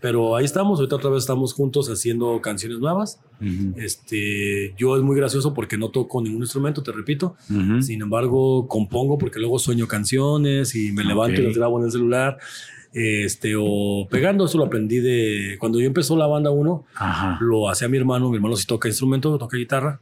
Pero 0.00 0.34
ahí 0.34 0.46
estamos, 0.46 0.78
ahorita 0.78 0.96
otra 0.96 1.10
vez 1.10 1.24
estamos 1.24 1.52
juntos 1.52 1.88
haciendo 1.88 2.40
canciones 2.40 2.78
nuevas. 2.78 3.20
este, 3.76 4.74
yo 4.78 4.96
es 4.96 5.02
muy 5.02 5.16
gracioso 5.16 5.52
porque 5.52 5.76
no 5.76 5.90
toco 5.90 6.22
ningún 6.22 6.42
instrumento, 6.42 6.82
te 6.82 6.92
repito. 6.92 7.36
Sin 7.80 8.00
embargo, 8.00 8.66
compongo 8.66 9.18
porque 9.18 9.40
luego 9.40 9.58
sueño 9.58 9.86
canciones 9.86 10.74
y 10.74 10.92
me 10.92 11.04
levanto 11.04 11.40
y 11.40 11.44
las 11.44 11.56
grabo 11.56 11.78
en 11.80 11.86
el 11.86 11.92
celular. 11.92 12.38
Este, 12.94 13.54
o 13.58 14.06
pegando, 14.10 14.44
eso 14.44 14.58
lo 14.58 14.66
aprendí 14.66 14.98
de 14.98 15.56
cuando 15.58 15.80
yo 15.80 15.86
empezó 15.86 16.14
la 16.14 16.26
banda 16.26 16.50
1, 16.50 16.84
lo 17.40 17.70
hacía 17.70 17.88
mi 17.88 17.96
hermano, 17.96 18.28
mi 18.28 18.36
hermano 18.36 18.54
sí 18.54 18.66
toca 18.66 18.88
instrumento, 18.88 19.38
toca 19.38 19.56
guitarra, 19.56 20.00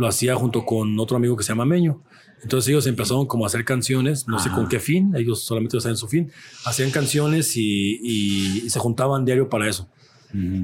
lo 0.00 0.06
hacía 0.06 0.34
junto 0.34 0.64
con 0.64 0.98
otro 0.98 1.18
amigo 1.18 1.36
que 1.36 1.44
se 1.44 1.50
llama 1.50 1.66
Meño. 1.66 2.02
Entonces 2.42 2.70
ellos 2.70 2.86
empezaron 2.86 3.26
como 3.26 3.44
a 3.44 3.48
hacer 3.48 3.66
canciones, 3.66 4.26
no 4.26 4.38
sé 4.38 4.48
con 4.48 4.66
qué 4.66 4.80
fin, 4.80 5.12
ellos 5.14 5.44
solamente 5.44 5.78
saben 5.78 5.98
su 5.98 6.08
fin, 6.08 6.32
hacían 6.64 6.90
canciones 6.90 7.54
y, 7.54 8.64
se 8.70 8.78
juntaban 8.78 9.26
diario 9.26 9.50
para 9.50 9.68
eso. 9.68 9.90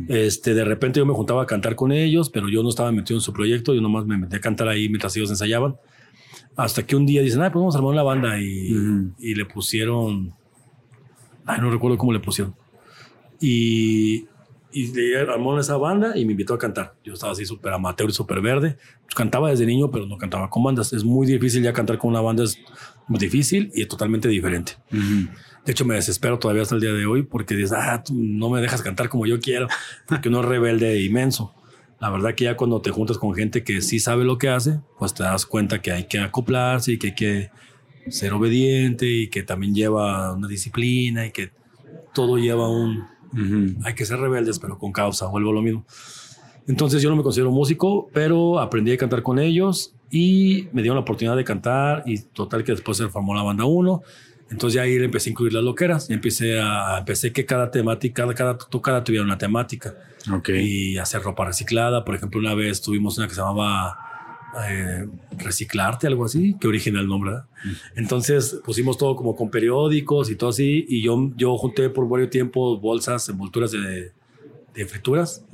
Este, 0.08 0.54
de 0.54 0.64
repente 0.64 1.00
yo 1.00 1.06
me 1.06 1.12
juntaba 1.12 1.42
a 1.42 1.46
cantar 1.46 1.76
con 1.76 1.92
ellos, 1.92 2.30
pero 2.30 2.48
yo 2.48 2.62
no 2.62 2.70
estaba 2.70 2.90
metido 2.92 3.18
en 3.18 3.20
su 3.20 3.34
proyecto, 3.34 3.74
yo 3.74 3.82
nomás 3.82 4.06
me 4.06 4.16
metí 4.16 4.36
a 4.36 4.40
cantar 4.40 4.68
ahí 4.68 4.88
mientras 4.88 5.14
ellos 5.16 5.28
ensayaban. 5.28 5.76
Hasta 6.56 6.86
que 6.86 6.96
un 6.96 7.04
día 7.04 7.20
dicen, 7.20 7.42
ah, 7.42 7.52
pues 7.52 7.60
vamos 7.60 7.74
a 7.74 7.78
armar 7.78 7.92
una 7.92 8.02
banda 8.02 8.40
y, 8.40 8.74
y 9.18 9.34
le 9.34 9.44
pusieron, 9.44 10.32
ay, 11.44 11.60
no 11.60 11.70
recuerdo 11.70 11.98
cómo 11.98 12.14
le 12.14 12.20
pusieron. 12.20 12.54
Y 13.38 14.28
y 14.76 14.92
le 14.92 15.18
armó 15.18 15.58
esa 15.58 15.78
banda 15.78 16.18
y 16.18 16.26
me 16.26 16.32
invitó 16.32 16.52
a 16.52 16.58
cantar. 16.58 16.96
Yo 17.02 17.14
estaba 17.14 17.32
así 17.32 17.46
súper 17.46 17.72
amateur 17.72 18.10
y 18.10 18.12
súper 18.12 18.42
verde. 18.42 18.76
Pues 19.04 19.14
cantaba 19.14 19.48
desde 19.48 19.64
niño, 19.64 19.90
pero 19.90 20.04
no 20.04 20.18
cantaba 20.18 20.50
con 20.50 20.62
bandas. 20.62 20.92
Es 20.92 21.02
muy 21.02 21.26
difícil 21.26 21.62
ya 21.62 21.72
cantar 21.72 21.96
con 21.96 22.10
una 22.10 22.20
banda, 22.20 22.44
es 22.44 22.58
muy 23.08 23.18
difícil 23.18 23.72
y 23.74 23.80
es 23.80 23.88
totalmente 23.88 24.28
diferente. 24.28 24.72
De 24.90 25.72
hecho, 25.72 25.86
me 25.86 25.94
desespero 25.94 26.38
todavía 26.38 26.60
hasta 26.60 26.74
el 26.74 26.82
día 26.82 26.92
de 26.92 27.06
hoy 27.06 27.22
porque 27.22 27.54
dices, 27.54 27.72
ah, 27.74 28.02
tú 28.04 28.12
no 28.14 28.50
me 28.50 28.60
dejas 28.60 28.82
cantar 28.82 29.08
como 29.08 29.24
yo 29.24 29.40
quiero, 29.40 29.66
porque 30.06 30.28
uno 30.28 30.40
es 30.40 30.46
rebelde 30.46 30.92
e 30.92 31.04
inmenso. 31.06 31.54
La 31.98 32.10
verdad 32.10 32.34
que 32.34 32.44
ya 32.44 32.58
cuando 32.58 32.82
te 32.82 32.90
juntas 32.90 33.16
con 33.16 33.34
gente 33.34 33.64
que 33.64 33.80
sí 33.80 33.98
sabe 33.98 34.24
lo 34.24 34.36
que 34.36 34.50
hace, 34.50 34.80
pues 34.98 35.14
te 35.14 35.22
das 35.22 35.46
cuenta 35.46 35.80
que 35.80 35.90
hay 35.90 36.04
que 36.04 36.18
acoplarse 36.18 36.92
y 36.92 36.98
que 36.98 37.06
hay 37.06 37.14
que 37.14 37.50
ser 38.10 38.34
obediente 38.34 39.06
y 39.06 39.28
que 39.28 39.42
también 39.42 39.74
lleva 39.74 40.34
una 40.34 40.48
disciplina 40.48 41.24
y 41.24 41.30
que 41.30 41.50
todo 42.12 42.36
lleva 42.36 42.68
un, 42.68 43.06
hay 43.84 43.94
que 43.94 44.04
ser 44.04 44.18
rebeldes, 44.18 44.58
pero 44.58 44.78
con 44.78 44.92
causa, 44.92 45.26
vuelvo 45.26 45.50
a 45.50 45.54
lo 45.54 45.62
mismo. 45.62 45.84
Entonces 46.66 47.00
yo 47.02 47.10
no 47.10 47.16
me 47.16 47.22
considero 47.22 47.50
músico, 47.50 48.08
pero 48.12 48.58
aprendí 48.58 48.92
a 48.92 48.96
cantar 48.96 49.22
con 49.22 49.38
ellos 49.38 49.94
y 50.10 50.68
me 50.72 50.82
dieron 50.82 50.96
la 50.96 51.02
oportunidad 51.02 51.36
de 51.36 51.44
cantar 51.44 52.02
y 52.06 52.18
total 52.18 52.64
que 52.64 52.72
después 52.72 52.98
se 52.98 53.08
formó 53.08 53.34
la 53.34 53.42
banda 53.42 53.64
1. 53.64 54.02
Entonces 54.50 54.74
ya 54.74 54.82
ahí 54.82 54.94
empecé 54.96 55.30
a 55.30 55.32
incluir 55.32 55.52
las 55.52 55.64
loqueras 55.64 56.08
y 56.10 56.12
empecé 56.12 56.60
a 56.60 56.98
empecé 56.98 57.32
que 57.32 57.44
cada 57.44 57.70
temática, 57.70 58.22
cada, 58.22 58.34
cada 58.34 58.58
tocada 58.58 59.02
tuviera 59.02 59.24
una 59.24 59.38
temática. 59.38 59.94
Okay. 60.38 60.92
Y 60.92 60.98
hacer 60.98 61.22
ropa 61.22 61.44
reciclada. 61.44 62.04
Por 62.04 62.16
ejemplo, 62.16 62.40
una 62.40 62.54
vez 62.54 62.80
tuvimos 62.80 63.16
una 63.18 63.28
que 63.28 63.34
se 63.34 63.40
llamaba 63.40 64.05
eh, 64.68 65.06
reciclarte, 65.38 66.06
algo 66.06 66.24
así, 66.24 66.56
que 66.60 66.68
original 66.68 67.02
el 67.02 67.08
nombre. 67.08 67.32
Entonces 67.94 68.60
pusimos 68.64 68.96
todo 68.96 69.16
como 69.16 69.34
con 69.34 69.50
periódicos 69.50 70.30
y 70.30 70.36
todo 70.36 70.50
así, 70.50 70.84
y 70.88 71.02
yo, 71.02 71.32
yo 71.36 71.56
junté 71.56 71.90
por 71.90 72.08
varios 72.08 72.30
tiempo 72.30 72.78
bolsas, 72.78 73.28
envolturas 73.28 73.72
de, 73.72 74.12
de 74.74 74.86
frituras, 74.86 75.44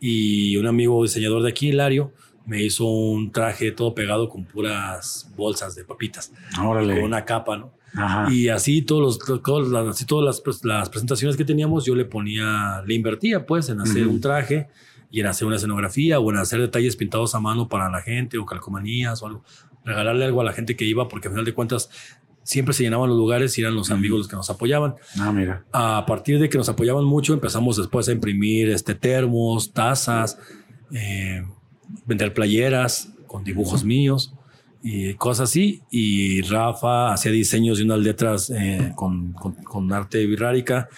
y 0.00 0.56
un 0.56 0.66
amigo 0.66 1.02
diseñador 1.02 1.42
de 1.42 1.50
aquí, 1.50 1.68
Hilario, 1.68 2.12
me 2.46 2.62
hizo 2.62 2.86
un 2.86 3.30
traje 3.30 3.70
todo 3.72 3.94
pegado 3.94 4.28
con 4.28 4.44
puras 4.44 5.30
bolsas 5.36 5.74
de 5.74 5.84
papitas, 5.84 6.32
Órale. 6.60 6.94
con 6.94 7.04
una 7.04 7.24
capa, 7.24 7.56
¿no? 7.56 7.72
Ajá. 7.94 8.32
Y 8.32 8.48
así 8.48 8.82
todos 8.82 9.20
los, 9.28 9.70
las, 9.70 9.86
así 9.86 10.06
todas 10.06 10.42
las, 10.44 10.64
las 10.64 10.88
presentaciones 10.88 11.36
que 11.36 11.44
teníamos, 11.44 11.84
yo 11.84 11.94
le 11.94 12.04
ponía, 12.04 12.82
le 12.86 12.94
invertía 12.94 13.44
pues 13.44 13.68
en 13.68 13.80
hacer 13.80 14.06
un 14.06 14.20
traje 14.20 14.68
y 15.12 15.20
en 15.20 15.26
hacer 15.26 15.46
una 15.46 15.56
escenografía 15.56 16.18
o 16.18 16.30
en 16.32 16.38
hacer 16.38 16.60
detalles 16.60 16.96
pintados 16.96 17.36
a 17.36 17.40
mano 17.40 17.68
para 17.68 17.88
la 17.88 18.02
gente 18.02 18.38
o 18.38 18.46
calcomanías 18.46 19.22
o 19.22 19.26
algo. 19.28 19.44
Regalarle 19.84 20.24
algo 20.24 20.40
a 20.40 20.44
la 20.44 20.52
gente 20.52 20.74
que 20.74 20.84
iba 20.84 21.06
porque 21.06 21.28
al 21.28 21.34
final 21.34 21.44
de 21.44 21.54
cuentas 21.54 21.90
siempre 22.44 22.74
se 22.74 22.82
llenaban 22.82 23.08
los 23.08 23.18
lugares 23.18 23.56
y 23.56 23.60
eran 23.60 23.74
los 23.76 23.90
amigos 23.92 24.18
los 24.18 24.28
que 24.28 24.34
nos 24.36 24.50
apoyaban. 24.50 24.94
Ah, 25.20 25.30
mira. 25.32 25.64
A 25.72 26.04
partir 26.06 26.40
de 26.40 26.48
que 26.48 26.58
nos 26.58 26.68
apoyaban 26.68 27.04
mucho, 27.04 27.34
empezamos 27.34 27.76
después 27.76 28.08
a 28.08 28.12
imprimir 28.12 28.68
este, 28.70 28.94
termos, 28.96 29.72
tazas, 29.72 30.38
eh, 30.92 31.44
vender 32.06 32.32
playeras 32.34 33.12
con 33.26 33.44
dibujos 33.44 33.84
míos 33.84 34.34
y 34.82 35.14
cosas 35.14 35.50
así. 35.50 35.82
Y 35.90 36.40
Rafa 36.42 37.12
hacía 37.12 37.30
diseños 37.32 37.78
de 37.78 37.84
unas 37.84 37.98
letras 38.00 38.50
eh, 38.50 38.92
con, 38.96 39.32
con- 39.34 39.54
con 39.62 39.92
arte 39.92 40.24
birrárica. 40.26 40.88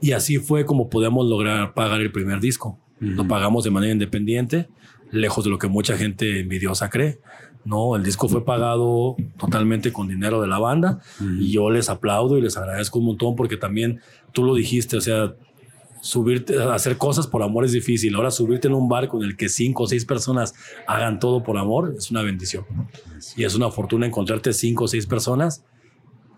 Y 0.00 0.12
así 0.12 0.38
fue 0.38 0.64
como 0.66 0.88
podíamos 0.90 1.26
lograr 1.26 1.74
pagar 1.74 2.00
el 2.00 2.12
primer 2.12 2.38
disco. 2.40 2.78
Lo 2.98 3.28
pagamos 3.28 3.64
de 3.64 3.70
manera 3.70 3.92
independiente, 3.92 4.68
lejos 5.10 5.44
de 5.44 5.50
lo 5.50 5.58
que 5.58 5.68
mucha 5.68 5.96
gente 5.96 6.40
envidiosa 6.40 6.88
cree. 6.90 7.20
No, 7.64 7.96
el 7.96 8.02
disco 8.02 8.28
fue 8.28 8.44
pagado 8.44 9.16
totalmente 9.38 9.92
con 9.92 10.06
dinero 10.06 10.40
de 10.40 10.46
la 10.46 10.58
banda 10.58 11.00
y 11.20 11.50
yo 11.50 11.68
les 11.68 11.90
aplaudo 11.90 12.38
y 12.38 12.40
les 12.40 12.56
agradezco 12.56 13.00
un 13.00 13.06
montón 13.06 13.34
porque 13.34 13.56
también 13.56 14.00
tú 14.32 14.44
lo 14.44 14.54
dijiste, 14.54 14.96
o 14.96 15.00
sea, 15.00 15.34
subirte, 16.00 16.62
hacer 16.62 16.96
cosas 16.96 17.26
por 17.26 17.42
amor 17.42 17.64
es 17.64 17.72
difícil. 17.72 18.14
Ahora 18.14 18.30
subirte 18.30 18.68
en 18.68 18.74
un 18.74 18.88
barco 18.88 19.18
en 19.18 19.24
el 19.24 19.36
que 19.36 19.48
cinco 19.48 19.82
o 19.82 19.86
seis 19.86 20.04
personas 20.04 20.54
hagan 20.86 21.18
todo 21.18 21.42
por 21.42 21.58
amor 21.58 21.94
es 21.98 22.10
una 22.10 22.22
bendición. 22.22 22.64
Y 23.36 23.44
es 23.44 23.54
una 23.54 23.70
fortuna 23.70 24.06
encontrarte 24.06 24.52
cinco 24.52 24.84
o 24.84 24.88
seis 24.88 25.06
personas 25.06 25.64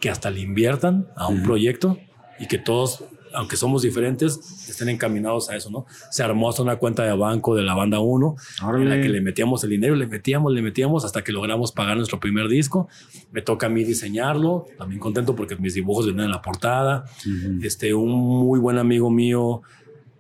que 0.01 0.11
hasta 0.11 0.31
le 0.31 0.41
inviertan 0.41 1.09
a 1.17 1.29
un 1.29 1.43
proyecto 1.43 1.99
y 2.39 2.47
que 2.47 2.59
todos, 2.59 3.05
aunque 3.35 3.57
somos 3.57 3.83
diferentes, 3.83 4.69
estén 4.69 4.89
encaminados 4.89 5.51
a 5.51 5.57
eso, 5.57 5.71
¿no? 5.71 5.87
Se 6.11 6.23
armó 6.23 6.49
hasta 6.49 6.63
una 6.63 6.77
cuenta 6.77 7.05
de 7.05 7.17
banco 7.17 7.55
de 7.55 7.63
la 7.63 7.75
banda 7.75 8.01
1 8.01 8.37
en 8.77 8.89
la 8.89 9.01
que 9.01 9.09
le 9.09 9.21
metíamos 9.21 9.63
el 9.65 9.71
dinero, 9.71 9.95
le 9.95 10.07
metíamos, 10.07 10.53
le 10.53 10.63
metíamos 10.63 11.05
hasta 11.05 11.23
que 11.23 11.33
logramos 11.33 11.73
pagar 11.73 11.97
nuestro 11.97 12.21
primer 12.21 12.49
disco. 12.49 12.89
Me 13.33 13.43
toca 13.43 13.67
a 13.67 13.71
mí 13.71 13.85
diseñarlo, 13.85 14.67
también 14.77 15.01
contento 15.01 15.35
porque 15.35 15.57
mis 15.57 15.75
dibujos 15.75 16.07
vienen 16.07 16.27
en 16.27 16.31
la 16.31 16.43
portada. 16.43 17.05
Ujú. 17.21 17.61
Este, 17.63 17.95
un 17.95 18.11
muy 18.11 18.59
buen 18.59 18.79
amigo 18.79 19.11
mío, 19.11 19.63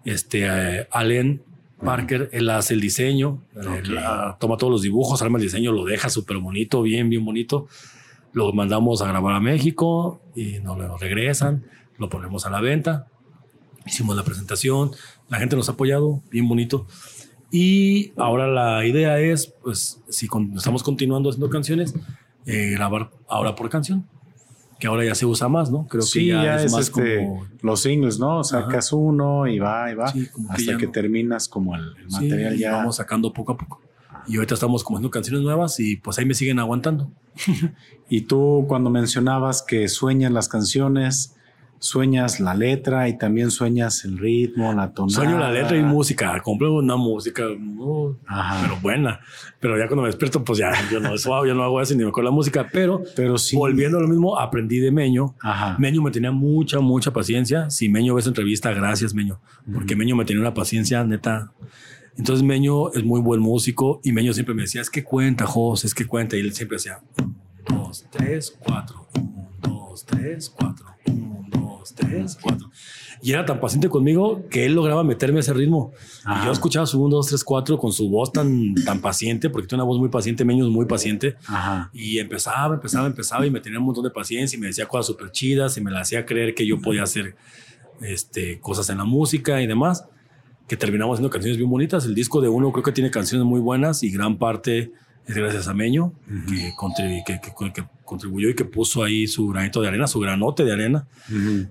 este, 0.04 0.46
eh, 0.46 0.88
Allen 0.90 1.42
Parker, 1.84 2.28
él 2.32 2.50
hace 2.50 2.74
el 2.74 2.80
diseño, 2.80 3.42
él, 3.54 3.96
ah, 3.98 4.36
toma 4.40 4.56
todos 4.56 4.72
los 4.72 4.82
dibujos, 4.82 5.22
arma 5.22 5.38
el 5.38 5.44
diseño, 5.44 5.72
lo 5.72 5.84
deja 5.84 6.08
súper 6.10 6.38
bonito, 6.38 6.82
bien, 6.82 7.08
bien 7.08 7.24
bonito. 7.24 7.68
Lo 8.32 8.52
mandamos 8.52 9.00
a 9.00 9.08
grabar 9.08 9.34
a 9.34 9.40
México 9.40 10.20
y 10.34 10.58
nos 10.58 10.76
lo 10.76 10.98
regresan, 10.98 11.64
lo 11.98 12.08
ponemos 12.08 12.46
a 12.46 12.50
la 12.50 12.60
venta. 12.60 13.06
Hicimos 13.86 14.16
la 14.16 14.22
presentación, 14.24 14.90
la 15.28 15.38
gente 15.38 15.56
nos 15.56 15.68
ha 15.68 15.72
apoyado, 15.72 16.22
bien 16.30 16.48
bonito. 16.48 16.86
Y 17.50 18.12
ahora 18.16 18.46
la 18.46 18.84
idea 18.86 19.18
es, 19.18 19.46
pues, 19.62 20.00
si 20.08 20.26
con- 20.28 20.52
estamos 20.56 20.82
continuando 20.82 21.30
haciendo 21.30 21.48
canciones, 21.48 21.94
eh, 22.44 22.70
grabar 22.72 23.10
ahora 23.28 23.54
por 23.54 23.70
canción, 23.70 24.06
que 24.78 24.86
ahora 24.86 25.04
ya 25.04 25.14
se 25.14 25.24
usa 25.26 25.48
más, 25.48 25.70
¿no? 25.70 25.86
Creo 25.88 26.02
sí, 26.02 26.20
que 26.20 26.26
ya, 26.28 26.44
ya, 26.44 26.56
es, 26.56 26.64
es, 26.66 26.72
más 26.72 26.80
este, 26.88 27.16
como 27.24 27.46
los 27.62 27.80
singles, 27.80 28.18
¿no? 28.18 28.44
Sacas 28.44 28.92
uno 28.92 29.46
y 29.46 29.58
va 29.58 29.90
y 29.90 29.94
va 29.94 30.12
Sí, 30.12 30.26
como 30.26 30.48
que 30.48 30.54
hasta 30.54 30.72
ya 30.72 30.76
que 30.78 30.86
no- 30.86 30.92
terminas 30.92 31.48
como 31.48 31.74
el, 31.74 31.96
el 31.96 32.10
Sí, 32.10 32.22
material 32.24 32.54
y 32.54 32.58
ya. 32.58 32.72
vamos 32.72 32.96
sacando 32.96 33.32
poco 33.32 33.52
a 33.52 33.56
poco. 33.56 33.80
Y 34.26 34.36
ahorita 34.36 34.54
estamos 34.54 34.84
como 34.84 34.98
haciendo 34.98 35.10
canciones 35.10 35.42
nuevas 35.42 35.80
y 35.80 35.96
pues 35.96 36.18
ahí 36.18 36.26
me 36.26 36.34
siguen 36.34 36.58
aguantando. 36.58 37.10
Y 38.10 38.22
tú 38.22 38.64
cuando 38.68 38.88
mencionabas 38.90 39.62
que 39.62 39.88
sueñas 39.88 40.32
las 40.32 40.48
canciones, 40.48 41.34
sueñas 41.78 42.40
la 42.40 42.54
letra 42.54 43.08
y 43.08 43.18
también 43.18 43.50
sueñas 43.50 44.04
el 44.04 44.18
ritmo, 44.18 44.72
la 44.72 44.92
tonada. 44.92 45.14
Sueño 45.14 45.38
la 45.38 45.50
letra 45.50 45.76
y 45.76 45.82
música. 45.82 46.40
Compré 46.42 46.68
una 46.68 46.96
música, 46.96 47.44
pero 47.46 48.76
buena. 48.82 49.20
Pero 49.60 49.78
ya 49.78 49.86
cuando 49.86 50.02
me 50.02 50.08
despierto, 50.08 50.44
pues 50.44 50.58
ya, 50.58 50.72
yo 50.90 51.00
no, 51.00 51.14
eso, 51.14 51.44
yo 51.46 51.54
no 51.54 51.62
hago 51.62 51.80
eso 51.80 51.94
ni 51.94 52.02
me 52.02 52.10
acuerdo 52.10 52.30
la 52.30 52.34
música. 52.34 52.68
Pero 52.72 53.02
Pero 53.16 53.38
sí. 53.38 53.56
volviendo 53.56 53.98
a 53.98 54.00
lo 54.00 54.08
mismo, 54.08 54.38
aprendí 54.38 54.78
de 54.78 54.90
Meño. 54.90 55.34
Ajá. 55.40 55.76
Meño 55.78 56.02
me 56.02 56.10
tenía 56.10 56.32
mucha, 56.32 56.80
mucha 56.80 57.12
paciencia. 57.12 57.70
Si 57.70 57.88
Meño 57.88 58.14
ves 58.14 58.26
entrevista, 58.26 58.72
gracias 58.72 59.14
Meño. 59.14 59.40
Porque 59.72 59.96
Meño 59.96 60.16
me 60.16 60.24
tenía 60.24 60.40
una 60.40 60.54
paciencia 60.54 61.04
neta. 61.04 61.52
Entonces 62.16 62.44
Meño 62.44 62.92
es 62.92 63.04
muy 63.04 63.20
buen 63.20 63.40
músico 63.40 64.00
y 64.02 64.12
Meño 64.12 64.32
siempre 64.32 64.54
me 64.54 64.62
decía, 64.62 64.80
es 64.80 64.90
que 64.90 65.04
cuenta, 65.04 65.46
Jos, 65.46 65.84
es 65.84 65.94
que 65.94 66.04
cuenta. 66.04 66.36
Y 66.36 66.40
él 66.40 66.52
siempre 66.52 66.76
decía, 66.76 66.98
un, 67.22 67.36
dos, 67.68 68.06
tres, 68.10 68.56
cuatro, 68.58 69.06
un, 69.14 69.48
dos, 69.62 70.04
tres, 70.04 70.50
cuatro, 70.50 70.86
un, 71.06 71.48
dos, 71.94 72.08
tres, 72.08 72.38
cuatro. 72.40 72.70
Y 73.22 73.32
era 73.32 73.44
tan 73.44 73.60
paciente 73.60 73.88
conmigo 73.88 74.44
que 74.48 74.64
él 74.64 74.74
lograba 74.74 75.02
meterme 75.02 75.38
a 75.38 75.40
ese 75.40 75.52
ritmo. 75.52 75.92
Ajá. 76.24 76.42
Y 76.42 76.46
yo 76.46 76.52
escuchaba 76.52 76.86
su 76.86 77.02
1, 77.02 77.16
2, 77.16 77.26
3, 77.26 77.44
4 77.44 77.78
con 77.78 77.92
su 77.92 78.08
voz 78.08 78.32
tan, 78.32 78.74
tan 78.84 79.00
paciente, 79.00 79.50
porque 79.50 79.66
tiene 79.66 79.82
una 79.82 79.88
voz 79.88 79.98
muy 79.98 80.08
paciente, 80.08 80.44
Meño 80.44 80.64
es 80.64 80.70
muy 80.70 80.86
paciente. 80.86 81.36
Ajá. 81.46 81.90
Y 81.92 82.18
empezaba, 82.18 82.74
empezaba, 82.74 83.06
empezaba 83.06 83.46
y 83.46 83.50
me 83.50 83.60
tenía 83.60 83.78
un 83.78 83.86
montón 83.86 84.04
de 84.04 84.10
paciencia 84.10 84.56
y 84.56 84.60
me 84.60 84.68
decía 84.68 84.86
cosas 84.86 85.06
súper 85.06 85.30
chidas 85.32 85.76
y 85.76 85.80
me 85.80 85.90
la 85.90 86.00
hacía 86.00 86.24
creer 86.24 86.54
que 86.54 86.66
yo 86.66 86.80
podía 86.80 87.02
hacer 87.02 87.36
este, 88.00 88.60
cosas 88.60 88.88
en 88.90 88.98
la 88.98 89.04
música 89.04 89.60
y 89.60 89.66
demás, 89.66 90.06
que 90.66 90.76
terminamos 90.76 91.14
haciendo 91.14 91.30
canciones 91.30 91.58
bien 91.58 91.70
bonitas. 91.70 92.04
El 92.04 92.14
disco 92.14 92.40
de 92.40 92.48
uno 92.48 92.70
creo 92.72 92.84
que 92.84 92.92
tiene 92.92 93.10
canciones 93.10 93.46
muy 93.46 93.60
buenas 93.60 94.02
y 94.02 94.10
gran 94.10 94.38
parte 94.38 94.92
es 95.28 95.36
gracias 95.36 95.68
a 95.68 95.74
Meño, 95.74 96.12
que, 96.48 96.72
contribu- 96.74 97.22
que, 97.24 97.40
que- 97.40 97.72
que 97.72 97.84
contribuyó 98.04 98.48
y 98.48 98.54
que 98.54 98.64
puso 98.64 99.02
ahí 99.04 99.26
su 99.26 99.46
granito 99.48 99.80
de 99.82 99.88
arena, 99.88 100.06
su 100.06 100.18
granote 100.18 100.64
de 100.64 100.72
arena. 100.72 101.06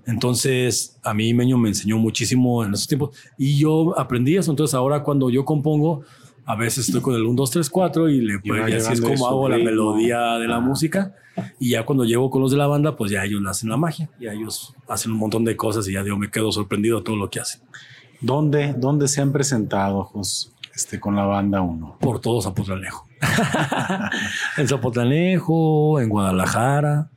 Entonces, 0.06 0.98
a 1.02 1.12
mí 1.14 1.34
Meño 1.34 1.58
me 1.58 1.68
enseñó 1.68 1.98
muchísimo 1.98 2.64
en 2.64 2.72
esos 2.74 2.86
tiempos 2.86 3.16
y 3.36 3.58
yo 3.58 3.98
aprendí 3.98 4.36
eso. 4.36 4.50
Entonces, 4.50 4.74
ahora 4.74 5.02
cuando 5.02 5.30
yo 5.30 5.44
compongo, 5.44 6.02
a 6.46 6.54
veces 6.56 6.86
estoy 6.86 7.00
con 7.02 7.14
el 7.14 7.22
1, 7.24 7.34
2, 7.34 7.50
3, 7.50 7.70
4 7.70 8.08
y, 8.08 8.20
le, 8.22 8.36
va 8.36 8.70
y 8.70 8.72
así 8.74 8.92
es 8.94 9.00
como 9.00 9.26
hago 9.28 9.48
la 9.48 9.56
melodía 9.64 10.38
de 10.38 10.48
la 10.48 10.60
música. 10.60 11.14
Y 11.60 11.70
ya 11.70 11.84
cuando 11.84 12.04
llego 12.04 12.30
con 12.30 12.40
los 12.42 12.50
de 12.50 12.56
la 12.56 12.66
banda, 12.66 12.96
pues 12.96 13.10
ya 13.12 13.24
ellos 13.24 13.40
hacen 13.46 13.68
la 13.70 13.76
magia. 13.76 14.08
Ya 14.20 14.32
ellos 14.32 14.74
hacen 14.88 15.12
un 15.12 15.18
montón 15.18 15.44
de 15.44 15.56
cosas 15.56 15.86
y 15.88 15.92
ya 15.92 16.04
yo 16.04 16.16
me 16.16 16.30
quedo 16.30 16.50
sorprendido 16.52 16.98
de 16.98 17.04
todo 17.04 17.16
lo 17.16 17.28
que 17.30 17.40
hacen. 17.40 17.60
¿Dónde, 18.20 18.74
¿Dónde 18.76 19.06
se 19.08 19.20
han 19.20 19.30
presentado, 19.32 20.02
Jos, 20.04 20.52
este, 20.74 20.98
con 20.98 21.14
la 21.14 21.24
banda 21.26 21.60
1? 21.60 21.98
Por 22.00 22.20
todo 22.20 22.40
Zapotlanejo. 22.42 23.06
en 24.56 24.68
Zapotlanejo, 24.68 26.00
en 26.00 26.08
Guadalajara. 26.08 27.10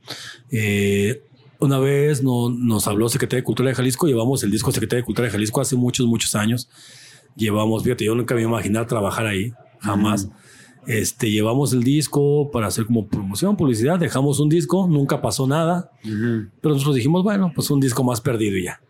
Eh, 0.50 1.22
una 1.58 1.78
vez 1.78 2.22
no- 2.22 2.50
nos 2.50 2.86
habló 2.88 3.08
Secretaría 3.08 3.40
de 3.40 3.44
Cultura 3.44 3.68
de 3.68 3.74
Jalisco, 3.74 4.06
llevamos 4.06 4.42
el 4.42 4.50
disco 4.50 4.72
Secretaría 4.72 5.02
de 5.02 5.06
Cultura 5.06 5.26
de 5.26 5.32
Jalisco 5.32 5.60
hace 5.60 5.76
muchos, 5.76 6.06
muchos 6.06 6.34
años. 6.34 6.68
Llevamos, 7.36 7.82
fíjate, 7.84 8.04
yo 8.04 8.14
nunca 8.14 8.34
me 8.34 8.42
imaginar 8.42 8.86
trabajar 8.86 9.26
ahí, 9.26 9.52
jamás. 9.80 10.28
Este, 10.86 11.30
llevamos 11.30 11.72
el 11.72 11.84
disco 11.84 12.50
para 12.50 12.66
hacer 12.66 12.86
como 12.86 13.06
promoción, 13.06 13.56
publicidad, 13.56 14.00
dejamos 14.00 14.40
un 14.40 14.48
disco, 14.48 14.88
nunca 14.88 15.22
pasó 15.22 15.46
nada, 15.46 15.92
pero 16.60 16.74
nosotros 16.74 16.96
dijimos, 16.96 17.22
bueno, 17.22 17.52
pues 17.54 17.70
un 17.70 17.78
disco 17.78 18.02
más 18.02 18.20
perdido 18.20 18.56
y 18.58 18.64
ya. 18.64 18.80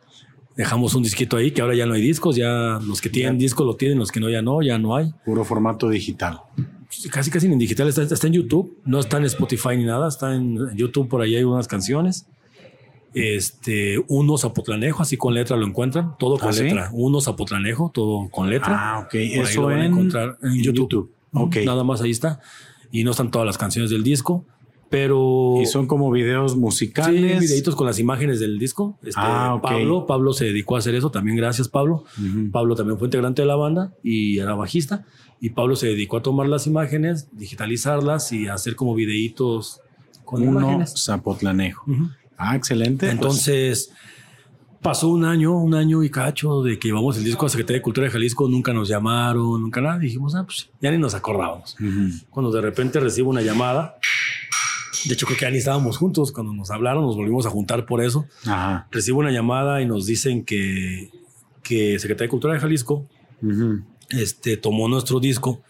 Dejamos 0.56 0.94
un 0.94 1.02
disquito 1.02 1.36
ahí, 1.36 1.51
que 1.51 1.60
ahora 1.60 1.74
ya 1.74 1.84
no 1.86 1.93
hay 1.94 2.01
discos, 2.01 2.36
ya 2.36 2.78
los 2.82 3.01
que 3.02 3.10
tienen 3.10 3.36
disco 3.39 3.64
lo 3.64 3.76
tienen, 3.76 3.98
los 3.98 4.10
que 4.10 4.20
no 4.20 4.30
ya 4.30 4.40
no, 4.43 4.62
ya 4.62 4.78
no 4.78 4.97
hay 4.97 5.12
Puro 5.24 5.44
formato 5.44 5.89
digital. 5.90 6.40
Casi 7.10 7.31
casi 7.31 7.47
en 7.47 7.59
digital 7.59 7.89
está, 7.89 8.02
está 8.02 8.27
en 8.27 8.32
YouTube, 8.35 8.78
no 8.85 9.01
está 9.01 9.16
en 9.19 9.24
Spotify 9.24 9.77
ni 9.77 9.85
nada, 9.85 10.09
está 10.09 10.35
en 10.35 10.77
YouTube 10.77 11.09
por 11.09 11.20
ahí 11.23 11.35
hay 11.36 11.44
unas 11.44 11.69
canciones. 11.69 12.27
Este, 13.14 14.02
uno 14.09 14.39
Zapotlanejo, 14.39 15.02
así 15.02 15.16
con 15.19 15.35
letra 15.35 15.56
lo 15.56 15.66
encuentran, 15.66 16.16
todo 16.19 16.39
con 16.39 16.48
¿Ah, 16.48 16.52
sí? 16.55 16.64
letra. 16.64 16.90
Uno 16.93 17.20
Zapotlanejo, 17.20 17.90
todo 17.93 18.28
con 18.31 18.48
letra. 18.48 18.94
Ah, 18.94 18.98
ok. 19.01 19.10
Por 19.10 19.44
Eso 19.47 19.60
lo 19.62 19.66
van 19.66 19.81
a 19.81 19.85
en, 19.86 19.93
encontrar 19.93 20.39
en 20.43 20.52
en 20.52 20.62
YouTube. 20.62 21.10
Ok. 21.35 21.56
Nada 21.66 21.85
más 21.85 22.01
ahí 22.01 22.10
está. 22.10 22.40
Y 22.90 23.05
no 23.05 23.10
están 23.10 23.31
todas 23.31 23.44
las 23.47 23.59
canciones 23.59 23.90
del 23.90 24.02
disco, 24.02 24.47
pero 24.89 25.59
Y 25.60 25.66
son 25.66 25.86
como 25.86 26.10
videos 26.10 26.52
sí, 26.52 26.59
musicales. 26.59 27.40
videitos 27.40 27.77
con 27.77 27.86
las 27.86 27.98
imágenes 27.98 28.40
del 28.40 28.59
disco. 28.59 28.98
Este, 29.02 29.20
Ah, 29.23 29.55
ok. 29.56 29.62
Pablo, 29.62 30.06
Pablo 30.06 30.32
se 30.32 30.47
dedicó 30.47 30.77
a 30.77 30.78
hacer 30.78 30.94
eso, 30.94 31.10
también 31.10 31.36
gracias 31.36 31.69
Pablo. 31.69 32.05
Ujú. 32.19 32.51
Pablo 32.51 32.74
también 32.77 32.98
fue 32.98 33.09
integrante 33.09 33.43
de 33.43 33.48
la 33.48 33.56
banda 33.56 33.93
y 34.02 34.39
era 34.39 34.55
bajista. 34.55 35.05
Y 35.43 35.51
Pablo 35.51 35.77
se 35.77 35.89
dedicó 35.89 36.16
a 36.16 36.23
tomar 36.23 36.47
las 36.47 36.66
imágenes, 36.66 37.28
digitalizarlas 37.32 38.32
y 38.32 38.47
hacer 38.47 38.77
como 38.77 38.94
videitos 38.94 39.81
con 40.24 40.47
Uno 40.47 40.60
imágenes. 40.60 40.94
Zapotlanejo. 41.05 41.85
Ah, 42.39 42.56
excelente. 42.56 43.06
Pues, 43.06 43.12
Entonces, 43.12 43.93
Pasó 44.82 45.10
un 45.10 45.24
año, 45.24 45.56
un 45.56 45.74
año 45.74 46.02
y 46.02 46.10
cacho 46.10 46.60
de 46.60 46.77
que 46.77 46.89
llevamos 46.89 47.16
el 47.16 47.23
disco 47.23 47.47
a 47.47 47.48
Secretaría 47.48 47.78
de 47.78 47.82
Cultura 47.82 48.06
de 48.09 48.10
Jalisco, 48.10 48.48
nunca 48.48 48.73
nos 48.73 48.89
llamaron, 48.89 49.62
nunca 49.62 49.81
nada. 49.81 49.97
Dijimos, 50.01 50.35
ah, 50.35 50.43
pues 50.44 50.70
ya 50.81 50.90
ni 50.90 50.98
nos 50.98 51.14
acordábamos. 51.14 51.77
Cuando 52.31 52.51
de 52.51 52.60
repente 52.60 52.98
recibo 52.98 53.31
una 53.31 53.43
llamada, 53.43 53.94
de 55.05 55.14
hecho 55.14 55.24
creo 55.24 55.39
que 55.39 55.44
ya 55.44 55.52
ni 55.52 55.59
estábamos 55.59 55.98
juntos, 55.98 56.32
cuando 56.32 56.52
nos 56.52 56.73
hablaron 56.73 57.05
nos 57.05 57.14
volvimos 57.14 57.47
a 57.47 57.51
juntar 57.51 57.86
por 57.86 58.02
eso. 58.02 58.27
Ajá. 58.44 58.89
Recibo 58.90 59.20
una 59.20 59.31
llamada 59.31 59.81
y 59.82 59.86
nos 59.86 60.05
dicen 60.05 60.44
que, 60.44 61.12
que 61.62 62.01
Secretaría 62.01 62.27
de 62.27 62.31
Cultura 62.31 62.55
de 62.55 62.59
Jalisco. 62.59 63.06
Este, 64.12 64.56
tomó 64.56 64.89
nuestro 64.89 65.20
disco 65.20 65.62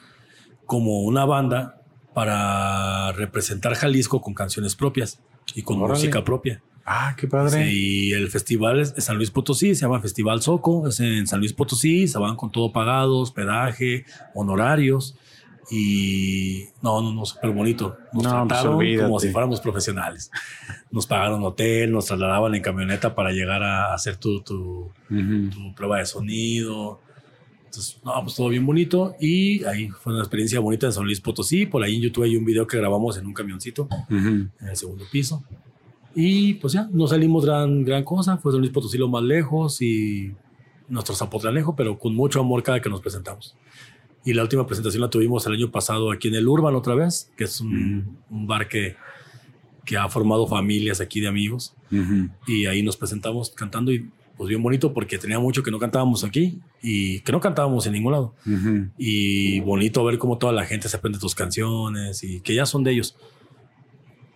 como 0.66 1.02
una 1.02 1.24
banda 1.24 1.80
para 2.14 3.12
representar 3.12 3.74
Jalisco 3.74 4.20
con 4.20 4.34
canciones 4.34 4.74
propias 4.76 5.20
y 5.54 5.62
con 5.62 5.78
Órale. 5.78 5.94
música 5.98 6.24
propia. 6.24 6.62
Ah, 6.84 7.14
qué 7.16 7.28
padre. 7.28 7.64
Sí, 7.64 8.08
y 8.08 8.12
el 8.12 8.28
festival 8.28 8.80
es 8.80 8.94
San 8.98 9.16
Luis 9.16 9.30
Potosí, 9.30 9.74
se 9.74 9.82
llama 9.82 10.00
Festival 10.00 10.42
Soco, 10.42 10.88
es 10.88 10.98
en 11.00 11.26
San 11.26 11.38
Luis 11.38 11.52
Potosí, 11.52 12.08
se 12.08 12.18
van 12.18 12.36
con 12.36 12.50
todo 12.50 12.72
pagado, 12.72 13.18
hospedaje, 13.18 14.04
honorarios 14.34 15.16
y 15.70 16.64
no, 16.82 17.00
no, 17.00 17.12
no, 17.12 17.24
súper 17.24 17.50
bonito. 17.52 17.96
Nos 18.12 18.24
No, 18.24 18.30
pues, 18.30 18.48
trataron 18.48 18.96
como 18.98 19.20
si 19.20 19.30
fuéramos 19.30 19.60
profesionales. 19.60 20.30
Nos 20.90 21.06
pagaron 21.06 21.42
hotel, 21.44 21.92
nos 21.92 22.06
trasladaban 22.06 22.54
en 22.56 22.62
camioneta 22.62 23.14
para 23.14 23.30
llegar 23.30 23.62
a 23.62 23.94
hacer 23.94 24.16
tu, 24.16 24.42
tu 24.42 24.90
prueba 25.76 25.98
de 25.98 26.06
sonido. 26.06 27.00
Entonces, 27.72 27.96
no, 28.04 28.12
pues 28.22 28.36
todo 28.36 28.50
bien 28.50 28.66
bonito. 28.66 29.16
Y 29.18 29.64
ahí 29.64 29.88
fue 29.88 30.12
una 30.12 30.20
experiencia 30.22 30.60
bonita 30.60 30.84
en 30.86 30.92
San 30.92 31.04
Luis 31.04 31.22
Potosí. 31.22 31.64
Por 31.64 31.82
ahí 31.82 31.96
en 31.96 32.02
YouTube 32.02 32.24
hay 32.24 32.36
un 32.36 32.44
video 32.44 32.66
que 32.66 32.76
grabamos 32.76 33.16
en 33.16 33.24
un 33.24 33.32
camioncito 33.32 33.84
Ujú. 34.10 34.16
en 34.16 34.50
el 34.68 34.76
segundo 34.76 35.04
piso. 35.10 35.42
Y 36.14 36.54
pues 36.54 36.74
ya, 36.74 36.86
no 36.92 37.06
salimos 37.06 37.46
gran, 37.46 37.82
gran 37.82 38.04
cosa. 38.04 38.36
Fue 38.36 38.52
San 38.52 38.60
Luis 38.60 38.70
Potosí 38.72 38.98
lo 38.98 39.08
más 39.08 39.22
lejos 39.22 39.80
y 39.80 40.34
nuestro 40.88 41.14
Zapotlanejo, 41.14 41.74
pero 41.74 41.98
con 41.98 42.14
mucho 42.14 42.40
amor 42.40 42.62
cada 42.62 42.82
que 42.82 42.90
nos 42.90 43.00
presentamos. 43.00 43.56
Y 44.22 44.34
la 44.34 44.42
última 44.42 44.66
presentación 44.66 45.00
la 45.00 45.08
tuvimos 45.08 45.46
el 45.46 45.54
año 45.54 45.70
pasado 45.70 46.12
aquí 46.12 46.28
en 46.28 46.34
el 46.34 46.46
Urban 46.46 46.74
otra 46.74 46.94
vez, 46.94 47.32
que 47.38 47.44
es 47.44 47.58
un, 47.62 48.18
un 48.28 48.46
bar 48.46 48.68
que, 48.68 48.96
que 49.86 49.96
ha 49.96 50.06
formado 50.10 50.46
familias 50.46 51.00
aquí 51.00 51.20
de 51.20 51.28
amigos. 51.28 51.74
Ujú. 51.90 52.28
Y 52.46 52.66
ahí 52.66 52.82
nos 52.82 52.98
presentamos 52.98 53.48
cantando 53.50 53.90
y 53.92 54.10
pues 54.36 54.48
bien 54.48 54.62
bonito 54.62 54.92
porque 54.92 55.18
tenía 55.18 55.38
mucho 55.38 55.62
que 55.62 55.70
no 55.70 55.78
cantábamos 55.78 56.24
aquí 56.24 56.60
y 56.82 57.20
que 57.20 57.32
no 57.32 57.40
cantábamos 57.40 57.86
en 57.86 57.92
ningún 57.92 58.12
lado. 58.12 58.34
Ujú. 58.46 58.90
Y 58.98 59.60
bonito 59.60 60.04
ver 60.04 60.18
cómo 60.18 60.38
toda 60.38 60.52
la 60.52 60.64
gente 60.64 60.88
se 60.88 60.96
aprende 60.96 61.18
tus 61.18 61.34
canciones 61.34 62.22
y 62.24 62.40
que 62.40 62.54
ya 62.54 62.66
son 62.66 62.84
de 62.84 62.92
ellos. 62.92 63.16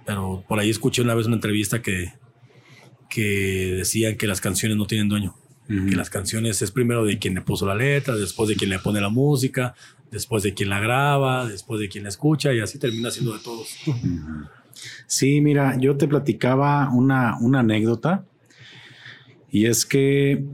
Pero 0.04 0.44
por 0.46 0.58
ahí 0.58 0.70
escuché 0.70 1.02
una 1.02 1.14
vez 1.14 1.26
una 1.26 1.36
entrevista 1.36 1.82
que, 1.82 2.12
que 3.08 3.74
decían 3.78 4.16
que 4.16 4.26
las 4.26 4.40
canciones 4.40 4.76
no 4.76 4.86
tienen 4.86 5.08
dueño. 5.08 5.34
Ujú. 5.68 5.86
Que 5.86 5.96
las 5.96 6.10
canciones 6.10 6.62
es 6.62 6.70
primero 6.70 7.04
de 7.04 7.18
quien 7.18 7.34
le 7.34 7.40
puso 7.40 7.66
la 7.66 7.74
letra, 7.74 8.14
después 8.14 8.48
de 8.48 8.54
quien 8.54 8.70
le 8.70 8.78
pone 8.78 9.00
la 9.00 9.08
música, 9.08 9.74
después 10.10 10.42
de 10.44 10.54
quien 10.54 10.68
la 10.68 10.78
graba, 10.78 11.48
después 11.48 11.80
de 11.80 11.88
quien 11.88 12.04
la 12.04 12.10
escucha 12.10 12.52
y 12.54 12.60
así 12.60 12.78
termina 12.78 13.10
siendo 13.10 13.32
de 13.32 13.42
todos. 13.42 13.68
Sí, 15.06 15.40
mira, 15.40 15.76
yo 15.80 15.96
te 15.96 16.06
platicaba 16.06 16.90
una, 16.92 17.38
una 17.40 17.60
anécdota 17.60 18.24
y 19.50 19.66
es 19.66 19.86
que, 19.86 20.44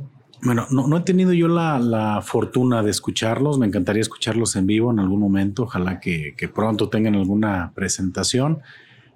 bueno, 0.43 0.67
no, 0.71 0.89
no 0.89 0.99
he 0.99 1.01
tenido 1.01 1.33
yo 1.33 1.49
la, 1.49 1.79
la 1.79 2.21
fortuna 2.23 2.83
de 2.83 2.91
escucharlos, 2.91 3.59
me 3.59 3.67
encantaría 3.67 4.03
escucharlos 4.03 4.57
en 4.57 4.67
vivo 4.67 4.91
en 4.91 4.99
algún 4.99 5.21
momento, 5.21 5.65
ojalá 5.65 6.01
que, 6.01 6.35
que 6.37 6.49
pronto 6.49 6.89
tengan 6.89 7.15
alguna 7.15 7.73
presentación, 7.75 8.61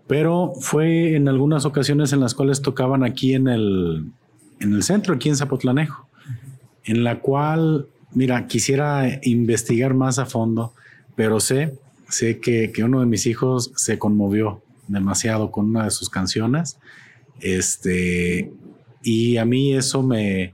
pero 0.06 0.52
fue 0.60 1.16
en 1.16 1.28
algunas 1.28 1.64
ocasiones 1.64 2.12
en 2.12 2.20
las 2.20 2.34
cuales 2.34 2.62
tocaban 2.62 3.02
aquí 3.04 3.34
en 3.34 3.48
el, 3.48 4.10
en 4.60 4.72
el 4.72 4.82
centro, 4.82 5.14
aquí 5.14 5.28
en 5.28 5.36
Zapotlanejo, 5.36 6.08
en 6.84 7.02
la 7.02 7.20
cual, 7.20 7.88
mira, 8.12 8.46
quisiera 8.46 9.18
investigar 9.22 9.94
más 9.94 10.18
a 10.18 10.26
fondo, 10.26 10.72
pero 11.16 11.40
sé, 11.40 11.78
sé 12.08 12.38
que, 12.38 12.70
que 12.72 12.84
uno 12.84 13.00
de 13.00 13.06
mis 13.06 13.26
hijos 13.26 13.72
se 13.74 13.98
conmovió 13.98 14.62
demasiado 14.88 15.50
con 15.50 15.66
una 15.66 15.84
de 15.84 15.90
sus 15.90 16.08
canciones. 16.08 16.78
Este, 17.40 18.52
y 19.06 19.36
a 19.36 19.44
mí 19.44 19.72
eso 19.72 20.02
me, 20.02 20.52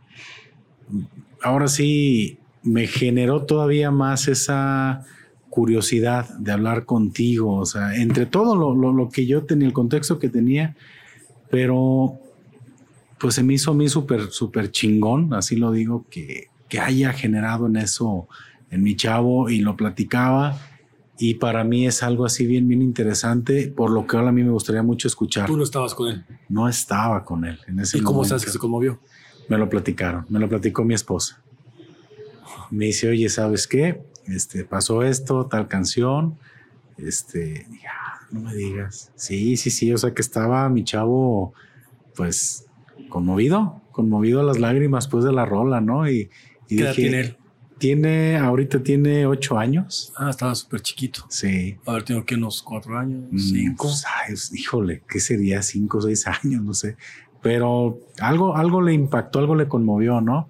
ahora 1.43 1.69
sí, 1.69 2.39
me 2.63 2.87
generó 2.87 3.45
todavía 3.47 3.91
más 3.91 4.29
esa 4.29 5.05
curiosidad 5.49 6.29
de 6.39 6.53
hablar 6.53 6.85
contigo, 6.85 7.57
o 7.57 7.67
sea, 7.67 7.97
entre 7.97 8.27
todo 8.27 8.55
lo, 8.57 8.75
lo- 8.93 9.09
que 9.09 9.27
yo 9.27 9.45
tenía, 9.45 9.67
el 9.67 9.73
contexto 9.73 10.19
que 10.19 10.29
tenía, 10.29 10.77
pero 11.51 12.19
pues 13.19 13.35
se 13.37 13.43
me 13.43 13.55
hizo 13.55 13.71
a 13.71 13.75
mí 13.75 13.89
súper 13.89 14.71
chingón, 14.71 15.33
así 15.35 15.57
lo 15.57 15.73
digo, 15.73 16.05
que, 16.11 16.49
que 16.69 16.79
haya 16.81 17.13
generado 17.13 17.67
en 17.67 17.77
eso, 17.77 18.29
en 18.71 18.83
mi 18.83 18.97
chavo, 18.97 19.49
y 19.51 19.61
lo 19.61 19.77
platicaba, 19.77 20.59
y 21.19 21.35
para 21.35 21.63
mí 21.65 21.87
es 21.87 22.03
algo 22.03 22.25
así 22.25 22.47
bien, 22.47 22.67
bien 22.69 22.83
interesante, 22.83 23.69
por 23.69 23.91
lo 23.91 24.07
que 24.07 24.17
ahora 24.17 24.31
a 24.31 24.33
mí 24.33 24.43
me 24.43 24.51
gustaría 24.51 24.83
mucho 24.83 25.09
escuchar. 25.09 25.47
Tú 25.47 25.57
no 25.57 25.63
estabas 25.63 25.95
con 25.95 26.09
él. 26.09 26.25
No 26.49 26.69
estaba 26.69 27.25
con 27.25 27.45
él 27.45 27.61
en 27.67 27.79
ese 27.81 27.99
¿Y 27.99 28.01
cómo 28.01 28.17
momento. 28.17 28.29
sabes 28.31 28.45
que 28.45 28.51
se 28.51 28.59
conmovió? 28.59 29.01
Me 29.49 29.59
lo 29.59 29.69
platicaron, 29.69 30.25
me 30.29 30.39
lo 30.39 30.49
platicó 30.49 30.85
mi 30.85 30.95
esposa. 30.95 31.41
Me 32.71 32.87
dice, 32.87 33.09
oye, 33.09 33.29
¿sabes 33.29 33.67
qué? 33.67 34.03
Este, 34.27 34.65
pasó 34.65 35.03
esto, 35.03 35.47
tal 35.47 35.69
canción. 35.69 36.39
Este, 36.97 37.67
dije, 37.69 37.87
"Ah, 37.89 38.21
no 38.31 38.41
me 38.41 38.55
digas. 38.55 39.11
Sí, 39.17 39.57
sí, 39.57 39.71
sí, 39.71 39.93
o 39.93 39.99
sea 39.99 40.15
que 40.15 40.23
estaba 40.23 40.69
mi 40.69 40.85
chavo, 40.85 41.53
pues, 42.15 42.67
conmovido, 43.09 43.83
conmovido 43.93 44.41
a 44.41 44.45
las 44.45 44.59
lágrimas, 44.59 45.09
pues, 45.09 45.25
de 45.25 45.33
la 45.33 45.45
rola, 45.45 45.81
¿no? 45.81 46.09
Y, 46.09 46.31
y 46.69 46.77
¿Qué 46.77 46.83
edad 46.83 46.91
dije, 46.91 47.03
tiene 47.03 47.21
él? 47.21 47.37
Tiene, 47.83 48.37
ahorita 48.37 48.81
tiene 48.81 49.27
ocho 49.27 49.59
años. 49.59 50.13
Ah, 50.17 50.31
estaba 50.31 50.55
súper 50.55 50.83
chiquito. 50.83 51.27
Sí. 51.29 51.77
A 51.85 51.95
ver, 51.95 52.05
tengo 52.05 52.25
que 52.25 52.37
unos 52.37 52.63
cuatro 52.63 52.97
años, 52.97 53.25
Mm, 53.33 53.39
cinco. 53.39 53.87
pues, 53.89 54.05
ay, 54.07 54.35
híjole, 54.57 55.03
¿qué 55.09 55.19
sería? 55.19 55.63
Cinco 55.63 56.01
seis 56.01 56.25
años, 56.45 56.63
no 56.63 56.75
sé. 56.75 56.97
Pero 57.43 57.99
algo, 58.21 58.57
algo 58.57 58.81
le 58.83 58.93
impactó, 58.93 59.41
algo 59.41 59.57
le 59.57 59.67
conmovió, 59.67 60.21
¿no? 60.21 60.49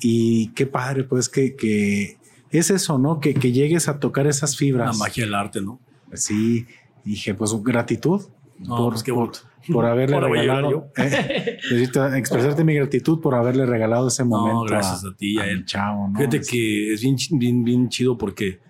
Y 0.00 0.48
qué 0.48 0.66
padre, 0.66 1.04
pues, 1.04 1.28
que, 1.28 1.54
que 1.54 2.18
es 2.50 2.70
eso, 2.70 2.98
¿no? 2.98 3.20
Que, 3.20 3.34
que 3.34 3.52
llegues 3.52 3.86
a 3.88 4.00
tocar 4.00 4.26
esas 4.26 4.50
La 4.50 4.58
fibras. 4.58 4.98
magia 4.98 5.26
del 5.26 5.34
arte, 5.36 5.60
¿no? 5.60 5.78
Sí, 6.12 6.66
dije, 7.04 7.34
pues, 7.34 7.52
gratitud. 7.62 8.20
No, 8.58 8.90
pues 8.90 9.04
qué 9.04 9.12
por. 9.12 9.30
Por 9.72 9.84
haberle 9.86 10.16
a 10.16 10.20
regalado. 10.20 10.90
eh, 10.96 11.58
necesito 11.70 12.06
expresarte 12.14 12.64
mi 12.64 12.74
gratitud 12.74 13.20
por 13.20 13.34
haberle 13.34 13.66
regalado 13.66 14.08
ese 14.08 14.24
momento. 14.24 14.64
gracias 14.64 15.04
a 15.04 15.14
ti 15.16 15.34
y 15.34 15.38
a 15.38 15.46
él. 15.46 15.64
chavo, 15.64 16.08
¿no? 16.08 16.18
Fíjate 16.18 16.40
que 16.40 16.92
es 16.94 17.00
bien, 17.02 17.16
bien, 17.32 17.64
bien 17.64 17.88
chido 17.88 18.18
porque 18.18 18.60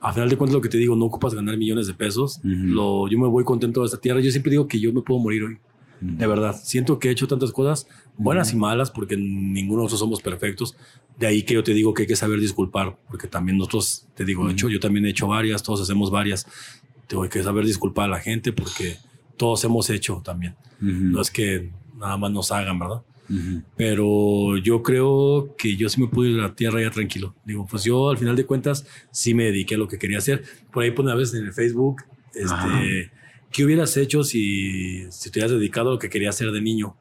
a 0.00 0.12
final 0.12 0.28
de 0.28 0.36
cuentas 0.36 0.54
lo 0.54 0.60
que 0.60 0.68
te 0.68 0.78
digo, 0.78 0.94
no 0.94 1.06
ocupas 1.06 1.34
ganar 1.34 1.56
millones 1.56 1.86
de 1.86 1.94
pesos. 1.94 2.38
Ujú. 2.38 2.48
lo, 2.48 3.08
yo 3.08 3.18
me 3.18 3.26
voy 3.26 3.44
contento 3.44 3.80
de 3.80 3.86
esta 3.86 4.00
tierra. 4.00 4.20
Yo 4.20 4.30
siempre 4.30 4.50
digo 4.50 4.68
que 4.68 4.78
yo 4.78 4.92
me 4.92 5.02
puedo 5.02 5.20
morir 5.20 5.42
hoy. 5.44 5.58
De 6.00 6.28
verdad, 6.28 6.54
siento 6.62 7.00
que 7.00 7.08
he 7.08 7.10
hecho 7.10 7.26
tantas 7.26 7.50
cosas 7.50 7.88
buenas 8.16 8.52
y 8.52 8.56
malas 8.56 8.92
porque 8.92 9.16
ninguno 9.16 9.80
de 9.80 9.86
nosotros 9.86 9.98
somos 9.98 10.22
perfectos. 10.22 10.76
De 11.18 11.26
ahí 11.26 11.42
que 11.42 11.54
yo 11.54 11.64
te 11.64 11.74
digo 11.74 11.92
que 11.92 12.02
hay 12.02 12.06
que 12.06 12.14
saber 12.14 12.38
disculpar, 12.38 12.96
porque 13.08 13.26
también 13.26 13.58
nosotros, 13.58 14.06
te 14.14 14.24
digo, 14.24 14.46
de 14.46 14.52
hecho, 14.52 14.68
yo 14.68 14.78
también 14.78 15.06
he 15.06 15.10
hecho 15.10 15.26
varias, 15.26 15.64
todos 15.64 15.80
hacemos 15.80 16.12
varias. 16.12 16.46
Tengo 17.08 17.28
que 17.28 17.42
saber 17.42 17.64
disculpar 17.64 18.04
a 18.04 18.08
la 18.08 18.20
gente 18.20 18.52
porque 18.52 18.96
todos 19.38 19.64
hemos 19.64 19.88
hecho 19.88 20.20
también. 20.22 20.54
Ujú, 20.82 20.90
No 20.92 21.20
es 21.22 21.30
que 21.30 21.70
nada 21.96 22.16
más 22.18 22.30
nos 22.30 22.52
hagan, 22.52 22.78
¿verdad? 22.78 23.02
ujú. 23.30 23.62
pero 23.76 24.56
yo 24.56 24.82
creo 24.82 25.54
que 25.58 25.76
yo 25.76 25.88
sí 25.90 26.00
me 26.00 26.08
pude 26.08 26.30
ir 26.30 26.38
a 26.40 26.44
la 26.44 26.54
tierra 26.54 26.80
ya 26.82 26.90
tranquilo. 26.90 27.34
Digo, 27.44 27.66
pues 27.70 27.84
yo 27.84 28.08
al 28.10 28.16
final 28.18 28.34
de 28.36 28.44
cuentas 28.46 28.86
sí 29.10 29.34
me 29.34 29.44
dediqué 29.44 29.74
a 29.74 29.78
lo 29.78 29.86
que 29.88 29.98
quería 29.98 30.18
hacer. 30.18 30.42
Por 30.72 30.82
ahí 30.82 30.90
pone 30.92 31.12
a 31.12 31.14
veces 31.14 31.38
en 31.40 31.46
el 31.46 31.52
Facebook, 31.52 32.02
Ajá. 32.50 32.66
este, 32.82 33.10
¿qué 33.52 33.64
hubieras 33.64 33.96
hecho 33.98 34.24
si, 34.24 35.04
si 35.10 35.30
te 35.30 35.38
hubieras 35.40 35.52
dedicado 35.58 35.90
a 35.90 35.92
lo 35.94 35.98
que 35.98 36.08
quería 36.08 36.30
hacer 36.30 36.50
de 36.52 36.60
niño? 36.62 36.96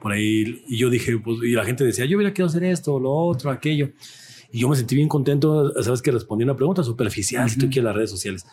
Por 0.00 0.12
ahí, 0.12 0.62
y 0.68 0.76
yo 0.78 0.88
dije, 0.90 1.16
pues, 1.18 1.38
y 1.42 1.52
la 1.52 1.64
gente 1.64 1.84
decía, 1.84 2.04
yo 2.06 2.16
hubiera 2.16 2.32
querido 2.32 2.46
hacer 2.48 2.64
esto, 2.64 2.98
lo 3.00 3.10
otro, 3.12 3.50
aquello. 3.50 3.90
Y 4.52 4.60
yo 4.60 4.68
me 4.68 4.76
sentí 4.76 4.94
bien 4.94 5.08
contento, 5.08 5.72
sabes 5.82 6.02
que 6.02 6.10
respondí 6.12 6.44
una 6.44 6.54
pregunta 6.56 6.82
superficial, 6.84 7.48
si 7.50 7.58
tú 7.58 7.66
quieres, 7.66 7.84
las 7.84 7.94
redes 7.96 8.10
sociales. 8.10 8.44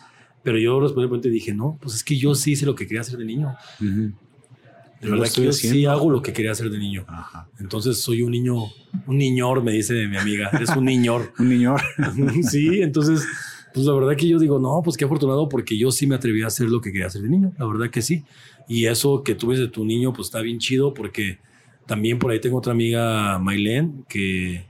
Pero 0.43 0.57
yo 0.57 0.79
respondí 0.79 1.27
y 1.27 1.31
dije, 1.31 1.53
no, 1.53 1.77
pues 1.81 1.95
es 1.95 2.03
que 2.03 2.17
yo 2.17 2.33
sí 2.35 2.51
hice 2.53 2.65
lo 2.65 2.75
que 2.75 2.85
quería 2.87 3.01
hacer 3.01 3.17
de 3.17 3.25
niño. 3.25 3.55
De 3.79 5.07
Yo 5.07 5.11
verdad 5.11 5.27
que 5.33 5.43
yo 5.45 5.53
sí 5.53 5.67
haciendo. 5.67 5.91
hago 5.91 6.09
lo 6.11 6.21
que 6.21 6.33
quería 6.33 6.51
hacer 6.51 6.69
de 6.69 6.77
niño. 6.77 7.05
Ajá. 7.07 7.47
Entonces 7.59 8.01
soy 8.01 8.21
un 8.21 8.31
niño, 8.31 8.55
un 9.07 9.17
niñor, 9.17 9.63
me 9.63 9.71
dice 9.71 10.07
mi 10.07 10.17
amiga, 10.17 10.49
eres 10.53 10.69
un 10.75 10.85
niñor. 10.85 11.31
Un 11.39 11.49
niño. 11.49 11.75
sí, 12.49 12.81
entonces, 12.81 13.25
pues 13.73 13.85
la 13.85 13.93
verdad 13.93 14.15
que 14.17 14.27
yo 14.27 14.39
digo, 14.39 14.59
no, 14.59 14.81
pues 14.83 14.97
qué 14.97 15.05
afortunado 15.05 15.47
porque 15.47 15.77
yo 15.77 15.91
sí 15.91 16.05
me 16.07 16.15
atreví 16.15 16.41
a 16.41 16.47
hacer 16.47 16.69
lo 16.69 16.81
que 16.81 16.91
quería 16.91 17.07
hacer 17.07 17.21
de 17.21 17.29
niño, 17.29 17.53
la 17.57 17.65
verdad 17.65 17.89
que 17.89 18.01
sí. 18.01 18.23
Y 18.67 18.85
eso 18.85 19.23
que 19.23 19.35
tú 19.35 19.47
ves 19.47 19.59
de 19.59 19.67
tu 19.67 19.85
niño, 19.85 20.11
pues 20.13 20.27
está 20.27 20.41
bien 20.41 20.59
chido 20.59 20.93
porque 20.93 21.39
también 21.85 22.19
por 22.19 22.31
ahí 22.31 22.39
tengo 22.39 22.57
otra 22.57 22.73
amiga, 22.73 23.39
Mailén, 23.39 24.05
que, 24.07 24.65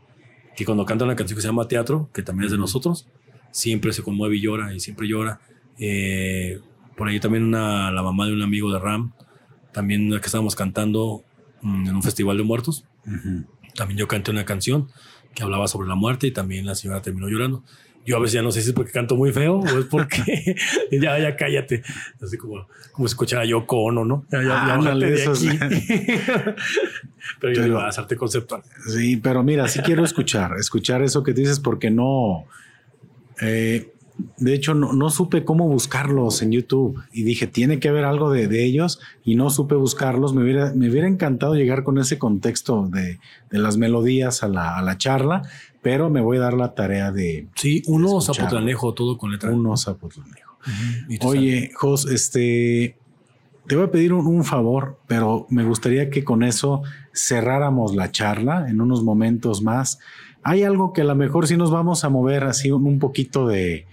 que 0.56 0.64
cuando 0.64 0.86
canta 0.86 1.06
una 1.06 1.16
canción 1.16 1.36
que 1.38 1.42
se 1.42 1.48
llama 1.48 1.68
Teatro, 1.68 2.10
que 2.14 2.22
también 2.22 2.46
es 2.46 2.52
de 2.52 2.58
nosotros, 2.58 3.08
siempre 3.52 3.94
se 3.94 4.04
conmueve 4.04 4.38
y 4.38 4.42
llora 4.42 4.74
y 4.74 4.80
siempre 4.80 5.08
llora. 5.08 5.42
Eh, 5.80 6.60
por 6.98 7.08
ahí 7.08 7.20
también 7.20 7.44
una, 7.46 7.92
la 7.92 8.04
mamá 8.04 8.26
de 8.28 8.34
un 8.34 8.42
amigo 8.42 8.72
de 8.74 8.80
Ram, 8.80 9.14
también 9.72 10.10
que 10.10 10.26
estábamos 10.26 10.56
cantando, 10.56 11.24
mm, 11.62 11.88
en 11.88 11.96
un 11.96 12.04
festival 12.04 12.38
de 12.38 12.44
muertos. 12.44 12.86
También 13.76 13.98
yo 13.98 14.08
canté 14.08 14.32
una 14.32 14.46
canción 14.46 14.90
que 15.34 15.44
hablaba 15.44 15.68
sobre 15.68 15.88
la 15.88 15.96
muerte 15.96 16.28
y 16.28 16.32
también 16.32 16.66
la 16.66 16.76
señora 16.76 17.02
terminó 17.02 17.30
llorando. 17.30 17.64
Yo 18.06 18.18
a 18.18 18.20
veces 18.20 18.34
ya 18.34 18.42
no 18.42 18.52
sé 18.52 18.62
si 18.62 18.70
es 18.70 18.74
porque 18.74 18.92
canto 18.92 19.16
muy 19.16 19.32
feo 19.32 19.60
o 19.60 19.80
es 19.80 19.86
porque 19.86 20.56
ya, 20.92 21.20
ya 21.20 21.36
cállate. 21.36 21.84
Así 22.22 22.38
como, 22.38 22.68
como 22.92 23.06
escuchar 23.06 23.42
a 23.42 23.46
Yoko 23.46 23.78
Ono, 23.84 24.04
¿no? 24.06 24.26
Ya, 24.32 24.42
ya, 24.42 24.48
ya 24.48 24.74
Ándale, 24.74 25.12
de 25.12 25.16
esos- 25.16 25.46
aquí. 25.48 25.58
pero 27.40 27.54
yo 27.54 27.64
digo, 27.64 27.80
hacerte 27.80 28.16
conceptual. 28.16 28.64
Sí, 28.88 29.18
pero 29.18 29.44
mira, 29.44 29.68
sí 29.68 29.80
quiero 29.82 30.04
escuchar, 30.04 30.54
escuchar 30.58 31.02
eso 31.04 31.24
que 31.24 31.34
dices 31.34 31.60
porque 31.60 31.92
no, 31.92 32.46
eh, 33.42 33.94
de 34.38 34.54
hecho 34.54 34.74
no, 34.74 34.94
no 34.94 35.10
supe 35.10 35.44
cómo 35.44 35.68
buscarlos 35.68 36.42
en 36.42 36.52
YouTube 36.52 37.00
y 37.12 37.24
dije, 37.24 37.48
tiene 37.48 37.80
que 37.80 37.90
haber 37.90 38.06
algo 38.06 38.32
de, 38.32 38.48
de 38.48 38.64
ellos 38.66 39.00
y 39.24 39.36
no 39.36 39.50
supe 39.50 39.76
buscarlos. 39.76 40.34
Me 40.34 40.44
hubiera, 40.44 40.74
me 40.74 40.90
hubiera 40.90 41.08
encantado 41.08 41.56
llegar 41.56 41.84
con 41.84 41.98
ese 41.98 42.18
contexto 42.18 42.88
de, 42.92 43.20
de 43.50 43.60
las 43.60 43.78
melodías 43.78 44.44
a 44.44 44.48
la, 44.48 44.78
a 44.78 44.82
la 44.82 44.98
charla, 44.98 45.44
pero 45.82 46.10
me 46.10 46.22
voy 46.22 46.38
a 46.38 46.42
dar 46.42 46.54
la 46.54 46.74
tarea 46.76 47.12
de 47.12 47.48
Sí, 47.56 47.84
uno 47.88 48.22
zapotlanejo, 48.22 48.94
todo 48.94 49.18
con 49.18 49.32
letra. 49.32 49.52
unos 49.52 49.84
zapotlanejo. 49.84 50.58
Oye, 51.22 51.72
Jos, 51.74 52.06
este, 52.06 52.98
te 53.68 53.76
voy 53.76 53.86
a 53.86 53.92
pedir 53.92 54.14
un, 54.14 54.26
un 54.28 54.44
favor, 54.44 55.00
pero 55.08 55.46
me 55.50 55.64
gustaría 55.64 56.10
que 56.10 56.24
con 56.24 56.44
eso 56.44 56.82
cerráramos 57.14 57.96
la 57.96 58.12
charla 58.12 58.70
en 58.70 58.82
unos 58.82 59.04
momentos 59.04 59.62
más. 59.62 60.00
Hay 60.44 60.64
algo 60.64 60.94
que 60.94 61.02
a 61.02 61.06
lo 61.06 61.16
mejor 61.16 61.48
sí 61.48 61.58
nos 61.58 61.72
vamos 61.72 62.04
a 62.04 62.10
mover 62.10 62.44
así 62.46 62.72
un, 62.72 62.86
un 62.86 63.00
poquito 63.00 63.48
de, 63.48 63.86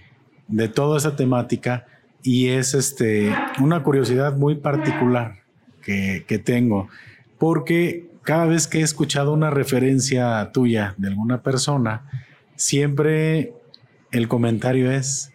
de 0.47 0.67
toda 0.67 0.97
esa 0.97 1.15
temática 1.15 1.85
y 2.23 2.49
es 2.49 2.73
este, 2.73 3.33
una 3.61 3.83
curiosidad 3.83 4.35
muy 4.35 4.55
particular 4.55 5.35
que, 5.81 6.25
que 6.27 6.39
tengo, 6.39 6.89
porque 7.37 8.09
cada 8.23 8.45
vez 8.45 8.67
que 8.67 8.79
he 8.79 8.81
escuchado 8.81 9.31
una 9.31 9.49
referencia 9.49 10.51
tuya 10.51 10.95
de 10.97 11.07
alguna 11.07 11.41
persona, 11.41 12.09
siempre 12.55 13.53
el 14.11 14.27
comentario 14.27 14.91
es, 14.91 15.31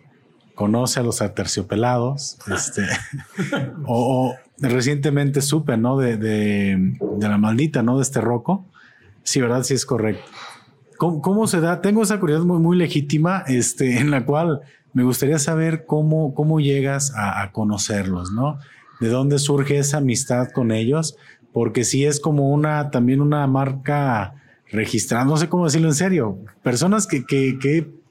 conoce 0.54 1.00
a 1.00 1.02
los 1.02 1.22
aterciopelados, 1.22 2.38
este, 2.54 2.82
o, 3.86 4.28
o 4.28 4.36
recientemente 4.58 5.40
supe, 5.40 5.76
¿no? 5.76 5.96
De, 5.96 6.16
de, 6.16 6.96
de 7.00 7.28
la 7.28 7.38
maldita, 7.38 7.82
¿no? 7.82 7.96
De 7.96 8.02
este 8.02 8.20
roco. 8.20 8.66
Sí, 9.22 9.40
¿verdad? 9.40 9.62
Sí 9.62 9.74
es 9.74 9.86
correcto. 9.86 10.24
¿Cómo, 10.98 11.22
cómo 11.22 11.46
se 11.46 11.60
da? 11.60 11.80
Tengo 11.80 12.02
esa 12.02 12.20
curiosidad 12.20 12.46
muy, 12.46 12.58
muy 12.58 12.76
legítima, 12.76 13.44
este, 13.46 13.98
en 13.98 14.10
la 14.10 14.24
cual 14.24 14.60
me 14.92 15.02
gustaría 15.02 15.38
saber 15.38 15.86
cómo, 15.86 16.34
cómo 16.34 16.60
llegas 16.60 17.12
a, 17.16 17.50
conocerlos, 17.52 18.32
¿no? 18.32 18.58
De 19.00 19.08
dónde 19.08 19.38
surge 19.38 19.78
esa 19.78 19.98
amistad 19.98 20.48
con 20.50 20.70
ellos, 20.70 21.16
porque 21.52 21.84
sí 21.84 22.04
es 22.04 22.20
como 22.20 22.50
una, 22.50 22.90
también 22.90 23.20
una 23.20 23.46
marca 23.46 24.34
registrada, 24.70 25.24
no 25.24 25.36
sé 25.36 25.48
cómo 25.48 25.66
decirlo 25.66 25.88
en 25.88 25.94
serio, 25.94 26.38
personas 26.62 27.06
que, 27.06 27.24
que, 27.24 27.58
que 27.58 28.02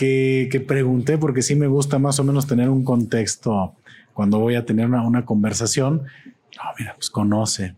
que, 0.00 0.48
que 0.50 0.60
pregunté 0.60 1.18
porque 1.18 1.42
sí 1.42 1.54
me 1.54 1.66
gusta 1.66 1.98
más 1.98 2.18
o 2.18 2.24
menos 2.24 2.46
tener 2.46 2.70
un 2.70 2.84
contexto 2.84 3.74
cuando 4.14 4.38
voy 4.38 4.54
a 4.54 4.64
tener 4.64 4.86
una, 4.86 5.06
una 5.06 5.26
conversación. 5.26 6.04
No, 6.56 6.62
mira, 6.78 6.94
pues 6.94 7.10
conoce. 7.10 7.74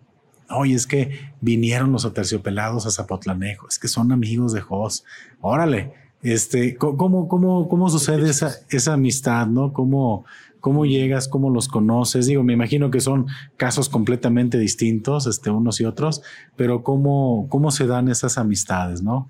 Oye, 0.49 0.75
es 0.75 0.87
que 0.87 1.33
vinieron 1.41 1.91
los 1.91 2.05
aterciopelados 2.05 2.87
a 2.87 2.93
Zapotlanejo, 2.93 3.67
es 3.67 3.81
que 3.81 3.89
son 3.89 4.13
amigos 4.13 4.53
de 4.53 4.61
Jos. 4.61 5.05
Órale, 5.41 5.95
este, 6.23 6.77
¿cómo, 6.77 7.29
cómo, 7.29 7.69
cómo 7.69 7.89
sucede 7.89 8.31
esa, 8.31 8.53
esa 8.71 8.95
amistad, 8.95 9.47
no? 9.47 9.73
¿Cómo, 9.73 10.25
¿Cómo 10.61 10.87
llegas? 10.87 11.27
¿Cómo 11.27 11.51
los 11.51 11.67
conoces? 11.67 12.27
Digo, 12.27 12.45
me 12.45 12.53
imagino 12.53 12.91
que 12.93 13.01
son 13.01 13.27
casos 13.57 13.89
completamente 13.89 14.59
distintos, 14.59 15.27
este, 15.27 15.51
unos 15.51 15.81
y 15.81 15.85
otros, 15.85 16.23
pero 16.55 16.85
¿cómo, 16.85 17.49
cómo 17.51 17.73
se 17.73 17.87
dan 17.89 18.09
esas 18.09 18.39
amistades, 18.39 19.03
no? 19.03 19.29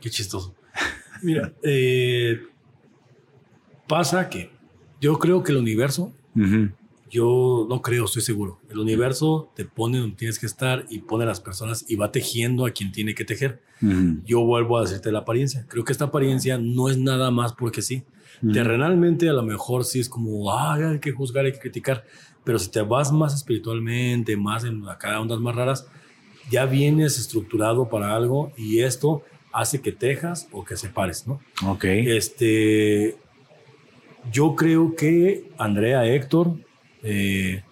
Qué 0.00 0.08
chistoso. 0.08 0.54
Mira, 1.22 1.52
eh, 1.62 2.40
pasa 3.86 4.30
que 4.30 4.50
yo 5.00 5.18
creo 5.18 5.42
que 5.42 5.52
el 5.52 5.58
universo. 5.58 6.12
Yo 7.10 7.66
no 7.68 7.82
creo, 7.82 8.04
estoy 8.06 8.22
seguro. 8.22 8.60
El 8.70 8.78
universo 8.78 9.50
te 9.54 9.64
pone 9.64 9.98
donde 9.98 10.16
tienes 10.16 10.38
que 10.38 10.46
estar 10.46 10.86
y 10.90 11.00
pone 11.00 11.24
a 11.24 11.26
las 11.26 11.40
personas 11.40 11.84
y 11.88 11.96
va 11.96 12.10
tejiendo 12.12 12.66
a 12.66 12.70
quien 12.70 12.92
tiene 12.92 13.14
que 13.14 13.24
tejer. 13.24 13.62
Ujú. 13.82 14.20
Yo 14.24 14.40
vuelvo 14.42 14.78
a 14.78 14.82
decirte 14.82 15.12
la 15.12 15.20
apariencia. 15.20 15.66
Creo 15.68 15.84
que 15.84 15.92
esta 15.92 16.06
apariencia 16.06 16.58
no 16.58 16.88
es 16.88 16.98
nada 16.98 17.30
más 17.30 17.52
porque 17.52 17.82
sí. 17.82 18.02
Ujú. 18.42 18.52
Terrenalmente 18.52 19.28
a 19.28 19.32
lo 19.32 19.42
mejor 19.42 19.84
sí 19.84 20.00
es 20.00 20.08
como, 20.08 20.52
"Ay, 20.58 20.82
hay 20.82 20.98
que 20.98 21.12
juzgar, 21.12 21.44
hay 21.44 21.52
que 21.52 21.58
criticar, 21.60 22.04
pero 22.44 22.58
si 22.58 22.70
te 22.70 22.80
vas 22.82 23.12
más 23.12 23.34
espiritualmente, 23.34 24.36
más 24.36 24.64
en 24.64 24.86
acá 24.88 25.20
ondas 25.20 25.40
más 25.40 25.54
raras, 25.54 25.86
ya 26.50 26.66
vienes 26.66 27.18
estructurado 27.18 27.88
para 27.88 28.14
algo 28.14 28.52
y 28.56 28.80
esto 28.80 29.22
hace 29.52 29.80
que 29.80 29.92
tejas 29.92 30.48
o 30.52 30.64
que 30.64 30.76
separes, 30.76 31.26
¿no? 31.26 31.40
Ok. 31.66 31.84
Este, 31.84 33.16
yo 34.30 34.54
creo 34.54 34.94
que 34.96 35.50
Andrea, 35.56 36.04
Héctor 36.06 36.58
eh, 37.06 37.62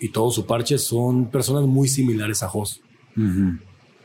y 0.00 0.08
todo 0.08 0.30
su 0.30 0.44
parche 0.44 0.76
son 0.78 1.30
personas 1.30 1.64
muy 1.64 1.88
similares 1.88 2.42
a 2.42 2.48
Jos. 2.48 2.80
Ujú. 3.16 3.58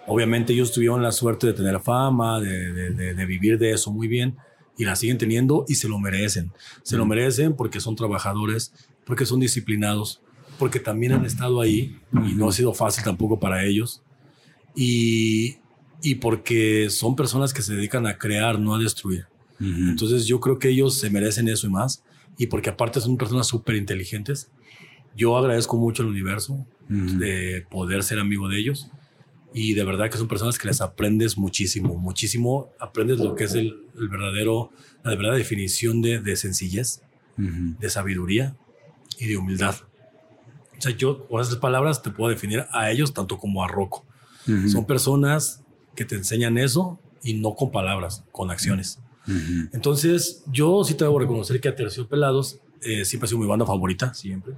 Obviamente 0.07 0.53
ellos 0.53 0.71
tuvieron 0.71 1.01
la 1.03 1.11
suerte 1.11 1.47
de 1.47 1.53
tener 1.53 1.79
fama, 1.79 2.39
de, 2.39 2.71
de- 2.73 2.89
de- 2.91 3.13
de 3.13 3.25
vivir 3.25 3.57
de 3.59 3.71
eso 3.71 3.91
muy 3.91 4.07
bien 4.07 4.37
y 4.77 4.85
la 4.85 4.95
siguen 4.95 5.17
teniendo 5.17 5.65
y 5.67 5.75
se 5.75 5.87
lo 5.89 5.99
merecen. 5.99 6.51
Se 6.83 6.95
lo 6.97 7.05
merecen 7.05 7.53
porque 7.55 7.79
son 7.79 7.95
trabajadores, 7.95 8.71
porque 9.05 9.25
son 9.25 9.39
disciplinados, 9.39 10.21
porque 10.57 10.79
también 10.79 11.11
han 11.13 11.25
estado 11.25 11.59
ahí 11.61 11.99
y 12.27 12.33
no 12.33 12.47
ha 12.49 12.51
sido 12.53 12.73
fácil 12.73 13.03
tampoco 13.03 13.39
para 13.39 13.65
ellos. 13.65 14.01
Y, 14.75 15.57
y 16.01 16.15
porque 16.15 16.89
son 16.89 17.15
personas 17.15 17.53
que 17.53 17.61
se 17.61 17.75
dedican 17.75 18.07
a 18.07 18.17
crear, 18.17 18.59
no 18.59 18.75
a 18.75 18.79
destruir. 18.79 19.25
Ujú. 19.59 19.89
Entonces 19.89 20.25
yo 20.25 20.39
creo 20.39 20.57
que 20.59 20.69
ellos 20.69 20.97
se 20.97 21.09
merecen 21.09 21.49
eso 21.49 21.67
y 21.67 21.71
más. 21.71 22.03
Y 22.39 22.47
porque 22.47 22.71
aparte 22.71 22.99
son 23.01 23.17
personas 23.17 23.45
súper 23.45 23.75
inteligentes. 23.75 24.49
Yo 25.15 25.37
agradezco 25.37 25.77
mucho 25.77 26.01
al 26.01 26.09
universo 26.09 26.65
de 26.87 27.67
poder 27.69 28.01
ser 28.01 28.17
amigo 28.17 28.47
de 28.47 28.57
ellos. 28.57 28.89
Y 29.53 29.73
de 29.73 29.83
verdad 29.83 30.09
que 30.09 30.17
son 30.17 30.27
personas 30.27 30.57
que 30.57 30.67
les 30.67 30.79
aprendes 30.79 31.37
muchísimo, 31.37 31.95
muchísimo. 31.95 32.69
Aprendes 32.79 33.19
lo 33.19 33.35
que 33.35 33.43
es 33.43 33.53
el, 33.55 33.83
el 33.99 34.07
verdadero, 34.07 34.71
la 35.03 35.11
verdadera 35.11 35.35
definición 35.35 36.01
de, 36.01 36.21
de 36.21 36.35
sencillez, 36.35 37.01
de 37.37 37.89
sabiduría 37.89 38.55
y 39.19 39.27
de 39.27 39.37
humildad. 39.37 39.75
O 40.77 40.81
sea, 40.81 40.95
yo 40.95 41.27
con 41.27 41.41
esas 41.41 41.57
palabras 41.57 42.01
te 42.01 42.09
puedo 42.09 42.29
definir 42.29 42.65
a 42.71 42.89
ellos 42.89 43.13
tanto 43.13 43.37
como 43.37 43.63
a 43.63 43.67
Rocco. 43.67 44.05
Son 44.67 44.85
personas 44.85 45.61
que 45.95 46.05
te 46.05 46.15
enseñan 46.15 46.57
eso 46.57 46.99
y 47.21 47.33
no 47.33 47.53
con 47.55 47.69
palabras, 47.69 48.23
con 48.31 48.49
acciones. 48.49 48.99
Entonces, 49.73 50.43
yo 50.51 50.83
sí 50.83 50.93
te 50.95 51.03
debo 51.03 51.19
reconocer 51.19 51.59
que 51.61 51.69
Aterciopelados 51.69 52.59
eh, 52.81 53.05
siempre 53.05 53.25
ha 53.25 53.29
sido 53.29 53.39
mi 53.39 53.47
banda 53.47 53.65
favorita, 53.65 54.13
siempre. 54.13 54.53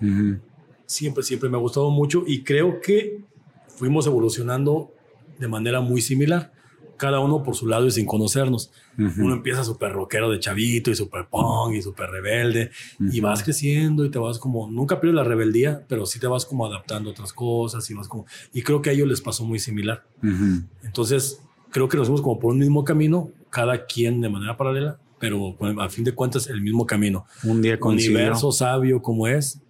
Ujú. 0.00 0.38
Siempre, 0.86 1.22
siempre 1.22 1.48
me 1.50 1.56
ha 1.56 1.60
gustado 1.60 1.90
mucho 1.90 2.24
y 2.26 2.42
creo 2.42 2.80
que 2.80 3.20
fuimos 3.68 4.06
evolucionando 4.06 4.90
de 5.38 5.48
manera 5.48 5.80
muy 5.80 6.00
similar, 6.00 6.52
cada 6.96 7.20
uno 7.20 7.42
por 7.44 7.54
su 7.54 7.66
lado 7.66 7.86
y 7.86 7.90
sin 7.90 8.06
conocernos. 8.06 8.72
Ujú. 8.98 9.24
Uno 9.24 9.34
empieza 9.34 9.62
súper 9.62 9.92
rockero 9.92 10.30
de 10.30 10.40
chavito 10.40 10.90
y 10.90 10.96
súper 10.96 11.26
punk 11.28 11.74
y 11.74 11.82
súper 11.82 12.10
rebelde 12.10 12.70
y 12.98 13.20
vas 13.20 13.44
creciendo 13.44 14.04
y 14.04 14.10
te 14.10 14.18
vas 14.18 14.38
como, 14.38 14.68
nunca 14.68 15.00
pierdes 15.00 15.14
la 15.16 15.24
rebeldía, 15.24 15.84
pero 15.88 16.06
sí 16.06 16.18
te 16.18 16.26
vas 16.26 16.44
como 16.44 16.66
adaptando 16.66 17.10
a 17.10 17.12
otras 17.12 17.32
cosas 17.32 17.88
y 17.90 17.94
vas 17.94 18.08
como, 18.08 18.26
y 18.52 18.62
creo 18.62 18.82
que 18.82 18.90
a 18.90 18.92
ellos 18.92 19.06
les 19.06 19.20
pasó 19.20 19.44
muy 19.44 19.60
similar. 19.60 20.04
Ujú. 20.22 20.64
Entonces, 20.82 21.40
creo 21.70 21.88
que 21.88 21.96
nos 21.96 22.08
fuimos 22.08 22.22
como 22.22 22.40
por 22.40 22.52
un 22.52 22.58
mismo 22.58 22.82
camino, 22.84 23.30
cada 23.50 23.86
quien 23.86 24.20
de 24.20 24.28
manera 24.28 24.56
paralela, 24.56 24.98
pero 25.18 25.56
a 25.80 25.88
fin 25.88 26.04
de 26.04 26.12
cuentas 26.14 26.46
el 26.46 26.60
mismo 26.60 26.86
camino. 26.86 27.26
Un 27.44 27.60
día 27.62 27.78
coincidió. 27.80 28.16
Universo 28.16 28.52
sabio 28.52 29.02
como 29.02 29.26
es, 29.26 29.60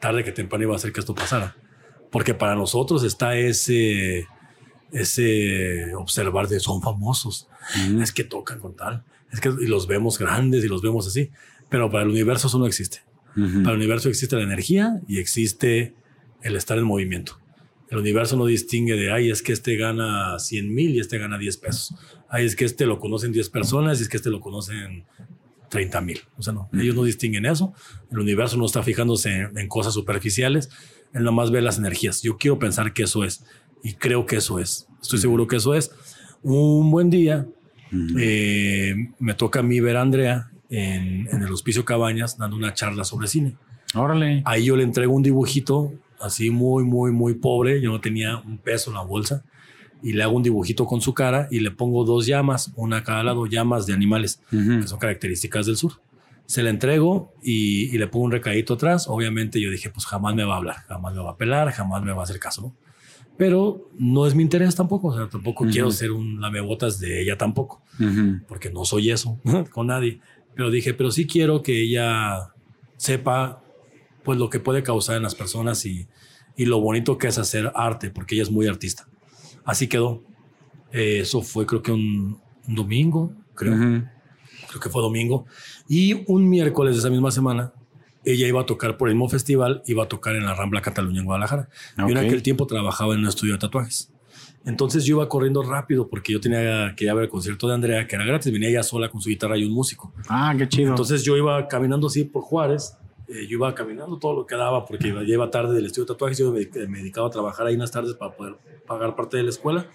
tarde 0.00 0.24
que 0.24 0.32
temprano 0.32 0.64
iba 0.64 0.72
a 0.74 0.76
hacer 0.76 0.92
que 0.92 1.00
esto 1.00 1.14
pasara. 1.14 1.56
Porque 2.10 2.32
para 2.34 2.54
nosotros 2.54 3.04
está 3.04 3.36
ese, 3.36 4.26
ese 4.92 5.94
observar 5.94 6.48
de 6.48 6.60
son 6.60 6.80
famosos, 6.82 7.48
Ujú. 7.88 8.00
es 8.00 8.12
que 8.12 8.24
tocan 8.24 8.60
con 8.60 8.74
tal, 8.74 9.04
es 9.30 9.40
que 9.40 9.48
y 9.50 9.66
los 9.66 9.86
vemos 9.86 10.18
grandes 10.18 10.64
y 10.64 10.68
los 10.68 10.80
vemos 10.80 11.06
así, 11.06 11.30
pero 11.68 11.90
para 11.90 12.04
el 12.04 12.10
universo 12.10 12.46
eso 12.48 12.58
no 12.58 12.66
existe. 12.66 13.02
Para 13.34 13.70
el 13.72 13.76
universo 13.76 14.08
existe 14.08 14.34
la 14.34 14.42
energía 14.42 15.00
y 15.06 15.18
existe 15.18 15.94
el 16.42 16.56
estar 16.56 16.76
en 16.76 16.84
movimiento. 16.84 17.38
El 17.90 17.98
universo 17.98 18.36
no 18.36 18.46
distingue 18.46 18.94
de, 18.94 19.10
ay, 19.10 19.30
es 19.30 19.42
que 19.42 19.52
este 19.52 19.76
gana 19.76 20.38
100 20.38 20.74
mil 20.74 20.94
y 20.94 21.00
este 21.00 21.18
gana 21.18 21.38
10 21.38 21.56
pesos. 21.56 21.94
Ay, 22.28 22.44
es 22.44 22.54
que 22.54 22.64
este 22.64 22.86
lo 22.86 22.98
conocen 22.98 23.32
10 23.32 23.48
personas 23.50 23.98
y 23.98 24.02
es 24.02 24.08
que 24.08 24.18
este 24.18 24.30
lo 24.30 24.40
conocen 24.40 25.04
30 25.70 26.00
mil. 26.02 26.20
O 26.36 26.42
sea, 26.42 26.52
no, 26.52 26.68
ellos 26.74 26.94
no 26.94 27.04
distinguen 27.04 27.46
eso. 27.46 27.72
El 28.10 28.18
universo 28.18 28.56
no 28.56 28.66
está 28.66 28.82
fijándose 28.82 29.32
en, 29.32 29.58
en 29.58 29.68
cosas 29.68 29.94
superficiales. 29.94 30.68
Él 31.14 31.24
nomás 31.24 31.50
ve 31.50 31.62
las 31.62 31.78
energías. 31.78 32.22
Yo 32.22 32.36
quiero 32.36 32.58
pensar 32.58 32.92
que 32.92 33.04
eso 33.04 33.24
es 33.24 33.44
y 33.82 33.94
creo 33.94 34.26
que 34.26 34.36
eso 34.36 34.58
es. 34.58 34.86
Estoy 35.00 35.18
seguro 35.18 35.46
que 35.46 35.56
eso 35.56 35.74
es. 35.74 35.90
Un 36.42 36.90
buen 36.90 37.10
día 37.10 37.46
eh, 38.18 38.94
me 39.18 39.34
toca 39.34 39.60
a 39.60 39.62
mí 39.62 39.80
ver 39.80 39.96
a 39.96 40.02
Andrea 40.02 40.50
en, 40.68 41.28
en 41.32 41.42
el 41.42 41.52
Hospicio 41.52 41.84
Cabañas 41.84 42.38
dando 42.38 42.56
una 42.56 42.74
charla 42.74 43.04
sobre 43.04 43.28
cine. 43.28 43.56
Órale. 43.94 44.42
Ahí 44.44 44.66
yo 44.66 44.76
le 44.76 44.84
entrego 44.84 45.14
un 45.14 45.22
dibujito 45.22 45.92
así 46.20 46.50
muy, 46.50 46.84
muy, 46.84 47.10
muy 47.12 47.34
pobre. 47.34 47.80
Yo 47.80 47.90
no 47.90 48.00
tenía 48.00 48.36
un 48.38 48.58
peso 48.58 48.90
en 48.90 48.94
la 48.96 49.02
bolsa. 49.02 49.44
Y 50.02 50.12
le 50.12 50.22
hago 50.22 50.36
un 50.36 50.44
dibujito 50.44 50.86
con 50.86 51.00
su 51.00 51.12
cara 51.12 51.48
y 51.50 51.58
le 51.58 51.72
pongo 51.72 52.04
dos 52.04 52.24
llamas, 52.24 52.72
una 52.76 52.98
a 52.98 53.02
cada 53.02 53.24
lado, 53.24 53.46
llamas 53.46 53.84
de 53.86 53.94
animales, 53.94 54.40
que 54.48 54.86
son 54.86 54.98
características 55.00 55.66
del 55.66 55.76
sur. 55.76 56.00
Se 56.46 56.62
la 56.62 56.70
entrego 56.70 57.34
y, 57.42 57.94
y 57.94 57.98
le 57.98 58.06
pongo 58.06 58.26
un 58.26 58.30
recadito 58.30 58.74
atrás. 58.74 59.06
Obviamente 59.08 59.60
yo 59.60 59.70
dije, 59.70 59.90
pues 59.90 60.06
jamás 60.06 60.36
me 60.36 60.44
va 60.44 60.54
a 60.54 60.58
hablar, 60.58 60.76
jamás 60.86 61.14
me 61.14 61.20
va 61.20 61.32
a 61.32 61.36
pelar, 61.36 61.72
jamás 61.72 62.02
me 62.04 62.12
va 62.12 62.20
a 62.20 62.24
hacer 62.24 62.38
caso. 62.38 62.62
¿no? 62.62 62.74
Pero 63.38 63.88
no 63.96 64.26
es 64.26 64.34
mi 64.34 64.42
interés 64.42 64.74
tampoco. 64.74 65.08
O 65.08 65.16
sea, 65.16 65.28
tampoco 65.28 65.64
quiero 65.64 65.90
ser 65.92 66.10
un 66.10 66.40
lamebotas 66.40 66.98
de 66.98 67.22
ella 67.22 67.38
tampoco, 67.38 67.80
porque 68.48 68.68
no 68.70 68.84
soy 68.84 69.10
eso 69.10 69.38
con 69.70 69.86
nadie. 69.86 70.20
Pero 70.54 70.70
dije, 70.70 70.92
pero 70.92 71.12
sí 71.12 71.26
quiero 71.26 71.62
que 71.62 71.82
ella 71.82 72.52
sepa 72.96 73.62
pues 74.28 74.38
lo 74.38 74.50
que 74.50 74.60
puede 74.60 74.82
causar 74.82 75.16
en 75.16 75.22
las 75.22 75.34
personas 75.34 75.86
y, 75.86 76.06
y 76.54 76.66
lo 76.66 76.82
bonito 76.82 77.16
que 77.16 77.28
es 77.28 77.38
hacer 77.38 77.72
arte, 77.74 78.10
porque 78.10 78.34
ella 78.34 78.42
es 78.42 78.50
muy 78.50 78.66
artista. 78.66 79.08
Así 79.64 79.88
quedó. 79.88 80.22
Eh, 80.92 81.20
eso 81.20 81.40
fue 81.40 81.64
creo 81.64 81.80
que 81.80 81.92
un, 81.92 82.38
un 82.66 82.74
domingo, 82.74 83.32
creo. 83.54 83.72
Creo 83.72 84.80
que 84.82 84.90
fue 84.90 85.00
domingo. 85.00 85.46
Y 85.88 86.24
un 86.30 86.46
miércoles 86.46 86.94
de 86.94 86.98
esa 86.98 87.08
misma 87.08 87.30
semana, 87.30 87.72
ella 88.22 88.46
iba 88.46 88.60
a 88.60 88.66
tocar 88.66 88.98
por 88.98 89.08
el 89.08 89.14
mismo 89.14 89.30
festival, 89.30 89.82
iba 89.86 90.04
a 90.04 90.08
tocar 90.08 90.36
en 90.36 90.44
la 90.44 90.52
Rambla 90.52 90.82
Cataluña 90.82 91.20
en 91.20 91.24
Guadalajara. 91.24 91.70
Yo 91.96 92.08
en 92.08 92.18
aquel 92.18 92.42
tiempo 92.42 92.66
trabajaba 92.66 93.14
en 93.14 93.20
un 93.20 93.28
estudio 93.28 93.54
de 93.54 93.60
tatuajes. 93.60 94.12
Entonces 94.66 95.06
yo 95.06 95.16
iba 95.16 95.26
corriendo 95.30 95.62
rápido 95.62 96.10
porque 96.10 96.34
yo 96.34 96.40
tenía 96.42 96.92
que 96.94 97.04
ir 97.04 97.10
a 97.10 97.14
ver 97.14 97.24
el 97.24 97.30
concierto 97.30 97.66
de 97.66 97.72
Andrea, 97.72 98.06
que 98.06 98.14
era 98.14 98.26
gratis. 98.26 98.52
Venía 98.52 98.68
ella 98.68 98.82
sola 98.82 99.08
con 99.08 99.22
su 99.22 99.30
guitarra 99.30 99.56
y 99.56 99.64
un 99.64 99.72
músico. 99.72 100.12
Ah, 100.28 100.54
qué 100.58 100.68
chido. 100.68 100.90
Entonces 100.90 101.24
yo 101.24 101.34
iba 101.34 101.66
caminando 101.66 102.08
así 102.08 102.24
por 102.24 102.42
Juárez. 102.42 102.94
Eh, 103.28 103.46
yo 103.46 103.58
iba 103.58 103.74
caminando 103.74 104.18
todo 104.18 104.34
lo 104.34 104.46
que 104.46 104.56
daba 104.56 104.86
porque 104.86 105.08
iba, 105.08 105.22
iba 105.22 105.50
tarde 105.50 105.74
del 105.74 105.86
estudio 105.86 106.06
de 106.06 106.14
tatuajes. 106.14 106.38
Yo 106.38 106.52
me, 106.52 106.68
me 106.88 106.98
dedicaba 106.98 107.28
a 107.28 107.30
trabajar 107.30 107.66
ahí 107.66 107.74
unas 107.74 107.90
tardes 107.90 108.14
para 108.14 108.34
poder 108.34 108.56
pagar 108.86 109.14
parte 109.14 109.36
de 109.36 109.42
la 109.42 109.50
escuela. 109.50 109.86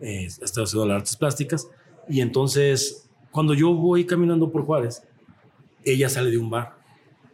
Eh, 0.00 0.26
estaba 0.26 0.64
haciendo 0.64 0.86
las 0.86 0.96
artes 0.96 1.16
plásticas. 1.16 1.68
Y 2.08 2.20
entonces, 2.20 3.08
cuando 3.30 3.54
yo 3.54 3.72
voy 3.74 4.04
caminando 4.04 4.50
por 4.50 4.64
Juárez, 4.64 5.02
ella 5.84 6.08
sale 6.08 6.30
de 6.30 6.38
un 6.38 6.50
bar 6.50 6.76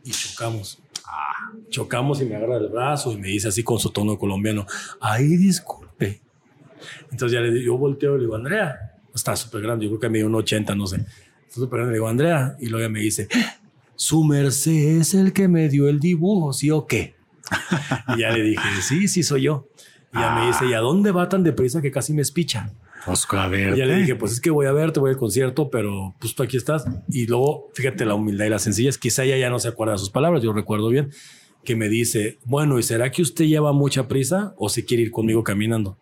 y 0.05 0.10
chocamos. 0.10 0.81
Ah, 1.05 1.52
chocamos 1.69 2.20
y 2.20 2.24
me 2.24 2.36
agarra 2.36 2.59
el 2.59 2.69
brazo 2.69 3.12
y 3.12 3.16
me 3.16 3.28
dice 3.28 3.48
así 3.48 3.62
con 3.62 3.78
su 3.78 3.90
tono 3.90 4.19
colombiano, 4.19 4.66
ay, 5.01 5.36
disculpe. 5.36 6.20
Entonces 7.10 7.32
ya 7.32 7.40
le 7.40 7.51
digo, 7.51 7.64
yo 7.64 7.78
volteo 7.78 8.14
y 8.14 8.19
le 8.19 8.24
digo, 8.24 8.36
Andrea, 8.36 8.98
está 9.14 9.36
súper 9.36 9.62
grande, 9.62 9.85
yo 9.85 9.90
creo 9.90 10.01
que 10.01 10.09
me 10.09 10.19
dio 10.19 10.27
un 10.27 10.35
80, 10.35 10.74
no 10.74 10.86
sé. 10.86 11.05
Está 11.47 11.60
súper 11.60 11.78
grande, 11.78 11.93
le 11.93 11.97
digo, 11.97 12.09
Andrea, 12.09 12.56
y 12.60 12.66
luego 12.66 12.85
ella 12.85 12.93
me 12.93 13.01
dice, 13.01 13.28
su 14.02 14.24
merced 14.24 14.98
es 14.98 15.14
el 15.14 15.32
que 15.32 15.46
me 15.46 15.68
dio 15.68 15.88
el 15.88 16.00
dibujo, 16.00 16.52
¿sí 16.52 16.72
o 16.72 16.88
qué? 16.88 17.14
y 18.16 18.20
ya 18.20 18.32
le 18.32 18.42
dije, 18.42 18.68
sí, 18.80 19.06
sí 19.06 19.22
soy 19.22 19.42
yo. 19.42 19.68
Y 20.12 20.18
ella 20.18 20.34
me 20.34 20.46
dice, 20.48 20.66
¿y 20.66 20.72
a 20.72 20.80
dónde 20.80 21.12
va 21.12 21.28
tan 21.28 21.44
deprisa 21.44 21.80
que 21.80 21.92
casi 21.92 22.12
me 22.12 22.20
espicha? 22.20 22.72
Pues 23.06 23.24
a 23.30 23.46
ver. 23.46 23.76
Ya 23.76 23.86
le 23.86 23.94
dije, 23.94 24.16
pues 24.16 24.32
es 24.32 24.40
que 24.40 24.50
voy 24.50 24.66
a 24.66 24.72
verte, 24.72 24.98
voy 24.98 25.10
al 25.10 25.16
concierto, 25.16 25.70
pero 25.70 26.16
pues 26.18 26.34
tú 26.34 26.42
aquí 26.42 26.56
estás. 26.56 26.84
Y 27.10 27.26
luego, 27.28 27.70
fíjate 27.74 28.04
la 28.04 28.14
humildad 28.14 28.46
y 28.46 28.48
la 28.48 28.58
sencillez. 28.58 28.98
Quizá 28.98 29.22
ella 29.22 29.36
ya 29.36 29.50
no 29.50 29.60
se 29.60 29.68
acuerda 29.68 29.92
de 29.92 29.98
sus 29.98 30.10
palabras, 30.10 30.42
yo 30.42 30.52
recuerdo 30.52 30.88
bien, 30.88 31.10
que 31.62 31.76
me 31.76 31.88
dice, 31.88 32.40
bueno, 32.44 32.80
¿y 32.80 32.82
será 32.82 33.12
que 33.12 33.22
usted 33.22 33.44
lleva 33.44 33.72
mucha 33.72 34.08
prisa 34.08 34.52
o 34.56 34.68
se 34.68 34.84
quiere 34.84 35.04
ir 35.04 35.12
conmigo 35.12 35.44
caminando? 35.44 35.96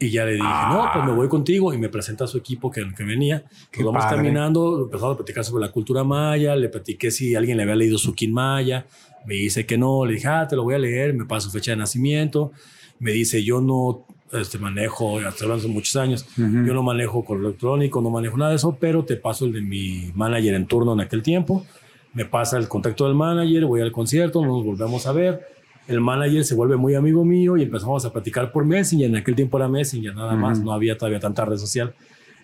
Y 0.00 0.10
ya 0.10 0.24
le 0.24 0.32
dije, 0.34 0.44
no, 0.44 0.88
pues 0.92 1.04
me 1.04 1.12
voy 1.12 1.28
contigo 1.28 1.74
y 1.74 1.78
me 1.78 1.88
presenta 1.88 2.24
a 2.24 2.26
su 2.28 2.38
equipo 2.38 2.70
que, 2.70 2.86
que 2.94 3.04
venía. 3.04 3.44
Qué 3.70 3.82
Nos 3.82 3.92
vamos 3.92 4.04
padre. 4.04 4.18
caminando, 4.18 4.84
empezamos 4.84 5.14
a 5.14 5.16
platicar 5.16 5.44
sobre 5.44 5.66
la 5.66 5.72
cultura 5.72 6.04
maya, 6.04 6.54
le 6.54 6.68
platiqué 6.68 7.10
si 7.10 7.34
alguien 7.34 7.56
le 7.56 7.64
había 7.64 7.74
leído 7.74 7.98
su 7.98 8.14
Kin 8.14 8.32
Maya, 8.32 8.86
me 9.26 9.34
dice 9.34 9.66
que 9.66 9.76
no, 9.76 10.06
le 10.06 10.14
dije, 10.14 10.28
ah, 10.28 10.46
te 10.46 10.54
lo 10.54 10.62
voy 10.62 10.76
a 10.76 10.78
leer, 10.78 11.14
me 11.14 11.24
pasa 11.24 11.46
su 11.46 11.50
fecha 11.50 11.72
de 11.72 11.78
nacimiento, 11.78 12.52
me 13.00 13.10
dice, 13.10 13.42
yo 13.42 13.60
no 13.60 14.06
este, 14.32 14.58
manejo, 14.58 15.18
hasta 15.18 15.44
hablando 15.44 15.64
hace 15.64 15.68
muchos 15.72 15.96
años, 15.96 16.26
yo 16.36 16.74
no 16.74 16.82
manejo 16.82 17.24
correo 17.24 17.48
electrónico, 17.48 18.00
no 18.00 18.10
manejo 18.10 18.36
nada 18.36 18.50
de 18.50 18.56
eso, 18.56 18.76
pero 18.78 19.04
te 19.04 19.16
paso 19.16 19.46
el 19.46 19.52
de 19.52 19.62
mi 19.62 20.12
manager 20.14 20.54
en 20.54 20.66
turno 20.66 20.92
en 20.92 21.00
aquel 21.00 21.22
tiempo, 21.22 21.66
me 22.14 22.24
pasa 22.24 22.56
el 22.56 22.68
contacto 22.68 23.06
del 23.06 23.14
manager, 23.14 23.66
voy 23.66 23.80
al 23.80 23.92
concierto, 23.92 24.44
nos 24.44 24.64
volvemos 24.64 25.06
a 25.06 25.12
ver, 25.12 25.46
el 25.88 26.00
manager 26.00 26.44
se 26.44 26.54
vuelve 26.54 26.76
muy 26.76 26.94
amigo 26.94 27.24
mío 27.24 27.56
y 27.56 27.62
empezamos 27.62 28.04
a 28.04 28.12
platicar 28.12 28.52
por 28.52 28.64
Messenger. 28.64 29.08
En 29.08 29.16
aquel 29.16 29.34
tiempo 29.34 29.56
era 29.56 29.68
Messenger, 29.68 30.14
nada 30.14 30.36
más, 30.36 30.60
no 30.60 30.72
había 30.72 30.96
todavía 30.96 31.18
tanta 31.18 31.44
red 31.44 31.56
social. 31.56 31.94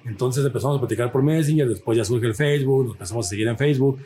Entonces 0.04 0.44
empezamos 0.44 0.76
a 0.76 0.80
platicar 0.80 1.12
por 1.12 1.22
Messenger, 1.22 1.68
después 1.68 1.96
ya 1.96 2.04
surge 2.04 2.26
el 2.26 2.34
Facebook, 2.34 2.84
nos 2.84 2.92
empezamos 2.94 3.26
a 3.26 3.28
seguir 3.28 3.46
en 3.48 3.56
Facebook. 3.56 4.00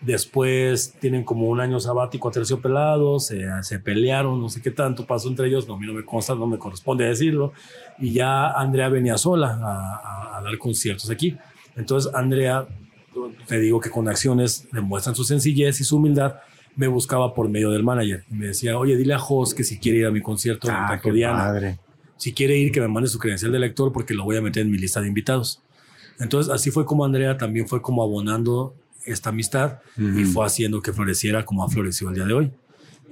Después 0.00 0.94
tienen 0.98 1.24
como 1.24 1.46
un 1.48 1.60
año 1.60 1.78
sabático 1.78 2.28
a 2.28 2.30
terciopelados, 2.30 3.26
se, 3.26 3.44
se 3.62 3.78
pelearon, 3.80 4.40
no 4.40 4.48
sé 4.48 4.62
qué 4.62 4.70
tanto 4.70 5.04
pasó 5.06 5.28
entre 5.28 5.46
ellos, 5.48 5.68
no, 5.68 5.74
a 5.74 5.78
mí 5.78 5.86
no 5.86 5.92
me 5.92 6.04
consta, 6.06 6.34
no 6.34 6.46
me 6.46 6.56
corresponde 6.56 7.04
decirlo. 7.04 7.52
Y 7.98 8.12
ya 8.14 8.48
Andrea 8.50 8.88
venía 8.88 9.18
sola 9.18 9.58
a, 9.62 10.34
a- 10.34 10.38
a 10.38 10.42
dar 10.42 10.56
conciertos 10.56 11.10
aquí. 11.10 11.36
Entonces 11.76 12.10
Andrea, 12.14 12.66
te 13.46 13.58
digo 13.58 13.78
que 13.78 13.90
con 13.90 14.08
acciones 14.08 14.66
demuestran 14.72 15.14
su 15.14 15.22
sencillez 15.24 15.78
y 15.80 15.84
su 15.84 15.98
humildad, 15.98 16.36
me 16.80 16.88
buscaba 16.88 17.34
por 17.34 17.48
medio 17.50 17.70
del 17.70 17.82
manager 17.82 18.24
y 18.30 18.34
me 18.34 18.46
decía, 18.46 18.78
oye, 18.78 18.96
dile 18.96 19.12
a 19.12 19.18
Jos 19.18 19.52
que 19.52 19.64
si 19.64 19.78
quiere 19.78 19.98
ir 19.98 20.06
a 20.06 20.10
mi 20.10 20.22
concierto 20.22 20.66
Ah, 20.70 20.98
qué 21.02 21.12
Diana, 21.12 21.38
padre. 21.44 21.78
si 22.16 22.32
quiere 22.32 22.56
ir, 22.56 22.72
que 22.72 22.80
me 22.80 22.88
mande 22.88 23.06
su 23.10 23.18
credencial 23.18 23.52
de 23.52 23.58
lector 23.58 23.92
porque 23.92 24.14
lo 24.14 24.24
voy 24.24 24.38
a 24.38 24.40
meter 24.40 24.62
en 24.62 24.70
mi 24.70 24.78
lista 24.78 25.00
de 25.02 25.08
invitados. 25.08 25.60
Entonces, 26.18 26.50
así 26.50 26.70
fue 26.70 26.86
como 26.86 27.04
Andrea 27.04 27.36
también 27.36 27.68
fue 27.68 27.82
como 27.82 28.02
abonando 28.02 28.74
esta 29.04 29.28
amistad 29.28 29.78
y 29.98 30.24
fue 30.24 30.46
haciendo 30.46 30.80
que 30.80 30.92
floreciera 30.94 31.44
como 31.44 31.62
ha 31.64 31.68
florecido 31.68 32.08
el 32.10 32.16
día 32.16 32.24
de 32.24 32.32
hoy. 32.32 32.50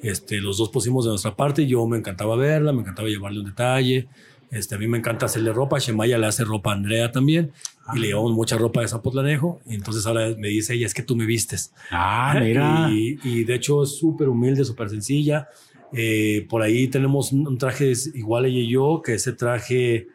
Este, 0.02 0.40
los 0.40 0.56
dos 0.56 0.70
pusimos 0.70 1.04
de 1.04 1.10
nuestra 1.10 1.36
parte, 1.36 1.66
yo 1.66 1.86
me 1.86 1.98
encantaba 1.98 2.36
verla, 2.36 2.72
me 2.72 2.80
encantaba 2.80 3.08
llevarle 3.08 3.40
un 3.40 3.46
detalle. 3.46 4.08
Este, 4.50 4.76
a 4.76 4.78
mí 4.78 4.86
me 4.86 4.96
encanta 4.96 5.26
hacerle 5.26 5.52
ropa, 5.52 5.78
Shemaya 5.78 6.16
le 6.16 6.26
hace 6.26 6.42
ropa 6.44 6.70
a 6.70 6.74
Andrea 6.74 7.12
también 7.12 7.52
y 7.94 7.98
le 7.98 8.06
llevamos 8.08 8.32
mucha 8.32 8.56
ropa 8.58 8.80
de 8.80 8.88
Zapotlanejo. 8.88 9.60
Y 9.66 9.74
entonces 9.74 10.06
ahora 10.06 10.28
me 10.36 10.48
dice 10.48 10.74
ella, 10.74 10.86
es 10.86 10.94
que 10.94 11.02
tú 11.02 11.16
me 11.16 11.26
vistes. 11.26 11.72
Ah, 11.90 12.38
mira. 12.40 12.88
Y, 12.90 13.18
y 13.22 13.44
de 13.44 13.54
hecho 13.54 13.82
es 13.82 13.96
súper 13.96 14.28
humilde, 14.28 14.64
súper 14.64 14.90
sencilla. 14.90 15.48
Eh, 15.92 16.46
por 16.48 16.62
ahí 16.62 16.88
tenemos 16.88 17.32
un, 17.32 17.56
traje 17.58 17.92
igual 18.14 18.46
ella 18.46 18.58
y 18.58 18.68
yo, 18.68 19.00
que 19.02 19.14
ese 19.14 19.32
traje 19.32 20.08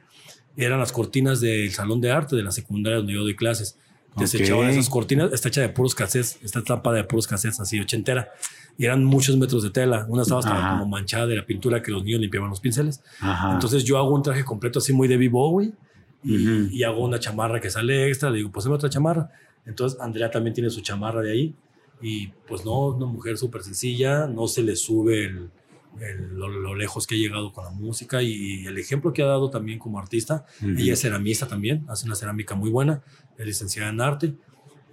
eran 0.56 0.80
las 0.80 0.92
cortinas 0.92 1.42
del 1.42 1.72
salón 1.72 2.00
de 2.00 2.12
arte 2.12 2.36
de 2.36 2.44
la 2.44 2.52
secundaria 2.52 2.98
donde 2.98 3.14
yo 3.14 3.22
doy 3.24 3.36
clases. 3.36 3.78
Desechaban 4.16 4.68
Ok. 4.68 4.74
esas 4.74 4.90
cortinas, 4.90 5.34
está 5.34 5.50
hecha 5.50 5.62
de 5.62 5.70
puros 5.70 5.96
cassettes, 5.96 6.38
está 6.44 6.62
tapada 6.64 6.98
de 6.98 7.04
puros 7.04 7.26
cassettes, 7.26 7.60
así 7.60 7.80
ochentera. 7.80 8.30
Y 8.78 8.86
eran 8.86 9.04
muchos 9.04 9.38
metros 9.38 9.64
de 9.64 9.72
tela. 9.72 10.06
Una 10.08 10.22
estaba 10.22 10.40
hasta 10.40 10.70
como 10.72 10.88
manchada 10.88 11.26
de 11.26 11.36
la 11.36 11.46
pintura 11.46 11.82
que 11.82 11.92
los 11.92 12.04
niños 12.04 12.20
limpiaban 12.22 12.50
los 12.50 12.60
pinceles. 12.60 13.02
Ajá. 13.20 13.54
Entonces 13.54 13.84
yo 13.84 13.98
hago 13.98 14.14
un 14.14 14.22
traje 14.22 14.44
completo 14.44 14.80
así 14.80 14.94
muy 14.94 15.08
de 15.08 15.28
Bowie 15.28 15.74
y, 16.24 16.36
Ujú. 16.38 16.70
y 16.72 16.84
hago 16.84 17.04
una 17.04 17.20
chamarra 17.20 17.60
que 17.60 17.70
sale 17.70 18.08
extra. 18.08 18.30
Le 18.30 18.38
digo, 18.38 18.52
pues 18.52 18.66
otra 18.68 18.90
chamarra. 18.90 19.30
Entonces 19.66 20.00
Andrea 20.00 20.30
también 20.32 20.54
tiene 20.54 20.70
su 20.70 20.82
chamarra 20.82 21.22
de 21.22 21.32
ahí 21.32 21.56
y 22.02 22.28
pues 22.48 22.66
no, 22.66 22.88
una 22.90 23.06
mujer 23.06 23.38
súper 23.38 23.64
sencilla, 23.64 24.28
no 24.28 24.48
se 24.48 24.62
le 24.62 24.76
sube 24.76 25.26
el, 25.26 25.50
el- 26.02 26.34
lo, 26.38 26.48
lo 26.50 26.76
lejos 26.76 27.08
que 27.08 27.16
ha 27.16 27.18
llegado 27.18 27.54
con 27.54 27.64
la 27.64 27.72
música 27.72 28.22
y 28.22 28.66
el 28.66 28.78
ejemplo 28.78 29.14
que 29.14 29.22
ha 29.22 29.28
dado 29.28 29.50
también 29.50 29.80
como 29.80 30.00
artista. 30.00 30.46
Ujú. 30.62 30.72
Ella 30.78 30.94
es 30.94 31.02
ceramista 31.02 31.48
también, 31.48 31.86
hace 31.88 32.06
una 32.06 32.16
cerámica 32.16 32.56
muy 32.56 32.70
buena, 32.70 33.02
es 33.38 33.46
licenciada 33.46 33.90
en 33.90 34.02
arte. 34.02 34.34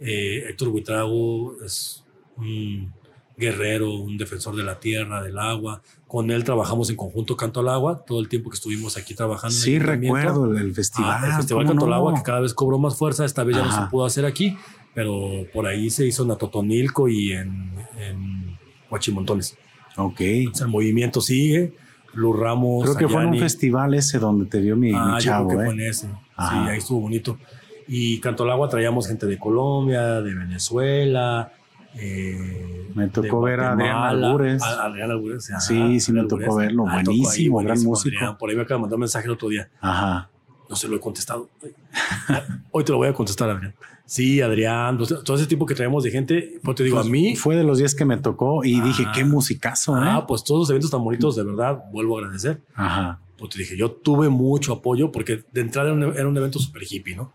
Eh, 0.01 0.47
Héctor 0.51 0.69
Buitrago 0.69 1.57
es 1.65 2.05
un 2.37 2.93
guerrero, 3.41 3.93
un 3.95 4.17
defensor 4.17 4.55
de 4.55 4.63
la 4.63 4.79
tierra, 4.79 5.23
del 5.23 5.39
agua. 5.39 5.83
Con 6.07 6.31
él 6.31 6.45
trabajamos 6.45 6.91
en 6.91 6.97
conjunto 6.97 7.37
Canto 7.37 7.61
al 7.61 7.69
Agua, 7.69 8.05
todo 8.07 8.21
el 8.21 8.29
tiempo 8.29 8.51
que 8.51 8.55
estuvimos 8.55 8.97
aquí 8.97 9.15
trabajando. 9.15 9.55
Sí, 9.57 9.77
el 9.77 9.83
recuerdo 9.83 10.57
el, 10.57 10.75
festival. 10.75 11.11
Ah, 11.23 11.27
el 11.27 11.33
Festival 11.35 11.65
¿cómo 11.65 11.73
Canto 11.73 11.85
al 11.87 11.91
no? 11.91 11.97
Agua, 11.97 12.15
que 12.15 12.23
cada 12.23 12.41
vez 12.41 12.55
cobró 12.55 12.79
más 12.79 12.97
fuerza. 12.97 13.25
Esta 13.25 13.43
vez 13.43 13.57
ya 13.57 13.63
no 13.63 13.71
Ajá. 13.71 13.85
se 13.87 13.91
pudo 13.91 14.05
hacer 14.05 14.25
aquí, 14.27 14.57
pero 14.95 15.47
por 15.53 15.67
ahí 15.67 15.89
se 15.91 16.07
hizo 16.07 16.25
en 16.25 16.33
Atotonilco 16.33 17.09
y 17.09 17.33
en, 17.33 17.73
en 17.99 18.59
Huachimontones. 18.91 19.57
Ok. 19.97 20.21
O 20.53 20.55
sea, 20.55 20.67
el 20.67 20.71
movimiento 20.73 21.21
sigue. 21.21 21.73
Luz 22.13 22.39
Ramos. 22.39 22.85
Creo 22.85 22.97
que 22.97 23.07
fue 23.09 23.23
en 23.23 23.29
un 23.29 23.35
Ayani. 23.35 23.39
festival 23.41 23.95
ese 23.95 24.19
donde 24.19 24.47
te 24.47 24.61
vio 24.61 24.77
mi, 24.77 24.89
mi 24.91 24.99
Ah, 24.99 25.19
yo 25.21 25.25
chavo, 25.25 25.49
creo 25.49 25.59
que 25.61 25.65
¿eh? 25.65 25.67
fue 25.67 25.75
en 25.75 25.91
ese. 25.91 26.09
Ajá. 26.37 26.65
Sí, 26.65 26.71
ahí 26.71 26.79
estuvo 26.79 27.01
bonito. 27.01 27.39
Y 27.87 28.19
Canto 28.21 28.45
al 28.45 28.51
Agua 28.51 28.69
traíamos 28.69 29.07
gente 29.07 29.27
de 29.27 29.39
Colombia, 29.39 30.21
de 30.21 30.35
Venezuela. 30.35 31.53
Eh, 31.95 32.91
Me 32.95 33.05
de 33.05 33.09
tocó 33.11 33.41
ver 33.43 33.61
a 33.61 33.73
Adrián. 33.73 33.97
Albures. 33.97 34.63
A- 34.63 34.85
Adrián 34.87 35.11
Albures. 35.11 35.51
ajá, 35.51 35.61
Sí, 35.61 36.01
sí 36.01 36.13
me 36.13 36.25
tocó 36.25 36.57
verlo. 36.57 36.85
Ah, 36.89 37.01
tocó 37.05 37.11
ahí, 37.13 37.21
Buenísimo, 37.21 37.57
gran 37.59 37.67
buenísimo, 37.69 37.91
músico. 37.91 38.17
Adrián. 38.19 38.39
Por 38.39 38.51
ahí 38.51 38.57
me 38.57 38.63
acaba 38.63 38.79
de 38.79 38.81
mandar 38.83 38.97
un 38.97 39.01
mensaje 39.01 39.27
el 39.27 39.33
otro 39.33 39.49
día. 39.49 39.69
Ajá. 39.81 40.29
No 40.69 40.77
se 40.77 40.87
lo 40.89 40.97
he 40.97 41.01
contestado. 41.01 41.49
Hoy 42.71 42.85
te 42.85 42.93
lo 42.93 42.99
voy 42.99 43.09
a 43.09 43.13
contestar, 43.15 43.51
Adrián. 43.51 43.75
Sí, 44.07 44.41
Adrián, 44.41 44.97
pues, 44.99 45.09
todo 45.25 45.37
ese 45.37 45.47
tipo 45.47 45.67
que 45.67 45.75
traemos 45.75 46.03
de 46.03 46.11
gente, 46.11 46.59
pues 46.65 46.77
te 46.77 46.83
digo, 46.85 46.97
Pues, 46.97 47.07
a 47.07 47.11
mí, 47.11 47.37
Fue 47.37 47.55
de 47.57 47.63
los 47.65 47.79
días 47.79 47.95
que 47.95 48.05
me 48.05 48.17
tocó 48.17 48.65
y 48.65 48.81
Ah. 48.81 48.85
dije, 48.85 49.07
qué 49.15 49.25
musicazo, 49.25 49.97
¿eh? 49.99 50.01
ah, 50.05 50.27
pues 50.27 50.43
todos 50.43 50.63
los 50.63 50.71
eventos 50.71 50.91
tan 50.91 51.03
bonitos, 51.05 51.37
de 51.37 51.45
verdad, 51.45 51.79
vuelvo 51.93 52.17
a 52.19 52.23
agradecer. 52.23 52.61
Ajá. 52.75 53.21
Pues 53.41 53.53
te 53.53 53.59
dije, 53.59 53.75
yo 53.75 53.91
tuve 53.91 54.29
mucho 54.29 54.75
apoyo 54.75 55.11
porque 55.11 55.45
de 55.51 55.61
entrada 55.63 55.89
era 56.15 56.29
un, 56.29 56.37
evento 56.37 56.59
súper 56.59 56.83
hippie, 56.89 57.17
¿no? 57.17 57.33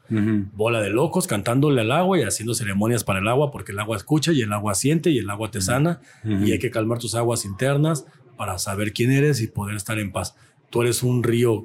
Bola 0.53 0.80
de 0.80 0.91
locos 0.91 1.26
cantándole 1.26 1.82
al 1.82 1.91
agua 1.91 2.19
y 2.19 2.22
haciendo 2.22 2.53
ceremonias 2.53 3.03
para 3.03 3.19
el 3.19 3.27
agua 3.27 3.49
porque 3.49 3.72
el 3.72 3.80
agua 3.80 3.98
escucha 3.98 4.32
y 4.32 4.41
el 4.41 4.53
agua 4.53 4.76
siente 4.76 5.10
y 5.10 5.18
el 5.18 5.27
agua 5.27 5.49
te 5.49 5.61
sana 5.61 6.02
y 6.23 6.52
hay 6.52 6.60
que 6.60 6.69
calmar 6.69 6.99
tus 6.99 7.15
aguas 7.15 7.44
internas 7.44 8.06
para 8.38 8.60
saber 8.60 8.94
quién 8.94 9.11
eres 9.11 9.41
y 9.41 9.48
poder 9.48 9.76
estar 9.76 9.98
en 9.98 10.11
paz. 10.11 10.36
Tú 10.69 10.84
eres 10.84 11.02
un 11.02 11.23
río 11.23 11.64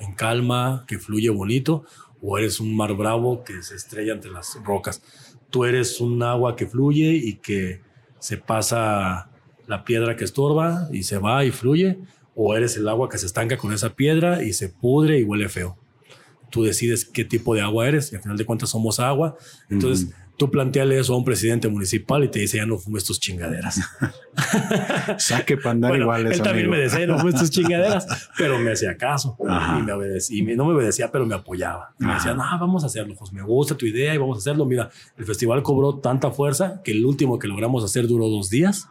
en 0.00 0.14
calma, 0.14 0.84
que 0.88 0.98
fluye 0.98 1.30
bonito, 1.30 1.84
o 2.20 2.38
eres 2.38 2.58
un 2.58 2.74
mar 2.76 2.94
bravo 2.94 3.44
que 3.44 3.62
se 3.62 3.76
estrella 3.76 4.14
entre 4.14 4.32
las 4.32 4.58
rocas. 4.64 5.00
Tú 5.50 5.64
eres 5.64 6.00
un 6.00 6.20
agua 6.24 6.56
que 6.56 6.66
fluye 6.66 7.12
y 7.12 7.34
que 7.34 7.82
se 8.18 8.36
pasa 8.36 9.30
la 9.66 9.84
piedra 9.84 10.16
que 10.16 10.24
estorba 10.24 10.88
y 10.92 11.04
se 11.04 11.18
va 11.18 11.44
y 11.44 11.50
fluye, 11.50 11.98
o 12.36 12.54
eres 12.54 12.76
el 12.76 12.86
agua 12.86 13.08
que 13.08 13.18
se 13.18 13.26
estanca 13.26 13.56
con 13.56 13.72
esa 13.72 13.96
piedra 13.96 14.44
y 14.44 14.52
se 14.52 14.68
pudre 14.68 15.18
y 15.18 15.24
huele 15.24 15.48
feo. 15.48 15.76
Tú 16.50 16.62
decides 16.62 17.06
qué 17.06 17.24
tipo 17.24 17.54
de 17.54 17.62
agua 17.62 17.88
eres 17.88 18.12
y 18.12 18.16
al 18.16 18.22
final 18.22 18.36
de 18.36 18.44
cuentas 18.44 18.70
somos 18.70 19.00
agua. 19.00 19.36
Entonces, 19.70 20.14
tú 20.36 20.50
planteale 20.50 20.98
eso 20.98 21.14
a 21.14 21.16
un 21.16 21.24
presidente 21.24 21.66
municipal 21.68 22.22
y 22.24 22.28
te 22.28 22.40
dice, 22.40 22.58
ya 22.58 22.66
no 22.66 22.76
fumes 22.76 23.04
tus 23.04 23.18
chingaderas. 23.18 23.80
Saque 25.18 25.56
para 25.56 25.70
andar 25.70 25.96
igual. 25.96 26.26
Él 26.26 26.42
también 26.42 26.68
me 26.68 26.78
decía, 26.78 27.06
no 27.06 27.18
fumes 27.18 27.36
tus 27.36 27.50
chingaderas, 27.50 28.06
pero 28.36 28.58
me 28.58 28.72
hacía 28.72 28.96
caso 28.96 29.36
y 29.40 29.82
me 29.82 29.92
obedecía. 29.92 30.38
Y 30.38 30.56
no 30.56 30.66
me 30.66 30.74
obedecía, 30.74 31.10
pero 31.10 31.24
me 31.24 31.34
apoyaba. 31.34 31.94
Y 31.98 32.04
me 32.04 32.14
decía, 32.14 32.34
no, 32.34 32.44
vamos 32.60 32.84
a 32.84 32.86
hacerlo, 32.86 33.14
pues 33.18 33.32
me 33.32 33.42
gusta 33.42 33.74
tu 33.74 33.86
idea 33.86 34.14
y 34.14 34.18
vamos 34.18 34.36
a 34.36 34.40
hacerlo. 34.40 34.66
Mira, 34.66 34.90
el 35.16 35.24
festival 35.24 35.62
cobró 35.62 36.00
tanta 36.00 36.30
fuerza 36.30 36.82
que 36.84 36.92
el 36.92 37.04
último 37.04 37.38
que 37.38 37.48
logramos 37.48 37.82
hacer 37.82 38.06
duró 38.06 38.28
dos 38.28 38.50
días 38.50 38.88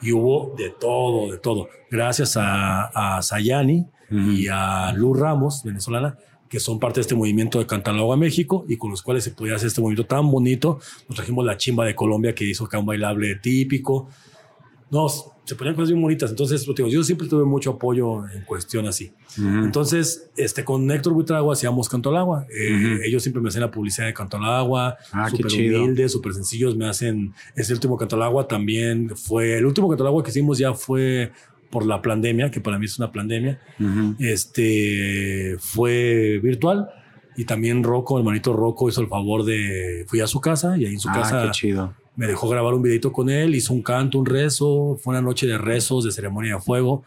y 0.00 0.12
hubo 0.12 0.54
de 0.56 0.70
todo, 0.70 1.32
de 1.32 1.38
todo. 1.38 1.68
Gracias 1.90 2.36
a, 2.36 3.16
a 3.16 3.22
Sayani 3.22 3.86
y 4.10 4.48
a 4.48 4.92
Luz 4.92 5.18
Ramos, 5.18 5.62
venezolana, 5.64 6.16
que 6.48 6.60
son 6.60 6.78
parte 6.78 6.96
de 6.96 7.02
este 7.02 7.14
movimiento 7.14 7.58
de 7.58 7.66
Cantalagua 7.66 8.16
México 8.16 8.64
y 8.68 8.76
con 8.76 8.90
los 8.90 9.02
cuales 9.02 9.24
se 9.24 9.32
podía 9.32 9.56
hacer 9.56 9.68
este 9.68 9.80
movimiento 9.80 10.06
tan 10.06 10.30
bonito. 10.30 10.80
Nos 11.08 11.16
trajimos 11.16 11.44
la 11.44 11.56
chimba 11.56 11.84
de 11.84 11.94
Colombia 11.94 12.34
que 12.34 12.44
hizo 12.44 12.64
acá 12.64 12.78
un 12.78 12.86
bailable 12.86 13.36
típico. 13.36 14.08
No, 14.90 15.06
se 15.48 15.54
ponían 15.54 15.74
cosas 15.74 15.88
bien 15.88 16.02
bonitas. 16.02 16.28
Entonces, 16.28 16.66
digo, 16.76 16.88
yo 16.90 17.02
siempre 17.02 17.26
tuve 17.26 17.44
mucho 17.46 17.70
apoyo 17.70 18.28
en 18.28 18.42
cuestión 18.42 18.86
así. 18.86 19.12
Entonces, 19.38 20.28
este, 20.36 20.62
con 20.62 20.90
Héctor 20.90 21.14
Buitrago 21.14 21.50
hacíamos 21.50 21.88
Canto 21.88 22.10
al 22.10 22.18
Agua. 22.18 22.46
Eh, 22.54 22.98
ellos 23.06 23.22
siempre 23.22 23.40
me 23.40 23.48
hacen 23.48 23.62
la 23.62 23.70
publicidad 23.70 24.06
de 24.06 24.12
Canto 24.12 24.36
al 24.36 24.44
Agua. 24.44 24.98
Ah, 25.10 25.30
súper 25.30 25.46
humildes, 25.80 26.12
súper 26.12 26.34
sencillos. 26.34 26.76
Me 26.76 26.86
hacen, 26.86 27.32
ese 27.56 27.72
último 27.72 27.96
Canto 27.96 28.16
al 28.16 28.22
Agua 28.24 28.46
también 28.46 29.16
fue, 29.16 29.56
el 29.56 29.64
último 29.64 29.88
Canto 29.88 30.04
al 30.04 30.08
Agua 30.08 30.22
que 30.22 30.28
hicimos 30.30 30.58
ya 30.58 30.74
fue 30.74 31.32
por 31.70 31.86
la 31.86 32.02
pandemia, 32.02 32.50
que 32.50 32.60
para 32.60 32.78
mí 32.78 32.84
es 32.84 32.98
una 32.98 33.10
pandemia, 33.10 33.58
este, 34.18 35.56
fue 35.58 36.40
virtual. 36.42 36.90
Y 37.36 37.44
también 37.44 37.84
Rocco, 37.84 38.18
el 38.18 38.24
manito 38.24 38.52
Rocco, 38.52 38.88
hizo 38.88 39.00
el 39.00 39.06
favor 39.08 39.44
de. 39.44 40.04
Fui 40.08 40.20
a 40.20 40.26
su 40.26 40.40
casa 40.40 40.76
y 40.76 40.86
ahí 40.86 40.94
en 40.94 40.98
su 41.00 41.08
Ah, 41.08 41.12
casa 41.14 41.42
qué 41.44 41.50
chido. 41.52 41.94
Me 42.18 42.26
dejó 42.26 42.48
grabar 42.48 42.74
un 42.74 42.82
videito 42.82 43.12
con 43.12 43.30
él. 43.30 43.54
Hizo 43.54 43.72
un 43.72 43.80
canto, 43.80 44.18
un 44.18 44.26
rezo. 44.26 44.98
Fue 45.00 45.12
una 45.12 45.22
noche 45.22 45.46
de 45.46 45.56
rezos, 45.56 46.02
de 46.02 46.10
ceremonia 46.10 46.56
de 46.56 46.60
fuego. 46.60 47.04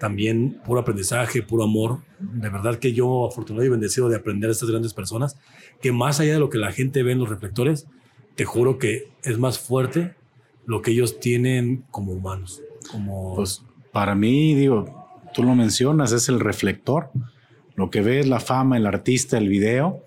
También 0.00 0.62
puro 0.64 0.80
aprendizaje, 0.80 1.42
puro 1.42 1.64
amor. 1.64 1.98
De 2.18 2.48
verdad 2.48 2.78
que 2.78 2.94
yo, 2.94 3.26
afortunado 3.26 3.66
y 3.66 3.68
bendecido 3.68 4.08
de 4.08 4.16
aprender 4.16 4.48
a 4.48 4.54
estas 4.54 4.70
grandes 4.70 4.94
personas, 4.94 5.38
que 5.82 5.92
más 5.92 6.20
allá 6.20 6.32
de 6.32 6.38
lo 6.38 6.48
que 6.48 6.56
la 6.56 6.72
gente 6.72 7.02
ve 7.02 7.12
en 7.12 7.18
los 7.18 7.28
reflectores, 7.28 7.86
te 8.34 8.46
juro 8.46 8.78
que 8.78 9.10
es 9.24 9.38
más 9.38 9.58
fuerte 9.58 10.14
lo 10.64 10.80
que 10.80 10.92
ellos 10.92 11.20
tienen 11.20 11.84
como 11.90 12.12
humanos. 12.12 12.62
Como 12.90 13.34
Pues 13.34 13.62
para 13.92 14.14
mí, 14.14 14.54
digo, 14.54 14.86
tú 15.34 15.42
lo 15.42 15.54
mencionas, 15.54 16.12
es 16.12 16.30
el 16.30 16.40
reflector. 16.40 17.10
Lo 17.74 17.90
que 17.90 18.00
ves, 18.00 18.26
la 18.26 18.40
fama, 18.40 18.78
el 18.78 18.86
artista, 18.86 19.36
el 19.36 19.50
video. 19.50 20.02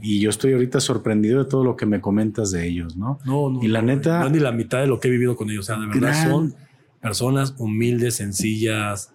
Y 0.00 0.20
yo 0.20 0.30
estoy 0.30 0.52
ahorita 0.52 0.80
sorprendido 0.80 1.42
de 1.42 1.50
todo 1.50 1.64
lo 1.64 1.76
que 1.76 1.86
me 1.86 2.00
comentas 2.00 2.50
de 2.52 2.66
ellos, 2.68 2.96
¿no? 2.96 3.18
No, 3.24 3.50
no. 3.50 3.62
Y 3.62 3.68
la 3.68 3.80
no, 3.80 3.88
neta- 3.88 4.20
No 4.20 4.30
ni 4.30 4.38
la 4.38 4.52
mitad 4.52 4.80
de 4.80 4.86
lo 4.86 5.00
que 5.00 5.08
he 5.08 5.10
vivido 5.10 5.34
con 5.36 5.50
ellos. 5.50 5.64
O 5.64 5.66
sea, 5.74 5.80
de 5.80 5.86
verdad 5.86 6.00
Gran- 6.00 6.30
son 6.30 6.54
personas 7.00 7.54
humildes, 7.58 8.16
sencillas. 8.16 9.12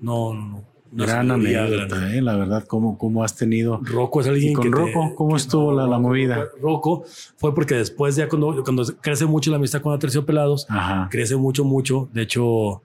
No, 0.00 0.34
no, 0.34 0.46
no. 0.48 0.64
Gran 0.90 1.30
anécdota, 1.30 2.14
eh, 2.14 2.22
la 2.22 2.34
verdad, 2.36 2.64
cómo, 2.66 2.96
cómo 2.96 3.22
has 3.22 3.36
tenido. 3.36 3.78
Rocco 3.82 4.22
es 4.22 4.26
alguien 4.28 4.52
¿Y 4.52 4.54
con 4.54 4.64
que 4.64 4.70
te- 4.70 4.76
Rocco? 4.76 5.14
¿Cómo 5.16 5.30
que 5.32 5.36
estuvo 5.42 5.72
la- 5.72 5.86
la 5.86 5.98
movida? 5.98 6.46
Rocco 6.62 7.04
fue 7.36 7.54
porque 7.54 7.74
después 7.74 8.16
ya 8.16 8.26
cuando, 8.28 8.62
cuando 8.64 8.84
crece 9.02 9.26
mucho 9.26 9.50
la 9.50 9.58
amistad 9.58 9.82
con 9.82 9.92
Aterciopelados, 9.92 10.64
Ajá. 10.70 11.08
crece 11.10 11.36
mucho, 11.36 11.64
mucho. 11.64 12.08
De 12.14 12.22
hecho, 12.22 12.82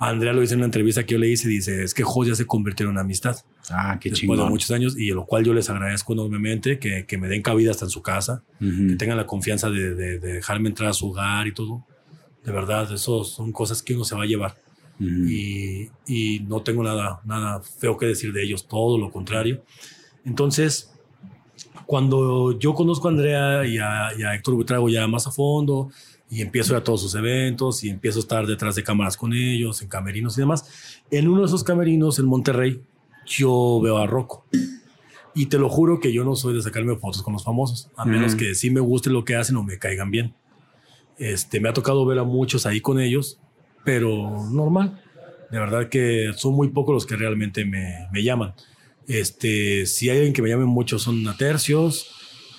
Andrea 0.00 0.32
lo 0.32 0.40
dice 0.40 0.54
en 0.54 0.60
una 0.60 0.66
entrevista 0.66 1.04
que 1.06 1.12
yo 1.14 1.18
le 1.20 1.28
hice, 1.28 1.48
dice, 1.48 1.84
es 1.84 1.94
que 1.94 2.02
Jos 2.02 2.26
ya 2.26 2.34
se 2.34 2.44
convirtió 2.46 2.86
en 2.86 2.90
una 2.90 3.02
amistad. 3.02 3.36
Ah, 3.70 3.98
qué 4.00 4.10
después 4.10 4.28
de 4.28 4.34
chingón. 4.36 4.50
muchos 4.50 4.70
años, 4.70 4.96
y 4.98 5.08
lo 5.08 5.24
cual 5.26 5.44
yo 5.44 5.54
les 5.54 5.70
agradezco 5.70 6.12
enormemente, 6.12 6.78
que, 6.78 7.06
que 7.06 7.16
me 7.18 7.28
den 7.28 7.40
cabida 7.42 7.70
hasta 7.70 7.86
en 7.86 7.90
su 7.90 8.02
casa, 8.02 8.42
Ujú. 8.60 8.88
que 8.88 8.96
tengan 8.96 9.16
la 9.16 9.26
confianza 9.26 9.70
de, 9.70 9.94
de- 9.94 10.18
de 10.18 10.32
dejarme 10.34 10.68
entrar 10.68 10.90
a 10.90 10.92
su 10.92 11.08
hogar 11.10 11.46
y 11.46 11.52
todo. 11.54 11.84
De 12.44 12.52
verdad, 12.52 12.92
eso 12.92 13.24
son 13.24 13.52
cosas 13.52 13.82
que 13.82 13.94
uno 13.94 14.04
se 14.04 14.14
va 14.14 14.24
a 14.24 14.26
llevar. 14.26 14.54
Ujú. 15.00 15.08
Y, 15.28 15.90
y 16.06 16.40
no 16.40 16.60
tengo 16.62 16.82
nada, 16.84 17.20
nada 17.24 17.60
feo 17.62 17.96
que 17.96 18.06
decir 18.06 18.32
de 18.32 18.42
ellos, 18.44 18.68
todo 18.68 18.98
lo 18.98 19.10
contrario. 19.10 19.62
Entonces, 20.26 20.90
cuando 21.86 22.58
yo 22.58 22.74
conozco 22.74 23.08
a 23.08 23.10
Andrea 23.10 23.66
y 23.66 23.78
a, 23.78 24.10
y 24.18 24.22
a 24.22 24.34
Héctor 24.34 24.54
Buitrago 24.54 24.88
ya 24.88 25.06
más 25.06 25.26
a 25.26 25.30
fondo, 25.30 25.90
y 26.30 26.40
empiezo 26.40 26.76
a 26.76 26.82
todos 26.82 27.02
sus 27.02 27.14
eventos, 27.14 27.84
y 27.84 27.90
empiezo 27.90 28.18
a 28.18 28.22
estar 28.22 28.46
detrás 28.46 28.74
de 28.74 28.82
cámaras 28.82 29.16
con 29.16 29.32
ellos, 29.34 29.82
en 29.82 29.88
camerinos 29.88 30.36
y 30.36 30.40
demás, 30.40 31.00
en 31.10 31.28
uno 31.28 31.40
de 31.42 31.46
esos 31.46 31.62
camerinos 31.64 32.18
en 32.18 32.26
Monterrey, 32.26 32.80
yo 33.26 33.80
veo 33.82 33.98
a 33.98 34.06
Rocco. 34.06 34.46
Y 35.34 35.46
te 35.46 35.58
lo 35.58 35.68
juro 35.68 35.98
que 35.98 36.12
yo 36.12 36.24
no 36.24 36.36
soy 36.36 36.54
de 36.54 36.62
sacarme 36.62 36.94
fotos 36.96 37.22
con 37.22 37.32
los 37.32 37.42
famosos, 37.44 37.90
a 37.96 38.04
menos 38.04 38.34
que 38.36 38.54
sí 38.54 38.70
me 38.70 38.80
guste 38.80 39.10
lo 39.10 39.24
que 39.24 39.34
hacen 39.34 39.56
o 39.56 39.62
me 39.64 39.78
caigan 39.78 40.10
bien. 40.10 40.34
Este, 41.18 41.58
me 41.60 41.68
ha 41.68 41.72
tocado 41.72 42.04
ver 42.06 42.18
a 42.20 42.24
muchos 42.24 42.66
ahí 42.66 42.80
con 42.80 43.00
ellos, 43.00 43.40
pero 43.84 44.44
normal. 44.50 45.00
De 45.50 45.58
verdad 45.58 45.88
que 45.88 46.30
son 46.36 46.54
muy 46.54 46.68
pocos 46.68 46.94
los 46.94 47.06
que 47.06 47.16
realmente 47.16 47.64
me, 47.64 48.06
me 48.12 48.22
llaman. 48.22 48.54
Este, 49.06 49.86
si 49.86 50.08
hay 50.08 50.16
alguien 50.18 50.32
que 50.32 50.42
me 50.42 50.48
llame 50.48 50.64
mucho 50.66 50.98
son 50.98 51.26
Atercios, 51.28 52.10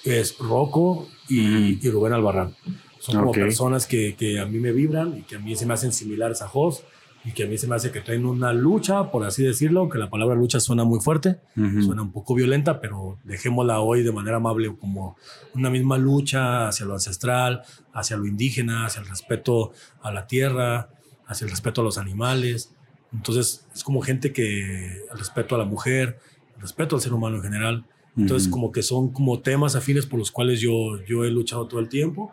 es 0.03 0.37
Rocco 0.37 1.07
y, 1.29 1.85
y 1.85 1.89
Rubén 1.89 2.13
Albarrán. 2.13 2.55
Son 2.99 3.15
como 3.17 3.29
Ok. 3.31 3.37
personas 3.37 3.87
que, 3.87 4.15
que 4.15 4.39
a 4.39 4.45
mí 4.45 4.59
me 4.59 4.71
vibran 4.71 5.17
y 5.17 5.21
que 5.23 5.35
a 5.35 5.39
mí 5.39 5.55
se 5.55 5.65
me 5.65 5.73
hacen 5.73 5.91
similares 5.93 6.41
a 6.41 6.47
Jos 6.47 6.83
y 7.25 7.31
que 7.31 7.43
a 7.43 7.47
mí 7.47 7.57
se 7.57 7.67
me 7.67 7.75
hace 7.75 7.91
que 7.91 8.01
traen 8.01 8.25
una 8.25 8.53
lucha, 8.53 9.09
por 9.11 9.25
así 9.25 9.43
decirlo, 9.43 9.79
aunque 9.81 9.97
la 9.97 10.09
palabra 10.09 10.35
lucha 10.35 10.59
suena 10.59 10.83
muy 10.83 10.99
fuerte, 10.99 11.39
Ujú. 11.57 11.81
suena 11.81 12.03
un 12.03 12.11
poco 12.11 12.35
violenta, 12.35 12.79
pero 12.79 13.17
dejémosla 13.23 13.79
hoy 13.79 14.03
de 14.03 14.11
manera 14.11 14.37
amable 14.37 14.75
como 14.79 15.17
una 15.55 15.69
misma 15.71 15.97
lucha 15.97 16.67
hacia 16.67 16.85
lo 16.85 16.93
ancestral, 16.93 17.63
hacia 17.93 18.15
lo 18.17 18.27
indígena, 18.27 18.85
hacia 18.85 19.01
el 19.01 19.07
respeto 19.07 19.71
a 20.01 20.11
la 20.11 20.27
tierra, 20.27 20.89
hacia 21.25 21.45
el 21.45 21.51
respeto 21.51 21.81
a 21.81 21.83
los 21.83 21.97
animales. 21.97 22.71
Entonces 23.11 23.65
es 23.73 23.83
como 23.83 24.01
gente 24.01 24.31
que 24.31 24.97
el 25.11 25.17
respeto 25.17 25.55
a 25.55 25.57
la 25.57 25.65
mujer, 25.65 26.19
el 26.55 26.61
respeto 26.61 26.95
al 26.95 27.01
ser 27.01 27.13
humano 27.13 27.37
en 27.37 27.43
general. 27.43 27.85
Entonces 28.17 28.47
Ujú. 28.47 28.53
como 28.59 28.71
que 28.71 28.83
son 28.83 29.11
como 29.11 29.39
temas 29.39 29.75
afines 29.75 30.05
por 30.05 30.19
los 30.19 30.31
cuales 30.31 30.59
yo, 30.61 31.01
yo 31.07 31.25
he 31.25 31.31
luchado 31.31 31.67
todo 31.67 31.79
el 31.79 31.89
tiempo. 31.89 32.31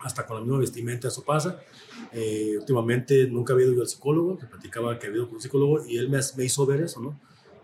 Hasta 0.00 0.26
con 0.26 0.36
la 0.36 0.42
misma 0.42 0.58
vestimenta 0.58 1.08
eso 1.08 1.24
pasa. 1.24 1.60
Eh, 2.12 2.54
últimamente 2.58 3.26
nunca 3.28 3.52
había 3.52 3.66
ido 3.66 3.82
al 3.82 3.88
psicólogo, 3.88 4.38
que 4.38 4.46
platicaba 4.46 4.98
que 4.98 5.06
había 5.06 5.18
ido 5.18 5.26
con 5.26 5.36
un 5.36 5.42
psicólogo 5.42 5.84
y 5.86 5.98
él 5.98 6.08
me, 6.08 6.18
me 6.36 6.44
hizo 6.44 6.64
ver 6.66 6.80
eso, 6.82 7.00
¿no? 7.00 7.18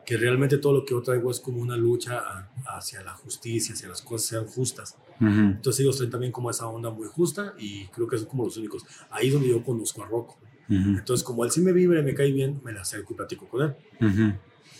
Que 0.04 0.16
realmente 0.16 0.58
todo 0.58 0.72
lo 0.74 0.84
que 0.84 0.92
yo 0.94 1.02
traigo 1.02 1.30
es 1.30 1.38
como 1.40 1.60
una 1.62 1.76
lucha 1.76 2.18
a- 2.18 2.50
hacia 2.76 3.02
la 3.02 3.12
justicia, 3.14 3.74
hacia 3.74 3.88
las 3.88 4.02
cosas 4.02 4.28
sean 4.28 4.46
justas. 4.46 4.96
Ujú. 5.20 5.28
Entonces 5.28 5.80
ellos 5.80 5.96
traen 5.96 6.10
también 6.10 6.32
como 6.32 6.50
esa 6.50 6.66
onda 6.66 6.90
muy 6.90 7.06
justa 7.06 7.54
y 7.58 7.86
creo 7.86 8.08
que 8.08 8.18
son 8.18 8.26
como 8.26 8.44
los 8.44 8.56
únicos. 8.56 8.84
Ahí 9.10 9.28
es 9.28 9.32
donde 9.32 9.48
yo 9.48 9.62
conozco 9.62 10.02
a 10.02 10.06
Rocco. 10.06 10.36
Ujú. 10.68 10.98
Entonces 10.98 11.22
como 11.24 11.44
él 11.44 11.50
sí 11.50 11.60
me 11.60 11.72
vibra 11.72 12.00
y 12.00 12.02
me 12.02 12.14
cae 12.14 12.32
bien, 12.32 12.60
me 12.64 12.72
la 12.72 12.80
acerco 12.82 13.12
y 13.12 13.16
platico 13.16 13.48
con 13.48 13.62
él. 13.62 13.74
Ujú. 14.00 14.32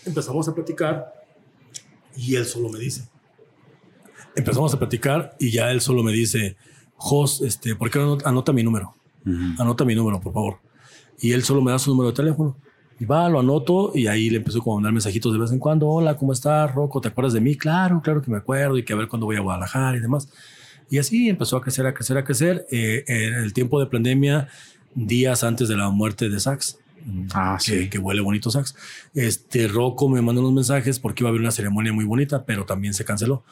Empezamos 0.05 0.47
a 0.49 0.53
platicar 0.55 1.13
y 2.15 2.35
él 2.35 2.45
solo 2.45 2.69
me 2.69 2.79
dice. 2.79 3.07
Empezamos 4.35 4.73
a 4.73 4.79
platicar 4.79 5.35
y 5.39 5.51
ya 5.51 5.71
él 5.71 5.79
solo 5.79 6.03
me 6.03 6.11
dice, 6.11 6.57
Jos, 6.95 7.41
este, 7.41 7.75
¿por 7.75 7.89
qué 7.89 7.99
no 7.99 8.17
anota 8.25 8.51
mi 8.51 8.63
número? 8.63 8.95
Anota 9.57 9.85
mi 9.85 9.95
número, 9.95 10.19
por 10.19 10.33
favor. 10.33 10.59
Y 11.19 11.31
él 11.31 11.43
solo 11.43 11.61
me 11.61 11.71
da 11.71 11.79
su 11.79 11.89
número 11.91 12.09
de 12.09 12.15
teléfono. 12.15 12.57
Y 12.99 13.05
va, 13.05 13.27
lo 13.29 13.39
anoto 13.39 13.91
y 13.95 14.07
ahí 14.07 14.29
le 14.29 14.37
empezó 14.37 14.59
como 14.59 14.75
a 14.75 14.77
mandar 14.77 14.93
mensajitos 14.93 15.33
de 15.33 15.39
vez 15.39 15.51
en 15.51 15.59
cuando. 15.59 15.87
Hola, 15.87 16.15
¿cómo 16.15 16.31
estás, 16.31 16.73
Rocco? 16.73 17.01
¿Te 17.01 17.07
acuerdas 17.09 17.33
de 17.33 17.41
mí? 17.41 17.55
Claro, 17.55 18.01
claro 18.01 18.21
que 18.21 18.29
me 18.29 18.37
acuerdo 18.37 18.77
y 18.77 18.83
que 18.83 18.93
a 18.93 18.95
ver 18.95 19.07
cuándo 19.07 19.25
voy 19.25 19.35
a 19.35 19.39
Guadalajara 19.41 19.97
y 19.97 19.99
demás. 19.99 20.29
Y 20.89 20.99
así 20.99 21.29
empezó 21.29 21.57
a 21.57 21.61
crecer, 21.61 21.85
a 21.87 21.93
crecer, 21.93 22.17
a 22.17 22.23
crecer. 22.23 22.67
Eh, 22.69 23.03
en 23.07 23.33
el 23.35 23.53
tiempo 23.53 23.79
de 23.79 23.87
pandemia, 23.87 24.47
días 24.93 25.43
antes 25.43 25.67
de 25.67 25.75
la 25.75 25.89
muerte 25.89 26.29
de 26.29 26.39
Sax, 26.39 26.79
Ah, 27.33 27.57
que, 27.59 27.83
sí. 27.83 27.89
que 27.89 27.97
huele 27.97 28.21
bonito 28.21 28.49
Sax, 28.49 28.75
este 29.13 29.67
Rocco 29.67 30.07
me 30.07 30.21
mandó 30.21 30.39
unos 30.39 30.53
mensajes 30.53 30.99
porque 30.99 31.21
iba 31.23 31.27
a 31.27 31.31
haber 31.31 31.41
una 31.41 31.51
ceremonia 31.51 31.91
muy 31.91 32.05
bonita, 32.05 32.45
pero 32.45 32.65
también 32.65 32.93
se 32.93 33.03
canceló. 33.03 33.43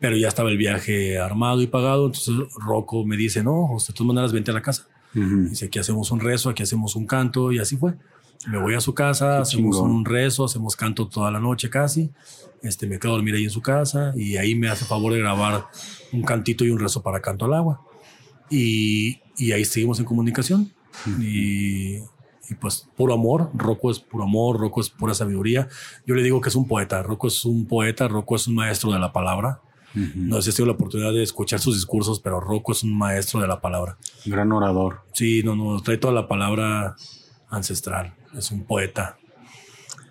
Pero 0.00 0.16
ya 0.16 0.26
estaba 0.28 0.50
el 0.50 0.56
viaje 0.56 1.18
armado 1.18 1.62
y 1.62 1.66
pagado. 1.68 2.06
Entonces 2.06 2.34
Rocco 2.56 3.04
me 3.04 3.16
dice, 3.16 3.44
no, 3.44 3.66
José, 3.68 3.92
todas 3.92 4.08
maneras, 4.08 4.32
vente 4.32 4.50
a 4.50 4.54
la 4.54 4.62
casa. 4.62 4.88
Ujú. 5.16 5.48
Dice, 5.48 5.66
aquí 5.66 5.78
hacemos 5.78 6.10
un 6.10 6.20
rezo, 6.20 6.50
aquí 6.50 6.62
hacemos 6.62 6.94
un 6.96 7.06
canto 7.06 7.50
y 7.52 7.58
así 7.58 7.76
fue. 7.76 7.94
Me 8.48 8.58
voy 8.58 8.74
a 8.74 8.80
su 8.80 8.94
casa, 8.94 9.36
Qué 9.36 9.42
hacemos 9.42 9.76
chingón. 9.76 9.90
un 9.90 10.04
rezo, 10.04 10.44
hacemos 10.44 10.76
canto 10.76 11.08
toda 11.08 11.30
la 11.30 11.40
noche 11.40 11.70
casi. 11.70 12.10
Este, 12.62 12.86
me 12.86 12.98
quedo 12.98 13.12
a 13.12 13.14
dormir 13.16 13.34
ahí 13.34 13.44
en 13.44 13.50
su 13.50 13.62
casa 13.62 14.12
y 14.16 14.36
ahí 14.36 14.54
me 14.54 14.68
hace 14.68 14.84
favor 14.84 15.12
de 15.12 15.18
grabar 15.20 15.66
un 16.12 16.22
cantito 16.22 16.64
y 16.64 16.70
un 16.70 16.78
rezo 16.78 17.02
para 17.02 17.20
canto 17.20 17.46
al 17.46 17.54
agua. 17.54 17.80
Y, 18.50 19.20
y 19.38 19.52
ahí 19.52 19.64
seguimos 19.64 19.98
en 19.98 20.04
comunicación. 20.04 20.72
Y, 21.20 21.96
y 21.96 22.54
pues 22.60 22.88
puro 22.96 23.14
amor. 23.14 23.50
Rocco 23.54 23.90
es 23.90 23.98
puro 24.00 24.24
amor, 24.24 24.58
Rocco 24.60 24.80
es 24.80 24.90
pura 24.90 25.14
sabiduría. 25.14 25.68
Yo 26.06 26.14
le 26.14 26.22
digo 26.22 26.40
que 26.40 26.48
es 26.50 26.54
un 26.56 26.68
poeta. 26.68 27.02
Rocco 27.02 27.26
es 27.28 27.44
un 27.44 27.66
poeta, 27.66 28.06
Rocco 28.08 28.36
es 28.36 28.46
un 28.46 28.54
maestro 28.54 28.92
de 28.92 28.98
la 28.98 29.12
palabra. 29.12 29.60
No 29.96 30.42
sé 30.42 30.52
si 30.52 30.64
la 30.64 30.72
oportunidad 30.72 31.12
de 31.12 31.22
escuchar 31.22 31.58
sus 31.58 31.74
discursos, 31.74 32.20
pero 32.20 32.38
Rocco 32.38 32.72
es 32.72 32.82
un 32.82 32.96
maestro 32.96 33.40
de 33.40 33.48
la 33.48 33.60
palabra. 33.60 33.96
Gran 34.26 34.52
orador. 34.52 35.00
Sí, 35.12 35.42
no, 35.42 35.56
no, 35.56 35.80
trae 35.80 35.96
toda 35.96 36.12
la 36.12 36.28
palabra 36.28 36.96
ancestral. 37.48 38.14
Es 38.36 38.50
un 38.50 38.64
poeta. 38.64 39.16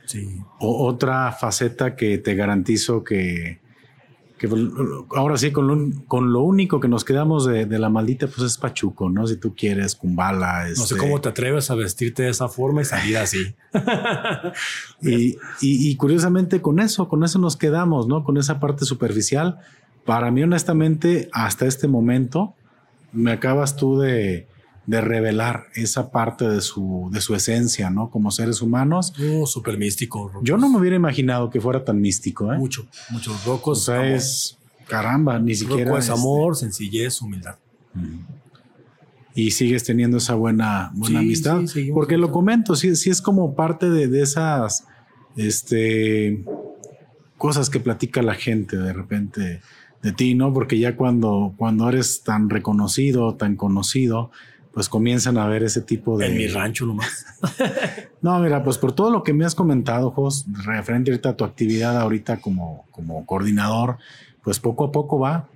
Sí. 0.05 0.39
O 0.59 0.87
otra 0.87 1.31
faceta 1.33 1.95
que 1.95 2.17
te 2.17 2.33
garantizo 2.33 3.03
que, 3.03 3.59
que 4.37 4.49
ahora 5.15 5.37
sí, 5.37 5.51
con 5.51 5.67
lo, 5.67 6.05
con 6.07 6.33
lo, 6.33 6.41
único 6.41 6.81
que 6.81 6.89
nos 6.89 7.05
quedamos 7.05 7.45
de, 7.45 7.65
la 7.79 7.89
maldita, 7.89 8.27
pues 8.27 8.39
es 8.39 8.57
Pachuco, 8.57 9.09
¿no? 9.09 9.25
Si 9.27 9.37
tú 9.37 9.55
quieres, 9.55 9.95
Kumbala. 9.95 10.67
No 10.69 10.75
sé 10.75 10.81
este 10.81 10.97
cómo 10.97 11.21
te 11.21 11.29
atreves 11.29 11.71
a 11.71 11.75
vestirte 11.75 12.23
de 12.23 12.29
esa 12.29 12.49
forma 12.49 12.81
y 12.81 12.85
salir 12.85 13.17
así. 13.17 13.55
y, 15.01 15.37
y, 15.61 15.95
curiosamente 15.95 16.61
con 16.61 16.79
eso, 16.79 17.07
con 17.07 17.23
eso 17.23 17.39
nos 17.39 17.55
quedamos, 17.55 18.07
¿no? 18.07 18.23
Con 18.25 18.37
esa 18.37 18.59
parte 18.59 18.83
superficial. 18.83 19.59
Para 20.03 20.31
mí, 20.31 20.43
honestamente, 20.43 21.29
hasta 21.31 21.65
este 21.65 21.87
momento, 21.87 22.55
me 23.13 23.31
acabas 23.31 23.77
tú 23.77 23.99
de, 23.99 24.47
de 24.87 25.01
revelar 25.01 25.67
esa 25.73 26.11
parte 26.11 26.47
de 26.47 26.61
su, 26.61 27.09
de 27.11 27.21
su 27.21 27.35
esencia, 27.35 27.89
¿no? 27.89 28.09
Como 28.09 28.31
seres 28.31 28.61
humanos. 28.61 29.13
Oh, 29.33 29.45
súper 29.45 29.77
místico. 29.77 30.31
Yo 30.43 30.57
no 30.57 30.69
me 30.69 30.77
hubiera 30.77 30.95
imaginado 30.95 31.49
que 31.49 31.59
fuera 31.59 31.83
tan 31.83 31.99
místico, 31.99 32.53
¿eh? 32.53 32.57
Mucho, 32.57 32.87
muchos 33.09 33.45
rocos. 33.45 33.79
O 33.79 33.81
sea, 33.81 34.13
es, 34.13 34.57
caramba, 34.87 35.39
ni 35.39 35.55
siquiera. 35.55 35.85
Roco 35.85 35.97
es 35.97 36.09
amor, 36.09 36.55
sencillez, 36.55 37.21
humildad. 37.21 37.55
Y 39.33 39.51
sigues 39.51 39.83
teniendo 39.83 40.17
esa 40.17 40.35
buena, 40.35 40.91
buena 40.93 41.19
amistad. 41.19 41.61
porque 41.93 42.17
lo 42.17 42.31
comento, 42.31 42.75
sí, 42.75 42.95
sí 42.95 43.09
es 43.09 43.21
como 43.21 43.55
parte 43.55 43.89
de, 43.89 44.07
de 44.07 44.21
esas, 44.21 44.85
este, 45.35 46.45
cosas 47.37 47.69
que 47.69 47.79
platica 47.79 48.21
la 48.21 48.35
gente 48.35 48.77
de 48.77 48.93
repente 48.93 49.61
de 50.01 50.11
ti, 50.11 50.35
¿no? 50.35 50.53
Porque 50.53 50.77
ya 50.77 50.95
cuando, 50.95 51.55
cuando 51.57 51.89
eres 51.89 52.21
tan 52.23 52.49
reconocido, 52.49 53.35
tan 53.35 53.55
conocido, 53.55 54.31
pues 54.75 54.89
comienzan 54.89 55.37
a 55.37 55.47
ver 55.47 55.63
ese 55.63 55.79
tipo 55.79 56.17
de... 56.17 56.27
En 56.27 56.37
mi 56.37 56.47
rancho 56.47 56.85
nomás. 56.85 57.25
no, 58.21 58.37
mira, 58.39 58.61
pues 58.61 58.77
por 58.77 58.91
todo 58.91 59.09
lo 59.09 59.23
que 59.23 59.31
me 59.31 59.45
has 59.45 59.55
comentado, 59.55 60.11
Jos, 60.11 60.45
referente 60.65 61.11
ahorita 61.11 61.29
a 61.29 61.37
tu 61.37 61.45
actividad 61.45 61.97
ahorita 61.97 62.41
como, 62.41 62.85
como 62.91 63.25
coordinador, 63.25 63.99
pues 64.43 64.59
poco 64.59 64.83
a 64.83 64.91
poco 64.91 65.17
va, 65.17 65.47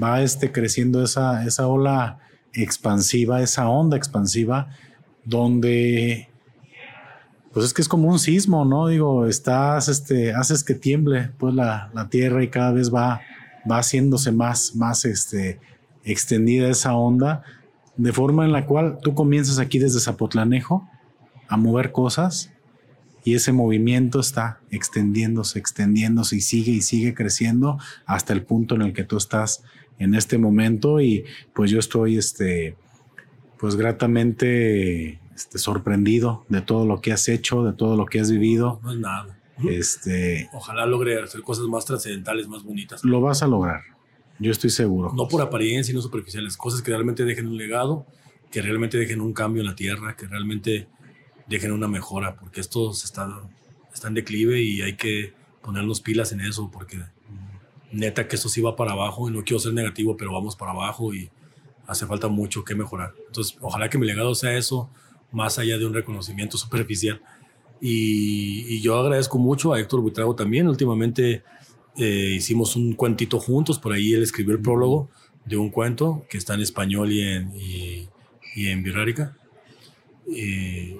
va 0.00 0.22
este, 0.22 0.52
creciendo 0.52 1.02
esa, 1.02 1.44
esa 1.44 1.66
ola 1.66 2.20
expansiva, 2.52 3.42
esa 3.42 3.68
onda 3.68 3.96
expansiva, 3.96 4.68
donde 5.24 6.28
pues 7.52 7.66
es 7.66 7.74
que 7.74 7.82
es 7.82 7.88
como 7.88 8.08
un 8.08 8.20
sismo, 8.20 8.64
¿no? 8.64 8.86
Digo, 8.86 9.26
estás, 9.26 9.88
este, 9.88 10.32
haces 10.32 10.62
que 10.62 10.74
tiemble 10.74 11.32
pues 11.38 11.54
la, 11.54 11.90
la 11.92 12.08
tierra 12.08 12.44
y 12.44 12.48
cada 12.50 12.70
vez 12.70 12.94
va, 12.94 13.20
va 13.68 13.78
haciéndose 13.78 14.30
más, 14.30 14.76
más, 14.76 15.04
este, 15.04 15.58
extendida 16.04 16.68
esa 16.68 16.94
onda 16.94 17.42
de 18.00 18.12
forma 18.14 18.46
en 18.46 18.52
la 18.52 18.64
cual 18.64 18.98
tú 19.02 19.14
comienzas 19.14 19.58
aquí 19.58 19.78
desde 19.78 20.00
Zapotlanejo 20.00 20.88
a 21.48 21.56
mover 21.58 21.92
cosas 21.92 22.50
y 23.24 23.34
ese 23.34 23.52
movimiento 23.52 24.20
está 24.20 24.60
extendiéndose, 24.70 25.58
extendiéndose 25.58 26.36
y 26.36 26.40
sigue 26.40 26.72
y 26.72 26.80
sigue 26.80 27.12
creciendo 27.12 27.78
hasta 28.06 28.32
el 28.32 28.42
punto 28.42 28.74
en 28.74 28.82
el 28.82 28.92
que 28.94 29.04
tú 29.04 29.18
estás 29.18 29.62
en 29.98 30.14
este 30.14 30.38
momento 30.38 31.02
y 31.02 31.26
pues 31.52 31.70
yo 31.70 31.78
estoy 31.78 32.16
este 32.16 32.74
pues 33.58 33.76
gratamente 33.76 35.20
este, 35.34 35.58
sorprendido 35.58 36.46
de 36.48 36.62
todo 36.62 36.86
lo 36.86 37.02
que 37.02 37.12
has 37.12 37.28
hecho, 37.28 37.62
de 37.64 37.74
todo 37.74 37.96
lo 37.96 38.06
que 38.06 38.20
has 38.20 38.30
vivido. 38.30 38.80
No 38.82 38.92
es 38.92 38.98
nada. 38.98 39.38
Este, 39.68 40.48
Ojalá 40.54 40.86
logre 40.86 41.22
hacer 41.22 41.42
cosas 41.42 41.66
más 41.66 41.84
trascendentales, 41.84 42.48
más 42.48 42.62
bonitas. 42.62 43.04
Lo 43.04 43.20
vas 43.20 43.42
a 43.42 43.46
lograr. 43.46 43.82
Yo 44.40 44.50
estoy 44.50 44.70
seguro. 44.70 45.12
No 45.14 45.28
por 45.28 45.42
apariencia 45.42 45.92
y 45.92 45.94
no 45.94 46.00
superficiales, 46.00 46.56
cosas 46.56 46.80
que 46.80 46.90
realmente 46.90 47.24
dejen 47.24 47.46
un 47.46 47.58
legado, 47.58 48.06
que 48.50 48.62
realmente 48.62 48.96
dejen 48.96 49.20
un 49.20 49.34
cambio 49.34 49.60
en 49.60 49.68
la 49.68 49.76
tierra, 49.76 50.16
que 50.16 50.26
realmente 50.26 50.88
dejen 51.46 51.72
una 51.72 51.88
mejora, 51.88 52.36
porque 52.36 52.60
esto 52.60 52.90
está, 52.90 53.28
está 53.92 54.08
en 54.08 54.14
declive 54.14 54.62
y 54.62 54.80
hay 54.80 54.96
que 54.96 55.34
ponernos 55.62 56.00
pilas 56.00 56.32
en 56.32 56.40
eso, 56.40 56.70
porque 56.72 56.98
neta 57.92 58.28
que 58.28 58.36
esto 58.36 58.48
sí 58.48 58.62
va 58.62 58.76
para 58.76 58.92
abajo 58.92 59.28
y 59.28 59.32
no 59.32 59.44
quiero 59.44 59.58
ser 59.58 59.74
negativo, 59.74 60.16
pero 60.16 60.32
vamos 60.32 60.56
para 60.56 60.72
abajo 60.72 61.12
y 61.12 61.30
hace 61.86 62.06
falta 62.06 62.28
mucho 62.28 62.64
que 62.64 62.74
mejorar. 62.74 63.12
Entonces, 63.26 63.58
ojalá 63.60 63.90
que 63.90 63.98
mi 63.98 64.06
legado 64.06 64.34
sea 64.34 64.56
eso, 64.56 64.88
más 65.32 65.58
allá 65.58 65.76
de 65.76 65.84
un 65.84 65.92
reconocimiento 65.92 66.56
superficial. 66.56 67.20
Y, 67.80 68.74
y 68.74 68.80
yo 68.80 68.98
agradezco 68.98 69.38
mucho 69.38 69.72
a 69.72 69.80
Héctor 69.80 70.00
Buitrago 70.00 70.34
también. 70.34 70.68
Últimamente 70.68 71.42
eh, 72.00 72.34
hicimos 72.34 72.76
un 72.76 72.94
cuentito 72.94 73.38
juntos, 73.38 73.78
por 73.78 73.92
ahí 73.92 74.14
él 74.14 74.22
escribió 74.22 74.54
el 74.54 74.62
prólogo 74.62 75.10
de 75.44 75.58
un 75.58 75.68
cuento 75.68 76.24
que 76.30 76.38
está 76.38 76.54
en 76.54 76.62
español 76.62 77.12
y 77.12 77.20
en, 77.20 77.52
y, 77.54 78.08
en 78.68 78.82
birrárica. 78.82 79.36
Y, 80.26 80.96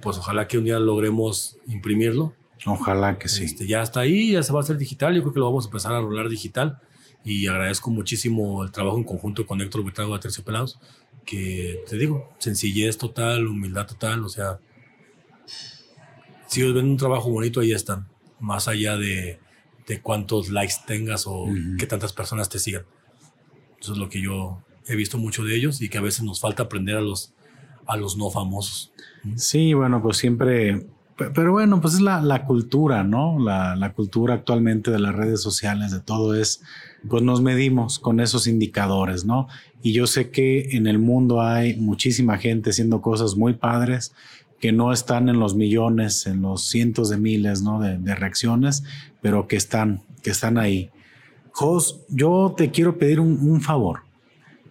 pues 0.00 0.16
ojalá 0.16 0.48
que 0.48 0.56
un 0.56 0.64
día 0.64 0.78
logremos 0.78 1.58
imprimirlo. 1.66 2.34
Ojalá 2.64 3.18
que 3.18 3.28
sí. 3.28 3.44
Este, 3.44 3.66
ya 3.66 3.82
está 3.82 4.00
ahí, 4.00 4.32
ya 4.32 4.42
se 4.42 4.52
va 4.52 4.60
a 4.60 4.62
hacer 4.62 4.78
digital. 4.78 5.14
Yo 5.14 5.20
creo 5.22 5.32
que 5.34 5.40
lo 5.40 5.46
vamos 5.46 5.66
a 5.66 5.68
empezar 5.68 5.92
a 5.92 6.00
rolar 6.00 6.28
digital. 6.28 6.78
Y 7.24 7.46
agradezco 7.46 7.90
muchísimo 7.90 8.64
el 8.64 8.70
trabajo 8.70 8.96
en 8.96 9.04
conjunto 9.04 9.46
con 9.46 9.60
Héctor 9.60 9.82
Buitrago 9.82 10.14
de 10.14 10.20
Terciopelados, 10.20 10.78
que 11.26 11.84
te 11.86 11.98
digo, 11.98 12.30
sencillez 12.38 12.96
total, 12.96 13.46
humildad 13.46 13.86
total. 13.86 14.24
O 14.24 14.28
sea, 14.30 14.58
si 16.46 16.62
ellos 16.62 16.74
ven 16.74 16.86
un 16.86 16.96
trabajo 16.96 17.30
bonito, 17.30 17.60
ahí 17.60 17.72
están. 17.72 18.06
Más 18.40 18.68
allá 18.68 18.96
de, 18.96 19.40
de 19.88 20.00
cuántos 20.00 20.50
likes 20.50 20.74
tengas 20.86 21.26
o 21.26 21.46
que 21.78 21.86
tantas 21.86 22.12
personas 22.12 22.48
te 22.48 22.58
sigan. 22.58 22.84
Eso 23.80 23.92
es 23.92 23.98
lo 23.98 24.08
que 24.08 24.20
yo 24.20 24.62
he 24.86 24.94
visto 24.94 25.18
mucho 25.18 25.44
de 25.44 25.56
ellos 25.56 25.80
y 25.80 25.88
que 25.88 25.98
a 25.98 26.02
veces 26.02 26.22
nos 26.22 26.40
falta 26.40 26.64
aprender 26.64 26.96
a 26.96 27.00
los, 27.00 27.32
a 27.86 27.96
los 27.96 28.16
no 28.16 28.30
famosos. 28.30 28.92
Sí, 29.36 29.72
bueno, 29.72 30.02
pues 30.02 30.18
siempre, 30.18 30.86
pero 31.16 31.52
bueno, 31.52 31.80
pues 31.80 31.94
es 31.94 32.00
la, 32.00 32.20
la 32.20 32.44
cultura, 32.44 33.02
¿no? 33.02 33.38
La, 33.38 33.76
la, 33.76 33.92
cultura 33.92 34.34
actualmente 34.34 34.90
de 34.90 34.98
las 34.98 35.14
redes 35.14 35.42
sociales, 35.42 35.90
de 35.90 36.00
todo 36.00 36.34
es, 36.34 36.62
pues 37.08 37.22
nos 37.22 37.40
medimos 37.40 37.98
con 37.98 38.20
esos 38.20 38.46
indicadores, 38.46 39.24
¿no? 39.24 39.48
Y 39.82 39.92
yo 39.92 40.06
sé 40.06 40.30
que 40.30 40.76
en 40.76 40.86
el 40.86 40.98
mundo 40.98 41.40
hay 41.40 41.76
muchísima 41.76 42.36
gente 42.36 42.70
haciendo 42.70 43.00
cosas 43.00 43.36
muy 43.36 43.54
padres 43.54 44.12
que 44.60 44.72
no 44.72 44.92
están 44.92 45.28
en 45.28 45.38
los 45.38 45.54
millones, 45.54 46.26
en 46.26 46.42
los 46.42 46.68
cientos 46.68 47.08
de 47.08 47.16
miles 47.16 47.62
¿no? 47.62 47.80
de, 47.80 48.14
reacciones, 48.14 48.84
pero 49.20 49.46
que 49.46 49.56
están, 49.56 50.02
que 50.22 50.30
están 50.30 50.58
ahí. 50.58 50.90
Jos, 51.52 52.00
yo 52.08 52.54
te 52.56 52.70
quiero 52.70 52.98
pedir 52.98 53.20
un, 53.20 53.60
favor. 53.60 54.00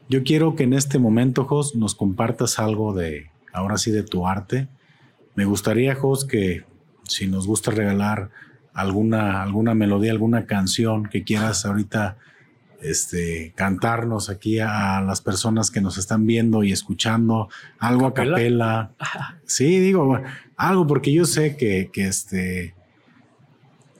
Yo 0.10 0.24
quiero 0.24 0.56
que 0.56 0.64
en 0.64 0.74
este 0.74 1.00
momento, 1.00 1.46
Jos, 1.46 1.76
nos 1.76 1.96
compartas 1.96 2.60
algo 2.60 2.94
de, 2.94 3.30
ahora 3.54 3.78
sí, 3.78 3.92
de 3.92 4.04
tu 4.04 4.28
arte. 4.28 4.68
Me 5.36 5.46
gustaría, 5.46 5.96
Jos, 5.96 6.26
que 6.26 6.64
si 7.04 7.28
nos 7.28 7.48
gusta 7.48 7.72
regalar 7.72 8.30
alguna, 8.74 9.42
alguna 9.42 9.74
melodía, 9.74 10.12
alguna 10.12 10.46
canción 10.46 11.08
que 11.08 11.24
quieras 11.24 11.66
ahorita 11.66 12.18
este, 12.82 13.54
cantarnos 13.56 14.30
aquí 14.30 14.60
a 14.60 15.02
las 15.02 15.22
personas 15.22 15.72
que 15.72 15.82
nos 15.82 15.98
están 15.98 16.26
viendo 16.26 16.64
y 16.64 16.72
escuchando, 16.72 17.50
algo 17.80 18.08
a 18.08 18.14
capela. 18.14 18.92
Sí, 19.46 19.80
digo, 19.80 20.20
algo 20.58 20.88
porque 20.88 21.14
yo 21.14 21.24
sé 21.24 21.56
que, 21.56 21.90
que, 21.92 22.06
este, 22.06 22.76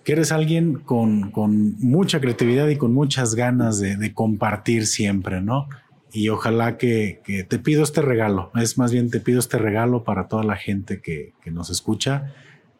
que 0.04 0.12
eres 0.12 0.34
alguien 0.34 0.76
con, 0.76 1.32
con, 1.32 1.78
mucha 1.80 2.20
creatividad 2.20 2.68
y 2.68 2.76
con 2.76 2.94
muchas 2.94 3.34
ganas 3.34 3.80
de, 3.80 3.96
de 3.96 4.14
compartir 4.14 4.86
siempre, 4.88 5.42
¿no? 5.42 5.70
Y 6.12 6.30
ojalá 6.30 6.78
que, 6.78 7.22
que, 7.24 7.44
te 7.44 7.60
pido 7.60 7.84
este 7.84 8.02
regalo, 8.02 8.52
es 8.56 8.78
más 8.78 8.92
bien 8.92 9.10
te 9.10 9.20
pido 9.20 9.40
este 9.40 9.58
regalo 9.58 10.04
para 10.04 10.28
toda 10.28 10.44
la 10.44 10.56
gente 10.56 11.00
que, 11.00 11.34
que 11.42 11.52
nos 11.52 11.70
escucha. 11.70 12.34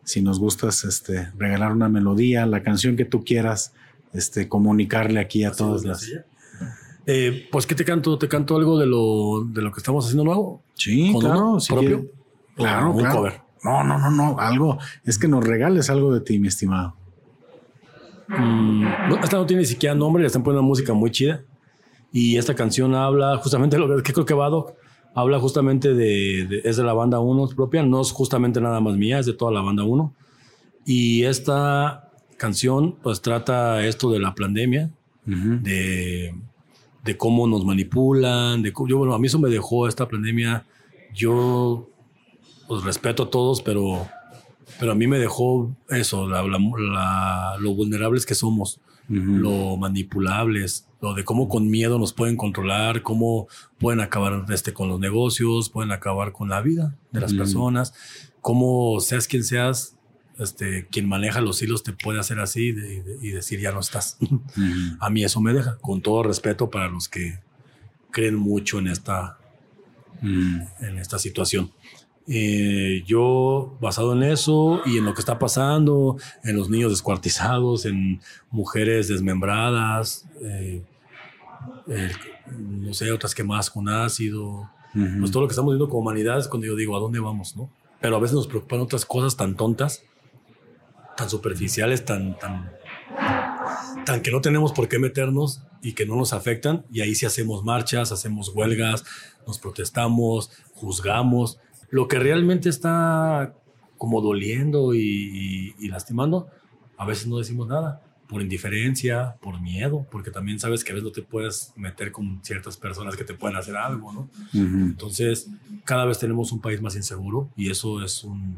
Si 0.04 0.22
nos 0.22 0.40
gustas 0.40 0.84
este, 0.84 1.30
regalar 1.38 1.72
una 1.72 1.90
melodía, 1.90 2.46
la 2.46 2.64
canción 2.64 2.96
que 2.96 3.06
tú 3.06 3.24
quieras, 3.24 3.74
este, 4.18 4.50
comunicarle 4.50 5.20
aquí 5.20 5.44
a 5.44 5.52
todas 5.52 5.86
las... 5.86 6.12
Eh, 7.10 7.48
pues 7.52 7.66
que 7.66 7.74
te 7.74 7.86
canto, 7.86 8.18
te 8.18 8.28
canto 8.28 8.58
algo 8.58 8.78
de 8.78 8.86
lo, 8.86 9.46
de 9.46 9.62
lo 9.62 9.72
que 9.72 9.80
estamos 9.80 10.04
haciendo 10.04 10.26
nuevo. 10.26 10.62
Sí, 10.74 11.16
claro, 11.18 11.58
propio. 11.70 12.06
claro, 12.56 12.92
un 12.92 13.06
cover. 13.06 13.42
No, 13.64 13.84
no, 13.84 13.98
no, 13.98 14.12
no, 14.12 14.40
algo. 14.40 14.78
Es 15.06 15.18
que 15.18 15.30
nos 15.30 15.46
regales 15.46 15.90
algo 15.90 16.14
de 16.14 16.20
ti, 16.20 16.38
mi 16.38 16.50
estimado. 16.50 16.96
Mm, 18.28 18.88
esta 19.24 19.38
no 19.38 19.46
tiene 19.46 19.62
ni 19.62 19.68
siquiera 19.68 19.96
nombre, 19.96 20.22
le 20.22 20.28
están 20.28 20.44
poniendo 20.44 20.64
música 20.64 20.94
muy 20.94 21.12
chida. 21.12 21.44
Y 22.12 22.38
esta 22.38 22.56
canción 22.56 22.94
habla 22.94 23.38
justamente 23.38 23.78
lo 23.80 24.04
que 24.04 24.14
creo 24.14 24.26
que 24.26 24.34
va, 24.34 24.50
Habla 25.16 25.40
justamente 25.40 25.94
de, 25.94 26.62
es 26.64 26.78
de 26.78 26.84
la 26.84 26.94
banda 26.94 27.20
1 27.20 27.48
propia, 27.56 27.82
no 27.84 28.02
es 28.02 28.12
justamente 28.12 28.62
nada 28.62 28.80
más 28.82 28.98
mía, 28.98 29.18
es 29.18 29.26
de 29.26 29.34
toda 29.34 29.52
la 29.52 29.62
banda 29.62 29.84
1. 29.84 30.14
Y 30.86 31.24
esta 31.24 32.07
canción 32.38 32.96
pues 33.02 33.22
trata 33.22 33.86
esto 33.86 34.12
de 34.12 34.20
la 34.20 34.34
pandemia, 34.36 34.92
de, 35.26 36.34
de, 37.04 37.18
cómo 37.18 37.48
nos 37.48 37.66
manipulan, 37.66 38.62
de 38.62 38.72
yo, 38.88 38.98
bueno, 38.98 39.14
a 39.14 39.20
mí 39.20 39.28
eso 39.28 39.40
me 39.40 39.50
dejó 39.50 39.90
esta 39.90 40.08
pandemia, 40.08 40.66
yo 41.14 41.90
pues 42.68 42.84
respeto 42.84 43.24
a 43.24 43.30
todos, 43.30 43.62
pero, 43.62 44.08
pero 44.80 44.94
a 44.94 44.96
mí 44.96 45.06
me 45.06 45.20
dejó 45.20 45.76
eso, 45.90 46.28
la, 46.28 46.44
la, 46.44 47.58
lo 47.60 47.74
vulnerables 47.74 48.26
que 48.26 48.36
somos, 48.36 48.80
lo 49.10 49.78
manipulables, 49.78 50.88
lo 51.02 51.14
de 51.14 51.24
cómo 51.24 51.48
con 51.48 51.70
miedo 51.70 51.98
nos 52.00 52.14
pueden 52.14 52.36
controlar, 52.36 53.04
cómo 53.04 53.48
pueden 53.78 54.02
acabar 54.02 54.46
este, 54.50 54.74
con 54.74 54.90
los 54.90 55.00
negocios, 55.00 55.70
pueden 55.70 55.92
acabar 55.92 56.32
con 56.32 56.50
la 56.50 56.62
vida 56.62 56.96
de 57.12 57.22
las 57.22 57.34
personas, 57.34 57.94
cómo 58.42 59.00
seas 59.00 59.28
quien 59.28 59.44
seas, 59.44 59.97
este, 60.40 60.88
quien 60.88 61.08
maneja 61.08 61.42
los 61.42 61.62
hilos 61.62 61.84
te 61.84 61.94
puede 61.94 62.20
hacer 62.20 62.40
así 62.40 62.74
y 63.22 63.30
decir 63.30 63.60
ya 63.60 63.72
no 63.72 63.80
estás. 63.80 64.18
A 65.00 65.10
mí 65.10 65.24
eso 65.24 65.42
me 65.42 65.54
deja, 65.54 65.78
con 65.80 66.02
todo 66.02 66.24
respeto 66.24 66.70
para 66.70 66.90
los 66.90 67.08
que 67.08 67.40
creen 68.12 68.36
mucho 68.36 68.80
en 68.80 68.88
esta, 68.88 69.38
en 70.22 70.98
esta 70.98 71.20
situación. 71.20 71.72
Eh, 72.30 73.04
yo, 73.06 73.78
basado 73.80 74.12
en 74.12 74.24
eso 74.24 74.82
y 74.86 74.98
en 74.98 75.06
lo 75.06 75.14
que 75.14 75.22
está 75.22 75.40
pasando, 75.40 76.18
en 76.44 76.58
los 76.58 76.70
niños 76.70 76.92
descuartizados, 76.92 77.86
en 77.86 78.20
mujeres 78.52 79.08
desmembradas, 79.08 80.28
eh, 80.42 80.84
no 82.58 82.94
sé, 82.94 83.12
otras 83.12 83.34
que 83.34 83.46
más 83.46 83.70
con 83.70 83.88
ácido, 83.88 84.70
pues 84.94 85.32
todo 85.32 85.44
lo 85.44 85.48
que 85.48 85.54
estamos 85.54 85.74
viendo 85.74 85.88
como 85.88 86.02
humanidad 86.02 86.40
es 86.40 86.48
cuando 86.48 86.68
yo 86.68 86.76
digo, 86.76 86.98
¿a 86.98 87.00
dónde 87.00 87.20
vamos? 87.20 87.56
¿no? 87.56 87.70
Pero 88.02 88.18
a 88.18 88.20
veces 88.20 88.36
nos 88.36 88.48
preocupan 88.48 88.82
otras 88.82 89.06
cosas 89.06 89.38
tan 89.38 89.56
tontas, 89.56 90.04
tan 91.18 91.30
superficiales, 91.30 92.06
tan, 92.06 92.38
tan, 92.40 92.72
tan 94.06 94.22
que 94.22 94.32
no 94.32 94.40
tenemos 94.40 94.72
por 94.72 94.88
qué 94.88 95.00
meternos 95.00 95.64
y 95.82 95.94
que 95.94 96.06
no 96.06 96.16
nos 96.16 96.32
afectan. 96.32 96.86
Y 96.92 97.02
ahí 97.02 97.16
sí 97.16 97.26
hacemos 97.26 97.64
marchas, 97.66 98.12
hacemos 98.12 98.50
huelgas, 98.54 99.04
nos 99.46 99.60
protestamos, 99.60 100.52
juzgamos 100.74 101.60
lo 101.90 102.08
que 102.08 102.20
realmente 102.20 102.70
está 102.70 103.54
como 103.98 104.22
doliendo 104.22 104.94
y, 104.94 105.74
lastimando, 105.90 106.48
a 106.98 107.06
veces 107.06 107.28
no 107.28 107.38
decimos 107.38 107.68
nada, 107.68 108.02
por 108.28 108.42
indiferencia, 108.42 109.38
por 109.42 109.62
miedo, 109.62 110.06
porque 110.12 110.32
también 110.32 110.60
sabes 110.60 110.84
que 110.84 110.92
a 110.92 110.96
veces 110.96 111.06
no 111.06 111.12
te 111.12 111.22
puedes 111.22 111.74
meter 111.76 112.12
con 112.12 112.44
ciertas 112.44 112.78
personas 112.78 113.16
que 113.16 113.24
te 113.24 113.34
pueden 113.34 113.58
hacer 113.58 113.76
algo, 113.78 114.12
¿no? 114.12 114.30
Entonces, 114.54 115.50
cada 115.86 116.06
vez 116.06 116.20
tenemos 116.20 116.52
un 116.52 116.60
país 116.60 116.82
más 116.82 116.96
inseguro 116.96 117.50
y 117.56 117.72
eso 117.72 118.04
es 118.04 118.24
un, 118.24 118.58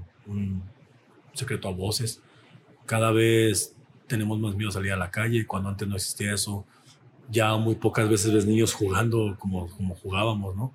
secreto 1.34 1.69
a 1.69 1.72
voces. 1.72 2.22
Cada 2.89 3.11
vez 3.11 3.75
tenemos 4.07 4.39
más 4.39 4.55
miedo 4.55 4.69
a 4.69 4.71
salir 4.71 4.91
a 4.91 4.97
la 4.97 5.11
calle, 5.11 5.45
cuando 5.45 5.69
antes 5.69 5.87
no 5.87 5.95
existía 5.95 6.33
eso. 6.33 6.65
Ya 7.29 7.55
muy 7.55 7.75
pocas 7.75 8.09
veces 8.09 8.33
ves 8.33 8.47
niños 8.47 8.73
jugando 8.73 9.37
como, 9.37 9.69
como 9.69 9.93
jugábamos, 9.93 10.55
¿no? 10.55 10.73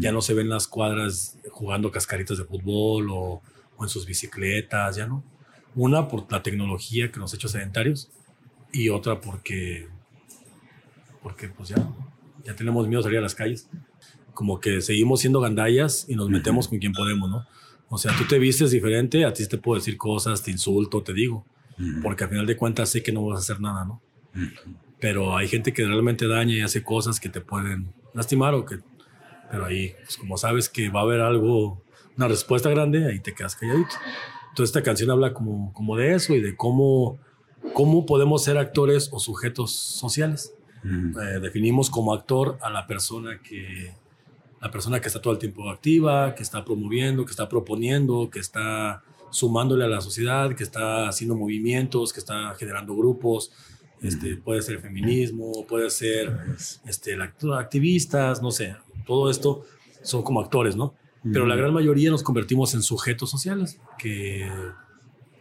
Ya 0.00 0.10
no 0.10 0.22
se 0.22 0.34
ven 0.34 0.48
las 0.48 0.66
cuadras 0.66 1.38
jugando 1.52 1.92
cascaritas 1.92 2.36
de 2.36 2.44
fútbol 2.44 3.06
o, 3.12 3.42
en 3.80 3.88
sus 3.88 4.06
bicicletas, 4.06 4.96
ya 4.96 5.06
no. 5.06 5.22
Una 5.76 6.08
por 6.08 6.30
la 6.32 6.42
tecnología 6.42 7.12
que 7.12 7.20
nos 7.20 7.32
ha 7.32 7.36
hecho 7.36 7.46
sedentarios 7.46 8.10
y 8.72 8.88
otra 8.88 9.20
porque, 9.20 9.86
porque 11.22 11.46
pues 11.48 11.68
ya, 11.68 11.76
ya 12.44 12.56
tenemos 12.56 12.88
miedo 12.88 13.02
de 13.02 13.04
salir 13.04 13.20
a 13.20 13.22
las 13.22 13.36
calles. 13.36 13.68
Como 14.34 14.58
que 14.58 14.80
seguimos 14.80 15.20
siendo 15.20 15.40
gandallas 15.40 16.06
y 16.08 16.16
nos 16.16 16.28
metemos 16.28 16.66
con 16.66 16.80
quien 16.80 16.92
podemos, 16.92 17.30
¿no? 17.30 17.46
O 17.94 17.98
sea, 17.98 18.16
tú 18.16 18.24
te 18.24 18.38
vistes 18.38 18.70
diferente, 18.70 19.26
a 19.26 19.34
ti 19.34 19.46
te 19.46 19.58
puedo 19.58 19.78
decir 19.78 19.98
cosas, 19.98 20.42
te 20.42 20.50
insulto, 20.50 21.02
te 21.02 21.12
digo, 21.12 21.44
porque 22.02 22.24
al 22.24 22.30
final 22.30 22.46
de 22.46 22.56
cuentas 22.56 22.88
sé 22.88 23.02
que 23.02 23.12
no 23.12 23.22
vas 23.26 23.36
a 23.36 23.40
hacer 23.40 23.60
nada, 23.60 23.84
¿no? 23.84 24.00
Pero 24.98 25.36
hay 25.36 25.46
gente 25.46 25.74
que 25.74 25.84
realmente 25.84 26.26
daña 26.26 26.54
y 26.54 26.62
hace 26.62 26.82
cosas 26.82 27.20
que 27.20 27.28
te 27.28 27.42
pueden 27.42 27.92
lastimar 28.14 28.54
o 28.54 28.64
que 28.64 28.78
pero 29.50 29.66
ahí, 29.66 29.94
pues 30.02 30.16
como 30.16 30.38
sabes 30.38 30.70
que 30.70 30.88
va 30.88 31.00
a 31.00 31.02
haber 31.02 31.20
algo, 31.20 31.82
una 32.16 32.28
respuesta 32.28 32.70
grande, 32.70 33.06
ahí 33.06 33.20
te 33.20 33.34
quedas 33.34 33.56
calladito. 33.56 33.94
Entonces 34.48 34.70
esta 34.70 34.82
canción 34.82 35.10
habla 35.10 35.34
como, 35.34 35.70
como 35.74 35.94
de 35.94 36.14
eso 36.14 36.34
y 36.34 36.40
de 36.40 36.56
cómo, 36.56 37.18
cómo 37.74 38.06
podemos 38.06 38.42
ser 38.42 38.56
actores 38.56 39.10
o 39.12 39.20
sujetos 39.20 39.72
sociales. 39.72 40.54
Eh, 40.82 41.40
definimos 41.42 41.90
como 41.90 42.14
actor 42.14 42.56
a 42.62 42.70
la 42.70 42.86
persona 42.86 43.42
que 43.42 43.94
la 44.62 44.70
persona 44.70 45.00
que 45.00 45.08
está 45.08 45.20
todo 45.20 45.34
el 45.34 45.38
tiempo 45.38 45.68
activa, 45.68 46.34
que 46.34 46.42
está 46.42 46.64
promoviendo, 46.64 47.26
que 47.26 47.32
está 47.32 47.48
proponiendo, 47.48 48.30
que 48.30 48.38
está 48.38 49.02
sumándole 49.30 49.84
a 49.84 49.88
la 49.88 50.00
sociedad, 50.00 50.54
que 50.54 50.62
está 50.62 51.08
haciendo 51.08 51.36
movimientos, 51.36 52.14
que 52.14 52.20
está 52.20 52.54
generando 52.54 52.96
grupos. 52.96 53.52
Este, 54.00 54.36
puede 54.36 54.62
ser 54.62 54.80
feminismo, 54.80 55.52
puede 55.68 55.90
ser 55.90 56.36
este, 56.86 57.16
activistas, 57.54 58.42
no 58.42 58.50
sé 58.50 58.74
todo 59.04 59.30
esto 59.30 59.64
son 60.02 60.22
como 60.22 60.40
actores, 60.40 60.76
¿no? 60.76 60.94
Pero 61.32 61.46
la 61.46 61.54
gran 61.54 61.72
mayoría 61.72 62.10
nos 62.10 62.24
convertimos 62.24 62.74
en 62.74 62.82
sujetos 62.82 63.30
sociales 63.30 63.80
que 63.96 64.50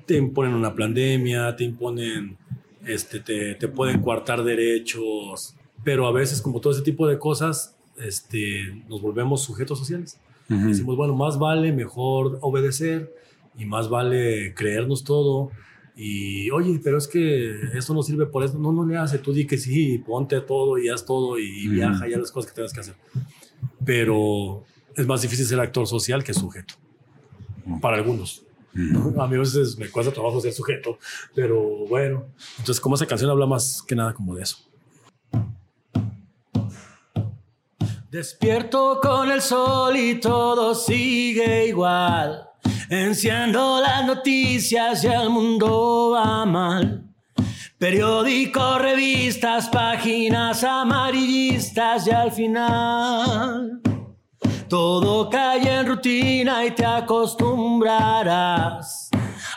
te 0.06 0.16
imponen 0.16 0.54
una 0.54 0.76
pandemia, 0.76 1.56
te 1.56 1.64
imponen, 1.64 2.38
este, 2.86 3.20
te, 3.20 3.56
te 3.56 3.68
pueden 3.68 4.00
coartar 4.00 4.44
derechos, 4.44 5.56
pero 5.84 6.06
a 6.06 6.12
veces 6.12 6.40
como 6.40 6.62
todo 6.62 6.72
ese 6.74 6.84
tipo 6.84 7.08
de 7.08 7.18
cosas, 7.18 7.80
este, 8.06 8.84
nos 8.88 9.02
volvemos 9.02 9.42
sujetos 9.44 9.80
sociales. 9.80 10.20
Decimos, 10.48 10.98
bueno, 10.98 11.16
más 11.16 11.40
vale 11.40 11.72
mejor 11.72 12.38
obedecer 12.42 13.16
y 13.58 13.64
más 13.64 13.88
vale 13.90 14.54
creernos 14.54 15.06
todo. 15.06 15.50
Y 15.96 16.52
oye, 16.52 16.82
pero 16.84 16.98
es 16.98 17.08
que 17.08 17.56
esto 17.74 17.94
no 17.94 18.04
sirve 18.04 18.26
por 18.26 18.44
eso. 18.44 18.60
No, 18.60 18.74
no 18.74 18.86
le 18.86 18.98
hace. 18.98 19.18
Tú 19.18 19.32
di 19.32 19.48
que 19.48 19.58
sí, 19.58 20.00
ponte 20.00 20.42
todo 20.42 20.78
y 20.78 20.90
haz 20.90 21.06
todo 21.06 21.40
y, 21.40 21.70
viaja 21.70 22.06
y 22.10 22.14
haz 22.14 22.20
las 22.20 22.32
cosas 22.34 22.52
que 22.52 22.56
tengas 22.56 22.74
que 22.74 22.82
hacer 22.82 22.96
pero 23.86 24.64
es 24.96 25.08
más 25.08 25.22
difícil 25.22 25.46
ser 25.46 25.60
actor 25.60 25.88
social 25.88 26.24
que 26.24 26.34
sujeto, 26.34 26.76
para 27.82 27.98
algunos. 27.98 28.44
A 28.74 29.28
mí 29.28 29.36
a 29.36 29.40
veces 29.40 29.78
me 29.78 29.90
cuesta 29.90 30.14
trabajo 30.14 30.40
ser 30.40 30.54
sujeto, 30.54 30.98
pero 31.36 31.86
bueno. 31.88 32.26
Entonces, 32.58 32.80
como 32.80 32.96
esa 32.96 33.06
canción 33.06 33.30
habla 33.30 33.46
más 33.46 33.84
que 33.86 33.96
nada 33.96 34.14
como 34.14 34.36
de 34.36 34.44
eso. 34.44 34.58
Despierto 38.12 39.00
con 39.02 39.32
el 39.32 39.42
sol 39.42 39.96
y 39.96 40.20
todo 40.20 40.76
sigue 40.76 41.68
igual. 41.68 42.46
Enciendo 42.90 43.80
las 43.80 44.06
noticias 44.06 45.06
y 45.06 45.08
el 45.08 45.30
mundo 45.30 46.12
va 46.14 46.46
mal. 46.46 47.06
Periódicos, 47.78 48.82
revistas, 48.82 49.70
páginas 49.70 50.62
amarillistas 50.66 52.06
y 52.06 52.12
al 52.12 52.34
final 52.34 53.80
todo 54.68 55.30
cae 55.30 55.80
en 55.80 55.88
rutina 55.88 56.66
y 56.66 56.72
te 56.72 56.86
acostumbrarás 56.86 59.10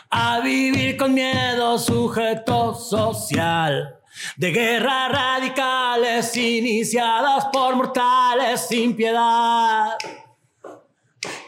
a 0.09 0.39
vivir 0.39 0.95
con 0.95 1.13
miedo 1.13 1.77
sujeto 1.77 2.73
social 2.73 3.99
de 4.37 4.51
guerras 4.51 5.11
radicales 5.11 6.35
iniciadas 6.37 7.45
por 7.51 7.75
mortales 7.75 8.67
sin 8.67 8.95
piedad. 8.95 9.97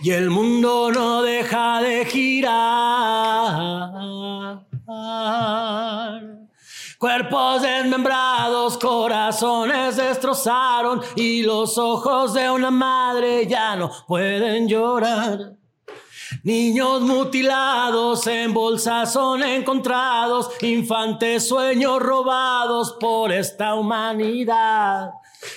Y 0.02 0.12
el 0.12 0.30
mundo 0.30 0.92
no 0.92 1.22
deja 1.22 1.82
de 1.82 2.06
girar. 2.06 3.78
Cuerpos 6.98 7.62
desmembrados, 7.62 8.78
corazones 8.80 9.98
destrozaron 9.98 11.02
y 11.16 11.44
los 11.44 11.78
ojos 11.78 12.34
de 12.34 12.50
una 12.50 12.72
madre 12.72 13.46
ya 13.46 13.76
no 13.76 13.92
pueden 14.08 14.68
llorar. 14.68 15.58
Niños 16.44 17.02
mutilados 17.02 18.28
en 18.28 18.54
bolsas 18.54 19.14
son 19.14 19.44
encontrados, 19.44 20.50
infantes 20.62 21.48
sueños 21.48 22.00
robados 22.02 22.96
por 23.00 23.32
esta 23.32 23.76
humanidad. 23.76 25.12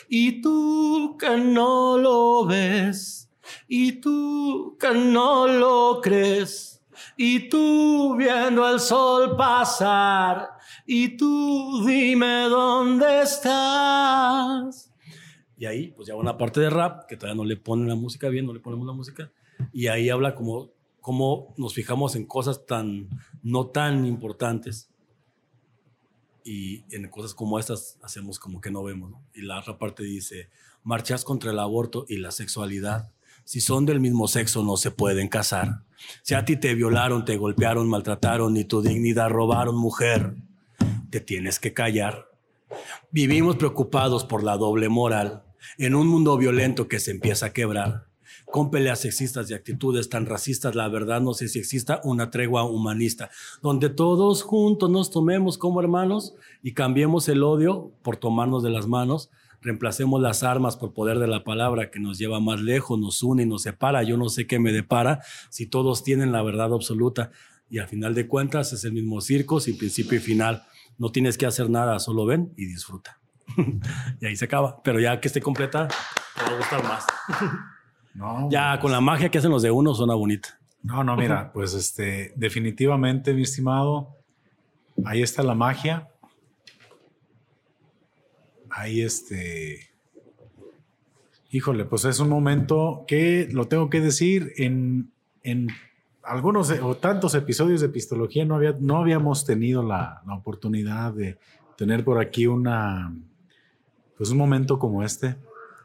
Y 0.09 0.41
tú 0.41 1.17
que 1.19 1.37
no 1.37 1.99
lo 1.99 2.47
ves, 2.47 3.31
y 3.69 3.93
tú 3.93 4.77
que 4.79 4.93
no 4.93 5.47
lo 5.47 6.01
crees, 6.01 6.83
y 7.17 7.49
tú 7.49 8.17
viendo 8.17 8.69
el 8.69 8.81
sol 8.81 9.37
pasar, 9.37 10.51
y 10.87 11.17
tú 11.17 11.85
dime 11.87 12.49
dónde 12.49 13.23
estás. 13.23 14.93
Y 15.57 15.67
ahí, 15.67 15.89
pues 15.89 16.09
ya 16.09 16.15
una 16.15 16.39
parte 16.39 16.61
de 16.61 16.71
rap, 16.71 17.07
que 17.07 17.17
todavía 17.17 17.37
no 17.37 17.45
le 17.45 17.57
ponen 17.57 17.89
la 17.89 17.95
música 17.95 18.29
bien, 18.29 18.47
no 18.47 18.55
le 18.55 18.61
ponemos 18.61 18.87
la 18.87 18.95
música, 18.95 19.31
y 19.73 19.89
ahí 19.89 20.11
habla 20.11 20.35
como 20.35 20.71
cómo 21.01 21.55
nos 21.57 21.75
fijamos 21.75 22.15
en 22.15 22.27
cosas 22.27 22.67
tan, 22.67 23.09
no 23.43 23.67
tan 23.67 24.05
importantes, 24.05 24.91
y 26.45 26.85
en 26.91 27.09
cosas 27.09 27.35
como 27.35 27.59
estas 27.59 27.99
hacemos 28.03 28.39
como 28.39 28.61
que 28.61 28.71
no 28.71 28.83
vemos, 28.83 29.13
Y 29.35 29.43
la 29.43 29.61
otra 29.61 29.79
parte 29.79 30.03
dice, 30.03 30.49
marchas 30.83 31.25
contra 31.25 31.51
el 31.51 31.59
aborto 31.59 32.07
y 32.09 32.17
la 32.17 32.33
sexualidad. 32.33 33.11
Si 33.45 33.61
son 33.61 33.87
del 33.87 34.01
mismo 34.01 34.29
sexo 34.29 34.63
no 34.65 34.77
se 34.77 34.91
pueden 34.91 35.29
casar. 35.29 35.83
Si 36.23 36.35
a 36.35 36.45
ti 36.45 36.57
te 36.57 36.75
violaron, 36.75 37.25
te 37.25 37.37
golpearon, 37.37 37.89
maltrataron 37.89 38.57
y 38.57 38.65
tu 38.65 38.83
dignidad 38.83 39.29
robaron, 39.29 39.77
mujer, 39.77 40.35
te 41.11 41.21
tienes 41.21 41.59
que 41.59 41.73
callar. 41.73 42.29
Vivimos 43.11 43.57
preocupados 43.57 44.25
por 44.25 44.43
la 44.43 44.57
doble 44.57 44.89
moral 44.89 45.45
en 45.79 45.95
un 45.95 46.07
mundo 46.07 46.37
violento 46.37 46.89
que 46.89 47.01
se 47.01 47.11
empieza 47.11 47.47
a 47.47 47.53
quebrar. 47.53 48.10
Con 48.51 48.71
peleas 48.71 49.01
sexistas 49.01 49.51
y 49.51 49.55
actitudes 49.55 50.09
tan 50.09 50.27
racistas, 50.27 50.75
la 50.75 50.89
verdad 50.89 51.21
no 51.21 51.35
sé 51.35 51.49
si 51.49 51.59
exista 51.59 52.01
una 52.05 52.31
tregua 52.31 52.65
humanista, 52.65 53.31
donde 53.63 53.89
todos 53.89 54.43
juntos 54.43 54.91
nos 54.91 55.11
tomemos 55.11 55.59
como 55.59 55.81
hermanos 55.81 56.35
y 56.63 56.75
cambiemos 56.75 57.29
el 57.29 57.43
odio 57.43 57.93
por 58.03 58.17
tomarnos 58.17 58.63
de 58.63 58.71
las 58.71 58.87
manos, 58.87 59.31
reemplacemos 59.63 60.21
las 60.21 60.43
armas 60.43 60.77
por 60.77 60.93
poder 60.93 61.19
de 61.19 61.27
la 61.27 61.45
palabra 61.45 61.91
que 61.91 62.01
nos 62.01 62.19
lleva 62.19 62.41
más 62.41 62.61
lejos, 62.61 62.99
nos 62.99 63.23
une 63.23 63.43
y 63.43 63.47
nos 63.47 63.63
separa. 63.63 64.03
Yo 64.03 64.17
no 64.17 64.29
sé 64.29 64.47
qué 64.47 64.59
me 64.59 64.73
depara 64.73 65.21
si 65.51 65.67
todos 65.67 66.03
tienen 66.03 66.33
la 66.33 66.43
verdad 66.43 66.73
absoluta 66.73 67.31
y 67.69 67.79
al 67.79 67.89
final 67.89 68.15
de 68.15 68.27
cuentas 68.27 68.73
es 68.73 68.85
el 68.85 68.93
mismo 68.93 69.21
circo 69.21 69.61
sin 69.61 69.77
principio 69.77 70.19
y 70.19 70.21
final. 70.21 70.65
No 70.99 71.13
tienes 71.13 71.39
que 71.39 71.47
hacer 71.47 71.71
nada, 71.71 71.99
solo 71.99 72.27
ven 72.27 72.53
y 72.57 72.67
disfruta. 72.67 73.21
y 74.21 74.27
ahí 74.27 74.37
se 74.37 74.47
acaba. 74.47 74.83
Pero 74.83 75.01
ya 75.01 75.21
que 75.21 75.29
esté 75.29 75.41
completa, 75.41 75.89
te 75.89 76.43
va 76.43 76.51
a 76.51 76.59
gustar 76.59 76.83
más. 76.83 77.07
ya 78.49 78.79
con 78.81 78.93
la 78.93 79.01
magia 79.01 79.31
que 79.31 79.39
hacen 79.39 79.51
los 79.51 79.63
de 79.63 79.71
uno 79.71 79.95
suena 79.95 80.15
bonita. 80.15 80.59
No, 80.83 81.05
no, 81.05 81.17
mira, 81.17 81.53
pues 81.53 81.75
este, 81.75 82.33
definitivamente, 82.37 83.35
mi 83.35 83.43
estimado, 83.43 84.17
ahí 85.05 85.23
está 85.23 85.43
la 85.43 85.55
magia. 85.55 86.09
Ahí 88.71 89.03
este. 89.03 89.91
Híjole, 91.51 91.85
pues 91.85 92.05
es 92.05 92.21
un 92.21 92.29
momento 92.29 93.05
que 93.09 93.49
lo 93.51 93.67
tengo 93.67 93.91
que 93.91 94.01
decir 94.01 94.53
en, 94.57 95.13
en 95.43 95.69
algunos 96.23 96.71
o 96.71 96.97
tantos 96.97 97.35
episodios 97.35 97.81
de 97.81 97.89
Epistología 97.89 98.45
no, 98.45 98.55
había, 98.55 98.77
no 98.79 98.99
habíamos 98.99 99.45
tenido 99.45 99.83
la, 99.83 100.23
la 100.27 100.35
oportunidad 100.35 101.13
de 101.13 101.39
tener 101.77 102.05
por 102.05 102.21
aquí 102.21 102.47
una, 102.47 103.13
pues 104.17 104.31
un 104.31 104.39
momento 104.39 104.79
como 104.79 105.03
este. 105.03 105.37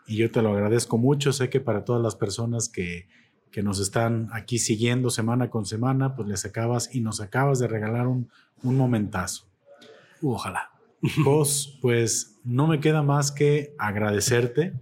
Y 0.08 0.18
yo 0.18 0.32
te 0.32 0.42
lo 0.42 0.54
agradezco 0.54 0.98
mucho. 0.98 1.34
Sé 1.34 1.50
que 1.50 1.60
para 1.60 1.84
todas 1.84 2.02
las 2.02 2.16
personas 2.16 2.70
que, 2.70 3.08
que 3.52 3.64
nos 3.64 3.80
están 3.80 4.30
aquí 4.32 4.60
siguiendo 4.60 5.10
semana 5.10 5.50
con 5.50 5.66
semana, 5.66 6.16
pues 6.16 6.28
les 6.28 6.46
acabas 6.46 6.94
y 6.94 7.02
nos 7.02 7.22
acabas 7.22 7.60
de 7.60 7.68
regalar 7.68 8.08
un, 8.08 8.30
un 8.64 8.78
momentazo. 8.78 9.48
Ojalá. 10.22 10.72
Jos, 11.24 11.78
pues 11.82 12.40
no 12.44 12.68
me 12.68 12.80
queda 12.80 13.04
más 13.04 13.32
que 13.32 13.76
agradecerte 13.78 14.74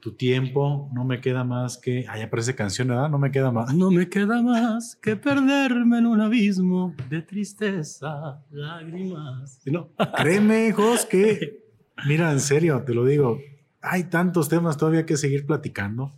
tu 0.00 0.12
tiempo, 0.12 0.88
no 0.94 1.04
me 1.04 1.20
queda 1.20 1.44
más 1.44 1.76
que. 1.76 2.06
Ahí 2.08 2.22
aparece 2.22 2.54
canción, 2.54 2.88
¿verdad? 2.88 3.10
No 3.10 3.18
me 3.18 3.30
queda 3.30 3.50
más. 3.50 3.74
No 3.74 3.90
me 3.90 4.08
queda 4.08 4.40
más 4.40 4.96
que 4.96 5.16
perderme 5.16 5.98
en 5.98 6.06
un 6.06 6.20
abismo 6.20 6.94
de 7.08 7.20
tristeza, 7.20 8.42
lágrimas. 8.50 9.60
¿No? 9.66 9.90
Créeme, 10.16 10.72
Jos, 10.72 11.04
que 11.04 11.60
Mira, 12.06 12.32
en 12.32 12.40
serio, 12.40 12.82
te 12.84 12.94
lo 12.94 13.04
digo, 13.04 13.40
hay 13.82 14.04
tantos 14.04 14.48
temas 14.48 14.76
todavía 14.76 15.06
que 15.06 15.16
seguir 15.16 15.46
platicando. 15.46 16.12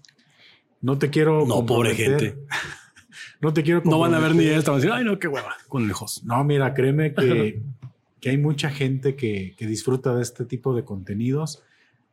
No 0.81 0.99
te 0.99 1.11
quiero. 1.11 1.47
No, 1.47 1.65
pobre 1.65 1.95
gente. 1.95 2.39
no 3.41 3.53
te 3.53 3.63
quiero. 3.63 3.83
No 3.85 3.99
van 3.99 4.15
a 4.15 4.19
ver 4.19 4.35
ni 4.35 4.47
esto. 4.47 4.73
Van 4.73 4.81
a 4.81 4.83
decir, 4.83 4.93
ay, 4.93 5.05
no, 5.05 5.19
qué 5.19 5.29
hueva, 5.29 5.57
con 5.69 5.87
lejos. 5.87 6.25
No, 6.25 6.43
mira, 6.45 6.75
créeme 6.75 7.15
que, 7.15 7.63
que 8.21 8.31
hay 8.31 8.39
mucha 8.39 8.71
gente 8.71 9.15
que, 9.15 9.55
que, 9.57 9.67
disfruta 9.67 10.15
de 10.15 10.23
este 10.23 10.45
tipo 10.45 10.75
de 10.75 10.85
contenidos, 10.85 11.63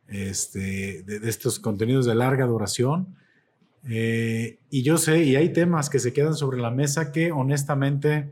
este, 0.08 1.02
de, 1.02 1.20
de 1.20 1.28
estos 1.28 1.58
contenidos 1.58 2.06
de 2.06 2.14
larga 2.14 2.46
duración. 2.46 3.16
Eh, 3.88 4.58
y 4.70 4.82
yo 4.82 4.98
sé, 4.98 5.24
y 5.24 5.36
hay 5.36 5.52
temas 5.52 5.88
que 5.88 5.98
se 5.98 6.12
quedan 6.12 6.34
sobre 6.34 6.60
la 6.60 6.70
mesa 6.70 7.12
que 7.12 7.32
honestamente, 7.32 8.30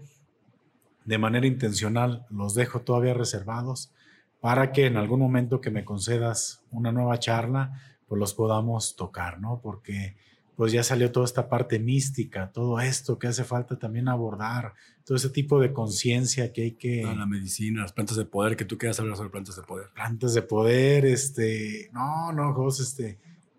de 1.05 1.19
manera 1.19 1.47
intencional, 1.47 2.27
los 2.31 2.55
dejo 2.55 2.81
todavía 2.81 3.15
reservados 3.15 3.93
para 4.40 4.73
que 4.73 4.86
en 4.86 4.97
algún 4.97 5.20
momento 5.20 5.60
que 5.60 5.70
me 5.70 5.85
concedas 5.85 6.62
una 6.70 6.93
nueva 6.93 7.19
charla, 7.19 7.81
pues 8.06 8.19
los 8.19 8.35
podamos 8.35 8.97
tocar, 8.97 9.40
¿no? 9.40 9.60
Porque 9.62 10.16
pues 10.59 10.73
ya 10.73 10.82
salió 10.82 11.12
toda 11.12 11.24
esta 11.24 11.48
parte 11.48 11.78
mística, 11.78 12.51
todo 12.51 12.81
esto 12.81 13.16
que 13.16 13.28
hace 13.28 13.44
falta 13.44 13.78
también 13.78 14.09
abordar, 14.09 14.74
todo 15.05 15.16
ese 15.16 15.31
tipo 15.31 15.60
de 15.60 15.73
conciencia 15.73 16.52
que 16.52 16.62
hay 16.62 16.70
que... 16.73 17.05
la 17.05 17.27
medicina, 17.27 17.82
las 17.82 17.93
plantas 17.93 18.16
de 18.16 18.24
poder, 18.24 18.56
que 18.56 18.65
tú 18.65 18.77
quieras 18.77 18.98
hablar 18.98 19.16
sobre 19.16 19.31
plantas 19.31 19.55
de 19.55 19.62
poder. 19.62 19.86
Plantas 19.94 20.35
de 20.35 20.43
poder, 20.43 21.06
este... 21.06 21.89
No, 21.93 22.32
no, 22.32 22.52
José, 22.55 22.82
este... 22.82 23.19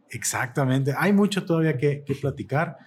Exactamente. 0.10 0.94
Hay 0.98 1.14
mucho 1.14 1.46
todavía 1.46 1.78
que, 1.78 2.04
que 2.04 2.16
platicar, 2.16 2.78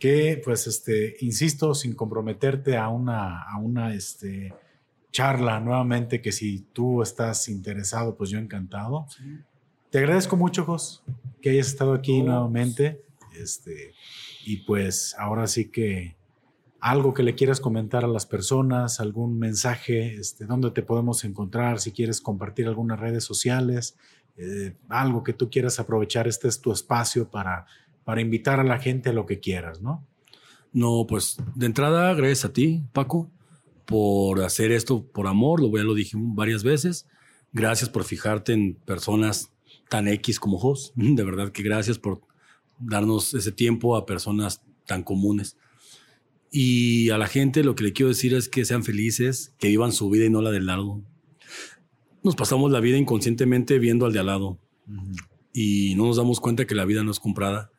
que 0.00 0.42
pues, 0.44 0.66
este, 0.66 1.14
insisto, 1.20 1.72
sin 1.76 1.94
comprometerte 1.94 2.76
a 2.76 2.88
una, 2.88 3.42
a 3.42 3.58
una, 3.58 3.94
este, 3.94 4.52
charla 5.12 5.60
nuevamente, 5.60 6.20
que 6.20 6.32
si 6.32 6.60
tú 6.72 7.02
estás 7.02 7.48
interesado, 7.48 8.16
pues 8.16 8.30
yo 8.30 8.38
encantado. 8.38 9.06
Te 9.90 9.98
agradezco 9.98 10.36
mucho, 10.36 10.64
Jos, 10.64 11.04
que 11.40 11.50
hayas 11.50 11.68
estado 11.68 11.92
aquí 11.92 12.22
nuevamente. 12.22 13.04
Este, 13.38 13.92
y 14.44 14.58
pues 14.58 15.14
ahora 15.18 15.46
sí 15.46 15.70
que 15.70 16.16
algo 16.80 17.14
que 17.14 17.22
le 17.22 17.34
quieras 17.34 17.60
comentar 17.60 18.04
a 18.04 18.08
las 18.08 18.26
personas, 18.26 19.00
algún 19.00 19.38
mensaje, 19.38 20.16
este, 20.16 20.46
dónde 20.46 20.70
te 20.70 20.82
podemos 20.82 21.24
encontrar, 21.24 21.78
si 21.78 21.92
quieres 21.92 22.20
compartir 22.20 22.66
algunas 22.66 22.98
redes 22.98 23.22
sociales, 23.22 23.96
eh, 24.36 24.74
algo 24.88 25.22
que 25.22 25.34
tú 25.34 25.50
quieras 25.50 25.78
aprovechar, 25.78 26.26
este 26.26 26.48
es 26.48 26.60
tu 26.60 26.72
espacio 26.72 27.30
para, 27.30 27.66
para 28.04 28.20
invitar 28.20 28.58
a 28.58 28.64
la 28.64 28.78
gente 28.78 29.10
a 29.10 29.12
lo 29.12 29.26
que 29.26 29.38
quieras, 29.38 29.80
¿no? 29.80 30.04
No, 30.72 31.06
pues 31.06 31.36
de 31.54 31.66
entrada, 31.66 32.14
gracias 32.14 32.46
a 32.46 32.52
ti, 32.52 32.82
Paco 32.92 33.30
por 33.86 34.42
hacer 34.42 34.72
esto 34.72 35.06
por 35.06 35.26
amor, 35.26 35.60
lo, 35.60 35.76
ya 35.76 35.84
lo 35.84 35.94
dije 35.94 36.16
varias 36.16 36.62
veces. 36.62 37.06
Gracias 37.52 37.90
por 37.90 38.04
fijarte 38.04 38.52
en 38.52 38.74
personas 38.74 39.50
tan 39.88 40.08
X 40.08 40.40
como 40.40 40.58
Jos. 40.58 40.92
De 40.96 41.24
verdad 41.24 41.52
que 41.52 41.62
gracias 41.62 41.98
por 41.98 42.22
darnos 42.78 43.34
ese 43.34 43.52
tiempo 43.52 43.96
a 43.96 44.06
personas 44.06 44.62
tan 44.86 45.02
comunes. 45.02 45.56
Y 46.50 47.10
a 47.10 47.18
la 47.18 47.28
gente 47.28 47.64
lo 47.64 47.74
que 47.74 47.84
le 47.84 47.92
quiero 47.92 48.10
decir 48.10 48.34
es 48.34 48.48
que 48.48 48.64
sean 48.64 48.84
felices, 48.84 49.54
que 49.58 49.68
vivan 49.68 49.92
su 49.92 50.10
vida 50.10 50.26
y 50.26 50.30
no 50.30 50.42
la 50.42 50.50
del 50.50 50.66
lado. 50.66 51.00
Nos 52.22 52.36
pasamos 52.36 52.70
la 52.70 52.80
vida 52.80 52.98
inconscientemente 52.98 53.78
viendo 53.78 54.06
al 54.06 54.12
de 54.12 54.18
al 54.18 54.26
lado 54.26 54.58
y 55.52 55.94
no 55.96 56.06
nos 56.06 56.16
damos 56.16 56.40
cuenta 56.40 56.66
que 56.66 56.74
la 56.74 56.84
vida 56.84 57.02
no 57.02 57.10
es 57.10 57.20
comprada, 57.20 57.70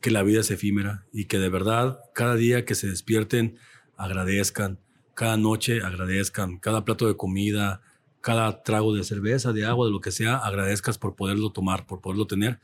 que 0.00 0.10
la 0.10 0.22
vida 0.22 0.40
es 0.40 0.50
efímera 0.50 1.06
y 1.12 1.26
que 1.26 1.38
de 1.38 1.48
verdad 1.48 1.98
cada 2.14 2.34
día 2.34 2.64
que 2.64 2.74
se 2.74 2.88
despierten 2.88 3.56
agradezcan, 3.96 4.78
cada 5.14 5.36
noche 5.36 5.82
agradezcan, 5.82 6.58
cada 6.58 6.84
plato 6.84 7.06
de 7.06 7.16
comida, 7.16 7.80
cada 8.20 8.62
trago 8.62 8.94
de 8.94 9.04
cerveza, 9.04 9.52
de 9.52 9.64
agua, 9.64 9.86
de 9.86 9.92
lo 9.92 10.00
que 10.00 10.10
sea, 10.10 10.36
agradezcas 10.38 10.98
por 10.98 11.14
poderlo 11.14 11.50
tomar, 11.50 11.86
por 11.86 12.00
poderlo 12.00 12.26
tener. 12.26 12.58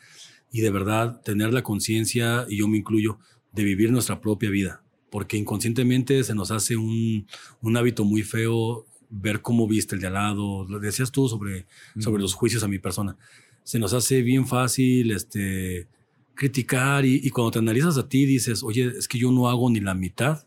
Y 0.50 0.62
de 0.62 0.70
verdad 0.70 1.20
tener 1.22 1.52
la 1.52 1.62
conciencia, 1.62 2.46
y 2.48 2.58
yo 2.58 2.66
me 2.68 2.78
incluyo, 2.78 3.18
de 3.52 3.64
vivir 3.64 3.92
nuestra 3.92 4.20
propia 4.20 4.50
vida, 4.50 4.82
porque 5.10 5.36
inconscientemente 5.36 6.24
se 6.24 6.34
nos 6.34 6.50
hace 6.50 6.76
un, 6.76 7.26
un 7.60 7.76
hábito 7.76 8.04
muy 8.04 8.22
feo 8.22 8.86
ver 9.10 9.42
cómo 9.42 9.66
viste 9.66 9.96
el 9.96 10.00
de 10.00 10.06
al 10.06 10.14
lado, 10.14 10.66
lo 10.68 10.78
decías 10.78 11.10
tú 11.10 11.28
sobre, 11.28 11.66
sobre 11.98 12.22
los 12.22 12.34
juicios 12.34 12.62
a 12.62 12.68
mi 12.68 12.78
persona, 12.78 13.16
se 13.64 13.78
nos 13.78 13.92
hace 13.92 14.22
bien 14.22 14.46
fácil 14.46 15.10
este, 15.10 15.88
criticar 16.34 17.04
y, 17.04 17.20
y 17.22 17.30
cuando 17.30 17.50
te 17.50 17.58
analizas 17.58 17.98
a 17.98 18.08
ti 18.08 18.24
dices, 18.24 18.62
oye, 18.62 18.92
es 18.96 19.08
que 19.08 19.18
yo 19.18 19.32
no 19.32 19.48
hago 19.48 19.68
ni 19.68 19.80
la 19.80 19.94
mitad 19.94 20.44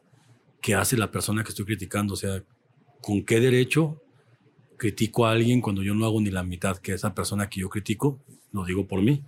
¿Qué 0.63 0.75
hace 0.75 0.95
la 0.95 1.11
persona 1.11 1.43
que 1.43 1.49
estoy 1.49 1.65
criticando. 1.65 2.13
O 2.13 2.17
sea, 2.17 2.41
¿con 3.01 3.25
qué 3.25 3.41
derecho 3.41 4.01
critico 4.77 5.25
a 5.25 5.33
alguien 5.33 5.59
cuando 5.59 5.83
yo 5.83 5.93
no 5.93 6.05
hago 6.05 6.21
ni 6.21 6.31
la 6.31 6.41
mitad 6.41 6.77
que 6.77 6.93
esa 6.93 7.13
persona 7.13 7.49
que 7.49 7.59
yo 7.59 7.69
critico? 7.69 8.21
Lo 8.53 8.63
digo 8.63 8.87
por 8.87 9.01
mí. 9.01 9.21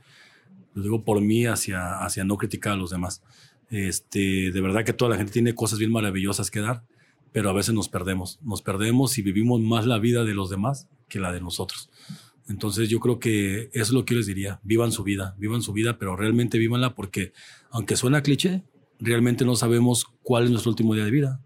Lo 0.73 0.81
digo 0.81 1.03
por 1.03 1.19
mí 1.19 1.45
hacia, 1.45 1.97
hacia 1.97 2.23
no 2.23 2.37
criticar 2.37 2.71
a 2.71 2.77
los 2.77 2.89
demás. 2.89 3.21
Este, 3.69 4.49
de 4.53 4.61
verdad 4.61 4.85
que 4.85 4.93
toda 4.93 5.11
la 5.11 5.17
gente 5.17 5.33
tiene 5.33 5.53
cosas 5.53 5.77
bien 5.77 5.91
maravillosas 5.91 6.49
que 6.49 6.61
dar, 6.61 6.83
pero 7.33 7.49
a 7.49 7.53
veces 7.53 7.75
nos 7.75 7.89
perdemos. 7.89 8.39
Nos 8.41 8.61
perdemos 8.61 9.17
y 9.17 9.21
vivimos 9.21 9.59
más 9.59 9.85
la 9.85 9.99
vida 9.99 10.23
de 10.23 10.35
los 10.35 10.49
demás 10.49 10.87
que 11.09 11.19
la 11.19 11.33
de 11.33 11.41
nosotros. 11.41 11.89
Entonces 12.47 12.87
yo 12.87 13.01
creo 13.01 13.19
que 13.19 13.63
eso 13.73 13.83
es 13.83 13.91
lo 13.91 14.05
que 14.05 14.13
yo 14.13 14.19
les 14.19 14.27
diría. 14.27 14.61
Vivan 14.63 14.93
su 14.93 15.03
vida, 15.03 15.35
vivan 15.37 15.61
su 15.61 15.73
vida, 15.73 15.97
pero 15.97 16.15
realmente 16.15 16.57
vívanla 16.57 16.95
porque, 16.95 17.33
aunque 17.71 17.97
suena 17.97 18.23
cliché, 18.23 18.63
realmente 18.99 19.45
no 19.45 19.55
sabemos 19.55 20.05
cuál 20.23 20.45
es 20.45 20.51
nuestro 20.51 20.69
último 20.71 20.93
día 20.93 21.05
de 21.05 21.11
vida. 21.11 21.41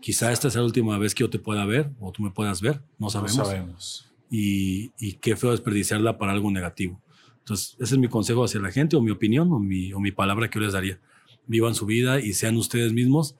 Quizá 0.00 0.32
esta 0.32 0.50
sea 0.50 0.60
la 0.60 0.66
última 0.66 0.96
vez 0.98 1.14
que 1.14 1.24
yo 1.24 1.30
te 1.30 1.38
pueda 1.38 1.64
ver 1.66 1.90
o 2.00 2.12
tú 2.12 2.22
me 2.22 2.30
puedas 2.30 2.60
ver, 2.60 2.80
no 2.98 3.10
sabemos. 3.10 3.36
No 3.36 3.44
sabemos. 3.44 4.12
Y, 4.30 4.92
y 4.98 5.14
qué 5.14 5.36
feo 5.36 5.50
desperdiciarla 5.50 6.18
para 6.18 6.32
algo 6.32 6.50
negativo. 6.50 7.00
Entonces, 7.38 7.76
ese 7.80 7.94
es 7.94 8.00
mi 8.00 8.08
consejo 8.08 8.44
hacia 8.44 8.60
la 8.60 8.70
gente 8.70 8.96
o 8.96 9.00
mi 9.00 9.10
opinión 9.10 9.52
o 9.52 9.58
mi, 9.58 9.92
o 9.92 10.00
mi 10.00 10.12
palabra 10.12 10.48
que 10.48 10.58
yo 10.58 10.64
les 10.64 10.72
daría. 10.72 11.00
Vivan 11.46 11.74
su 11.74 11.84
vida 11.84 12.20
y 12.20 12.32
sean 12.32 12.56
ustedes 12.56 12.92
mismos, 12.92 13.36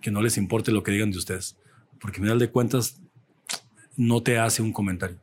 que 0.00 0.10
no 0.10 0.22
les 0.22 0.38
importe 0.38 0.72
lo 0.72 0.82
que 0.82 0.92
digan 0.92 1.10
de 1.10 1.18
ustedes. 1.18 1.56
Porque 2.00 2.16
al 2.16 2.24
final 2.24 2.38
de 2.38 2.50
cuentas, 2.50 3.00
no 3.96 4.22
te 4.22 4.38
hace 4.38 4.62
un 4.62 4.72
comentario. 4.72 5.18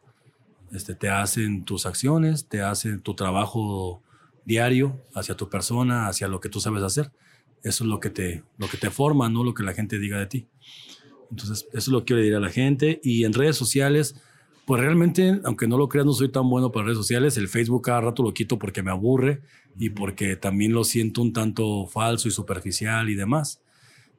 Este, 0.71 0.93
te 0.95 1.09
hacen 1.09 1.65
tus 1.65 1.85
acciones, 1.85 2.47
te 2.47 2.61
hacen 2.61 3.01
tu 3.01 3.15
trabajo 3.15 4.03
diario 4.45 5.01
hacia 5.15 5.35
tu 5.35 5.49
persona, 5.49 6.07
hacia 6.07 6.27
lo 6.27 6.39
que 6.39 6.49
tú 6.49 6.59
sabes 6.59 6.83
hacer. 6.83 7.11
Eso 7.63 7.83
es 7.83 7.89
lo 7.89 7.99
que 7.99 8.09
te, 8.09 8.43
lo 8.57 8.67
que 8.67 8.77
te 8.77 8.89
forma, 8.89 9.29
no 9.29 9.43
lo 9.43 9.53
que 9.53 9.63
la 9.63 9.73
gente 9.73 9.99
diga 9.99 10.19
de 10.19 10.27
ti. 10.27 10.47
Entonces, 11.31 11.67
eso 11.69 11.77
es 11.77 11.87
lo 11.89 11.99
que 11.99 12.05
quiero 12.05 12.21
decir 12.21 12.35
a 12.35 12.39
la 12.39 12.49
gente. 12.49 12.99
Y 13.03 13.23
en 13.25 13.33
redes 13.33 13.55
sociales, 13.55 14.15
Pues 14.69 14.81
realmente, 14.81 15.41
aunque 15.45 15.67
no 15.67 15.79
lo 15.79 15.89
creas, 15.89 16.05
no 16.05 16.13
soy 16.13 16.29
tan 16.29 16.47
bueno 16.47 16.71
para 16.71 16.85
redes 16.85 16.99
sociales. 16.99 17.37
El 17.37 17.47
Facebook 17.47 17.81
cada 17.85 18.01
rato 18.01 18.21
lo 18.21 18.35
quito 18.35 18.59
porque 18.59 18.83
me 18.83 18.91
aburre 18.91 19.41
y 19.79 19.89
porque 19.89 20.35
también 20.35 20.73
lo 20.73 20.83
siento 20.83 21.23
un 21.23 21.33
tanto 21.33 21.87
falso 21.87 22.27
y 22.27 22.31
superficial 22.31 23.09
y 23.09 23.15
demás. 23.15 23.63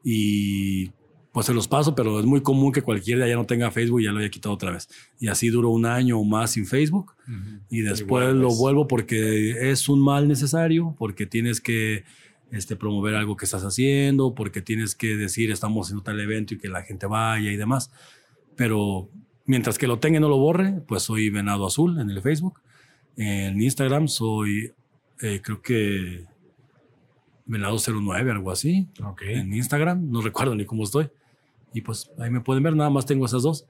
Y 0.03 0.91
pues 1.31 1.47
se 1.47 1.55
los 1.55 1.69
paso, 1.69 1.95
pero 1.95 2.19
es 2.19 2.27
muy 2.27 2.43
común 2.43 2.73
que 2.73 2.83
cualquiera 2.83 3.29
ya 3.29 3.37
no 3.37 3.47
tenga 3.47 3.71
Facebook 3.71 4.01
y 4.01 4.07
ya 4.07 4.11
lo 4.11 4.19
haya 4.19 4.29
quitado 4.29 4.53
otra 4.53 4.73
vez. 4.73 4.89
Y 5.21 5.29
así 5.29 5.51
duró 5.51 5.71
un 5.71 5.87
año 5.87 6.19
o 6.19 6.25
más 6.25 6.51
sin 6.51 6.67
Facebook. 6.67 7.13
Y 7.69 7.83
después 7.83 8.35
lo 8.35 8.53
vuelvo 8.53 8.89
porque 8.89 9.71
es 9.71 9.89
un 9.89 10.03
mal 10.03 10.27
necesario, 10.27 10.97
porque 10.99 11.27
tienes 11.27 11.61
que 11.61 12.03
este, 12.51 12.77
promover 12.77 13.15
algo 13.15 13.37
que 13.37 13.45
estás 13.45 13.65
haciendo, 13.65 14.35
porque 14.35 14.63
tienes 14.63 14.95
que 14.95 15.17
decir 15.17 15.51
estamos 15.51 15.87
haciendo 15.87 16.03
tal 16.03 16.21
evento 16.21 16.55
y 16.55 16.59
que 16.59 16.69
la 16.69 16.83
gente 16.83 17.07
vaya 17.07 17.51
y 17.51 17.57
demás. 17.57 17.91
Pero 18.57 19.09
mientras 19.47 19.79
que 19.79 19.87
lo 19.87 19.99
tenga 19.99 20.19
y 20.19 20.21
no 20.21 20.29
lo 20.29 20.39
borre, 20.39 20.83
pues 20.87 21.03
soy 21.03 21.31
Venado 21.31 21.67
Azul 21.67 21.99
en 22.01 22.11
el 22.11 22.21
Facebook. 22.23 22.61
En 23.17 23.61
Instagram 23.61 24.09
soy, 24.09 24.73
eh, 25.21 25.41
creo 25.43 25.63
que 25.63 26.25
Venado 27.47 27.77
09, 27.79 28.31
algo 28.31 28.51
así. 28.51 28.89
En 29.23 29.53
Instagram, 29.53 30.11
no 30.11 30.21
recuerdo 30.21 30.55
ni 30.55 30.65
cómo 30.65 30.85
estoy. 30.85 31.09
Y 31.73 31.81
pues 31.83 32.11
ahí 32.19 32.31
me 32.31 32.41
pueden 32.41 32.63
ver, 32.63 32.75
nada 32.75 32.91
más 32.91 33.07
tengo 33.07 33.27
esas 33.27 33.43
dos. 33.43 33.67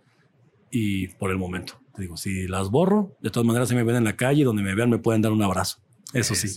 Y 0.70 1.08
por 1.08 1.30
el 1.30 1.38
momento, 1.38 1.80
te 1.94 2.02
digo, 2.02 2.16
si 2.16 2.46
las 2.46 2.70
borro, 2.70 3.16
de 3.20 3.30
todas 3.30 3.46
maneras 3.46 3.68
se 3.68 3.74
me 3.74 3.82
ven 3.82 3.96
en 3.96 4.04
la 4.04 4.16
calle, 4.16 4.44
donde 4.44 4.62
me 4.62 4.74
vean 4.74 4.90
me 4.90 4.98
pueden 4.98 5.22
dar 5.22 5.32
un 5.32 5.42
abrazo. 5.42 5.78
Eso, 6.12 6.34
sí. 6.34 6.48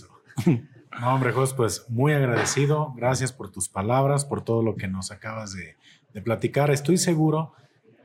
No, 1.00 1.14
hombre, 1.14 1.32
Jos, 1.32 1.54
pues 1.54 1.86
muy 1.88 2.12
agradecido. 2.12 2.92
Gracias 2.96 3.32
por 3.32 3.50
tus 3.50 3.68
palabras, 3.68 4.24
por 4.24 4.42
todo 4.42 4.62
lo 4.62 4.76
que 4.76 4.88
nos 4.88 5.10
acabas 5.10 5.52
de, 5.54 5.76
de 6.12 6.22
platicar. 6.22 6.70
Estoy 6.70 6.98
seguro 6.98 7.52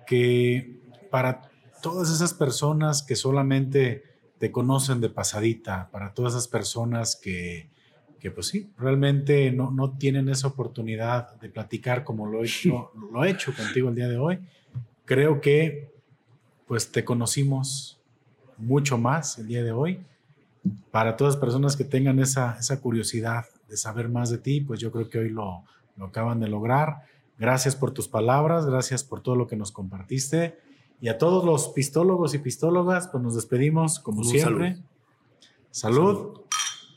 que 0.07 0.79
para 1.11 1.49
todas 1.81 2.09
esas 2.09 2.33
personas 2.33 3.03
que 3.03 3.15
solamente 3.15 4.03
te 4.39 4.51
conocen 4.51 5.01
de 5.01 5.09
pasadita, 5.09 5.89
para 5.91 6.13
todas 6.13 6.33
esas 6.33 6.47
personas 6.47 7.15
que, 7.15 7.69
que 8.19 8.31
pues 8.31 8.47
sí, 8.47 8.71
realmente 8.77 9.51
no, 9.51 9.69
no, 9.69 9.97
tienen 9.97 10.29
esa 10.29 10.47
oportunidad 10.47 11.39
de 11.39 11.49
platicar 11.49 12.03
como 12.03 12.25
lo 12.25 12.41
he, 12.41 12.45
hecho, 12.47 12.91
lo 13.11 13.23
he 13.23 13.29
hecho 13.29 13.53
contigo 13.53 13.89
el 13.89 13.95
día 13.95 14.07
de 14.07 14.17
hoy. 14.17 14.39
Creo 15.05 15.41
que 15.41 15.91
pues 16.67 16.91
te 16.91 17.03
conocimos 17.03 17.99
mucho 18.57 18.97
más 18.97 19.37
el 19.39 19.47
día 19.47 19.63
de 19.63 19.71
hoy. 19.71 20.05
Para 20.91 21.17
todas 21.17 21.35
las 21.35 21.41
personas 21.41 21.75
que 21.75 21.83
tengan 21.83 22.19
esa, 22.19 22.57
esa 22.59 22.81
curiosidad 22.81 23.45
de 23.67 23.77
saber 23.77 24.09
más 24.09 24.29
de 24.29 24.37
ti, 24.37 24.61
pues 24.61 24.79
yo 24.79 24.91
creo 24.91 25.09
que 25.09 25.19
hoy 25.19 25.29
lo, 25.29 25.63
lo 25.95 26.05
acaban 26.05 26.39
de 26.39 26.47
lograr. 26.47 27.03
Gracias 27.37 27.75
por 27.75 27.91
tus 27.91 28.07
palabras, 28.07 28.65
gracias 28.65 29.03
por 29.03 29.21
todo 29.21 29.35
lo 29.35 29.47
que 29.47 29.55
nos 29.55 29.71
compartiste. 29.71 30.59
Y 31.01 31.07
a 31.07 31.17
todos 31.17 31.45
los 31.45 31.69
pistólogos 31.69 32.33
y 32.33 32.39
pistólogas, 32.39 33.07
pues 33.07 33.23
nos 33.23 33.35
despedimos 33.35 33.99
como 33.99 34.23
siempre. 34.23 34.77
salud 35.71 36.41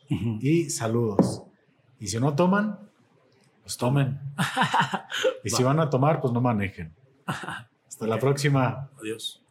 y 0.08 0.70
saludos. 0.70 1.42
Y 2.00 2.08
si 2.08 2.18
no 2.18 2.34
toman, 2.34 2.78
pues 3.62 3.76
tomen. 3.76 4.20
y 5.44 5.50
si 5.50 5.62
van 5.62 5.78
a 5.78 5.88
tomar, 5.88 6.20
pues 6.20 6.32
no 6.32 6.40
manejen. 6.40 6.92
Hasta 7.86 8.06
la 8.06 8.18
próxima. 8.18 8.90
Adiós. 9.00 9.41